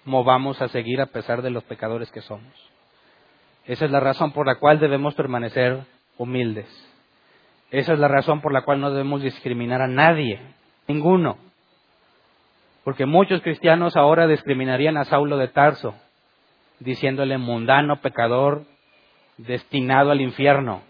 movamos 0.05 0.61
a 0.61 0.67
seguir 0.67 1.01
a 1.01 1.07
pesar 1.07 1.41
de 1.41 1.49
los 1.49 1.63
pecadores 1.63 2.11
que 2.11 2.21
somos. 2.21 2.53
Esa 3.69 3.85
es 3.85 3.91
la 3.91 3.99
razón 3.99 4.31
por 4.31 4.47
la 4.47 4.55
cual 4.55 4.79
debemos 4.79 5.13
permanecer 5.13 5.85
humildes. 6.17 6.65
Esa 7.69 7.93
es 7.93 7.99
la 7.99 8.07
razón 8.07 8.41
por 8.41 8.51
la 8.51 8.63
cual 8.63 8.81
no 8.81 8.89
debemos 8.89 9.21
discriminar 9.21 9.79
a 9.83 9.87
nadie, 9.87 10.41
ninguno. 10.87 11.37
Porque 12.83 13.05
muchos 13.05 13.43
cristianos 13.43 13.95
ahora 13.95 14.25
discriminarían 14.25 14.97
a 14.97 15.05
Saulo 15.05 15.37
de 15.37 15.49
Tarso, 15.49 15.93
diciéndole 16.79 17.37
mundano, 17.37 18.01
pecador, 18.01 18.63
destinado 19.37 20.09
al 20.09 20.21
infierno, 20.21 20.81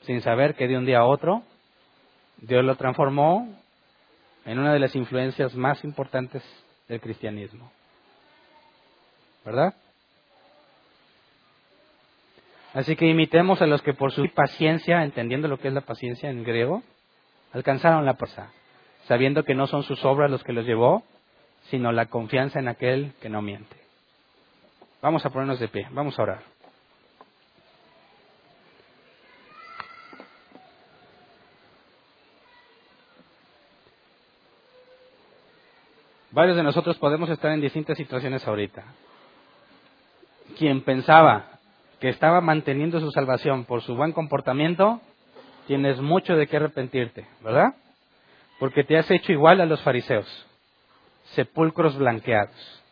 sin 0.00 0.22
saber 0.22 0.56
que 0.56 0.66
de 0.66 0.76
un 0.76 0.86
día 0.86 0.98
a 0.98 1.06
otro 1.06 1.44
Dios 2.38 2.64
lo 2.64 2.74
transformó 2.74 3.48
en 4.44 4.58
una 4.58 4.72
de 4.72 4.80
las 4.80 4.96
influencias 4.96 5.54
más 5.54 5.84
importantes 5.84 6.42
del 6.88 7.00
cristianismo. 7.00 7.70
¿Verdad? 9.44 9.72
Así 12.74 12.96
que 12.96 13.06
imitemos 13.06 13.60
a 13.60 13.66
los 13.66 13.82
que 13.82 13.92
por 13.92 14.12
su 14.12 14.26
paciencia, 14.34 15.04
entendiendo 15.04 15.46
lo 15.46 15.58
que 15.58 15.68
es 15.68 15.74
la 15.74 15.82
paciencia 15.82 16.30
en 16.30 16.42
griego, 16.42 16.82
alcanzaron 17.52 18.06
la 18.06 18.14
paz, 18.14 18.34
sabiendo 19.04 19.44
que 19.44 19.54
no 19.54 19.66
son 19.66 19.82
sus 19.82 20.04
obras 20.04 20.30
los 20.30 20.42
que 20.42 20.54
los 20.54 20.64
llevó, 20.64 21.04
sino 21.64 21.92
la 21.92 22.06
confianza 22.06 22.58
en 22.58 22.68
aquel 22.68 23.12
que 23.20 23.28
no 23.28 23.42
miente. 23.42 23.76
Vamos 25.02 25.24
a 25.26 25.30
ponernos 25.30 25.60
de 25.60 25.68
pie, 25.68 25.86
vamos 25.90 26.18
a 26.18 26.22
orar. 26.22 26.42
Varios 36.30 36.56
de 36.56 36.62
nosotros 36.62 36.96
podemos 36.96 37.28
estar 37.28 37.52
en 37.52 37.60
distintas 37.60 37.98
situaciones 37.98 38.46
ahorita. 38.48 38.84
Quien 40.56 40.80
pensaba 40.82 41.51
que 42.02 42.08
estaba 42.08 42.40
manteniendo 42.40 42.98
su 42.98 43.12
salvación 43.12 43.64
por 43.64 43.80
su 43.80 43.94
buen 43.94 44.10
comportamiento, 44.10 45.00
tienes 45.68 46.00
mucho 46.00 46.34
de 46.34 46.48
qué 46.48 46.56
arrepentirte, 46.56 47.28
¿verdad? 47.44 47.76
Porque 48.58 48.82
te 48.82 48.98
has 48.98 49.08
hecho 49.08 49.30
igual 49.30 49.60
a 49.60 49.66
los 49.66 49.80
fariseos, 49.82 50.26
sepulcros 51.26 51.96
blanqueados. 51.96 52.82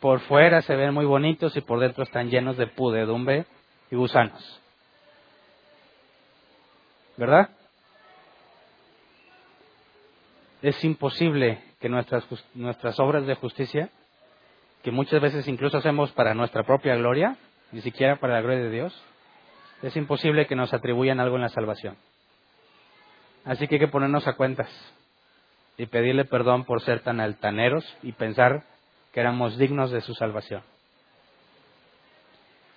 Por 0.00 0.20
fuera 0.20 0.60
se 0.60 0.76
ven 0.76 0.92
muy 0.92 1.06
bonitos 1.06 1.56
y 1.56 1.62
por 1.62 1.80
dentro 1.80 2.02
están 2.02 2.28
llenos 2.28 2.58
de 2.58 2.66
pudedumbre 2.66 3.46
y 3.90 3.96
gusanos. 3.96 4.60
¿Verdad? 7.16 7.48
Es 10.60 10.84
imposible 10.84 11.62
que 11.80 11.88
nuestras, 11.88 12.28
nuestras 12.52 13.00
obras 13.00 13.26
de 13.26 13.34
justicia, 13.34 13.88
que 14.82 14.90
muchas 14.90 15.22
veces 15.22 15.48
incluso 15.48 15.78
hacemos 15.78 16.12
para 16.12 16.34
nuestra 16.34 16.64
propia 16.64 16.96
gloria, 16.96 17.38
ni 17.72 17.80
siquiera 17.82 18.16
para 18.16 18.34
la 18.34 18.40
gloria 18.40 18.64
de 18.64 18.70
Dios, 18.70 19.02
es 19.82 19.96
imposible 19.96 20.46
que 20.46 20.56
nos 20.56 20.72
atribuyan 20.72 21.20
algo 21.20 21.36
en 21.36 21.42
la 21.42 21.48
salvación. 21.48 21.96
Así 23.44 23.66
que 23.66 23.76
hay 23.76 23.80
que 23.80 23.88
ponernos 23.88 24.26
a 24.26 24.34
cuentas 24.34 24.68
y 25.76 25.86
pedirle 25.86 26.24
perdón 26.24 26.64
por 26.64 26.82
ser 26.82 27.00
tan 27.00 27.20
altaneros 27.20 27.84
y 28.02 28.12
pensar 28.12 28.64
que 29.12 29.20
éramos 29.20 29.56
dignos 29.58 29.90
de 29.90 30.00
su 30.00 30.14
salvación. 30.14 30.62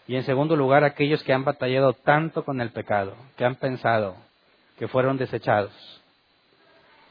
Y 0.07 0.15
en 0.15 0.23
segundo 0.23 0.55
lugar, 0.55 0.84
aquellos 0.84 1.23
que 1.23 1.34
han 1.34 1.43
batallado 1.43 1.93
tanto 1.93 2.43
con 2.43 2.61
el 2.61 2.72
pecado, 2.72 3.15
que 3.38 3.45
han 3.45 3.55
pensado 3.55 4.15
que 4.77 4.88
fueron 4.88 5.18
desechados, 5.18 5.72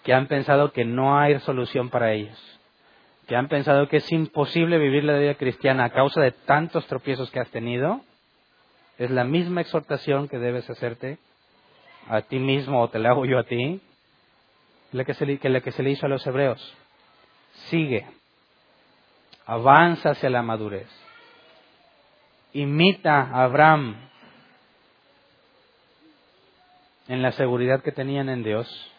que 0.05 0.13
han 0.13 0.27
pensado 0.27 0.73
que 0.73 0.85
no 0.85 1.19
hay 1.19 1.39
solución 1.41 1.89
para 1.89 2.13
ellos, 2.13 2.60
que 3.31 3.37
han 3.37 3.47
pensado 3.47 3.87
que 3.87 3.99
es 3.99 4.11
imposible 4.11 4.77
vivir 4.77 5.05
la 5.05 5.17
vida 5.17 5.37
cristiana 5.37 5.85
a 5.85 5.91
causa 5.91 6.21
de 6.21 6.33
tantos 6.33 6.85
tropiezos 6.89 7.31
que 7.31 7.39
has 7.39 7.49
tenido, 7.51 8.01
es 8.99 9.09
la 9.13 9.23
misma 9.23 9.61
exhortación 9.61 10.27
que 10.27 10.41
debes 10.41 10.69
hacerte 10.69 11.17
a 12.09 12.23
ti 12.23 12.41
mismo 12.41 12.83
o 12.83 12.91
te 12.91 12.99
la 12.99 13.11
hago 13.11 13.27
yo 13.27 13.39
a 13.39 13.45
ti, 13.45 13.81
la 14.91 15.05
que, 15.05 15.15
se, 15.15 15.39
que 15.39 15.49
la 15.49 15.61
que 15.61 15.71
se 15.71 15.85
le 15.85 15.91
hizo 15.93 16.07
a 16.07 16.09
los 16.09 16.27
hebreos. 16.27 16.77
Sigue, 17.69 18.05
avanza 19.47 20.11
hacia 20.11 20.29
la 20.29 20.43
madurez. 20.43 20.89
imita 22.53 23.31
a 23.31 23.45
Abraham 23.45 23.95
en 27.07 27.23
la 27.23 27.31
seguridad 27.31 27.81
que 27.81 27.93
tenían 27.93 28.29
en 28.29 28.43
Dios 28.43 28.93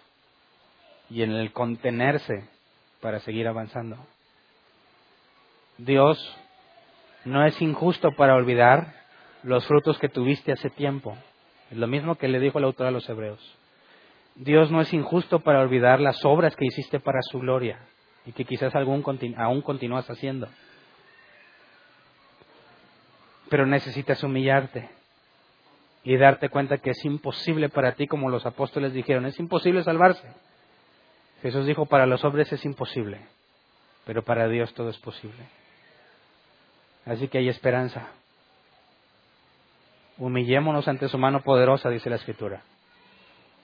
y 1.09 1.21
en 1.21 1.33
el 1.33 1.51
contenerse 1.51 2.47
para 3.01 3.19
seguir 3.19 3.49
avanzando. 3.49 3.97
Dios 5.85 6.37
no 7.25 7.43
es 7.43 7.59
injusto 7.59 8.11
para 8.11 8.35
olvidar 8.35 8.93
los 9.41 9.65
frutos 9.65 9.97
que 9.97 10.09
tuviste 10.09 10.51
hace 10.51 10.69
tiempo. 10.69 11.17
Es 11.71 11.77
lo 11.77 11.87
mismo 11.87 12.15
que 12.15 12.27
le 12.27 12.39
dijo 12.39 12.59
el 12.59 12.65
autor 12.65 12.85
a 12.85 12.91
los 12.91 13.09
hebreos. 13.09 13.39
Dios 14.35 14.69
no 14.69 14.81
es 14.81 14.93
injusto 14.93 15.39
para 15.39 15.59
olvidar 15.59 15.99
las 15.99 16.23
obras 16.23 16.55
que 16.55 16.65
hiciste 16.65 16.99
para 16.99 17.19
su 17.23 17.39
gloria 17.39 17.79
y 18.27 18.31
que 18.31 18.45
quizás 18.45 18.75
aún 18.75 19.01
continúas 19.01 20.07
haciendo. 20.07 20.47
Pero 23.49 23.65
necesitas 23.65 24.23
humillarte 24.23 24.87
y 26.03 26.15
darte 26.15 26.49
cuenta 26.49 26.77
que 26.77 26.91
es 26.91 27.05
imposible 27.05 27.69
para 27.69 27.93
ti, 27.93 28.05
como 28.05 28.29
los 28.29 28.45
apóstoles 28.45 28.93
dijeron, 28.93 29.25
es 29.25 29.39
imposible 29.39 29.83
salvarse. 29.83 30.31
Jesús 31.41 31.65
dijo, 31.65 31.87
para 31.87 32.05
los 32.05 32.23
hombres 32.23 32.53
es 32.53 32.63
imposible, 32.65 33.19
pero 34.05 34.21
para 34.21 34.47
Dios 34.47 34.71
todo 34.75 34.89
es 34.89 34.99
posible. 34.99 35.60
Así 37.06 37.28
que 37.28 37.40
hay 37.40 37.49
esperanza. 37.49 38.07
Humillémonos 40.18 40.88
ante 40.88 41.07
su 41.07 41.18
mano 41.18 41.41
poderosa, 41.41 41.90
dice 41.90 42.10
la 42.10 42.18
Escritura, 42.18 42.61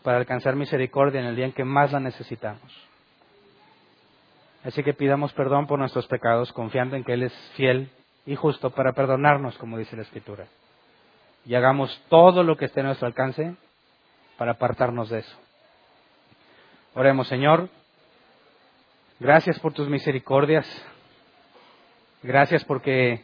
para 0.03 0.17
alcanzar 0.17 0.55
misericordia 0.55 1.19
en 1.19 1.27
el 1.27 1.35
día 1.35 1.45
en 1.45 1.53
que 1.53 1.63
más 1.63 1.91
la 1.91 1.99
necesitamos. 1.99 2.87
Así 4.63 4.83
que 4.83 4.93
pidamos 4.93 5.33
perdón 5.33 5.67
por 5.67 5.79
nuestros 5.79 6.07
pecados, 6.07 6.51
confiando 6.51 6.95
en 6.95 7.03
que 7.03 7.13
Él 7.13 7.23
es 7.23 7.33
fiel 7.55 7.89
y 8.25 8.35
justo 8.35 8.71
para 8.71 8.93
perdonarnos, 8.93 9.57
como 9.57 9.77
dice 9.77 9.95
la 9.95 10.01
Escritura. 10.01 10.47
Y 11.45 11.55
hagamos 11.55 12.01
todo 12.09 12.43
lo 12.43 12.57
que 12.57 12.65
esté 12.65 12.81
a 12.81 12.83
nuestro 12.83 13.07
alcance 13.07 13.55
para 14.37 14.53
apartarnos 14.53 15.09
de 15.09 15.19
eso. 15.19 15.37
Oremos, 16.93 17.27
Señor. 17.27 17.69
Gracias 19.19 19.59
por 19.59 19.73
tus 19.73 19.87
misericordias. 19.87 20.65
Gracias 22.23 22.63
porque 22.65 23.23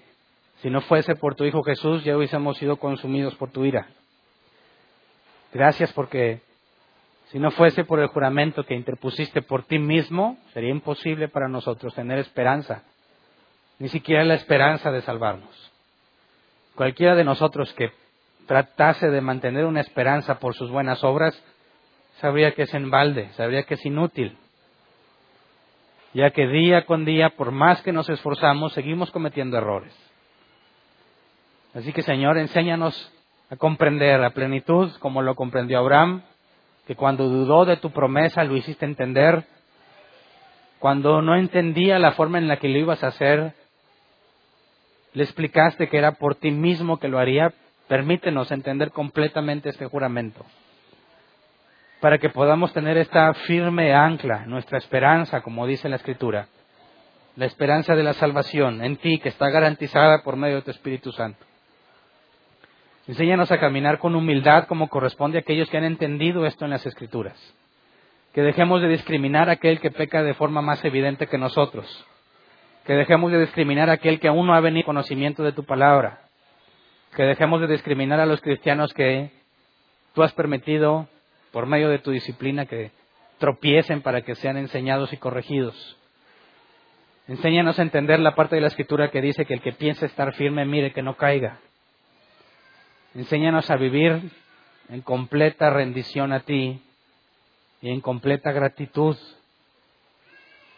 si 0.61 0.69
no 0.69 0.81
fuese 0.81 1.15
por 1.15 1.35
tu 1.35 1.45
Hijo 1.45 1.63
Jesús, 1.63 2.03
ya 2.03 2.15
hubiésemos 2.15 2.57
sido 2.57 2.77
consumidos 2.77 3.35
por 3.35 3.51
tu 3.51 3.65
ira. 3.65 3.87
Gracias 5.53 5.91
porque 5.93 6.41
si 7.31 7.39
no 7.39 7.51
fuese 7.51 7.83
por 7.83 7.99
el 7.99 8.07
juramento 8.07 8.63
que 8.63 8.75
interpusiste 8.75 9.41
por 9.41 9.63
ti 9.63 9.79
mismo, 9.79 10.37
sería 10.53 10.69
imposible 10.69 11.27
para 11.27 11.47
nosotros 11.47 11.93
tener 11.95 12.19
esperanza, 12.19 12.83
ni 13.79 13.89
siquiera 13.89 14.23
la 14.23 14.35
esperanza 14.35 14.91
de 14.91 15.01
salvarnos. 15.01 15.71
Cualquiera 16.75 17.15
de 17.15 17.23
nosotros 17.23 17.73
que 17.73 17.91
tratase 18.47 19.09
de 19.09 19.21
mantener 19.21 19.65
una 19.65 19.81
esperanza 19.81 20.39
por 20.39 20.53
sus 20.53 20.69
buenas 20.69 21.03
obras, 21.03 21.39
sabría 22.19 22.53
que 22.53 22.63
es 22.63 22.73
en 22.73 22.89
balde, 22.89 23.31
sabría 23.33 23.63
que 23.63 23.73
es 23.75 23.85
inútil, 23.85 24.37
ya 26.13 26.31
que 26.31 26.47
día 26.47 26.85
con 26.85 27.05
día, 27.05 27.29
por 27.29 27.51
más 27.51 27.81
que 27.81 27.91
nos 27.91 28.09
esforzamos, 28.09 28.73
seguimos 28.73 29.11
cometiendo 29.11 29.57
errores. 29.57 29.93
Así 31.73 31.91
que 31.91 32.03
Señor, 32.03 32.37
enséñanos 32.37 33.11
a 33.49 33.55
comprender 33.55 34.23
a 34.23 34.29
plenitud, 34.29 34.91
como 34.99 35.21
lo 35.21 35.35
comprendió 35.35 35.79
Abraham, 35.79 36.21
que 36.85 36.95
cuando 36.95 37.27
dudó 37.29 37.65
de 37.65 37.77
tu 37.77 37.91
promesa 37.91 38.43
lo 38.43 38.55
hiciste 38.55 38.85
entender, 38.85 39.45
cuando 40.79 41.21
no 41.21 41.35
entendía 41.35 41.97
la 41.97 42.11
forma 42.11 42.37
en 42.37 42.47
la 42.47 42.57
que 42.57 42.69
lo 42.69 42.77
ibas 42.77 43.03
a 43.03 43.07
hacer, 43.07 43.53
le 45.13 45.23
explicaste 45.23 45.87
que 45.87 45.97
era 45.97 46.13
por 46.13 46.35
ti 46.35 46.51
mismo 46.51 46.99
que 46.99 47.07
lo 47.07 47.19
haría, 47.19 47.53
permítenos 47.87 48.51
entender 48.51 48.91
completamente 48.91 49.69
este 49.69 49.85
juramento 49.85 50.45
para 52.03 52.17
que 52.17 52.29
podamos 52.31 52.73
tener 52.73 52.97
esta 52.97 53.33
firme 53.33 53.93
ancla, 53.93 54.45
nuestra 54.45 54.77
esperanza, 54.77 55.39
como 55.39 55.65
dice 55.65 55.87
la 55.87 55.95
Escritura, 55.95 56.47
la 57.37 57.45
esperanza 57.45 57.95
de 57.95 58.03
la 58.03 58.11
salvación 58.11 58.83
en 58.83 58.97
ti, 58.97 59.19
que 59.19 59.29
está 59.29 59.49
garantizada 59.49 60.21
por 60.21 60.35
medio 60.35 60.57
de 60.57 60.63
tu 60.63 60.71
Espíritu 60.71 61.13
Santo. 61.13 61.39
Enséñanos 63.07 63.53
a 63.53 63.57
caminar 63.57 63.99
con 63.99 64.15
humildad 64.15 64.65
como 64.67 64.89
corresponde 64.89 65.37
a 65.37 65.41
aquellos 65.41 65.69
que 65.69 65.77
han 65.77 65.85
entendido 65.85 66.45
esto 66.45 66.65
en 66.65 66.71
las 66.71 66.85
Escrituras. 66.85 67.37
Que 68.33 68.41
dejemos 68.41 68.81
de 68.81 68.89
discriminar 68.89 69.47
a 69.47 69.53
aquel 69.53 69.79
que 69.79 69.89
peca 69.89 70.23
de 70.23 70.33
forma 70.33 70.61
más 70.61 70.83
evidente 70.83 71.27
que 71.27 71.37
nosotros. 71.37 71.87
Que 72.85 72.95
dejemos 72.95 73.31
de 73.31 73.39
discriminar 73.39 73.89
a 73.89 73.93
aquel 73.93 74.19
que 74.19 74.27
aún 74.27 74.45
no 74.45 74.53
ha 74.53 74.59
venido 74.59 74.87
conocimiento 74.87 75.41
de 75.41 75.53
tu 75.53 75.63
palabra. 75.63 76.19
Que 77.15 77.23
dejemos 77.23 77.61
de 77.61 77.67
discriminar 77.67 78.19
a 78.19 78.25
los 78.25 78.41
cristianos 78.41 78.93
que 78.93 79.31
tú 80.13 80.21
has 80.21 80.33
permitido 80.33 81.07
por 81.53 81.67
medio 81.67 81.87
de 81.89 81.99
tu 81.99 82.09
disciplina 82.09 82.65
que 82.65 82.91
tropiecen 83.37 84.01
para 84.01 84.23
que 84.23 84.33
sean 84.35 84.57
enseñados 84.57 85.13
y 85.13 85.17
corregidos. 85.17 85.97
Enséñanos 87.27 87.77
a 87.77 87.83
entender 87.83 88.19
la 88.19 88.33
parte 88.33 88.55
de 88.55 88.61
la 88.61 88.67
escritura 88.67 89.11
que 89.11 89.21
dice 89.21 89.45
que 89.45 89.53
el 89.53 89.61
que 89.61 89.71
piensa 89.71 90.07
estar 90.07 90.33
firme 90.33 90.65
mire 90.65 90.91
que 90.93 91.03
no 91.03 91.15
caiga. 91.15 91.59
Enséñanos 93.13 93.69
a 93.69 93.75
vivir 93.75 94.31
en 94.89 95.01
completa 95.01 95.69
rendición 95.69 96.33
a 96.33 96.39
ti 96.39 96.81
y 97.81 97.89
en 97.89 98.01
completa 98.01 98.51
gratitud, 98.51 99.15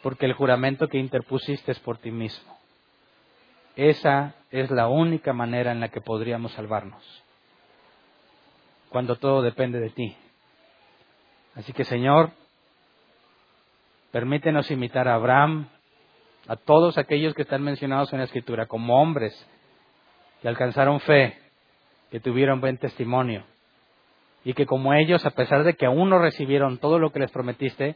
porque 0.04 0.26
el 0.26 0.34
juramento 0.34 0.90
que 0.90 0.98
interpusiste 0.98 1.72
es 1.72 1.80
por 1.80 2.00
ti 2.00 2.12
mismo. 2.12 2.58
Esa 3.78 4.36
es 4.52 4.70
la 4.72 4.90
única 4.90 5.32
manera 5.32 5.72
en 5.72 5.80
la 5.80 5.88
que 5.88 6.02
podríamos 6.02 6.52
salvarnos, 6.52 7.02
cuando 8.90 9.16
todo 9.16 9.42
depende 9.42 9.80
de 9.80 9.90
ti. 9.90 10.18
Así 11.56 11.72
que 11.72 11.86
Señor, 11.86 12.32
permítenos 14.12 14.70
imitar 14.72 15.08
a 15.08 15.16
Abraham, 15.16 15.68
a 16.48 16.58
todos 16.58 16.98
aquellos 16.98 17.34
que 17.34 17.44
están 17.44 17.64
mencionados 17.64 18.12
en 18.12 18.20
la 18.20 18.26
Escritura, 18.26 18.66
como 18.66 19.02
hombres 19.02 19.34
que 20.42 20.50
alcanzaron 20.50 21.00
fe, 21.00 21.40
que 22.12 22.20
tuvieron 22.20 22.60
buen 22.60 22.78
testimonio, 22.78 23.44
y 24.44 24.54
que 24.54 24.66
como 24.66 24.94
ellos, 24.94 25.26
a 25.26 25.32
pesar 25.32 25.64
de 25.64 25.74
que 25.76 25.86
aún 25.86 26.10
no 26.10 26.20
recibieron 26.20 26.78
todo 26.78 27.00
lo 27.00 27.12
que 27.12 27.20
les 27.20 27.32
prometiste, 27.32 27.96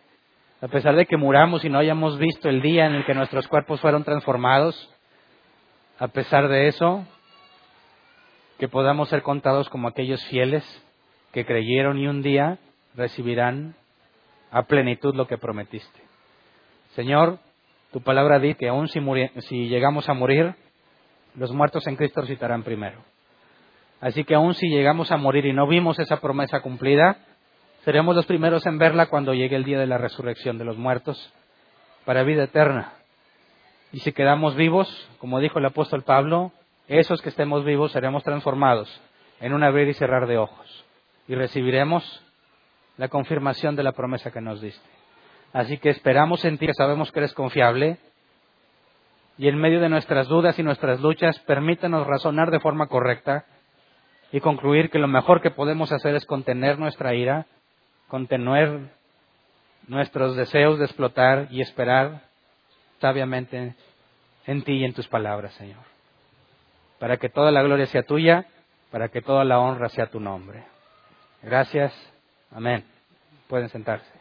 a 0.62 0.68
pesar 0.68 0.96
de 0.96 1.06
que 1.06 1.18
muramos 1.18 1.64
y 1.64 1.70
no 1.70 1.80
hayamos 1.80 2.18
visto 2.18 2.50
el 2.50 2.62
día 2.62 2.86
en 2.86 2.96
el 2.96 3.06
que 3.06 3.14
nuestros 3.14 3.48
cuerpos 3.48 3.82
fueron 3.82 4.04
transformados, 4.04 4.90
a 6.00 6.08
pesar 6.08 6.48
de 6.48 6.68
eso, 6.68 7.06
que 8.58 8.70
podamos 8.70 9.10
ser 9.10 9.22
contados 9.22 9.70
como 9.70 9.90
aquellos 9.90 10.24
fieles 10.26 10.64
que 11.34 11.46
creyeron 11.46 11.98
y 12.00 12.08
un 12.08 12.22
día 12.22 12.58
recibirán 13.00 13.76
a 14.52 14.64
plenitud 14.64 15.16
lo 15.16 15.26
que 15.26 15.38
prometiste. 15.38 16.02
Señor, 16.96 17.40
tu 17.92 18.02
palabra 18.02 18.40
dice 18.40 18.58
que 18.58 18.68
aún 18.68 18.88
si, 18.88 19.00
si 19.48 19.68
llegamos 19.68 20.10
a 20.10 20.14
morir, 20.14 20.54
los 21.36 21.52
muertos 21.52 21.88
en 21.88 21.96
Cristo 21.96 22.22
resucitarán 22.22 22.64
primero. 22.64 23.00
Así 24.02 24.24
que 24.24 24.36
aún 24.36 24.54
si 24.54 24.70
llegamos 24.70 25.12
a 25.12 25.18
morir 25.18 25.46
y 25.46 25.54
no 25.54 25.68
vimos 25.68 25.98
esa 26.00 26.20
promesa 26.20 26.62
cumplida, 26.62 27.18
seremos 27.84 28.16
los 28.16 28.26
primeros 28.26 28.66
en 28.66 28.78
verla 28.78 29.08
cuando 29.08 29.34
llegue 29.34 29.56
el 29.56 29.64
día 29.64 29.80
de 29.80 29.88
la 29.88 29.98
resurrección 29.98 30.58
de 30.58 30.66
los 30.66 30.78
muertos 30.78 31.34
para 32.06 32.24
vida 32.24 32.44
eterna. 32.44 32.94
Y 33.92 34.00
si 34.00 34.12
quedamos 34.12 34.56
vivos, 34.56 34.88
como 35.18 35.40
dijo 35.40 35.60
el 35.60 35.66
apóstol 35.66 36.04
Pablo, 36.04 36.52
esos 36.88 37.22
que 37.22 37.30
estemos 37.30 37.66
vivos 37.66 37.92
seremos 37.92 38.24
transformados 38.24 38.90
en 39.40 39.54
un 39.54 39.64
abrir 39.64 39.88
y 39.88 39.94
cerrar 39.94 40.28
de 40.28 40.38
ojos 40.38 40.86
y 41.28 41.36
recibiremos 41.36 42.04
la 43.00 43.08
confirmación 43.08 43.78
de 43.78 43.84
la 43.84 43.94
promesa 43.94 44.30
que 44.30 44.42
nos 44.42 44.60
diste. 44.60 44.86
Así 45.54 45.78
que 45.78 45.90
esperamos 45.90 46.44
en 46.44 46.58
ti, 46.58 46.68
sabemos 46.74 47.14
que 47.14 47.20
eres 47.20 47.34
confiable, 47.34 47.98
y 49.38 49.48
en 49.48 49.58
medio 49.58 49.80
de 49.80 49.88
nuestras 49.88 50.28
dudas 50.28 50.60
y 50.60 50.64
nuestras 50.64 51.00
luchas, 51.00 51.40
permítanos 51.40 52.06
razonar 52.06 52.52
de 52.52 52.60
forma 52.60 52.88
correcta 52.88 53.46
y 54.34 54.42
concluir 54.42 54.90
que 54.90 55.00
lo 55.00 55.08
mejor 55.08 55.42
que 55.42 55.50
podemos 55.50 55.94
hacer 55.94 56.14
es 56.14 56.26
contener 56.26 56.78
nuestra 56.78 57.16
ira, 57.16 57.46
contener 58.10 58.90
nuestros 59.88 60.36
deseos 60.36 60.78
de 60.78 60.84
explotar 60.84 61.48
y 61.52 61.62
esperar 61.62 62.24
sabiamente 63.00 63.76
en 64.46 64.64
ti 64.64 64.74
y 64.74 64.84
en 64.84 64.94
tus 64.94 65.08
palabras, 65.08 65.54
Señor. 65.54 65.86
Para 67.00 67.16
que 67.16 67.30
toda 67.30 67.50
la 67.52 67.64
gloria 67.64 67.86
sea 67.86 68.04
tuya, 68.04 68.46
para 68.92 69.08
que 69.08 69.22
toda 69.22 69.46
la 69.46 69.60
honra 69.60 69.88
sea 69.88 70.08
tu 70.08 70.20
nombre. 70.20 70.66
Gracias. 71.42 71.94
Amén. 72.52 72.84
Pueden 73.48 73.70
sentarse. 73.70 74.12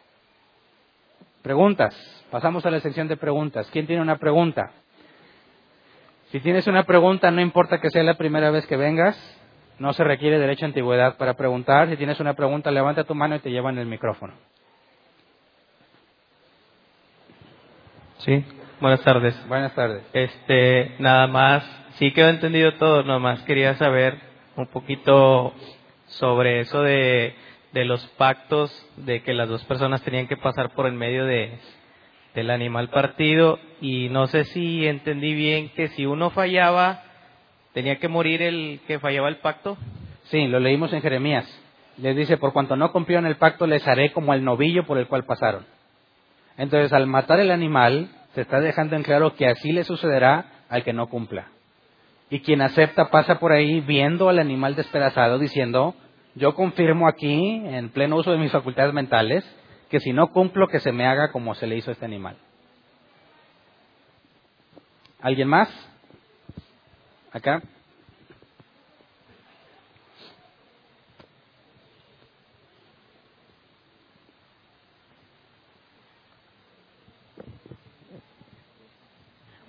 Preguntas. 1.42 1.94
Pasamos 2.30 2.64
a 2.66 2.70
la 2.70 2.80
sección 2.80 3.09
de 3.09 3.16
preguntas. 3.16 3.68
¿Quién 3.72 3.86
tiene 3.86 4.02
una 4.02 4.18
pregunta? 4.18 4.72
Si 6.30 6.40
tienes 6.40 6.66
una 6.66 6.84
pregunta, 6.84 7.30
no 7.30 7.40
importa 7.40 7.80
que 7.80 7.90
sea 7.90 8.02
la 8.02 8.18
primera 8.18 8.50
vez 8.50 8.66
que 8.66 8.76
vengas, 8.76 9.16
no 9.78 9.92
se 9.94 10.05
requiere 10.05 10.38
derecho 10.38 10.66
a 10.66 10.68
antigüedad 10.68 11.16
para 11.16 11.34
preguntar. 11.34 11.88
Si 11.88 11.96
tienes 11.96 12.20
una 12.20 12.34
pregunta, 12.34 12.70
levanta 12.70 13.05
tu 13.05 13.14
mano 13.14 13.36
y 13.36 13.40
te 13.40 13.50
llevan 13.50 13.78
el 13.78 13.86
micrófono. 13.86 14.34
¿Sí? 18.18 18.44
Buenas 18.80 19.02
tardes. 19.02 19.48
Buenas 19.48 19.74
tardes. 19.74 20.02
Este, 20.12 20.96
nada 20.98 21.26
más, 21.28 21.64
sí 21.94 22.12
quedó 22.12 22.28
entendido 22.28 22.74
todo, 22.74 23.02
nada 23.05 23.18
más 23.18 23.42
quería 23.42 23.74
saber 23.76 24.18
un 24.56 24.66
poquito 24.66 25.55
sobre 26.06 26.60
eso 26.60 26.82
de, 26.82 27.34
de 27.73 27.85
los 27.85 28.07
pactos, 28.16 28.70
de 28.97 29.23
que 29.23 29.35
las 29.35 29.49
dos 29.49 29.65
personas 29.65 30.03
tenían 30.03 30.27
que 30.27 30.36
pasar 30.36 30.74
por 30.74 30.86
en 30.86 30.97
medio 30.97 31.24
de, 31.24 31.59
del 32.35 32.51
animal 32.51 32.89
partido, 32.89 33.59
y 33.81 34.09
no 34.09 34.27
sé 34.27 34.45
si 34.45 34.86
entendí 34.86 35.35
bien 35.35 35.70
que 35.70 35.89
si 35.89 36.07
uno 36.07 36.31
fallaba, 36.31 37.03
tenía 37.73 37.99
que 37.99 38.09
morir 38.09 38.43
el 38.43 38.81
que 38.86 38.99
fallaba 38.99 39.28
el 39.28 39.36
pacto. 39.36 39.77
Sí, 40.24 40.47
lo 40.47 40.61
leímos 40.61 40.93
en 40.93 41.03
Jeremías. 41.03 41.47
Les 41.99 42.16
dice, 42.16 42.36
por 42.36 42.53
cuanto 42.53 42.77
no 42.77 42.93
cumplieron 42.93 43.27
el 43.27 43.36
pacto, 43.36 43.66
les 43.66 43.86
haré 43.86 44.12
como 44.12 44.32
el 44.32 44.45
novillo 44.45 44.85
por 44.85 44.99
el 44.99 45.09
cual 45.09 45.24
pasaron. 45.24 45.66
Entonces, 46.57 46.93
al 46.93 47.07
matar 47.07 47.40
el 47.40 47.51
animal, 47.51 48.09
se 48.35 48.43
está 48.43 48.61
dejando 48.61 48.97
en 48.97 49.03
claro 49.03 49.35
que 49.35 49.47
así 49.47 49.73
le 49.73 49.85
sucederá 49.85 50.47
al 50.69 50.85
que 50.85 50.93
no 50.93 51.09
cumpla. 51.09 51.49
Y 52.31 52.40
quien 52.40 52.61
acepta 52.61 53.11
pasa 53.11 53.39
por 53.39 53.53
ahí 53.53 53.81
viendo 53.81 54.28
al 54.28 54.39
animal 54.39 54.74
despedazado 54.74 55.39
diciendo, 55.39 55.95
yo 56.39 56.55
confirmo 56.55 57.09
aquí, 57.09 57.62
en 57.66 57.90
pleno 57.90 58.16
uso 58.16 58.31
de 58.31 58.39
mis 58.39 58.52
facultades 58.52 58.94
mentales, 58.94 59.44
que 59.90 60.01
si 60.01 60.12
no 60.12 60.28
cumplo, 60.28 60.69
que 60.69 60.81
se 60.81 60.93
me 60.93 61.06
haga 61.06 61.32
como 61.32 61.55
se 61.55 61.66
le 61.66 61.77
hizo 61.77 61.90
a 61.90 61.94
este 61.94 62.05
animal. 62.05 62.36
¿Alguien 65.20 65.48
más? 65.48 65.69
¿Acá? 67.32 67.60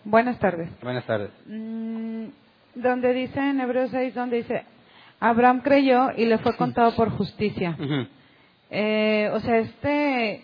Buenas 0.03 0.39
tardes. 0.39 0.69
Buenas 0.81 1.05
tardes. 1.05 1.31
Mm, 1.47 2.25
donde 2.75 3.13
dice 3.13 3.39
en 3.39 3.59
Hebreos 3.59 3.89
6, 3.91 4.13
donde 4.15 4.37
dice, 4.37 4.65
Abraham 5.19 5.61
creyó 5.61 6.11
y 6.15 6.25
le 6.25 6.37
fue 6.37 6.55
contado 6.55 6.95
por 6.95 7.09
justicia. 7.11 7.77
Eh, 8.69 9.29
o 9.33 9.39
sea, 9.39 9.57
este, 9.57 10.43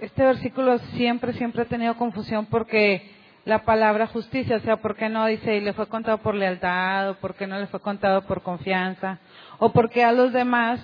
este 0.00 0.22
versículo 0.22 0.78
siempre, 0.96 1.32
siempre 1.32 1.62
ha 1.62 1.66
tenido 1.66 1.96
confusión 1.96 2.46
porque 2.46 3.10
la 3.44 3.64
palabra 3.64 4.06
justicia, 4.06 4.56
o 4.56 4.60
sea, 4.60 4.76
¿por 4.76 4.96
qué 4.96 5.08
no 5.08 5.26
dice 5.26 5.56
y 5.56 5.60
le 5.60 5.72
fue 5.72 5.86
contado 5.86 6.18
por 6.18 6.34
lealtad 6.34 7.10
o 7.10 7.14
por 7.14 7.34
qué 7.34 7.46
no 7.46 7.58
le 7.58 7.66
fue 7.66 7.80
contado 7.80 8.22
por 8.22 8.42
confianza? 8.42 9.18
O 9.58 9.72
porque 9.72 10.04
a 10.04 10.12
los 10.12 10.32
demás, 10.32 10.80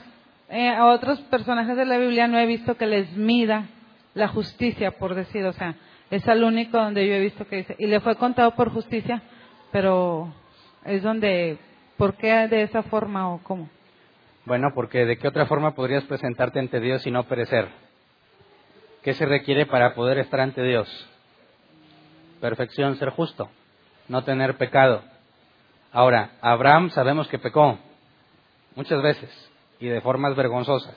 eh, 0.48 0.68
a 0.68 0.86
otros 0.86 1.20
personajes 1.22 1.76
de 1.76 1.86
la 1.86 1.96
Biblia 1.96 2.28
no 2.28 2.38
he 2.38 2.46
visto 2.46 2.76
que 2.76 2.86
les 2.86 3.10
mida 3.16 3.66
la 4.14 4.28
justicia, 4.28 4.92
por 4.92 5.14
decir, 5.14 5.44
o 5.44 5.52
sea, 5.52 5.76
es 6.10 6.26
al 6.28 6.42
único 6.42 6.76
donde 6.76 7.06
yo 7.06 7.14
he 7.14 7.20
visto 7.20 7.46
que 7.46 7.56
dice, 7.56 7.76
y 7.78 7.86
le 7.86 8.00
fue 8.00 8.16
contado 8.16 8.54
por 8.54 8.70
justicia, 8.72 9.22
pero 9.70 10.32
es 10.84 11.02
donde, 11.02 11.58
¿por 12.00 12.16
qué 12.16 12.48
de 12.48 12.62
esa 12.62 12.82
forma 12.84 13.30
o 13.30 13.42
cómo? 13.42 13.68
Bueno, 14.46 14.68
porque 14.74 15.04
¿de 15.04 15.18
qué 15.18 15.28
otra 15.28 15.44
forma 15.44 15.74
podrías 15.74 16.02
presentarte 16.04 16.58
ante 16.58 16.80
Dios 16.80 17.06
y 17.06 17.10
no 17.10 17.24
perecer? 17.24 17.68
¿Qué 19.02 19.12
se 19.12 19.26
requiere 19.26 19.66
para 19.66 19.94
poder 19.94 20.16
estar 20.16 20.40
ante 20.40 20.62
Dios? 20.62 20.88
Perfección, 22.40 22.96
ser 22.96 23.10
justo, 23.10 23.50
no 24.08 24.24
tener 24.24 24.56
pecado. 24.56 25.02
Ahora, 25.92 26.30
Abraham 26.40 26.88
sabemos 26.88 27.28
que 27.28 27.38
pecó 27.38 27.78
muchas 28.76 29.02
veces 29.02 29.50
y 29.78 29.88
de 29.88 30.00
formas 30.00 30.34
vergonzosas. 30.34 30.96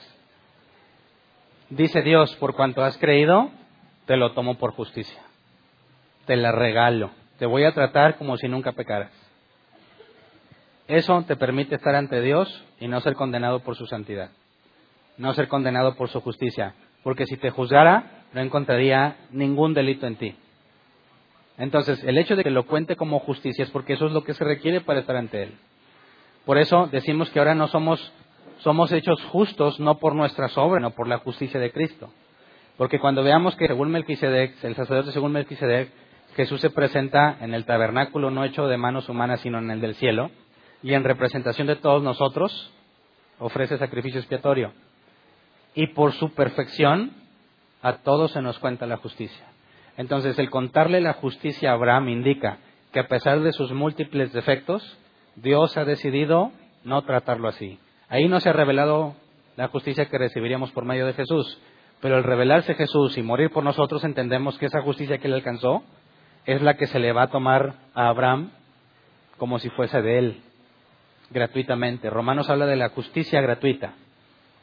Dice 1.68 2.00
Dios, 2.00 2.34
por 2.36 2.54
cuanto 2.54 2.82
has 2.82 2.96
creído, 2.96 3.50
te 4.06 4.16
lo 4.16 4.32
tomo 4.32 4.54
por 4.56 4.72
justicia. 4.72 5.20
Te 6.24 6.36
la 6.36 6.50
regalo. 6.50 7.10
Te 7.38 7.44
voy 7.44 7.64
a 7.64 7.74
tratar 7.74 8.16
como 8.16 8.38
si 8.38 8.48
nunca 8.48 8.72
pecaras. 8.72 9.23
Eso 10.86 11.22
te 11.26 11.36
permite 11.36 11.76
estar 11.76 11.94
ante 11.94 12.20
Dios 12.20 12.64
y 12.78 12.88
no 12.88 13.00
ser 13.00 13.14
condenado 13.14 13.60
por 13.60 13.76
su 13.76 13.86
santidad. 13.86 14.30
No 15.16 15.32
ser 15.32 15.48
condenado 15.48 15.94
por 15.94 16.10
su 16.10 16.20
justicia. 16.20 16.74
Porque 17.02 17.26
si 17.26 17.36
te 17.36 17.50
juzgara, 17.50 18.24
no 18.32 18.40
encontraría 18.40 19.16
ningún 19.30 19.72
delito 19.72 20.06
en 20.06 20.16
ti. 20.16 20.36
Entonces, 21.56 22.02
el 22.04 22.18
hecho 22.18 22.36
de 22.36 22.42
que 22.42 22.50
lo 22.50 22.66
cuente 22.66 22.96
como 22.96 23.20
justicia 23.20 23.62
es 23.62 23.70
porque 23.70 23.94
eso 23.94 24.06
es 24.06 24.12
lo 24.12 24.24
que 24.24 24.34
se 24.34 24.44
requiere 24.44 24.80
para 24.80 25.00
estar 25.00 25.16
ante 25.16 25.44
Él. 25.44 25.54
Por 26.44 26.58
eso 26.58 26.88
decimos 26.90 27.30
que 27.30 27.38
ahora 27.38 27.54
no 27.54 27.68
somos, 27.68 28.12
somos 28.58 28.92
hechos 28.92 29.22
justos 29.26 29.80
no 29.80 29.98
por 29.98 30.14
nuestras 30.14 30.58
obras, 30.58 30.82
no 30.82 30.90
por 30.90 31.08
la 31.08 31.18
justicia 31.18 31.60
de 31.60 31.70
Cristo. 31.70 32.10
Porque 32.76 32.98
cuando 32.98 33.22
veamos 33.22 33.54
que 33.56 33.68
según 33.68 33.90
Melquisedec, 33.90 34.62
el 34.64 34.74
sacerdote 34.74 35.12
según 35.12 35.32
Melquisedec, 35.32 35.90
Jesús 36.34 36.60
se 36.60 36.70
presenta 36.70 37.36
en 37.40 37.54
el 37.54 37.64
tabernáculo 37.64 38.30
no 38.30 38.44
hecho 38.44 38.66
de 38.66 38.76
manos 38.76 39.08
humanas, 39.08 39.40
sino 39.40 39.58
en 39.58 39.70
el 39.70 39.80
del 39.80 39.94
cielo, 39.94 40.32
y 40.84 40.92
en 40.92 41.02
representación 41.02 41.66
de 41.66 41.76
todos 41.76 42.02
nosotros, 42.02 42.70
ofrece 43.38 43.78
sacrificio 43.78 44.20
expiatorio. 44.20 44.72
Y 45.74 45.88
por 45.88 46.12
su 46.12 46.34
perfección, 46.34 47.10
a 47.80 47.94
todos 47.94 48.32
se 48.32 48.42
nos 48.42 48.58
cuenta 48.58 48.86
la 48.86 48.98
justicia. 48.98 49.46
Entonces, 49.96 50.38
el 50.38 50.50
contarle 50.50 51.00
la 51.00 51.14
justicia 51.14 51.70
a 51.70 51.72
Abraham 51.72 52.10
indica 52.10 52.58
que 52.92 53.00
a 53.00 53.08
pesar 53.08 53.40
de 53.40 53.52
sus 53.52 53.72
múltiples 53.72 54.34
defectos, 54.34 54.98
Dios 55.36 55.74
ha 55.78 55.86
decidido 55.86 56.52
no 56.84 57.00
tratarlo 57.00 57.48
así. 57.48 57.78
Ahí 58.10 58.28
no 58.28 58.38
se 58.40 58.50
ha 58.50 58.52
revelado 58.52 59.14
la 59.56 59.68
justicia 59.68 60.04
que 60.10 60.18
recibiríamos 60.18 60.70
por 60.72 60.84
medio 60.84 61.06
de 61.06 61.14
Jesús, 61.14 61.58
pero 62.02 62.16
al 62.16 62.24
revelarse 62.24 62.74
Jesús 62.74 63.16
y 63.16 63.22
morir 63.22 63.50
por 63.50 63.64
nosotros, 63.64 64.04
entendemos 64.04 64.58
que 64.58 64.66
esa 64.66 64.82
justicia 64.82 65.16
que 65.16 65.28
él 65.28 65.34
alcanzó 65.34 65.82
es 66.44 66.60
la 66.60 66.76
que 66.76 66.88
se 66.88 66.98
le 66.98 67.12
va 67.12 67.22
a 67.22 67.30
tomar 67.30 67.72
a 67.94 68.08
Abraham 68.08 68.50
como 69.38 69.58
si 69.58 69.70
fuese 69.70 70.02
de 70.02 70.18
él, 70.18 70.42
gratuitamente. 71.30 72.10
Romanos 72.10 72.50
habla 72.50 72.66
de 72.66 72.76
la 72.76 72.90
justicia 72.90 73.40
gratuita, 73.40 73.94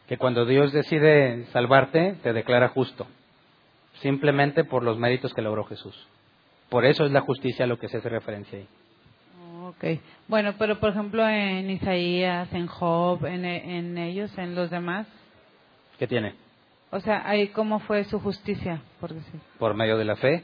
que 0.07 0.17
cuando 0.17 0.45
Dios 0.45 0.71
decide 0.71 1.45
salvarte, 1.47 2.15
te 2.23 2.33
declara 2.33 2.69
justo, 2.69 3.07
simplemente 4.01 4.63
por 4.63 4.83
los 4.83 4.97
méritos 4.97 5.33
que 5.33 5.41
logró 5.41 5.63
Jesús. 5.65 6.07
Por 6.69 6.85
eso 6.85 7.05
es 7.05 7.11
la 7.11 7.21
justicia 7.21 7.65
a 7.65 7.67
lo 7.67 7.77
que 7.77 7.87
se 7.89 7.97
hace 7.97 8.09
referencia 8.09 8.57
ahí. 8.59 8.67
Ok. 9.63 10.01
Bueno, 10.27 10.55
pero 10.57 10.79
por 10.79 10.89
ejemplo 10.89 11.27
en 11.27 11.69
Isaías, 11.69 12.51
en 12.53 12.67
Job, 12.67 13.25
en, 13.25 13.45
en 13.45 13.97
ellos, 13.97 14.35
en 14.37 14.55
los 14.55 14.69
demás, 14.69 15.07
¿Qué 15.99 16.07
tiene? 16.07 16.33
o 16.89 16.99
sea, 16.99 17.29
ahí 17.29 17.49
cómo 17.49 17.79
fue 17.79 18.03
su 18.05 18.19
justicia, 18.19 18.81
por 18.99 19.13
decir. 19.13 19.39
Por 19.59 19.75
medio 19.75 19.97
de 19.97 20.05
la 20.05 20.15
fe. 20.15 20.43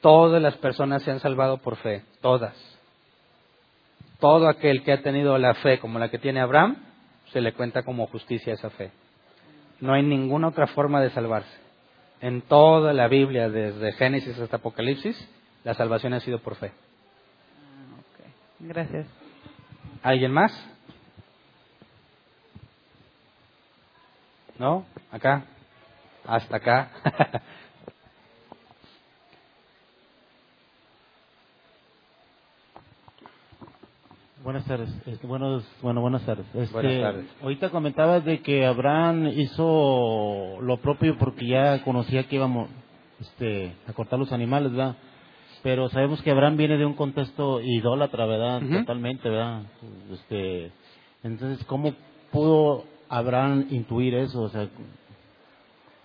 Todas 0.00 0.40
las 0.40 0.56
personas 0.56 1.02
se 1.02 1.10
han 1.10 1.20
salvado 1.20 1.58
por 1.58 1.76
fe, 1.76 2.02
todas. 2.20 2.54
Todo 4.22 4.48
aquel 4.48 4.84
que 4.84 4.92
ha 4.92 5.02
tenido 5.02 5.36
la 5.36 5.52
fe 5.54 5.80
como 5.80 5.98
la 5.98 6.08
que 6.08 6.16
tiene 6.16 6.38
Abraham, 6.38 6.76
se 7.32 7.40
le 7.40 7.54
cuenta 7.54 7.82
como 7.82 8.06
justicia 8.06 8.52
esa 8.52 8.70
fe. 8.70 8.92
No 9.80 9.94
hay 9.94 10.04
ninguna 10.04 10.46
otra 10.46 10.68
forma 10.68 11.00
de 11.00 11.10
salvarse. 11.10 11.50
En 12.20 12.40
toda 12.42 12.92
la 12.92 13.08
Biblia, 13.08 13.48
desde 13.48 13.90
Génesis 13.94 14.38
hasta 14.38 14.58
Apocalipsis, 14.58 15.28
la 15.64 15.74
salvación 15.74 16.12
ha 16.12 16.20
sido 16.20 16.38
por 16.38 16.54
fe. 16.54 16.70
Ah, 16.70 17.98
ok. 17.98 18.26
Gracias. 18.60 19.08
¿Alguien 20.04 20.30
más? 20.30 20.52
¿No? 24.56 24.86
¿Acá? 25.10 25.46
¿Hasta 26.24 26.58
acá? 26.58 26.90
Buenas 34.66 34.86
tardes. 34.86 35.06
Este, 35.06 35.26
buenos, 35.26 35.64
bueno, 35.82 36.00
buenas 36.00 36.22
tardes. 36.22 36.46
Este, 36.54 36.72
Buenas 36.72 37.00
tardes. 37.00 37.26
Ahorita 37.42 37.70
comentabas 37.70 38.24
de 38.24 38.40
que 38.42 38.64
Abraham 38.64 39.26
hizo 39.34 40.60
lo 40.60 40.76
propio 40.76 41.18
porque 41.18 41.46
ya 41.46 41.82
conocía 41.82 42.24
que 42.28 42.36
íbamos 42.36 42.68
este, 43.20 43.74
a 43.88 43.92
cortar 43.92 44.20
los 44.20 44.30
animales, 44.30 44.70
¿verdad? 44.70 44.94
Pero 45.64 45.88
sabemos 45.88 46.22
que 46.22 46.30
Abraham 46.30 46.56
viene 46.56 46.76
de 46.76 46.86
un 46.86 46.94
contexto 46.94 47.60
idólatra, 47.60 48.24
¿verdad? 48.26 48.62
Totalmente, 48.78 49.28
¿verdad? 49.28 49.62
Este, 50.12 50.70
entonces, 51.24 51.64
¿cómo 51.66 51.92
pudo 52.30 52.84
Abraham 53.08 53.66
intuir 53.70 54.14
eso? 54.14 54.42
O 54.42 54.48
sea, 54.48 54.68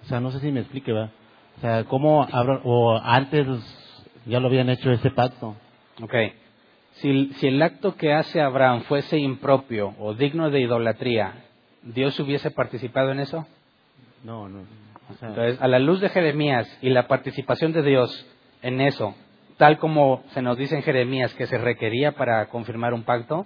o 0.03 0.05
sea, 0.07 0.19
no 0.19 0.31
sé 0.31 0.39
si 0.39 0.51
me 0.51 0.61
explique, 0.61 0.91
¿verdad? 0.91 1.11
O 1.57 1.61
sea, 1.61 1.84
¿cómo 1.84 2.23
Abraham, 2.23 2.61
o 2.63 2.97
antes 2.97 3.45
ya 4.25 4.39
lo 4.39 4.47
habían 4.47 4.69
hecho 4.69 4.89
ese 4.91 5.11
pacto? 5.11 5.55
Ok. 6.01 6.13
Si, 7.02 7.34
si 7.34 7.48
el 7.48 7.61
acto 7.61 7.95
que 7.95 8.14
hace 8.14 8.41
Abraham 8.41 8.82
fuese 8.82 9.18
impropio 9.18 9.94
o 9.99 10.14
digno 10.14 10.49
de 10.49 10.61
idolatría, 10.61 11.45
¿Dios 11.84 12.19
hubiese 12.19 12.52
participado 12.52 13.11
en 13.11 13.19
eso? 13.19 13.45
No, 14.24 14.49
no. 14.49 14.64
O 15.10 15.14
sea, 15.14 15.30
Entonces, 15.30 15.61
a 15.61 15.68
la 15.68 15.80
luz 15.80 16.02
de 16.02 16.10
Jeremías 16.10 16.68
y 16.82 16.90
la 16.90 17.07
participación 17.07 17.72
de 17.72 17.84
Dios 17.84 18.26
en 18.61 18.82
eso, 18.82 19.15
tal 19.57 19.78
como 19.78 20.24
se 20.30 20.41
nos 20.41 20.57
dice 20.57 20.76
en 20.76 20.84
Jeremías 20.84 21.34
que 21.36 21.48
se 21.48 21.57
requería 21.57 22.14
para 22.14 22.48
confirmar 22.48 22.94
un 22.94 23.03
pacto, 23.03 23.45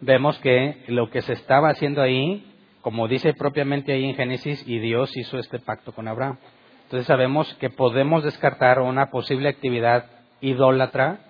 vemos 0.00 0.38
que 0.40 0.84
lo 0.88 1.08
que 1.10 1.22
se 1.22 1.32
estaba 1.32 1.70
haciendo 1.70 2.02
ahí, 2.02 2.44
como 2.82 3.08
dice 3.08 3.32
propiamente 3.32 3.92
ahí 3.92 4.04
en 4.04 4.16
Génesis, 4.16 4.62
y 4.66 4.80
Dios 4.80 5.16
hizo 5.16 5.38
este 5.38 5.58
pacto 5.58 5.92
con 5.92 6.08
Abraham. 6.08 6.38
Entonces 6.84 7.06
sabemos 7.06 7.54
que 7.54 7.70
podemos 7.70 8.24
descartar 8.24 8.80
una 8.80 9.10
posible 9.10 9.48
actividad 9.48 10.06
idólatra 10.40 11.20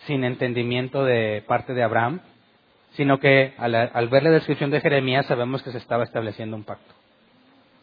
sin 0.00 0.24
entendimiento 0.24 1.04
de 1.04 1.42
parte 1.46 1.74
de 1.74 1.82
Abraham, 1.82 2.20
sino 2.92 3.18
que 3.18 3.54
al, 3.58 3.74
al 3.74 4.08
ver 4.08 4.22
la 4.22 4.30
descripción 4.30 4.70
de 4.70 4.80
Jeremías 4.80 5.26
sabemos 5.26 5.62
que 5.62 5.72
se 5.72 5.78
estaba 5.78 6.04
estableciendo 6.04 6.56
un 6.56 6.64
pacto. 6.64 6.94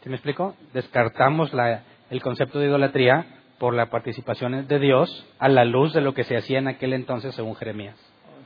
¿Sí 0.02 0.10
me 0.10 0.16
explico? 0.16 0.56
Descartamos 0.74 1.54
la, 1.54 1.84
el 2.10 2.22
concepto 2.22 2.60
de 2.60 2.68
idolatría 2.68 3.26
por 3.58 3.74
la 3.74 3.90
participación 3.90 4.68
de 4.68 4.80
Dios 4.80 5.26
a 5.40 5.48
la 5.48 5.66
luz 5.66 5.94
de 5.94 6.02
lo 6.02 6.14
que 6.14 6.24
se 6.24 6.36
hacía 6.36 6.60
en 6.60 6.68
aquel 6.68 6.94
entonces 6.94 7.34
según 7.36 7.56
Jeremías. 7.56 7.96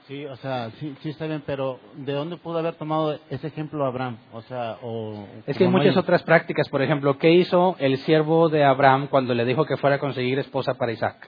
Sí, 0.07 0.25
o 0.25 0.35
sea, 0.37 0.69
sí, 0.79 0.95
sí 1.01 1.09
está 1.09 1.27
bien, 1.27 1.43
pero 1.45 1.79
¿de 1.95 2.13
dónde 2.13 2.37
pudo 2.37 2.59
haber 2.59 2.75
tomado 2.75 3.19
ese 3.29 3.47
ejemplo 3.47 3.85
Abraham? 3.85 4.17
O 4.31 4.41
sea, 4.43 4.77
o... 4.81 5.27
Es 5.45 5.57
que 5.57 5.65
hay 5.65 5.69
muchas 5.69 5.97
otras 5.97 6.23
prácticas. 6.23 6.69
Por 6.69 6.81
ejemplo, 6.81 7.17
¿qué 7.17 7.31
hizo 7.31 7.75
el 7.79 7.97
siervo 7.97 8.47
de 8.47 8.63
Abraham 8.63 9.07
cuando 9.09 9.33
le 9.33 9.43
dijo 9.43 9.65
que 9.65 9.75
fuera 9.75 9.97
a 9.97 9.99
conseguir 9.99 10.39
esposa 10.39 10.75
para 10.75 10.93
Isaac? 10.93 11.27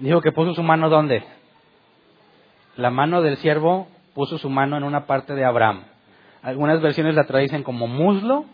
Dijo 0.00 0.22
que 0.22 0.32
puso 0.32 0.54
su 0.54 0.62
mano 0.62 0.88
¿dónde? 0.88 1.22
La 2.76 2.90
mano 2.90 3.20
del 3.20 3.36
siervo 3.36 3.86
puso 4.14 4.38
su 4.38 4.48
mano 4.48 4.78
en 4.78 4.82
una 4.82 5.06
parte 5.06 5.34
de 5.34 5.44
Abraham. 5.44 5.84
Algunas 6.42 6.80
versiones 6.80 7.14
la 7.14 7.24
traducen 7.24 7.62
como 7.62 7.86
muslo 7.86 8.46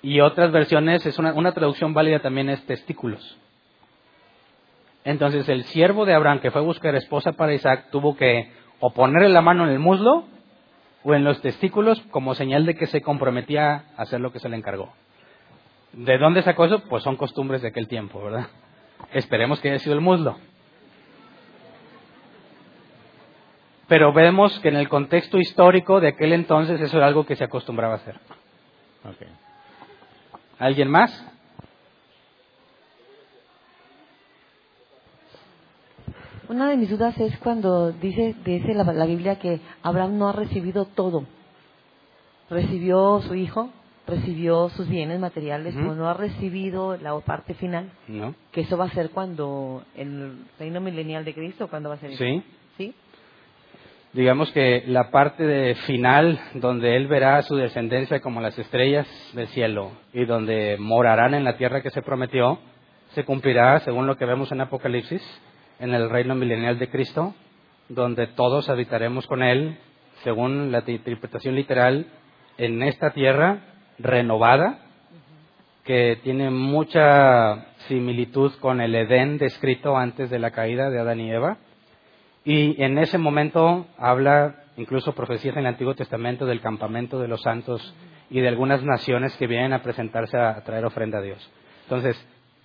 y 0.00 0.20
otras 0.20 0.52
versiones, 0.52 1.04
es 1.06 1.18
una, 1.18 1.32
una 1.32 1.52
traducción 1.52 1.92
válida 1.92 2.20
también 2.20 2.48
es 2.48 2.64
testículos. 2.66 3.36
Entonces 5.04 5.48
el 5.48 5.64
siervo 5.64 6.04
de 6.04 6.14
Abraham 6.14 6.38
que 6.38 6.52
fue 6.52 6.60
a 6.60 6.64
buscar 6.64 6.94
esposa 6.94 7.32
para 7.32 7.54
Isaac 7.54 7.88
tuvo 7.90 8.16
que 8.16 8.52
o 8.78 8.90
ponerle 8.92 9.28
la 9.28 9.42
mano 9.42 9.64
en 9.64 9.70
el 9.70 9.80
muslo 9.80 10.24
o 11.02 11.14
en 11.14 11.24
los 11.24 11.40
testículos 11.40 12.00
como 12.12 12.36
señal 12.36 12.64
de 12.64 12.76
que 12.76 12.86
se 12.86 13.02
comprometía 13.02 13.86
a 13.96 14.02
hacer 14.02 14.20
lo 14.20 14.32
que 14.32 14.38
se 14.38 14.48
le 14.48 14.56
encargó. 14.56 14.92
¿De 15.92 16.16
dónde 16.18 16.42
sacó 16.42 16.66
eso? 16.66 16.78
Pues 16.88 17.02
son 17.02 17.16
costumbres 17.16 17.60
de 17.62 17.68
aquel 17.68 17.88
tiempo, 17.88 18.22
¿verdad? 18.22 18.46
Esperemos 19.12 19.60
que 19.60 19.70
haya 19.70 19.78
sido 19.78 19.94
el 19.94 20.00
muslo. 20.00 20.36
Pero 23.88 24.12
vemos 24.12 24.58
que 24.60 24.68
en 24.68 24.76
el 24.76 24.88
contexto 24.88 25.38
histórico 25.38 26.00
de 26.00 26.08
aquel 26.08 26.32
entonces 26.32 26.80
eso 26.80 26.96
era 26.96 27.06
algo 27.06 27.26
que 27.26 27.36
se 27.36 27.44
acostumbraba 27.44 27.94
a 27.94 27.96
hacer. 27.96 28.18
¿Alguien 30.58 30.90
más? 30.90 31.26
Una 36.48 36.68
de 36.68 36.76
mis 36.76 36.90
dudas 36.90 37.18
es 37.18 37.36
cuando 37.38 37.92
dice, 37.92 38.34
dice 38.44 38.74
la, 38.74 38.84
la 38.84 39.06
Biblia 39.06 39.38
que 39.38 39.60
Abraham 39.82 40.18
no 40.18 40.28
ha 40.28 40.32
recibido 40.32 40.84
todo. 40.84 41.24
Recibió 42.48 43.20
su 43.22 43.34
hijo, 43.34 43.70
recibió 44.06 44.68
sus 44.70 44.88
bienes 44.88 45.20
materiales, 45.20 45.74
Ujú. 45.74 45.82
pero 45.82 45.94
no 45.94 46.08
ha 46.08 46.14
recibido 46.14 46.96
la 46.96 47.18
parte 47.20 47.54
final. 47.54 47.90
No. 48.08 48.34
Que 48.50 48.62
eso 48.62 48.76
va 48.76 48.86
a 48.86 48.90
ser 48.90 49.10
cuando 49.10 49.84
el 49.94 50.44
reino 50.58 50.80
milenial 50.80 51.24
de 51.24 51.34
Cristo, 51.34 51.68
cuando 51.68 51.88
va 51.88 51.96
a 51.96 51.98
ser? 51.98 52.16
Sí. 52.16 52.42
¿Sí? 52.76 52.94
Digamos 54.12 54.50
que 54.52 54.84
la 54.88 55.10
parte 55.10 55.42
de 55.44 55.74
final 55.86 56.38
donde 56.54 56.96
él 56.96 57.06
verá 57.06 57.38
a 57.38 57.42
su 57.42 57.56
descendencia 57.56 58.20
como 58.20 58.42
las 58.42 58.58
estrellas 58.58 59.06
del 59.32 59.48
cielo 59.48 59.92
y 60.12 60.26
donde 60.26 60.76
morarán 60.78 61.32
en 61.32 61.44
la 61.44 61.56
tierra 61.56 61.80
que 61.82 61.90
se 61.90 62.02
prometió, 62.02 62.58
se 63.14 63.24
cumplirá 63.24 63.80
según 63.80 64.06
lo 64.06 64.16
que 64.16 64.26
vemos 64.26 64.52
en 64.52 64.60
Apocalipsis, 64.60 65.22
en 65.80 65.94
el 65.94 66.10
reino 66.10 66.34
milenial 66.34 66.78
de 66.78 66.90
Cristo, 66.90 67.34
donde 67.88 68.26
todos 68.26 68.68
habitaremos 68.68 69.26
con 69.26 69.42
él, 69.42 69.78
según 70.24 70.70
la 70.72 70.82
interpretación 70.86 71.54
literal, 71.54 72.06
en 72.58 72.82
esta 72.82 73.10
tierra 73.10 73.60
renovada, 73.98 74.78
que 75.84 76.18
tiene 76.22 76.50
mucha 76.50 77.66
similitud 77.88 78.52
con 78.60 78.80
el 78.80 78.94
Edén 78.94 79.38
descrito 79.38 79.96
antes 79.96 80.30
de 80.30 80.38
la 80.38 80.52
caída 80.52 80.90
de 80.90 81.00
Adán 81.00 81.20
y 81.20 81.30
Eva. 81.30 81.58
Y 82.44 82.82
en 82.82 82.98
ese 82.98 83.18
momento 83.18 83.86
habla 83.98 84.56
incluso 84.76 85.14
profecías 85.14 85.54
en 85.54 85.60
el 85.60 85.66
Antiguo 85.66 85.94
Testamento 85.94 86.46
del 86.46 86.60
campamento 86.60 87.18
de 87.18 87.28
los 87.28 87.42
santos 87.42 87.94
y 88.30 88.40
de 88.40 88.48
algunas 88.48 88.82
naciones 88.82 89.36
que 89.36 89.46
vienen 89.46 89.72
a 89.72 89.82
presentarse 89.82 90.38
a, 90.38 90.62
traer 90.64 90.84
ofrenda 90.84 91.18
a 91.18 91.22
Dios. 91.22 91.50
Entonces, 91.84 92.16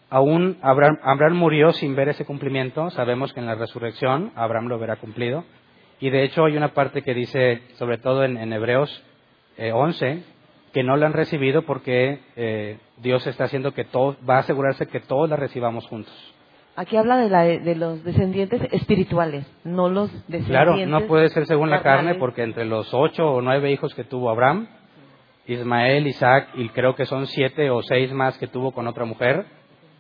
aún 0.10 0.58
Abraham, 0.62 1.34
murió 1.34 1.74
sin 1.74 1.96
ver 1.96 2.10
ese 2.10 2.26
cumplimiento. 2.26 2.90
Sabemos 2.92 3.34
que 3.34 3.40
en 3.40 3.48
la 3.48 3.56
resurrección 3.56 4.32
Abraham 4.36 4.68
lo 4.68 4.80
verá 4.80 4.96
cumplido. 4.96 5.44
Y 6.00 6.10
de 6.10 6.24
hecho 6.24 6.46
hay 6.46 6.56
una 6.56 6.74
parte 6.74 7.02
que 7.02 7.14
dice, 7.14 7.64
sobre 7.74 7.98
todo 7.98 8.24
en, 8.24 8.54
Hebreos 8.54 9.04
eh, 9.58 9.72
11, 9.72 10.24
que 10.78 10.84
no 10.84 10.96
la 10.96 11.08
han 11.08 11.14
recibido 11.14 11.64
porque 11.64 12.20
eh, 12.36 12.78
Dios 12.98 13.26
está 13.26 13.46
haciendo 13.46 13.74
que 13.74 13.84
todos, 13.84 14.16
va 14.30 14.36
a 14.36 14.40
asegurarse 14.42 14.86
que 14.86 15.00
todos 15.00 15.28
la 15.28 15.36
recibamos 15.36 15.88
juntos. 15.88 16.14
Aquí 16.76 16.96
habla 16.96 17.18
de, 17.18 17.30
la, 17.32 17.46
de 17.46 17.76
los 17.76 18.04
descendientes 18.04 18.62
espirituales, 18.72 19.52
no 19.64 19.90
los 19.90 20.12
descendientes. 20.28 20.50
Claro, 20.50 20.86
no 20.86 21.08
puede 21.08 21.30
ser 21.30 21.48
según 21.48 21.72
la 21.72 21.82
carne, 21.82 22.14
porque 22.14 22.44
entre 22.44 22.66
los 22.66 22.94
ocho 22.94 23.28
o 23.28 23.42
nueve 23.42 23.72
hijos 23.72 23.96
que 23.96 24.04
tuvo 24.04 24.30
Abraham, 24.30 24.68
Ismael, 25.48 26.06
Isaac, 26.06 26.50
y 26.54 26.70
creo 26.70 26.94
que 26.94 27.08
son 27.08 27.26
siete 27.26 27.72
o 27.72 27.82
seis 27.82 28.14
más 28.14 28.38
que 28.38 28.46
tuvo 28.46 28.72
con 28.72 28.86
otra 28.86 29.06
mujer, 29.06 29.48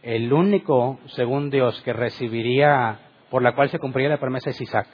el 0.03 0.31
único, 0.31 0.99
según 1.07 1.49
Dios, 1.49 1.81
que 1.81 1.93
recibiría, 1.93 2.99
por 3.31 3.41
la 3.41 3.55
cual 3.55 3.69
se 3.69 3.79
cumpliría 3.79 4.11
la 4.11 4.19
promesa 4.19 4.51
es 4.51 4.61
Isaac. 4.61 4.85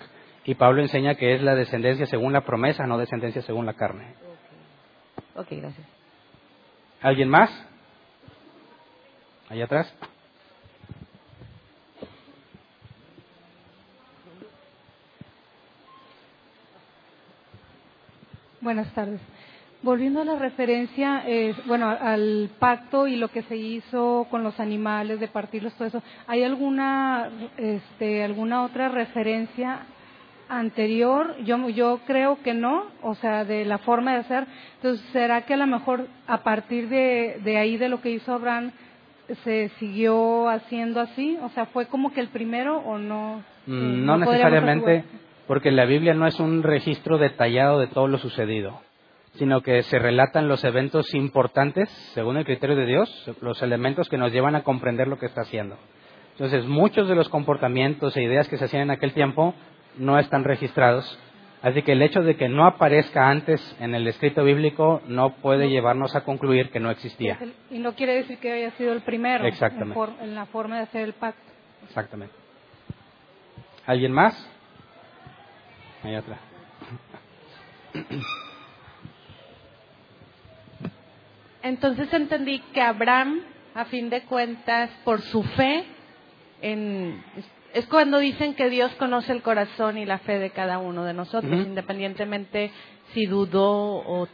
Y 0.45 0.55
Pablo 0.55 0.81
enseña 0.81 1.15
que 1.15 1.33
es 1.33 1.41
la 1.41 1.55
descendencia 1.55 2.05
según 2.05 2.31
la 2.31 2.45
promesa, 2.45 2.87
no 2.87 2.97
descendencia 2.97 3.41
según 3.41 3.65
la 3.65 3.73
carne. 3.73 4.15
Ok, 5.35 5.47
gracias. 5.51 5.87
¿Alguien 7.01 7.29
más? 7.29 7.49
Allá 9.49 9.65
atrás. 9.65 9.93
Buenas 18.61 18.93
tardes. 18.93 19.19
Volviendo 19.81 20.21
a 20.21 20.25
la 20.25 20.39
referencia, 20.39 21.23
eh, 21.27 21.53
bueno, 21.65 21.89
al 21.89 22.49
pacto 22.57 23.07
y 23.07 23.17
lo 23.17 23.27
que 23.27 23.41
se 23.43 23.57
hizo 23.57 24.25
con 24.31 24.41
los 24.41 24.57
animales, 24.61 25.19
de 25.19 25.27
partirlos, 25.27 25.73
todo 25.73 25.89
eso, 25.89 26.01
¿hay 26.25 26.43
alguna, 26.43 27.29
este, 27.57 28.23
alguna 28.23 28.63
otra 28.63 28.87
referencia 28.87 29.81
anterior? 30.49 31.35
Yo, 31.43 31.69
yo 31.69 31.99
creo 32.05 32.37
que 32.43 32.53
no, 32.53 32.85
o 33.01 33.15
sea, 33.15 33.45
de 33.45 33.65
la 33.65 33.77
forma 33.79 34.13
de 34.13 34.19
hacer. 34.19 34.45
Entonces, 34.75 35.05
¿será 35.11 35.41
que 35.43 35.53
a 35.53 35.57
lo 35.57 35.67
mejor 35.67 36.07
a 36.27 36.43
partir 36.43 36.89
de, 36.89 37.39
de 37.43 37.57
ahí, 37.57 37.77
de 37.77 37.89
lo 37.89 38.01
que 38.01 38.11
hizo 38.11 38.33
Abraham, 38.33 38.71
se 39.43 39.69
siguió 39.79 40.49
haciendo 40.49 40.99
así? 41.01 41.37
O 41.41 41.49
sea, 41.49 41.65
¿fue 41.67 41.87
como 41.87 42.13
que 42.13 42.19
el 42.21 42.27
primero 42.29 42.77
o 42.77 42.97
no? 42.97 43.43
Mm, 43.65 43.71
Eh, 43.71 43.97
No 44.05 44.13
podríamos 44.13 44.27
necesariamente, 44.29 45.03
porque 45.47 45.71
la 45.71 45.85
Biblia 45.85 46.13
no 46.13 46.27
es 46.27 46.39
un 46.39 46.63
registro 46.63 47.17
detallado 47.17 47.79
de 47.79 47.87
todo 47.87 48.07
lo 48.07 48.17
sucedido, 48.17 48.81
sino 49.35 49.61
que 49.61 49.81
se 49.83 49.97
relatan 49.99 50.47
los 50.47 50.63
eventos 50.63 51.13
importantes, 51.13 51.89
según 52.13 52.37
el 52.37 52.45
criterio 52.45 52.75
de 52.75 52.85
Dios, 52.85 53.31
los 53.41 53.61
elementos 53.61 54.09
que 54.09 54.17
nos 54.17 54.31
llevan 54.31 54.55
a 54.55 54.63
comprender 54.63 55.07
lo 55.07 55.17
que 55.17 55.25
está 55.25 55.41
haciendo. 55.41 55.77
Entonces, 56.33 56.65
muchos 56.65 57.07
de 57.07 57.15
los 57.15 57.29
comportamientos 57.29 58.17
e 58.17 58.23
ideas 58.23 58.47
que 58.49 58.57
se 58.57 58.65
hacían 58.65 58.83
en 58.83 58.91
aquel 58.91 59.13
tiempo 59.13 59.53
no 59.97 60.19
están 60.19 60.43
registrados. 60.43 61.19
Así 61.61 61.81
que 61.81 61.93
el 61.93 62.01
hecho 62.01 62.21
de 62.21 62.35
que 62.35 62.49
no 62.49 62.65
aparezca 62.65 63.29
antes 63.29 63.61
en 63.79 63.95
el 63.95 64.05
escrito 64.07 64.43
bíblico 64.43 65.01
no 65.07 65.35
puede 65.35 65.69
llevarnos 65.69 66.13
a 66.13 66.25
concluir 66.25 66.69
que 66.71 66.81
no 66.81 66.91
existía. 66.91 67.39
Y 67.71 67.79
no 67.79 67.95
quiere 67.95 68.15
decir 68.15 68.37
que 68.39 68.51
haya 68.51 68.71
sido 68.71 68.91
el 68.91 69.01
primero 69.01 69.45
Exactamente. 69.45 69.97
En, 70.21 70.35
la 70.35 70.45
forma 70.47 70.77
de 70.77 70.83
hacer 70.83 71.03
el 71.03 71.13
pacto. 71.13 71.41
Exactamente. 71.85 72.35
¿Alguien 73.85 74.11
más? 74.11 74.35
Allá 76.03 76.19
atrás. 76.19 76.39
Entonces 81.61 82.13
entendí 82.13 82.59
que 82.73 82.81
Abraham, 82.81 83.39
a 83.73 83.85
fin 83.85 84.09
de 84.09 84.23
cuentas, 84.23 84.89
por 85.05 85.21
su 85.21 85.43
fe, 85.43 85.85
en, 86.61 87.23
es, 87.73 87.85
cuando 87.87 88.19
dicen 88.19 88.53
que 88.55 88.69
Dios 88.69 88.91
conoce 88.95 89.31
el 89.31 89.41
corazón 89.41 89.97
y 89.97 90.05
la 90.05 90.19
fe 90.19 90.39
de 90.39 90.51
cada 90.51 90.77
uno 90.77 91.03
de 91.05 91.13
nosotros, 91.13 91.51
independientemente 91.65 92.71
si 93.13 93.25
dudó 93.25 93.71
o, 93.97 94.27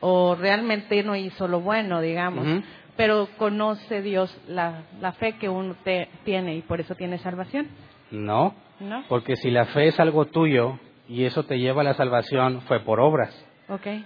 o 0.00 0.34
realmente 0.34 1.02
no 1.02 1.16
hizo 1.16 1.48
lo 1.48 1.60
bueno, 1.60 2.00
digamos. 2.00 2.46
Pero 2.96 3.28
conoce 3.38 4.02
Dios 4.02 4.36
la, 4.48 4.82
la 5.00 5.12
fe 5.12 5.32
que 5.38 5.48
uno 5.48 5.76
te- 5.82 6.08
tiene 6.24 6.56
y 6.56 6.62
por 6.62 6.80
eso 6.80 6.94
tiene 6.94 7.18
salvación, 7.18 7.68
No, 8.10 8.54
¿no? 8.80 9.04
porque 9.08 9.36
si 9.36 9.50
la 9.50 9.64
fe 9.66 9.86
es 9.86 9.98
algo 9.98 10.26
tuyo 10.26 10.78
y 11.08 11.24
eso 11.24 11.44
te 11.44 11.58
lleva 11.58 11.80
a 11.80 11.84
la 11.84 11.94
salvación, 11.94 12.60
fue 12.62 12.80
por 12.80 13.00
obras. 13.00 13.34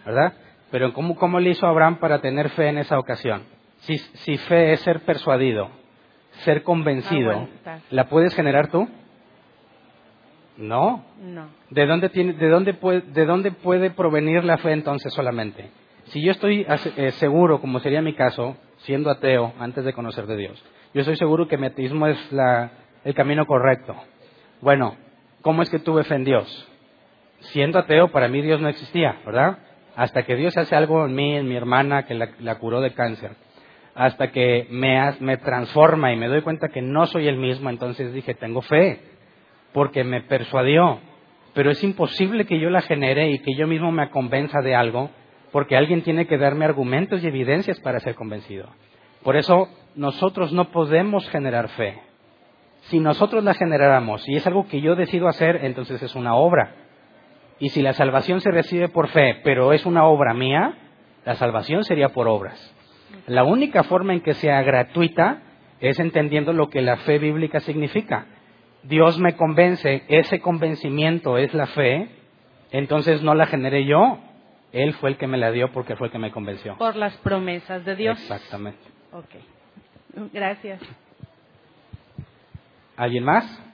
¿verdad? 0.05 0.35
Pero 0.71 0.93
¿cómo, 0.93 1.17
cómo 1.17 1.41
le 1.41 1.51
hizo 1.51 1.67
Abraham 1.67 1.97
para 1.99 2.21
tener 2.21 2.51
fe 2.51 2.69
en 2.69 2.79
esa 2.79 2.99
ocasión? 2.99 3.43
Si, 3.81 3.99
si 3.99 4.37
fe 4.39 4.73
es 4.73 4.81
ser 4.81 5.01
persuadido, 5.01 5.69
ser 6.45 6.63
convencido, 6.63 7.49
Ah. 7.65 7.79
¿la 7.91 8.09
puedes 8.09 8.35
generar 8.35 8.71
tú? 8.71 8.89
No. 10.57 11.05
No. 11.21 11.49
¿De 11.71 11.87
dónde, 11.87 12.09
tiene, 12.09 12.33
de, 12.33 12.49
dónde 12.49 12.75
puede, 12.75 13.03
¿De 13.03 13.27
dónde 13.27 13.53
puede 13.53 13.91
provenir 13.91 14.45
la 14.45 14.57
fe 14.59 14.73
entonces 14.73 15.13
solamente? 15.13 15.71
si 16.07 16.23
yo 16.23 16.31
estoy 16.31 16.65
eh, 16.69 17.11
seguro, 17.13 17.61
como 17.61 17.81
sería 17.81 18.01
mi 18.01 18.15
caso, 18.15 18.57
siendo 18.79 19.11
ateo 19.11 19.53
antes 19.59 19.85
de 19.85 19.93
conocer 19.93 20.27
de 20.27 20.37
Dios, 20.37 20.65
yo 20.95 21.01
estoy 21.01 21.17
seguro 21.17 21.49
que 21.49 21.59
mi 21.59 21.67
ateísmo 21.67 22.07
es 22.07 22.33
la, 22.33 22.71
el 23.05 23.13
camino 23.13 23.45
correcto. 23.45 23.95
Bueno, 24.61 24.97
¿cómo 25.43 25.63
es 25.63 25.71
que 25.71 25.81
tuve 25.81 26.05
fe 26.05 26.15
en 26.15 26.25
Dios? 26.25 26.69
Siendo 27.41 27.79
ateo, 27.81 28.09
para 28.13 28.29
mí 28.29 28.41
Dios 28.41 28.61
no 28.61 28.69
existía, 28.69 29.17
¿verdad? 29.27 29.59
Hasta 29.97 30.23
que 30.23 30.37
Dios 30.37 30.57
hace 30.57 30.77
algo 30.77 31.05
en 31.07 31.15
mí, 31.15 31.37
en 31.37 31.49
mi 31.49 31.57
hermana, 31.57 32.05
que 32.05 32.15
la, 32.15 32.55
curó 32.59 32.81
de 32.81 32.95
cáncer. 32.95 33.33
Hasta 33.97 34.31
que 34.31 34.69
me, 34.71 35.01
me 35.21 35.39
transforma 35.39 36.13
y 36.13 36.17
me 36.17 36.29
doy 36.29 36.43
cuenta 36.43 36.69
que 36.69 36.83
no 36.83 37.07
soy 37.07 37.27
el 37.27 37.39
mismo, 37.39 37.71
entonces 37.71 38.13
dije, 38.13 38.35
tengo 38.35 38.61
fe, 38.61 39.01
porque 39.73 40.05
me 40.05 40.21
persuadió. 40.21 41.01
Pero 41.55 41.71
es 41.71 41.83
imposible 41.83 42.45
que 42.45 42.61
yo 42.61 42.69
la 42.69 42.83
genere 42.83 43.31
y 43.31 43.39
que 43.39 43.57
yo 43.57 43.67
mismo 43.67 43.91
me 43.91 44.11
convenza 44.11 44.61
de 44.61 44.75
algo 44.75 45.11
porque 45.51 45.77
alguien 45.77 46.03
tiene 46.03 46.27
que 46.27 46.37
darme 46.37 46.67
argumentos 46.67 47.25
y 47.25 47.27
evidencias 47.27 47.81
para 47.81 47.99
ser 48.01 48.15
convencido. 48.15 48.69
Por 49.23 49.37
eso 49.37 49.69
nosotros 49.95 50.53
no 50.53 50.71
podemos 50.71 51.27
generar 51.31 51.69
fe. 51.69 51.99
Si 52.83 53.01
nosotros 53.01 53.43
la 53.43 53.55
generáramos 53.55 54.29
y 54.29 54.37
es 54.37 54.47
algo 54.47 54.69
que 54.69 54.83
yo 54.83 54.95
decido 54.95 55.29
hacer, 55.29 55.65
entonces 55.65 56.03
es 56.03 56.15
una 56.15 56.35
obra. 56.35 56.75
Y 57.59 57.71
si 57.71 57.81
la 57.81 57.95
salvación 57.95 58.43
se 58.43 58.51
recibe 58.51 58.89
por 58.89 59.09
fe, 59.09 59.41
pero 59.43 59.73
es 59.73 59.87
una 59.87 60.05
obra 60.05 60.35
mía, 60.35 60.75
la 61.25 61.37
salvación 61.37 61.85
sería 61.85 62.11
por 62.11 62.29
obras. 62.29 62.76
La 63.27 63.45
única 63.45 63.83
forma 63.85 64.13
en 64.13 64.21
que 64.21 64.35
sea 64.35 64.63
gratuita 64.63 65.43
es 65.81 65.99
entendiendo 65.99 66.53
lo 66.53 66.69
que 66.71 66.81
la 66.81 66.97
fe 66.99 67.19
bíblica 67.19 67.61
significa. 67.61 68.27
Dios 68.83 69.19
me 69.19 69.37
convence, 69.37 70.05
ese 70.09 70.41
convencimiento 70.41 71.39
es 71.39 71.53
la 71.55 71.67
fe, 71.67 72.09
entonces 72.71 73.23
no 73.23 73.35
la 73.35 73.47
generé 73.47 73.85
yo, 73.85 74.21
él 74.73 74.95
fue 74.95 75.11
el 75.11 75.17
que 75.17 75.27
me 75.27 75.39
la 75.39 75.51
dio 75.51 75.73
porque 75.73 75.97
fue 75.97 76.09
el 76.09 76.13
que 76.13 76.19
me 76.19 76.31
convenció. 76.31 76.77
Por 76.77 76.97
las 76.97 77.17
promesas 77.19 77.85
de 77.85 77.97
Dios. 77.97 78.21
Exactamente. 78.21 78.79
Ok. 79.13 80.31
Gracias. 80.33 80.81
¿Alguien 82.97 83.25
más? 83.25 83.66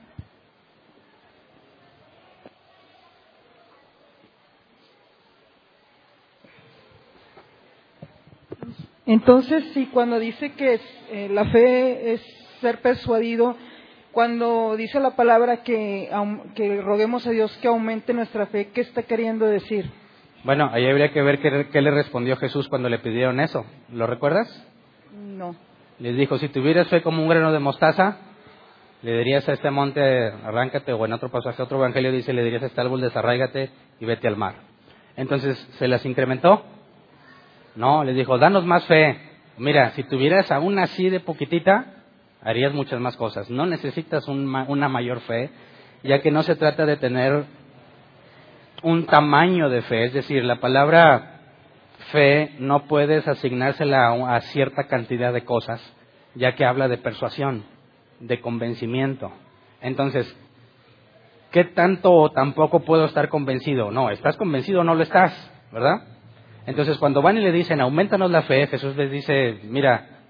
Entonces, 9.06 9.64
sí, 9.74 9.88
cuando 9.92 10.18
dice 10.18 10.52
que 10.52 10.80
eh, 11.10 11.28
la 11.30 11.44
fe 11.46 12.12
es 12.12 12.20
ser 12.60 12.80
persuadido, 12.80 13.56
cuando 14.12 14.76
dice 14.76 15.00
la 15.00 15.16
palabra 15.16 15.62
que, 15.62 16.08
que 16.54 16.80
roguemos 16.82 17.26
a 17.26 17.30
Dios 17.30 17.56
que 17.58 17.68
aumente 17.68 18.12
nuestra 18.12 18.46
fe, 18.46 18.68
¿qué 18.72 18.82
está 18.82 19.02
queriendo 19.02 19.46
decir? 19.46 19.90
Bueno, 20.44 20.68
ahí 20.72 20.86
habría 20.86 21.12
que 21.12 21.22
ver 21.22 21.40
qué, 21.40 21.80
le 21.80 21.90
respondió 21.90 22.36
Jesús 22.36 22.68
cuando 22.68 22.88
le 22.88 22.98
pidieron 22.98 23.40
eso. 23.40 23.64
¿Lo 23.92 24.06
recuerdas? 24.06 24.48
No. 25.16 25.56
Les 25.98 26.16
dijo, 26.16 26.38
si 26.38 26.48
tuvieras 26.48 26.88
fe 26.88 27.02
como 27.02 27.22
un 27.22 27.28
grano 27.28 27.52
de 27.52 27.58
mostaza, 27.58 28.18
le 29.02 29.18
dirías 29.18 29.48
a 29.48 29.52
este 29.52 29.70
monte, 29.70 30.00
arráncate, 30.00 30.92
o 30.92 31.04
en 31.04 31.12
otro 31.12 31.30
pasaje, 31.30 31.62
otro 31.62 31.78
evangelio 31.78 32.12
dice, 32.12 32.32
le 32.32 32.42
dirías 32.42 32.62
a 32.62 32.66
este 32.66 32.80
árbol, 32.80 33.00
desarráigate 33.00 33.70
y 33.98 34.04
vete 34.04 34.28
al 34.28 34.36
mar. 34.36 34.54
Entonces, 35.16 35.56
¿se 35.78 35.88
las 35.88 36.04
incrementó? 36.04 36.64
No, 37.74 38.04
les 38.04 38.16
dijo, 38.16 38.38
danos 38.38 38.64
más 38.64 38.84
fe. 38.86 39.18
Mira, 39.58 39.90
si 39.90 40.04
tuvieras 40.04 40.50
aún 40.50 40.78
así 40.78 41.08
de 41.08 41.20
poquitita, 41.20 42.02
harías 42.42 42.72
muchas 42.72 43.00
más 43.00 43.16
cosas. 43.16 43.50
No 43.50 43.66
necesitas 43.66 44.26
una 44.28 44.88
mayor 44.88 45.20
fe, 45.20 45.50
ya 46.02 46.20
que 46.20 46.30
no 46.30 46.42
se 46.42 46.56
trata 46.56 46.86
de 46.86 46.96
tener 46.96 47.44
un 48.82 49.06
tamaño 49.06 49.68
de 49.68 49.82
fe, 49.82 50.04
es 50.04 50.12
decir, 50.12 50.44
la 50.44 50.56
palabra 50.56 51.40
fe 52.10 52.52
no 52.58 52.86
puedes 52.86 53.26
asignársela 53.28 54.12
a, 54.12 54.40
cierta 54.40 54.84
cantidad 54.88 55.32
de 55.32 55.44
cosas, 55.44 55.80
ya 56.34 56.54
que 56.54 56.64
habla 56.64 56.88
de 56.88 56.98
persuasión, 56.98 57.64
de 58.18 58.40
convencimiento. 58.40 59.30
Entonces, 59.80 60.36
¿qué 61.52 61.64
tanto 61.64 62.12
o 62.12 62.30
tampoco 62.32 62.80
puedo 62.80 63.04
estar 63.04 63.28
convencido? 63.28 63.90
No, 63.90 64.10
¿estás 64.10 64.36
convencido 64.36 64.80
o 64.80 64.84
no 64.84 64.94
lo 64.94 65.02
estás? 65.02 65.32
¿Verdad? 65.70 66.11
Entonces, 66.66 66.98
cuando 66.98 67.22
van 67.22 67.38
y 67.38 67.40
le 67.40 67.52
dicen, 67.52 67.80
aumentanos 67.80 68.30
la 68.30 68.42
fe, 68.42 68.66
Jesús 68.68 68.96
les 68.96 69.10
dice, 69.10 69.60
mira, 69.64 70.20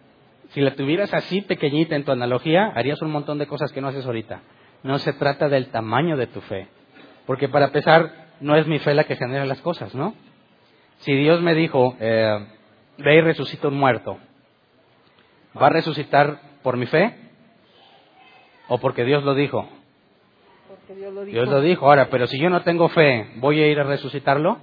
si 0.50 0.60
la 0.60 0.74
tuvieras 0.74 1.12
así 1.12 1.42
pequeñita 1.42 1.96
en 1.96 2.04
tu 2.04 2.12
analogía, 2.12 2.72
harías 2.74 3.00
un 3.02 3.10
montón 3.10 3.38
de 3.38 3.46
cosas 3.46 3.72
que 3.72 3.80
no 3.80 3.88
haces 3.88 4.06
ahorita. 4.06 4.40
No 4.82 4.98
se 4.98 5.12
trata 5.12 5.48
del 5.48 5.68
tamaño 5.68 6.16
de 6.16 6.26
tu 6.26 6.40
fe. 6.42 6.68
Porque 7.26 7.48
para 7.48 7.66
empezar, 7.66 8.28
no 8.40 8.56
es 8.56 8.66
mi 8.66 8.78
fe 8.78 8.94
la 8.94 9.04
que 9.04 9.16
genera 9.16 9.44
las 9.44 9.60
cosas, 9.60 9.94
¿no? 9.94 10.14
Si 10.98 11.14
Dios 11.14 11.40
me 11.40 11.54
dijo, 11.54 11.96
eh, 12.00 12.46
ve 12.98 13.16
y 13.16 13.20
resucita 13.20 13.68
un 13.68 13.78
muerto, 13.78 14.18
¿va 15.60 15.66
a 15.66 15.70
resucitar 15.70 16.40
por 16.62 16.76
mi 16.76 16.86
fe? 16.86 17.14
¿O 18.68 18.78
porque 18.78 19.04
Dios 19.04 19.22
lo 19.22 19.34
dijo? 19.34 19.68
Porque 20.68 20.94
Dios 20.94 21.12
lo 21.12 21.24
dijo. 21.24 21.34
Dios 21.34 21.48
lo 21.48 21.60
dijo. 21.60 21.86
Ahora, 21.86 22.08
pero 22.10 22.26
si 22.26 22.38
yo 22.38 22.50
no 22.50 22.62
tengo 22.62 22.88
fe, 22.88 23.32
¿voy 23.36 23.60
a 23.60 23.68
ir 23.68 23.78
a 23.80 23.84
resucitarlo? 23.84 24.58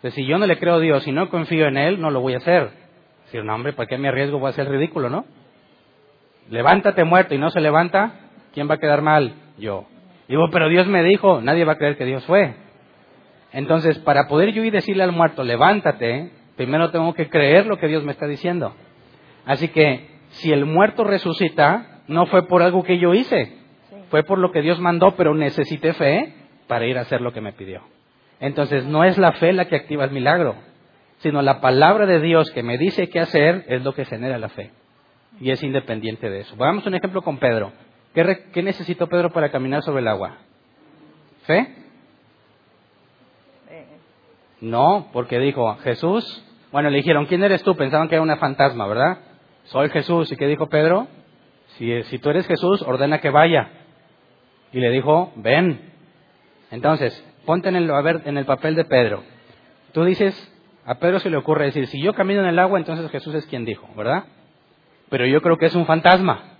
Entonces, 0.00 0.14
si 0.14 0.24
yo 0.24 0.38
no 0.38 0.46
le 0.46 0.58
creo 0.58 0.76
a 0.76 0.80
Dios 0.80 1.06
y 1.06 1.12
no 1.12 1.28
confío 1.28 1.66
en 1.66 1.76
Él, 1.76 2.00
no 2.00 2.10
lo 2.10 2.22
voy 2.22 2.32
a 2.32 2.38
hacer. 2.38 2.70
Si 3.26 3.36
no, 3.36 3.54
hombre, 3.54 3.74
¿para 3.74 3.86
qué 3.86 3.98
me 3.98 4.08
arriesgo? 4.08 4.38
Voy 4.38 4.46
a 4.46 4.50
hacer 4.50 4.66
ridículo, 4.66 5.10
¿no? 5.10 5.26
Levántate 6.48 7.04
muerto 7.04 7.34
y 7.34 7.38
no 7.38 7.50
se 7.50 7.60
levanta, 7.60 8.14
¿quién 8.54 8.68
va 8.68 8.76
a 8.76 8.78
quedar 8.78 9.02
mal? 9.02 9.34
Yo. 9.58 9.84
Digo, 10.26 10.48
pero 10.50 10.70
Dios 10.70 10.86
me 10.86 11.02
dijo, 11.02 11.42
nadie 11.42 11.66
va 11.66 11.72
a 11.72 11.76
creer 11.76 11.98
que 11.98 12.06
Dios 12.06 12.24
fue. 12.24 12.54
Entonces, 13.52 13.98
para 13.98 14.26
poder 14.26 14.52
yo 14.52 14.64
ir 14.64 14.72
decirle 14.72 15.02
al 15.02 15.12
muerto, 15.12 15.44
levántate, 15.44 16.30
primero 16.56 16.90
tengo 16.90 17.12
que 17.12 17.28
creer 17.28 17.66
lo 17.66 17.76
que 17.76 17.88
Dios 17.88 18.02
me 18.02 18.12
está 18.12 18.26
diciendo. 18.26 18.74
Así 19.44 19.68
que, 19.68 20.08
si 20.30 20.50
el 20.50 20.64
muerto 20.64 21.04
resucita, 21.04 22.00
no 22.08 22.24
fue 22.24 22.48
por 22.48 22.62
algo 22.62 22.84
que 22.84 22.98
yo 22.98 23.12
hice, 23.12 23.54
fue 24.08 24.22
por 24.22 24.38
lo 24.38 24.50
que 24.50 24.62
Dios 24.62 24.80
mandó, 24.80 25.14
pero 25.14 25.34
necesité 25.34 25.92
fe 25.92 26.32
para 26.68 26.86
ir 26.86 26.96
a 26.96 27.02
hacer 27.02 27.20
lo 27.20 27.34
que 27.34 27.42
me 27.42 27.52
pidió. 27.52 27.82
Entonces, 28.40 28.86
no 28.86 29.04
es 29.04 29.18
la 29.18 29.32
fe 29.32 29.52
la 29.52 29.66
que 29.66 29.76
activa 29.76 30.04
el 30.04 30.10
milagro, 30.10 30.56
sino 31.18 31.42
la 31.42 31.60
palabra 31.60 32.06
de 32.06 32.20
Dios 32.20 32.50
que 32.50 32.62
me 32.62 32.78
dice 32.78 33.08
qué 33.08 33.20
hacer 33.20 33.64
es 33.68 33.84
lo 33.84 33.94
que 33.94 34.06
genera 34.06 34.38
la 34.38 34.48
fe. 34.48 34.72
Y 35.40 35.50
es 35.50 35.62
independiente 35.62 36.28
de 36.28 36.40
eso. 36.40 36.56
Vamos 36.56 36.84
a 36.84 36.88
un 36.88 36.94
ejemplo 36.94 37.22
con 37.22 37.38
Pedro. 37.38 37.72
¿Qué, 38.14 38.46
¿Qué 38.52 38.62
necesitó 38.62 39.06
Pedro 39.06 39.30
para 39.30 39.50
caminar 39.50 39.82
sobre 39.82 40.00
el 40.00 40.08
agua? 40.08 40.38
¿Fe? 41.46 41.76
No, 44.60 45.08
porque 45.12 45.38
dijo, 45.38 45.74
Jesús, 45.76 46.44
bueno, 46.72 46.90
le 46.90 46.98
dijeron, 46.98 47.26
¿quién 47.26 47.42
eres 47.42 47.62
tú? 47.62 47.76
Pensaban 47.76 48.08
que 48.08 48.14
era 48.14 48.22
una 48.22 48.36
fantasma, 48.36 48.86
¿verdad? 48.86 49.18
Soy 49.64 49.88
Jesús. 49.90 50.30
¿Y 50.32 50.36
qué 50.36 50.46
dijo 50.46 50.68
Pedro? 50.68 51.08
Si 51.78 52.18
tú 52.18 52.30
eres 52.30 52.46
Jesús, 52.46 52.82
ordena 52.82 53.20
que 53.20 53.30
vaya. 53.30 53.70
Y 54.72 54.80
le 54.80 54.90
dijo, 54.90 55.32
ven. 55.36 55.80
Entonces, 56.70 57.24
ponte 57.46 57.68
en 57.68 57.76
el, 57.76 57.90
a 57.90 58.00
ver, 58.00 58.22
en 58.24 58.38
el 58.38 58.44
papel 58.44 58.74
de 58.74 58.84
Pedro. 58.84 59.22
Tú 59.92 60.04
dices, 60.04 60.34
a 60.84 60.96
Pedro 60.96 61.18
se 61.18 61.30
le 61.30 61.36
ocurre 61.36 61.66
decir, 61.66 61.86
si 61.86 62.00
yo 62.02 62.14
camino 62.14 62.40
en 62.40 62.46
el 62.46 62.58
agua, 62.58 62.78
entonces 62.78 63.10
Jesús 63.10 63.34
es 63.34 63.46
quien 63.46 63.64
dijo, 63.64 63.88
¿verdad? 63.96 64.24
Pero 65.08 65.26
yo 65.26 65.40
creo 65.42 65.56
que 65.56 65.66
es 65.66 65.74
un 65.74 65.86
fantasma. 65.86 66.56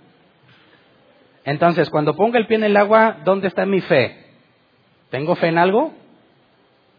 Entonces, 1.43 1.89
cuando 1.89 2.15
ponga 2.15 2.37
el 2.37 2.47
pie 2.47 2.57
en 2.57 2.65
el 2.65 2.77
agua, 2.77 3.17
¿dónde 3.23 3.47
está 3.47 3.65
mi 3.65 3.81
fe? 3.81 4.25
¿Tengo 5.09 5.35
fe 5.35 5.47
en 5.47 5.57
algo? 5.57 5.91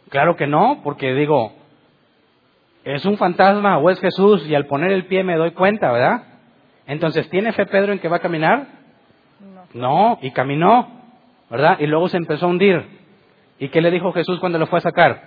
Claro 0.08 0.36
que 0.36 0.46
no, 0.46 0.80
porque 0.82 1.14
digo, 1.14 1.52
es 2.84 3.04
un 3.04 3.16
fantasma 3.16 3.78
o 3.78 3.90
es 3.90 4.00
Jesús 4.00 4.46
y 4.46 4.54
al 4.54 4.66
poner 4.66 4.90
el 4.92 5.06
pie 5.06 5.22
me 5.22 5.36
doy 5.36 5.52
cuenta, 5.52 5.92
¿verdad? 5.92 6.24
Entonces, 6.86 7.28
¿tiene 7.30 7.52
fe 7.52 7.66
Pedro 7.66 7.92
en 7.92 8.00
que 8.00 8.08
va 8.08 8.16
a 8.16 8.20
caminar? 8.20 8.66
No. 9.40 9.62
No, 9.74 10.18
y 10.20 10.32
caminó, 10.32 10.88
¿verdad? 11.48 11.78
Y 11.78 11.86
luego 11.86 12.08
se 12.08 12.16
empezó 12.16 12.46
a 12.46 12.48
hundir. 12.48 13.01
¿Y 13.62 13.68
qué 13.68 13.80
le 13.80 13.92
dijo 13.92 14.10
Jesús 14.10 14.40
cuando 14.40 14.58
lo 14.58 14.66
fue 14.66 14.80
a 14.80 14.82
sacar? 14.82 15.22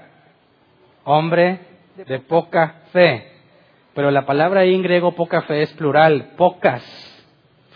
Hombre 1.05 1.61
de 2.05 2.19
poca 2.19 2.81
fe. 2.91 3.31
Pero 3.93 4.11
la 4.11 4.25
palabra 4.25 4.65
en 4.65 4.81
griego 4.81 5.13
poca 5.13 5.43
fe 5.43 5.61
es 5.61 5.71
plural, 5.75 6.33
pocas 6.35 6.83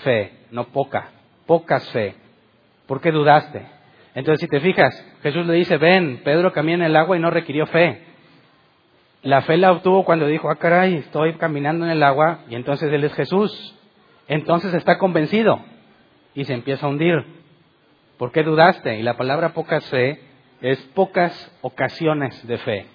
fe, 0.04 0.34
no 0.52 0.66
poca, 0.66 1.12
pocas 1.46 1.90
fe. 1.92 2.14
¿Por 2.88 3.00
qué 3.00 3.10
dudaste? 3.10 3.68
Entonces, 4.14 4.42
si 4.42 4.48
te 4.50 4.60
fijas, 4.60 4.94
Jesús 5.24 5.46
le 5.46 5.54
dice, 5.54 5.78
ven, 5.78 6.20
Pedro 6.26 6.52
camina 6.52 6.84
en 6.84 6.92
el 6.92 6.98
agua 6.98 7.16
y 7.16 7.22
no 7.22 7.30
requirió 7.30 7.66
fe. 7.66 8.04
La 9.22 9.44
fe 9.44 9.56
la 9.56 9.72
obtuvo 9.72 10.04
cuando 10.04 10.28
dijo, 10.28 10.50
ah, 10.50 10.58
caray, 10.58 10.96
estoy 10.96 11.36
caminando 11.36 11.86
en 11.86 11.92
el 11.92 12.04
agua 12.04 12.40
y 12.50 12.56
entonces 12.56 12.92
Él 12.92 13.06
es 13.06 13.14
Jesús. 13.14 13.80
Entonces 14.28 14.74
está 14.74 14.98
convencido 14.98 15.62
y 16.36 16.44
se 16.44 16.54
empieza 16.54 16.86
a 16.86 16.90
hundir. 16.90 17.16
¿Por 18.18 18.34
qué 18.34 18.44
dudaste? 18.44 19.00
Y 19.00 19.04
la 19.04 19.16
palabra 19.16 19.54
pocas 19.54 19.90
fe 19.90 20.28
es 20.62 20.80
pocas 20.94 21.52
ocasiones 21.62 22.46
de 22.48 22.58
fe. 22.58 22.86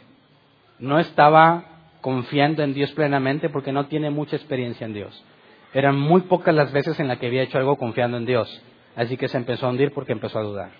No 0.78 0.98
estaba 0.98 1.64
confiando 2.00 2.62
en 2.62 2.74
Dios 2.74 2.92
plenamente 2.92 3.48
porque 3.48 3.72
no 3.72 3.86
tiene 3.86 4.10
mucha 4.10 4.36
experiencia 4.36 4.86
en 4.86 4.92
Dios. 4.92 5.24
Eran 5.72 5.98
muy 5.98 6.22
pocas 6.22 6.54
las 6.54 6.72
veces 6.72 7.00
en 7.00 7.08
las 7.08 7.18
que 7.18 7.26
había 7.26 7.42
hecho 7.42 7.58
algo 7.58 7.76
confiando 7.76 8.16
en 8.16 8.26
Dios. 8.26 8.62
Así 8.96 9.16
que 9.16 9.28
se 9.28 9.36
empezó 9.36 9.66
a 9.66 9.70
hundir 9.70 9.92
porque 9.92 10.12
empezó 10.12 10.38
a 10.38 10.42
dudar. 10.42 10.70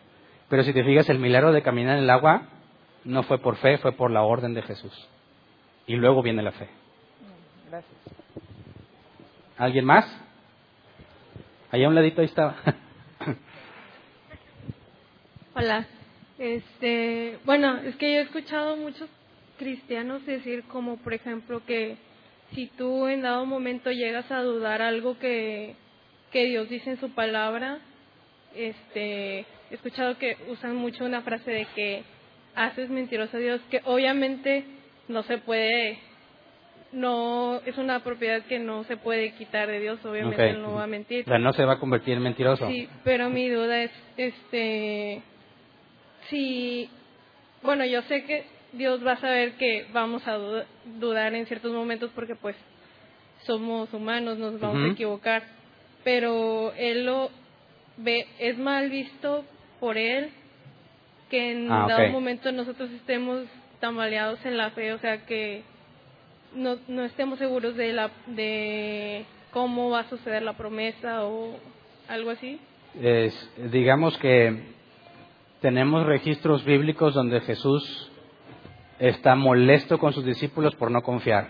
Pero 0.49 0.63
si 0.63 0.73
te 0.73 0.85
fijas, 0.85 1.09
el 1.09 1.19
milagro 1.19 1.53
de 1.53 1.63
caminar 1.63 1.97
en 1.97 2.05
el 2.05 2.11
agua 2.11 2.43
no 3.05 3.23
fue 3.23 3.39
por 3.39 3.57
fe, 3.57 3.79
fue 3.79 3.93
por 3.93 4.11
la 4.11 4.23
orden 4.23 4.55
de 4.55 4.63
Jesús. 4.63 5.09
y 5.87 5.97
luego 5.97 6.23
viene 6.23 6.43
la 6.43 6.53
fe. 6.53 6.69
Gracias. 7.69 7.95
¿Alguien 9.59 9.85
más? 9.85 10.07
Allá 11.71 11.87
a 11.87 11.89
un 11.89 11.95
ladito 11.95 12.21
ahí 12.21 12.27
estaba. 12.27 12.57
Hola. 15.55 15.87
Este, 16.45 17.39
bueno, 17.47 17.79
es 17.79 17.97
que 17.97 18.13
yo 18.13 18.19
he 18.19 18.23
escuchado 18.23 18.77
muchos 18.77 19.09
cristianos 19.59 20.27
decir 20.27 20.65
como 20.65 20.99
por 20.99 21.15
ejemplo 21.15 21.63
que 21.65 21.97
si 22.53 22.67
tú 22.67 23.07
en 23.07 23.23
dado 23.23 23.47
momento 23.47 23.91
llegas 23.91 24.31
a 24.31 24.43
dudar 24.43 24.83
algo 24.83 25.19
que, 25.19 25.75
que 26.33 26.45
Dios 26.45 26.69
dice 26.69 26.91
en 26.91 27.01
su 27.01 27.15
palabra, 27.15 27.79
este, 28.55 29.39
he 29.39 29.47
escuchado 29.71 30.19
que 30.19 30.37
usan 30.49 30.77
mucho 30.77 31.07
una 31.07 31.23
frase 31.23 31.51
de 31.51 31.67
que 31.75 32.03
haces 32.55 32.91
mentiroso 32.91 33.39
a 33.39 33.41
Dios, 33.41 33.63
que 33.71 33.81
obviamente 33.87 34.65
no 35.09 35.23
se 35.23 35.39
puede, 35.39 35.99
no, 36.93 37.63
es 37.65 37.79
una 37.79 38.01
propiedad 38.01 38.43
que 38.43 38.59
no 38.59 38.85
se 38.85 38.99
puede 38.99 39.33
quitar 39.33 39.67
de 39.69 39.81
Dios, 39.81 40.05
obviamente 40.05 40.53
no 40.53 40.75
va 40.75 40.85
a 40.85 40.89
mentir. 40.89 41.25
O 41.25 41.31
sea, 41.31 41.39
no 41.39 41.55
se 41.55 41.65
va 41.65 41.73
a 41.75 41.81
convertir 41.81 42.19
en 42.19 42.23
mentiroso. 42.23 42.69
Sí, 42.69 42.87
pero 43.03 43.31
mi 43.31 43.49
duda 43.49 43.83
es, 43.83 43.93
este, 44.19 45.23
si, 46.31 46.89
bueno, 47.63 47.85
yo 47.85 48.03
sé 48.03 48.25
que 48.25 48.45
Dios 48.73 49.05
va 49.07 49.13
a 49.13 49.21
saber 49.21 49.53
que 49.53 49.87
vamos 49.93 50.27
a 50.27 50.35
du- 50.35 50.65
dudar 50.99 51.35
en 51.35 51.47
ciertos 51.47 51.73
momentos 51.73 52.11
porque 52.15 52.35
pues 52.35 52.57
somos 53.47 53.93
humanos, 53.93 54.39
nos 54.39 54.59
vamos 54.61 54.83
a 54.83 54.93
equivocar, 54.93 55.43
pero 56.03 56.73
Él 56.77 57.05
lo 57.07 57.31
ve, 57.99 58.27
es 58.39 58.59
mal 58.59 58.91
visto 58.91 59.45
por 59.81 59.97
Él 59.99 60.31
que 61.31 61.53
en 61.53 61.71
Ah, 61.71 61.87
dado 61.89 62.09
momento 62.11 62.53
nosotros 62.53 62.91
estemos 62.91 63.45
tambaleados 63.81 64.45
en 64.45 64.57
la 64.57 64.71
fe, 64.71 64.93
o 64.93 64.99
sea 64.99 65.25
que 65.27 65.63
no, 66.55 66.79
no 66.89 67.05
estemos 67.05 67.39
seguros 67.39 67.77
de 67.77 67.93
la 67.93 68.11
de 68.27 69.25
cómo 69.53 69.91
va 69.91 70.01
a 70.01 70.09
suceder 70.09 70.43
la 70.43 70.55
promesa 70.55 71.25
o 71.25 71.59
algo 72.09 72.31
así. 72.31 72.59
Es- 73.01 73.51
digamos 73.71 74.17
que 74.19 74.74
tenemos 75.65 76.05
registros 76.05 76.63
bíblicos 76.63 77.15
donde 77.15 77.41
Jesús 77.41 78.13
está 78.99 79.35
molesto 79.35 79.99
con 79.99 80.13
sus 80.13 80.23
discípulos 80.23 80.75
por 80.75 80.91
no 80.91 81.01
confiar. 81.01 81.49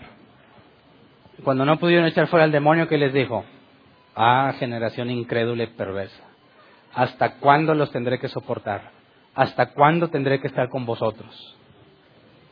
Cuando 1.43 1.65
no 1.65 1.77
pudieron 1.79 2.05
echar 2.05 2.27
fuera 2.27 2.45
al 2.45 2.51
demonio, 2.53 2.87
¿qué 2.87 2.97
les 2.97 3.11
dijo? 3.11 3.43
Ah, 4.15 4.53
generación 4.57 5.09
incrédula 5.09 5.63
y 5.63 5.67
perversa. 5.67 6.23
¿Hasta 6.93 7.39
cuándo 7.39 7.75
los 7.75 7.91
tendré 7.91 8.17
que 8.17 8.29
soportar? 8.29 8.91
¿Hasta 9.33 9.73
cuándo 9.73 10.07
tendré 10.07 10.39
que 10.39 10.47
estar 10.47 10.69
con 10.69 10.85
vosotros? 10.85 11.57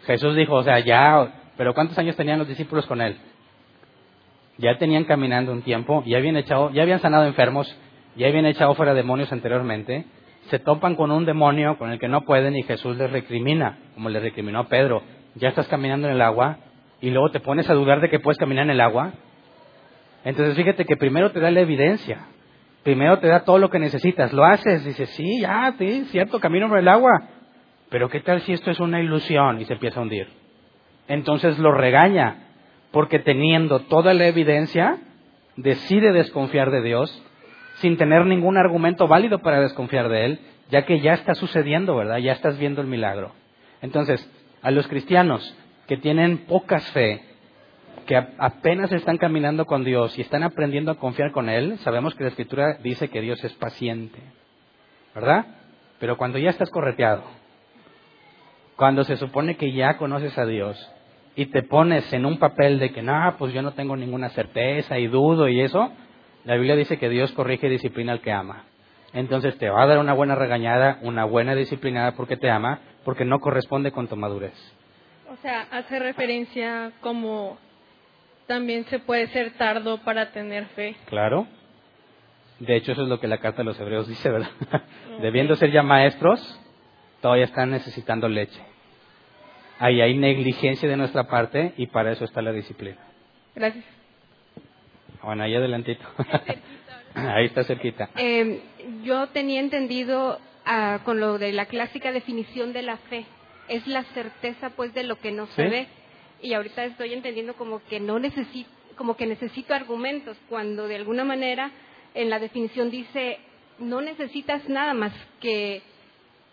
Jesús 0.05 0.35
dijo, 0.35 0.55
o 0.55 0.63
sea, 0.63 0.79
ya, 0.79 1.53
pero 1.55 1.73
¿cuántos 1.73 1.97
años 1.97 2.17
tenían 2.17 2.39
los 2.39 2.47
discípulos 2.49 2.85
con 2.87 2.99
él? 2.99 3.15
ya 4.57 4.77
tenían 4.77 5.05
caminando 5.05 5.53
un 5.53 5.61
tiempo, 5.61 6.03
ya 6.05 6.17
habían 6.17 6.35
echado, 6.35 6.71
ya 6.71 6.81
habían 6.81 6.99
sanado 6.99 7.25
enfermos, 7.25 7.73
ya 8.17 8.27
habían 8.27 8.47
echado 8.47 8.75
fuera 8.75 8.93
demonios 8.93 9.31
anteriormente, 9.31 10.05
se 10.49 10.59
topan 10.59 10.95
con 10.95 11.11
un 11.11 11.25
demonio 11.25 11.77
con 11.77 11.91
el 11.91 11.99
que 11.99 12.07
no 12.07 12.21
pueden 12.21 12.55
y 12.55 12.63
Jesús 12.63 12.97
les 12.97 13.11
recrimina, 13.11 13.77
como 13.93 14.09
le 14.09 14.19
recriminó 14.19 14.59
a 14.59 14.67
Pedro, 14.67 15.03
ya 15.35 15.49
estás 15.49 15.67
caminando 15.67 16.07
en 16.07 16.13
el 16.13 16.21
agua 16.21 16.57
y 17.01 17.09
luego 17.09 17.31
te 17.31 17.39
pones 17.39 17.69
a 17.69 17.73
dudar 17.73 18.01
de 18.01 18.09
que 18.09 18.19
puedes 18.19 18.37
caminar 18.37 18.65
en 18.65 18.71
el 18.71 18.81
agua. 18.81 19.13
Entonces 20.23 20.55
fíjate 20.55 20.85
que 20.85 20.97
primero 20.97 21.31
te 21.31 21.39
da 21.39 21.51
la 21.51 21.61
evidencia, 21.61 22.27
primero 22.83 23.19
te 23.19 23.27
da 23.27 23.43
todo 23.43 23.57
lo 23.57 23.69
que 23.69 23.79
necesitas, 23.79 24.31
lo 24.33 24.45
haces, 24.45 24.85
dices, 24.85 25.09
sí, 25.11 25.41
ya, 25.41 25.73
sí, 25.77 26.05
cierto, 26.11 26.39
camino 26.39 26.69
por 26.69 26.79
el 26.79 26.87
agua, 26.87 27.29
pero 27.89 28.09
¿qué 28.09 28.19
tal 28.21 28.41
si 28.41 28.53
esto 28.53 28.71
es 28.71 28.79
una 28.79 29.01
ilusión 29.01 29.59
y 29.61 29.65
se 29.65 29.73
empieza 29.73 29.99
a 29.99 30.03
hundir? 30.03 30.27
Entonces 31.07 31.59
lo 31.59 31.71
regaña, 31.71 32.47
porque 32.91 33.19
teniendo 33.19 33.81
toda 33.81 34.13
la 34.13 34.27
evidencia, 34.27 34.97
decide 35.57 36.11
desconfiar 36.11 36.71
de 36.71 36.81
Dios 36.81 37.23
sin 37.83 37.97
tener 37.97 38.25
ningún 38.25 38.55
argumento 38.57 39.09
válido 39.09 39.39
para 39.39 39.59
desconfiar 39.59 40.07
de 40.07 40.23
Él, 40.23 40.39
ya 40.69 40.85
que 40.85 41.01
ya 41.01 41.15
está 41.15 41.35
sucediendo, 41.35 41.97
¿verdad? 41.97 42.19
Ya 42.19 42.31
estás 42.31 42.57
viendo 42.57 42.79
el 42.79 42.87
milagro. 42.87 43.33
Entonces, 43.81 44.25
a 44.61 44.71
los 44.71 44.87
cristianos 44.87 45.53
que 45.85 45.97
tienen 45.97 46.45
poca 46.45 46.79
fe, 46.79 47.21
que 48.05 48.15
apenas 48.15 48.89
están 48.93 49.17
caminando 49.17 49.65
con 49.65 49.83
Dios 49.83 50.17
y 50.17 50.21
están 50.21 50.43
aprendiendo 50.43 50.91
a 50.91 50.95
confiar 50.95 51.33
con 51.33 51.49
Él, 51.49 51.77
sabemos 51.79 52.15
que 52.15 52.23
la 52.23 52.29
Escritura 52.29 52.77
dice 52.81 53.09
que 53.09 53.19
Dios 53.19 53.43
es 53.43 53.51
paciente, 53.55 54.19
¿verdad? 55.13 55.45
Pero 55.99 56.15
cuando 56.15 56.37
ya 56.37 56.51
estás 56.51 56.69
correteado, 56.69 57.23
cuando 58.77 59.03
se 59.03 59.17
supone 59.17 59.57
que 59.57 59.73
ya 59.73 59.97
conoces 59.97 60.37
a 60.37 60.45
Dios 60.45 60.89
y 61.35 61.47
te 61.47 61.63
pones 61.63 62.13
en 62.13 62.25
un 62.25 62.37
papel 62.37 62.79
de 62.79 62.93
que, 62.93 63.01
no, 63.01 63.35
pues 63.37 63.53
yo 63.53 63.61
no 63.61 63.73
tengo 63.73 63.97
ninguna 63.97 64.29
certeza 64.29 64.97
y 64.99 65.07
dudo 65.07 65.49
y 65.49 65.59
eso, 65.59 65.91
la 66.45 66.55
Biblia 66.55 66.75
dice 66.75 66.97
que 66.97 67.09
Dios 67.09 67.31
corrige 67.31 67.67
y 67.67 67.71
disciplina 67.71 68.11
al 68.11 68.21
que 68.21 68.31
ama. 68.31 68.65
Entonces 69.13 69.57
te 69.57 69.69
va 69.69 69.83
a 69.83 69.87
dar 69.87 69.99
una 69.99 70.13
buena 70.13 70.35
regañada, 70.35 70.99
una 71.01 71.23
buena 71.25 71.55
disciplinada 71.55 72.13
porque 72.13 72.35
te 72.35 72.49
ama, 72.49 72.79
porque 73.05 73.25
no 73.25 73.39
corresponde 73.39 73.91
con 73.91 74.07
tu 74.07 74.15
madurez. 74.15 74.53
O 75.31 75.35
sea, 75.37 75.67
hace 75.71 75.99
referencia 75.99 76.91
como 77.01 77.57
también 78.47 78.85
se 78.85 78.99
puede 78.99 79.27
ser 79.27 79.51
tardo 79.51 79.99
para 79.99 80.31
tener 80.31 80.65
fe. 80.67 80.95
Claro. 81.05 81.47
De 82.59 82.75
hecho, 82.75 82.91
eso 82.91 83.03
es 83.03 83.09
lo 83.09 83.19
que 83.19 83.27
la 83.27 83.39
carta 83.39 83.59
de 83.59 83.65
los 83.65 83.79
hebreos 83.79 84.07
dice, 84.07 84.29
¿verdad? 84.29 84.49
Debiendo 85.21 85.55
ser 85.55 85.71
ya 85.71 85.83
maestros, 85.83 86.59
todavía 87.21 87.45
están 87.45 87.71
necesitando 87.71 88.27
leche. 88.27 88.61
Ahí 89.79 90.01
hay 90.01 90.17
negligencia 90.17 90.87
de 90.87 90.97
nuestra 90.97 91.25
parte 91.25 91.73
y 91.77 91.87
para 91.87 92.11
eso 92.11 92.25
está 92.25 92.41
la 92.41 92.51
disciplina. 92.51 92.99
Gracias. 93.55 94.02
Bueno, 95.23 95.43
ahí 95.43 95.55
adelantito. 95.55 96.03
ahí 97.15 97.45
está 97.45 97.63
cerquita. 97.63 98.09
Eh, 98.17 98.61
yo 99.03 99.27
tenía 99.27 99.59
entendido 99.59 100.39
ah, 100.65 100.99
con 101.05 101.19
lo 101.19 101.37
de 101.37 101.53
la 101.53 101.65
clásica 101.65 102.11
definición 102.11 102.73
de 102.73 102.81
la 102.81 102.97
fe. 102.97 103.25
Es 103.69 103.87
la 103.87 104.03
certeza, 104.13 104.71
pues, 104.71 104.93
de 104.93 105.03
lo 105.03 105.15
que 105.17 105.31
no 105.31 105.47
se 105.47 105.63
Sí. 105.63 105.69
ve. 105.69 105.87
Y 106.41 106.53
ahorita 106.53 106.83
estoy 106.85 107.13
entendiendo 107.13 107.53
como 107.53 107.81
que 107.85 107.99
no 108.01 108.19
necesito, 108.19 108.69
como 108.97 109.15
que 109.15 109.25
necesito 109.25 109.73
argumentos, 109.73 110.37
cuando 110.49 110.87
de 110.87 110.97
alguna 110.97 111.23
manera 111.23 111.71
en 112.13 112.29
la 112.29 112.39
definición 112.39 112.91
dice 112.91 113.39
no 113.79 114.01
necesitas 114.01 114.67
nada 114.69 114.93
más 114.93 115.13
que 115.39 115.81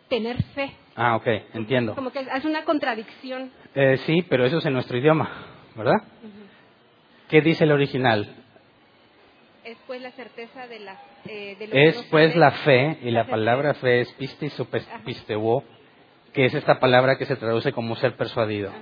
tener 0.08 0.42
fe. 0.54 0.70
Ah, 0.96 1.16
ok, 1.16 1.26
entiendo. 1.54 1.94
Como 1.94 2.10
que 2.10 2.20
es 2.20 2.44
una 2.44 2.64
contradicción. 2.64 3.50
Eh, 3.74 3.98
sí, 4.06 4.22
pero 4.28 4.46
eso 4.46 4.58
es 4.58 4.66
en 4.66 4.72
nuestro 4.72 4.96
idioma, 4.96 5.28
¿verdad? 5.76 6.02
¿Qué 7.28 7.40
dice 7.42 7.64
el 7.64 7.72
original? 7.72 8.39
Es 9.70 9.78
pues 9.86 10.02
la 10.02 10.10
certeza 10.12 10.66
de 10.66 10.80
la 10.80 11.00
eh, 11.26 11.56
de 11.58 11.66
lo 11.66 11.72
que 11.72 11.88
Es 11.88 11.96
no 11.96 12.02
se 12.02 12.08
pues 12.08 12.36
la 12.36 12.50
fe, 12.50 12.98
y 13.02 13.10
la 13.10 13.26
palabra 13.26 13.74
fe 13.74 14.00
es 14.00 14.12
pistis 14.14 14.58
o 14.58 14.66
pisteuo, 15.04 15.64
que 16.32 16.46
es 16.46 16.54
esta 16.54 16.80
palabra 16.80 17.16
que 17.16 17.26
se 17.26 17.36
traduce 17.36 17.72
como 17.72 17.94
ser 17.96 18.16
persuadido. 18.16 18.70
Ajá. 18.70 18.80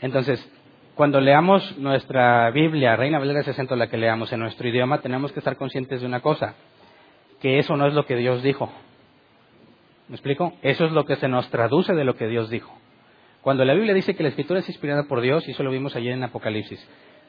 Entonces, 0.00 0.46
cuando 0.94 1.20
leamos 1.20 1.76
nuestra 1.78 2.50
Biblia, 2.50 2.94
Reina 2.96 3.18
Valera 3.18 3.42
60, 3.42 3.74
la 3.76 3.88
que 3.88 3.96
leamos 3.96 4.32
en 4.32 4.40
nuestro 4.40 4.68
idioma, 4.68 5.00
tenemos 5.00 5.32
que 5.32 5.40
estar 5.40 5.56
conscientes 5.56 6.00
de 6.00 6.06
una 6.06 6.20
cosa, 6.20 6.54
que 7.40 7.58
eso 7.58 7.76
no 7.76 7.86
es 7.86 7.94
lo 7.94 8.06
que 8.06 8.16
Dios 8.16 8.42
dijo. 8.42 8.70
¿Me 10.08 10.14
explico? 10.14 10.54
Eso 10.62 10.86
es 10.86 10.92
lo 10.92 11.04
que 11.04 11.16
se 11.16 11.28
nos 11.28 11.48
traduce 11.50 11.94
de 11.94 12.04
lo 12.04 12.16
que 12.16 12.28
Dios 12.28 12.48
dijo. 12.50 12.72
Cuando 13.42 13.64
la 13.64 13.74
Biblia 13.74 13.94
dice 13.94 14.14
que 14.14 14.22
la 14.22 14.28
escritura 14.28 14.60
es 14.60 14.68
inspirada 14.68 15.04
por 15.04 15.20
Dios, 15.20 15.46
y 15.48 15.52
eso 15.52 15.62
lo 15.62 15.70
vimos 15.70 15.96
ayer 15.96 16.12
en 16.12 16.22
Apocalipsis, 16.22 16.86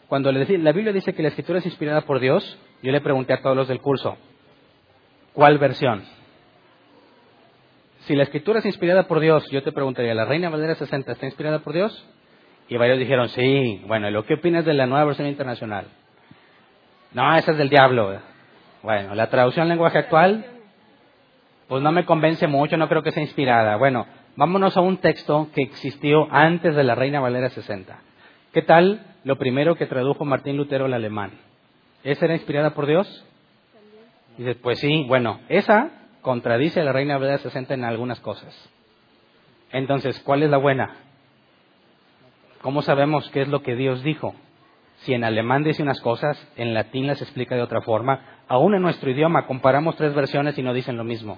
cuando 0.07 0.31
la 0.31 0.71
Biblia 0.71 0.93
dice 0.93 1.13
que 1.13 1.21
la 1.21 1.29
escritura 1.29 1.59
es 1.59 1.65
inspirada 1.65 2.01
por 2.01 2.19
Dios, 2.19 2.57
yo 2.81 2.91
le 2.91 3.01
pregunté 3.01 3.33
a 3.33 3.41
todos 3.41 3.55
los 3.55 3.67
del 3.67 3.81
curso, 3.81 4.17
¿cuál 5.33 5.57
versión? 5.57 6.03
Si 8.01 8.15
la 8.15 8.23
escritura 8.23 8.59
es 8.59 8.65
inspirada 8.65 9.07
por 9.07 9.19
Dios, 9.19 9.47
yo 9.51 9.61
te 9.61 9.71
preguntaría, 9.71 10.13
¿la 10.15 10.25
Reina 10.25 10.49
Valera 10.49 10.75
60 10.75 11.11
está 11.11 11.25
inspirada 11.25 11.59
por 11.59 11.73
Dios? 11.73 12.07
Y 12.69 12.77
varios 12.77 12.99
dijeron, 12.99 13.29
sí. 13.29 13.83
Bueno, 13.87 14.07
¿y 14.07 14.11
lo 14.11 14.25
que 14.25 14.35
opinas 14.35 14.63
de 14.63 14.73
la 14.73 14.85
nueva 14.85 15.05
versión 15.05 15.27
internacional? 15.27 15.85
No, 17.13 17.35
esa 17.35 17.51
es 17.51 17.57
del 17.57 17.69
diablo. 17.69 18.19
Bueno, 18.83 19.15
la 19.15 19.29
traducción 19.29 19.63
al 19.63 19.69
lenguaje 19.69 19.97
actual, 19.97 20.45
pues 21.67 21.81
no 21.81 21.91
me 21.91 22.05
convence 22.05 22.47
mucho, 22.47 22.77
no 22.77 22.87
creo 22.87 23.03
que 23.03 23.11
sea 23.11 23.23
inspirada. 23.23 23.75
Bueno, 23.75 24.05
vámonos 24.35 24.77
a 24.77 24.81
un 24.81 24.97
texto 24.97 25.49
que 25.53 25.63
existió 25.63 26.27
antes 26.31 26.75
de 26.75 26.83
la 26.83 26.95
Reina 26.95 27.19
Valera 27.19 27.49
60. 27.49 27.99
¿Qué 28.53 28.61
tal 28.61 29.05
lo 29.23 29.37
primero 29.37 29.75
que 29.75 29.85
tradujo 29.85 30.23
Martín 30.23 30.55
Lutero 30.55 30.85
al 30.85 30.93
alemán? 30.93 31.48
¿Esa 32.03 32.25
era 32.25 32.35
inspirada 32.35 32.71
por 32.71 32.85
Dios? 32.85 33.25
Dices, 34.37 34.55
pues 34.61 34.79
sí, 34.79 35.03
bueno, 35.07 35.41
esa 35.49 35.91
contradice 36.21 36.79
a 36.79 36.83
la 36.83 36.93
Reina 36.93 37.17
Valera 37.17 37.39
60 37.39 37.73
en 37.73 37.83
algunas 37.83 38.19
cosas. 38.21 38.53
Entonces, 39.71 40.19
¿cuál 40.21 40.43
es 40.43 40.49
la 40.49 40.57
buena? 40.57 40.95
¿Cómo 42.61 42.81
sabemos 42.81 43.29
qué 43.31 43.41
es 43.41 43.47
lo 43.47 43.61
que 43.61 43.75
Dios 43.75 44.03
dijo? 44.03 44.33
Si 45.01 45.13
en 45.13 45.23
alemán 45.23 45.63
dice 45.63 45.83
unas 45.83 46.01
cosas, 46.01 46.37
en 46.57 46.73
latín 46.73 47.07
las 47.07 47.21
explica 47.21 47.55
de 47.55 47.61
otra 47.61 47.81
forma, 47.81 48.43
aún 48.47 48.75
en 48.75 48.81
nuestro 48.81 49.09
idioma 49.11 49.45
comparamos 49.45 49.95
tres 49.95 50.13
versiones 50.13 50.57
y 50.57 50.63
no 50.63 50.73
dicen 50.73 50.97
lo 50.97 51.03
mismo. 51.03 51.37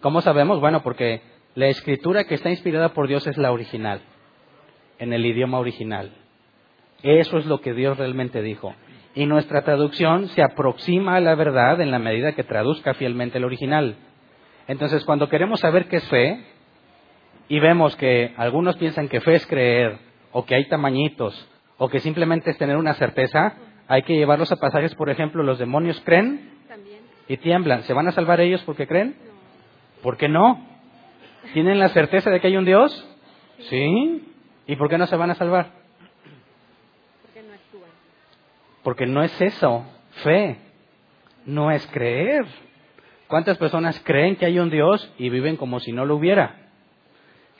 ¿Cómo 0.00 0.20
sabemos? 0.20 0.60
Bueno, 0.60 0.82
porque 0.82 1.22
la 1.54 1.68
escritura 1.68 2.24
que 2.24 2.34
está 2.34 2.50
inspirada 2.50 2.88
por 2.90 3.06
Dios 3.06 3.26
es 3.26 3.36
la 3.36 3.52
original, 3.52 4.00
en 4.98 5.12
el 5.12 5.24
idioma 5.24 5.58
original. 5.60 6.12
Eso 7.02 7.38
es 7.38 7.46
lo 7.46 7.60
que 7.60 7.72
Dios 7.72 7.98
realmente 7.98 8.42
dijo. 8.42 8.74
Y 9.14 9.26
nuestra 9.26 9.62
traducción 9.62 10.28
se 10.28 10.42
aproxima 10.42 11.16
a 11.16 11.20
la 11.20 11.34
verdad 11.34 11.80
en 11.80 11.90
la 11.90 11.98
medida 11.98 12.32
que 12.32 12.44
traduzca 12.44 12.94
fielmente 12.94 13.38
el 13.38 13.44
original. 13.44 13.96
Entonces, 14.68 15.04
cuando 15.04 15.28
queremos 15.28 15.60
saber 15.60 15.88
qué 15.88 15.96
es 15.96 16.08
fe, 16.08 16.44
y 17.48 17.60
vemos 17.60 17.94
que 17.96 18.32
algunos 18.36 18.76
piensan 18.76 19.08
que 19.08 19.20
fe 19.20 19.34
es 19.34 19.46
creer, 19.46 19.98
o 20.30 20.46
que 20.46 20.54
hay 20.54 20.66
tamañitos, 20.68 21.48
o 21.76 21.88
que 21.88 22.00
simplemente 22.00 22.50
es 22.50 22.58
tener 22.58 22.76
una 22.76 22.94
certeza, 22.94 23.54
hay 23.88 24.02
que 24.02 24.16
llevarlos 24.16 24.50
a 24.52 24.56
pasajes, 24.56 24.94
por 24.94 25.10
ejemplo, 25.10 25.42
los 25.42 25.58
demonios 25.58 26.00
creen 26.04 26.50
y 27.28 27.36
tiemblan. 27.36 27.82
¿Se 27.82 27.92
van 27.92 28.08
a 28.08 28.12
salvar 28.12 28.40
ellos 28.40 28.62
porque 28.64 28.86
creen? 28.86 29.16
¿Por 30.02 30.16
qué 30.16 30.28
no? 30.28 30.66
¿Tienen 31.52 31.78
la 31.78 31.88
certeza 31.90 32.30
de 32.30 32.40
que 32.40 32.46
hay 32.46 32.56
un 32.56 32.64
Dios? 32.64 33.06
Sí. 33.68 34.28
¿Y 34.66 34.76
por 34.76 34.88
qué 34.88 34.96
no 34.96 35.06
se 35.06 35.16
van 35.16 35.30
a 35.30 35.34
salvar? 35.34 35.81
Porque 38.82 39.06
no 39.06 39.22
es 39.22 39.40
eso, 39.40 39.84
fe, 40.22 40.58
no 41.46 41.70
es 41.70 41.86
creer. 41.88 42.44
¿Cuántas 43.28 43.56
personas 43.58 44.00
creen 44.04 44.36
que 44.36 44.46
hay 44.46 44.58
un 44.58 44.70
Dios 44.70 45.12
y 45.18 45.30
viven 45.30 45.56
como 45.56 45.80
si 45.80 45.92
no 45.92 46.04
lo 46.04 46.16
hubiera? 46.16 46.56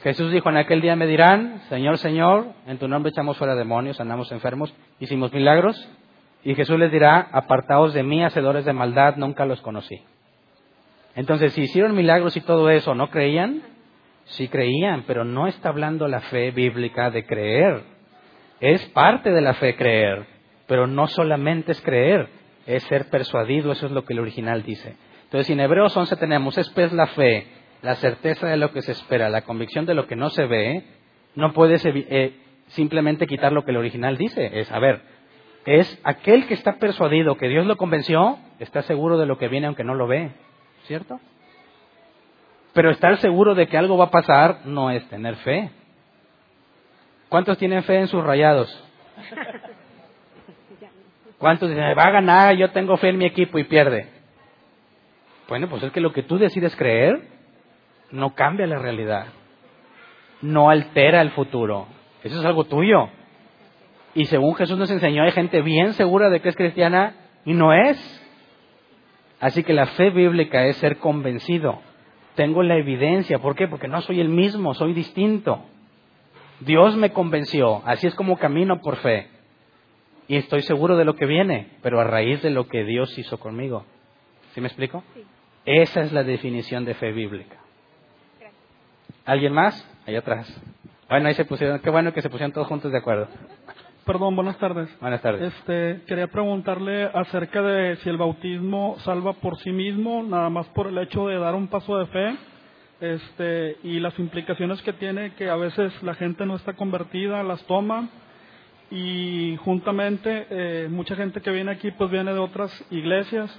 Jesús 0.02 0.32
dijo, 0.32 0.50
en 0.50 0.56
aquel 0.56 0.80
día 0.80 0.96
me 0.96 1.06
dirán, 1.06 1.60
Señor, 1.68 1.96
Señor, 1.98 2.46
en 2.66 2.78
tu 2.78 2.88
nombre 2.88 3.10
echamos 3.10 3.36
fuera 3.38 3.54
demonios, 3.54 4.00
andamos 4.00 4.32
enfermos, 4.32 4.74
hicimos 4.98 5.32
milagros. 5.32 5.88
Y 6.42 6.56
Jesús 6.56 6.76
les 6.76 6.90
dirá, 6.90 7.28
apartaos 7.32 7.94
de 7.94 8.02
mí, 8.02 8.24
hacedores 8.24 8.64
de 8.64 8.72
maldad, 8.72 9.14
nunca 9.16 9.46
los 9.46 9.60
conocí. 9.60 10.02
Entonces, 11.14 11.52
si 11.52 11.62
hicieron 11.62 11.94
milagros 11.94 12.36
y 12.36 12.40
todo 12.40 12.68
eso, 12.68 12.96
¿no 12.96 13.10
creían? 13.10 13.62
Sí 14.24 14.48
creían, 14.48 15.04
pero 15.06 15.24
no 15.24 15.46
está 15.46 15.68
hablando 15.68 16.08
la 16.08 16.20
fe 16.20 16.50
bíblica 16.50 17.10
de 17.10 17.24
creer. 17.24 17.82
Es 18.58 18.84
parte 18.86 19.30
de 19.30 19.40
la 19.40 19.54
fe 19.54 19.76
creer, 19.76 20.26
pero 20.66 20.86
no 20.86 21.06
solamente 21.06 21.72
es 21.72 21.80
creer, 21.80 22.28
es 22.66 22.82
ser 22.84 23.10
persuadido, 23.10 23.72
eso 23.72 23.86
es 23.86 23.92
lo 23.92 24.04
que 24.04 24.12
el 24.12 24.20
original 24.20 24.62
dice. 24.62 24.96
Entonces, 25.24 25.50
en 25.50 25.60
Hebreos 25.60 25.96
11 25.96 26.16
tenemos, 26.16 26.58
es 26.58 26.68
pues 26.70 26.92
la 26.92 27.06
fe, 27.08 27.46
la 27.82 27.94
certeza 27.96 28.46
de 28.46 28.56
lo 28.56 28.72
que 28.72 28.82
se 28.82 28.92
espera, 28.92 29.28
la 29.28 29.42
convicción 29.42 29.86
de 29.86 29.94
lo 29.94 30.06
que 30.06 30.16
no 30.16 30.30
se 30.30 30.46
ve, 30.46 30.84
no 31.34 31.52
puedes 31.52 31.82
eh, 31.86 32.34
simplemente 32.68 33.26
quitar 33.26 33.52
lo 33.52 33.64
que 33.64 33.70
el 33.70 33.78
original 33.78 34.16
dice. 34.16 34.60
Es, 34.60 34.70
a 34.70 34.78
ver, 34.78 35.02
es 35.64 36.00
aquel 36.04 36.46
que 36.46 36.54
está 36.54 36.74
persuadido 36.78 37.36
que 37.36 37.48
Dios 37.48 37.66
lo 37.66 37.76
convenció, 37.76 38.38
está 38.58 38.82
seguro 38.82 39.18
de 39.18 39.26
lo 39.26 39.38
que 39.38 39.48
viene 39.48 39.66
aunque 39.66 39.84
no 39.84 39.94
lo 39.94 40.06
ve, 40.06 40.32
¿cierto? 40.84 41.18
Pero 42.72 42.90
estar 42.90 43.18
seguro 43.18 43.54
de 43.54 43.66
que 43.66 43.76
algo 43.76 43.96
va 43.96 44.06
a 44.06 44.10
pasar 44.10 44.66
no 44.66 44.90
es 44.90 45.06
tener 45.08 45.36
fe. 45.36 45.70
¿Cuántos 47.28 47.58
tienen 47.58 47.82
fe 47.84 47.98
en 47.98 48.08
sus 48.08 48.22
rayados? 48.22 48.68
¿Cuántos 51.42 51.70
dicen, 51.70 51.82
va 51.98 52.04
a 52.04 52.10
ganar, 52.12 52.54
yo 52.54 52.70
tengo 52.70 52.96
fe 52.98 53.08
en 53.08 53.18
mi 53.18 53.24
equipo 53.24 53.58
y 53.58 53.64
pierde? 53.64 54.06
Bueno, 55.48 55.68
pues 55.68 55.82
es 55.82 55.90
que 55.90 56.00
lo 56.00 56.12
que 56.12 56.22
tú 56.22 56.38
decides 56.38 56.76
creer 56.76 57.20
no 58.12 58.36
cambia 58.36 58.64
la 58.68 58.78
realidad, 58.78 59.26
no 60.40 60.70
altera 60.70 61.20
el 61.20 61.32
futuro. 61.32 61.88
Eso 62.22 62.38
es 62.38 62.44
algo 62.44 62.62
tuyo. 62.62 63.08
Y 64.14 64.26
según 64.26 64.54
Jesús 64.54 64.78
nos 64.78 64.92
enseñó, 64.92 65.24
hay 65.24 65.32
gente 65.32 65.62
bien 65.62 65.94
segura 65.94 66.30
de 66.30 66.38
que 66.38 66.50
es 66.50 66.54
cristiana 66.54 67.16
y 67.44 67.54
no 67.54 67.72
es. 67.72 67.98
Así 69.40 69.64
que 69.64 69.72
la 69.72 69.86
fe 69.86 70.10
bíblica 70.10 70.64
es 70.66 70.76
ser 70.76 70.98
convencido. 70.98 71.80
Tengo 72.36 72.62
la 72.62 72.76
evidencia. 72.76 73.40
¿Por 73.40 73.56
qué? 73.56 73.66
Porque 73.66 73.88
no 73.88 74.00
soy 74.02 74.20
el 74.20 74.28
mismo, 74.28 74.74
soy 74.74 74.92
distinto. 74.92 75.60
Dios 76.60 76.94
me 76.94 77.10
convenció. 77.10 77.82
Así 77.84 78.06
es 78.06 78.14
como 78.14 78.36
camino 78.36 78.80
por 78.80 78.94
fe. 78.98 79.31
Y 80.32 80.36
estoy 80.36 80.62
seguro 80.62 80.96
de 80.96 81.04
lo 81.04 81.14
que 81.14 81.26
viene, 81.26 81.68
pero 81.82 82.00
a 82.00 82.04
raíz 82.04 82.40
de 82.40 82.48
lo 82.48 82.66
que 82.66 82.84
Dios 82.84 83.18
hizo 83.18 83.38
conmigo. 83.38 83.84
¿Sí 84.54 84.62
me 84.62 84.68
explico? 84.68 85.04
Esa 85.66 86.00
es 86.00 86.10
la 86.10 86.24
definición 86.24 86.86
de 86.86 86.94
fe 86.94 87.12
bíblica. 87.12 87.58
¿Alguien 89.26 89.52
más? 89.52 89.86
Ahí 90.06 90.16
atrás. 90.16 90.48
Bueno, 91.06 91.28
ahí 91.28 91.34
se 91.34 91.44
pusieron, 91.44 91.80
qué 91.80 91.90
bueno 91.90 92.14
que 92.14 92.22
se 92.22 92.30
pusieron 92.30 92.50
todos 92.50 92.66
juntos 92.66 92.90
de 92.90 92.96
acuerdo. 92.96 93.28
Perdón, 94.06 94.34
buenas 94.34 94.56
tardes. 94.56 94.88
Buenas 95.02 95.20
tardes. 95.20 95.52
Este, 95.52 96.00
quería 96.06 96.28
preguntarle 96.28 97.10
acerca 97.12 97.60
de 97.60 97.96
si 97.96 98.08
el 98.08 98.16
bautismo 98.16 98.96
salva 99.00 99.34
por 99.34 99.58
sí 99.58 99.70
mismo, 99.70 100.22
nada 100.22 100.48
más 100.48 100.66
por 100.68 100.86
el 100.86 100.96
hecho 100.96 101.26
de 101.26 101.38
dar 101.38 101.54
un 101.54 101.68
paso 101.68 101.98
de 101.98 102.06
fe, 102.06 102.36
este, 103.02 103.76
y 103.82 104.00
las 104.00 104.18
implicaciones 104.18 104.80
que 104.80 104.94
tiene 104.94 105.34
que 105.34 105.50
a 105.50 105.56
veces 105.56 105.92
la 106.02 106.14
gente 106.14 106.46
no 106.46 106.56
está 106.56 106.72
convertida, 106.72 107.42
las 107.42 107.62
toma, 107.66 108.08
y 108.92 109.56
juntamente 109.64 110.46
eh, 110.50 110.88
mucha 110.90 111.16
gente 111.16 111.40
que 111.40 111.50
viene 111.50 111.70
aquí 111.70 111.90
pues 111.92 112.10
viene 112.10 112.34
de 112.34 112.38
otras 112.38 112.70
iglesias, 112.90 113.50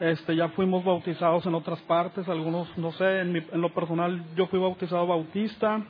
este, 0.00 0.34
ya 0.34 0.48
fuimos 0.48 0.84
bautizados 0.84 1.46
en 1.46 1.54
otras 1.54 1.80
partes, 1.82 2.28
algunos, 2.28 2.76
no 2.76 2.90
sé, 2.90 3.20
en, 3.20 3.36
en 3.36 3.60
lo 3.60 3.72
personal 3.72 4.20
yo 4.34 4.48
fui 4.48 4.58
bautizado 4.58 5.06
bautista, 5.06 5.80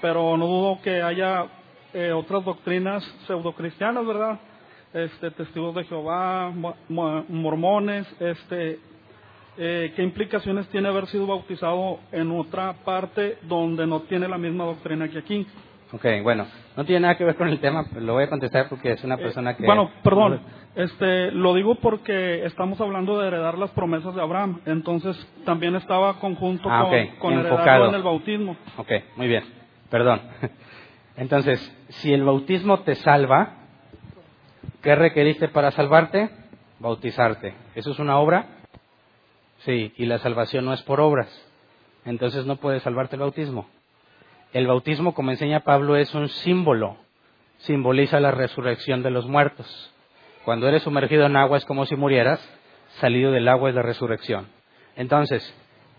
pero 0.00 0.36
no 0.36 0.46
dudo 0.46 0.80
que 0.80 1.02
haya 1.02 1.46
eh, 1.92 2.12
otras 2.12 2.44
doctrinas 2.44 3.02
pseudocristianas, 3.26 4.06
¿verdad? 4.06 4.38
Este, 4.92 5.32
testigos 5.32 5.74
de 5.74 5.82
Jehová, 5.82 6.52
mormones, 6.88 8.06
este, 8.20 8.78
eh, 9.58 9.92
¿qué 9.96 10.02
implicaciones 10.04 10.68
tiene 10.68 10.86
haber 10.86 11.08
sido 11.08 11.26
bautizado 11.26 11.98
en 12.12 12.30
otra 12.30 12.74
parte 12.84 13.38
donde 13.42 13.88
no 13.88 14.02
tiene 14.02 14.28
la 14.28 14.38
misma 14.38 14.66
doctrina 14.66 15.08
que 15.08 15.18
aquí? 15.18 15.44
Ok, 15.92 16.04
bueno, 16.22 16.46
no 16.76 16.84
tiene 16.84 17.00
nada 17.00 17.16
que 17.16 17.24
ver 17.24 17.36
con 17.36 17.48
el 17.48 17.60
tema, 17.60 17.84
lo 17.94 18.14
voy 18.14 18.24
a 18.24 18.28
contestar 18.28 18.68
porque 18.68 18.92
es 18.92 19.04
una 19.04 19.16
persona 19.16 19.56
que... 19.56 19.62
Eh, 19.62 19.66
bueno, 19.66 19.90
perdón, 20.02 20.40
este, 20.74 21.30
lo 21.30 21.54
digo 21.54 21.76
porque 21.76 22.44
estamos 22.44 22.80
hablando 22.80 23.18
de 23.20 23.28
heredar 23.28 23.58
las 23.58 23.70
promesas 23.70 24.14
de 24.14 24.20
Abraham, 24.20 24.60
entonces 24.66 25.16
también 25.44 25.76
estaba 25.76 26.18
conjunto 26.18 26.68
ah, 26.68 26.88
con, 26.88 27.06
con 27.18 27.32
en 27.34 27.94
el 27.94 28.02
bautismo. 28.02 28.56
Ok, 28.76 28.90
muy 29.16 29.28
bien, 29.28 29.44
perdón. 29.90 30.20
Entonces, 31.16 31.60
si 31.90 32.12
el 32.12 32.24
bautismo 32.24 32.80
te 32.80 32.96
salva, 32.96 33.54
¿qué 34.82 34.96
requeriste 34.96 35.48
para 35.48 35.70
salvarte? 35.70 36.28
Bautizarte. 36.80 37.54
¿Eso 37.76 37.92
es 37.92 37.98
una 38.00 38.18
obra? 38.18 38.46
Sí, 39.58 39.92
y 39.96 40.06
la 40.06 40.18
salvación 40.18 40.64
no 40.64 40.72
es 40.72 40.82
por 40.82 41.00
obras. 41.00 41.28
Entonces 42.04 42.46
no 42.46 42.56
puede 42.56 42.80
salvarte 42.80 43.16
el 43.16 43.20
bautismo. 43.20 43.68
El 44.54 44.68
bautismo, 44.68 45.14
como 45.14 45.32
enseña 45.32 45.64
Pablo, 45.64 45.96
es 45.96 46.14
un 46.14 46.28
símbolo. 46.28 46.96
Simboliza 47.58 48.20
la 48.20 48.30
resurrección 48.30 49.02
de 49.02 49.10
los 49.10 49.26
muertos. 49.26 49.92
Cuando 50.44 50.68
eres 50.68 50.84
sumergido 50.84 51.26
en 51.26 51.36
agua 51.36 51.58
es 51.58 51.64
como 51.64 51.86
si 51.86 51.96
murieras, 51.96 52.40
salido 53.00 53.32
del 53.32 53.48
agua 53.48 53.70
es 53.70 53.74
la 53.74 53.82
resurrección. 53.82 54.46
Entonces, 54.94 55.42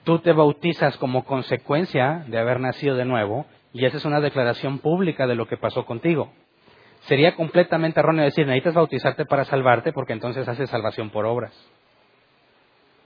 tú 0.05 0.19
te 0.19 0.31
bautizas 0.31 0.95
como 0.97 1.25
consecuencia 1.25 2.23
de 2.27 2.37
haber 2.37 2.61
nacido 2.61 2.95
de 2.95 3.03
nuevo 3.03 3.45
y 3.73 3.83
esa 3.83 3.97
es 3.97 4.05
una 4.05 4.21
declaración 4.21 4.79
pública 4.79 5.27
de 5.27 5.35
lo 5.35 5.49
que 5.49 5.57
pasó 5.57 5.85
contigo. 5.85 6.31
Sería 7.01 7.35
completamente 7.35 7.99
erróneo 7.99 8.23
decir, 8.23 8.47
necesitas 8.47 8.75
bautizarte 8.75 9.25
para 9.25 9.43
salvarte 9.43 9.91
porque 9.91 10.13
entonces 10.13 10.47
haces 10.47 10.69
salvación 10.69 11.09
por 11.09 11.25
obras. 11.25 11.51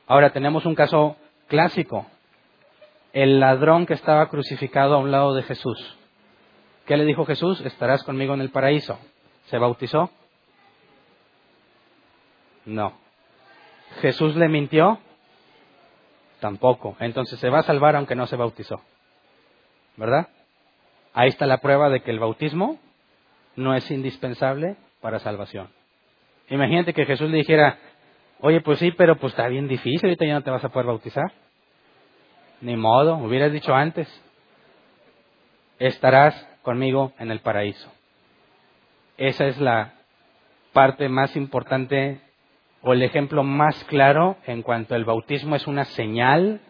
Ahora 0.06 0.30
tenemos 0.30 0.68
un 0.68 0.76
caso 0.76 1.16
clásico. 1.48 2.06
El 3.14 3.40
ladrón 3.40 3.86
que 3.86 3.94
estaba 3.94 4.30
crucificado 4.30 4.95
a 4.95 4.99
un 4.99 5.11
lado 5.11 5.34
de 5.34 5.44
Jesús. 5.44 5.98
¿Qué 6.86 6.98
le 6.98 7.06
dijo 7.06 7.26
Jesús? 7.26 7.61
Estarás 7.61 8.03
conmigo 8.03 8.34
en 8.34 8.41
el 8.41 8.49
paraíso. 8.49 8.99
¿Se 9.45 9.57
bautizó? 9.57 10.11
No. 12.65 12.94
¿Jesús 14.02 14.36
le 14.36 14.48
mintió? 14.48 14.99
Tampoco. 16.40 16.95
Entonces 16.99 17.40
se 17.40 17.49
va 17.49 17.60
a 17.60 17.64
salvar 17.64 17.95
aunque 17.95 18.15
no 18.15 18.27
se 18.27 18.36
bautizó. 18.36 18.81
¿Verdad? 19.98 20.30
Ahí 21.14 21.30
está 21.30 21.45
la 21.45 21.57
prueba 21.57 21.90
de 21.90 22.02
que 22.02 22.11
el 22.11 22.19
bautismo 22.19 22.80
no 23.56 23.73
es 23.73 23.90
indispensable 23.91 24.77
para 25.02 25.19
salvación. 25.19 25.69
Imagínate 26.49 26.94
que 26.94 27.06
Jesús 27.06 27.30
le 27.30 27.38
dijera, 27.38 27.77
oye, 28.40 28.61
pues 28.61 28.80
sí, 28.80 28.91
pero 28.91 29.18
pues 29.18 29.34
está 29.34 29.48
bien 29.48 29.68
difícil, 29.68 30.10
ahorita 30.10 30.26
ya 30.26 30.34
no 30.34 30.44
te 30.44 30.52
vas 30.52 30.64
a 30.64 30.69
poder 30.69 30.88
bautizar. 30.88 31.31
Ni 32.61 32.76
modo, 32.76 33.15
hubieras 33.15 33.52
dicho 33.52 33.73
antes, 33.73 34.07
estarás 35.80 36.36
conmigo 36.61 37.14
en 37.19 37.31
el 37.31 37.40
paraíso. 37.40 37.91
Esa 39.18 39.45
es 39.45 39.60
la 39.60 39.94
parte 40.73 41.10
más 41.10 41.36
importante 41.36 42.22
o 42.81 42.94
el 42.94 43.02
ejemplo 43.02 43.44
más 43.44 43.84
claro 43.86 44.38
en 44.45 44.61
cuanto 44.61 44.95
al 44.95 45.06
bautismo 45.06 45.56
es 45.56 45.68
una 45.68 45.86
señal 45.86 46.61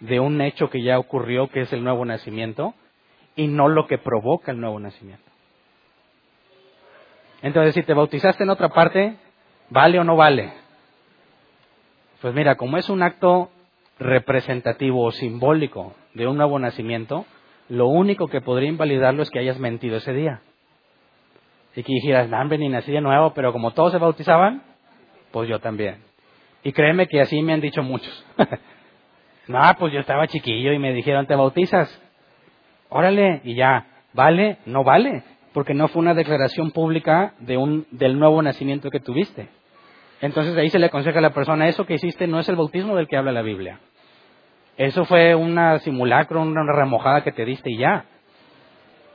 de 0.00 0.20
un 0.20 0.40
hecho 0.40 0.70
que 0.70 0.82
ya 0.82 0.98
ocurrió, 0.98 1.48
que 1.48 1.62
es 1.62 1.72
el 1.72 1.82
nuevo 1.82 2.04
nacimiento, 2.04 2.74
y 3.36 3.48
no 3.48 3.68
lo 3.68 3.86
que 3.86 3.98
provoca 3.98 4.52
el 4.52 4.60
nuevo 4.60 4.78
nacimiento. 4.78 5.24
Entonces, 7.42 7.74
si 7.74 7.82
te 7.82 7.94
bautizaste 7.94 8.42
en 8.42 8.50
otra 8.50 8.68
parte, 8.68 9.16
¿vale 9.70 9.98
o 9.98 10.04
no 10.04 10.16
vale? 10.16 10.52
Pues 12.20 12.34
mira, 12.34 12.56
como 12.56 12.76
es 12.78 12.88
un 12.88 13.02
acto 13.02 13.50
representativo 13.98 15.04
o 15.04 15.10
simbólico 15.10 15.94
de 16.14 16.26
un 16.26 16.36
nuevo 16.36 16.58
nacimiento, 16.58 17.26
lo 17.68 17.88
único 17.88 18.28
que 18.28 18.40
podría 18.40 18.68
invalidarlo 18.68 19.22
es 19.22 19.30
que 19.30 19.38
hayas 19.38 19.58
mentido 19.58 19.96
ese 19.96 20.12
día. 20.12 20.40
Y 21.76 21.82
que 21.82 21.92
dijeras, 21.92 22.28
no, 22.28 22.40
hombre, 22.40 22.58
ni 22.58 22.68
nací 22.68 22.90
de 22.90 23.00
nuevo, 23.00 23.34
pero 23.34 23.52
como 23.52 23.72
todos 23.72 23.92
se 23.92 23.98
bautizaban, 23.98 24.62
pues 25.30 25.48
yo 25.48 25.60
también. 25.60 26.02
Y 26.62 26.72
créeme 26.72 27.06
que 27.06 27.20
así 27.20 27.40
me 27.42 27.52
han 27.52 27.60
dicho 27.60 27.82
muchos. 27.82 28.26
no, 29.48 29.60
pues 29.78 29.92
yo 29.92 30.00
estaba 30.00 30.26
chiquillo 30.26 30.72
y 30.72 30.78
me 30.78 30.92
dijeron, 30.92 31.26
¿te 31.26 31.36
bautizas? 31.36 32.02
Órale, 32.88 33.42
y 33.44 33.54
ya, 33.54 33.86
¿vale? 34.12 34.58
No 34.64 34.82
vale, 34.82 35.22
porque 35.52 35.74
no 35.74 35.88
fue 35.88 36.00
una 36.00 36.14
declaración 36.14 36.70
pública 36.70 37.34
de 37.38 37.56
un, 37.56 37.86
del 37.90 38.18
nuevo 38.18 38.40
nacimiento 38.42 38.90
que 38.90 39.00
tuviste. 39.00 39.48
Entonces 40.20 40.56
ahí 40.56 40.70
se 40.70 40.78
le 40.78 40.86
aconseja 40.86 41.18
a 41.18 41.22
la 41.22 41.34
persona, 41.34 41.68
eso 41.68 41.86
que 41.86 41.94
hiciste 41.94 42.26
no 42.26 42.40
es 42.40 42.48
el 42.48 42.56
bautismo 42.56 42.96
del 42.96 43.06
que 43.06 43.16
habla 43.16 43.30
la 43.30 43.42
Biblia. 43.42 43.78
Eso 44.78 45.04
fue 45.04 45.34
una 45.34 45.80
simulacro, 45.80 46.40
una 46.40 46.72
remojada 46.72 47.24
que 47.24 47.32
te 47.32 47.44
diste 47.44 47.68
y 47.68 47.78
ya. 47.78 48.04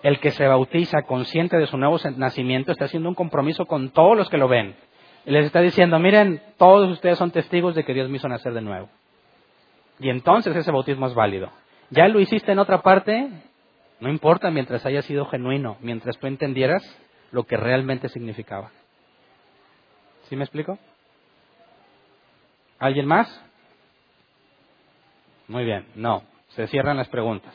El 0.03 0.19
que 0.19 0.31
se 0.31 0.45
bautiza 0.45 1.03
consciente 1.03 1.57
de 1.57 1.67
su 1.67 1.77
nuevo 1.77 1.97
nacimiento 2.17 2.73
está 2.73 2.85
haciendo 2.85 3.07
un 3.07 3.15
compromiso 3.15 3.65
con 3.65 3.89
todos 3.91 4.17
los 4.17 4.29
que 4.29 4.37
lo 4.37 4.49
ven. 4.49 4.75
Y 5.25 5.31
les 5.31 5.45
está 5.45 5.61
diciendo, 5.61 5.97
miren, 5.99 6.41
todos 6.57 6.91
ustedes 6.91 7.17
son 7.17 7.31
testigos 7.31 7.75
de 7.75 7.85
que 7.85 7.93
Dios 7.93 8.09
me 8.09 8.17
hizo 8.17 8.27
nacer 8.27 8.53
de 8.53 8.61
nuevo. 8.61 8.89
Y 9.99 10.09
entonces 10.09 10.53
ese 10.53 10.69
bautismo 10.69 11.07
es 11.07 11.13
válido. 11.13 11.49
Ya 11.91 12.09
lo 12.09 12.19
hiciste 12.19 12.51
en 12.51 12.59
otra 12.59 12.81
parte, 12.81 13.29
no 14.01 14.09
importa 14.09 14.51
mientras 14.51 14.85
haya 14.85 15.01
sido 15.01 15.27
genuino, 15.27 15.77
mientras 15.79 16.17
tú 16.17 16.27
entendieras 16.27 16.83
lo 17.31 17.45
que 17.45 17.55
realmente 17.55 18.09
significaba. 18.09 18.71
¿Sí 20.23 20.35
me 20.35 20.43
explico? 20.43 20.77
¿Alguien 22.79 23.05
más? 23.05 23.45
Muy 25.53 25.65
bien, 25.65 25.85
no, 25.93 26.23
se 26.55 26.65
cierran 26.65 26.97
las 26.97 27.09
preguntas. 27.09 27.53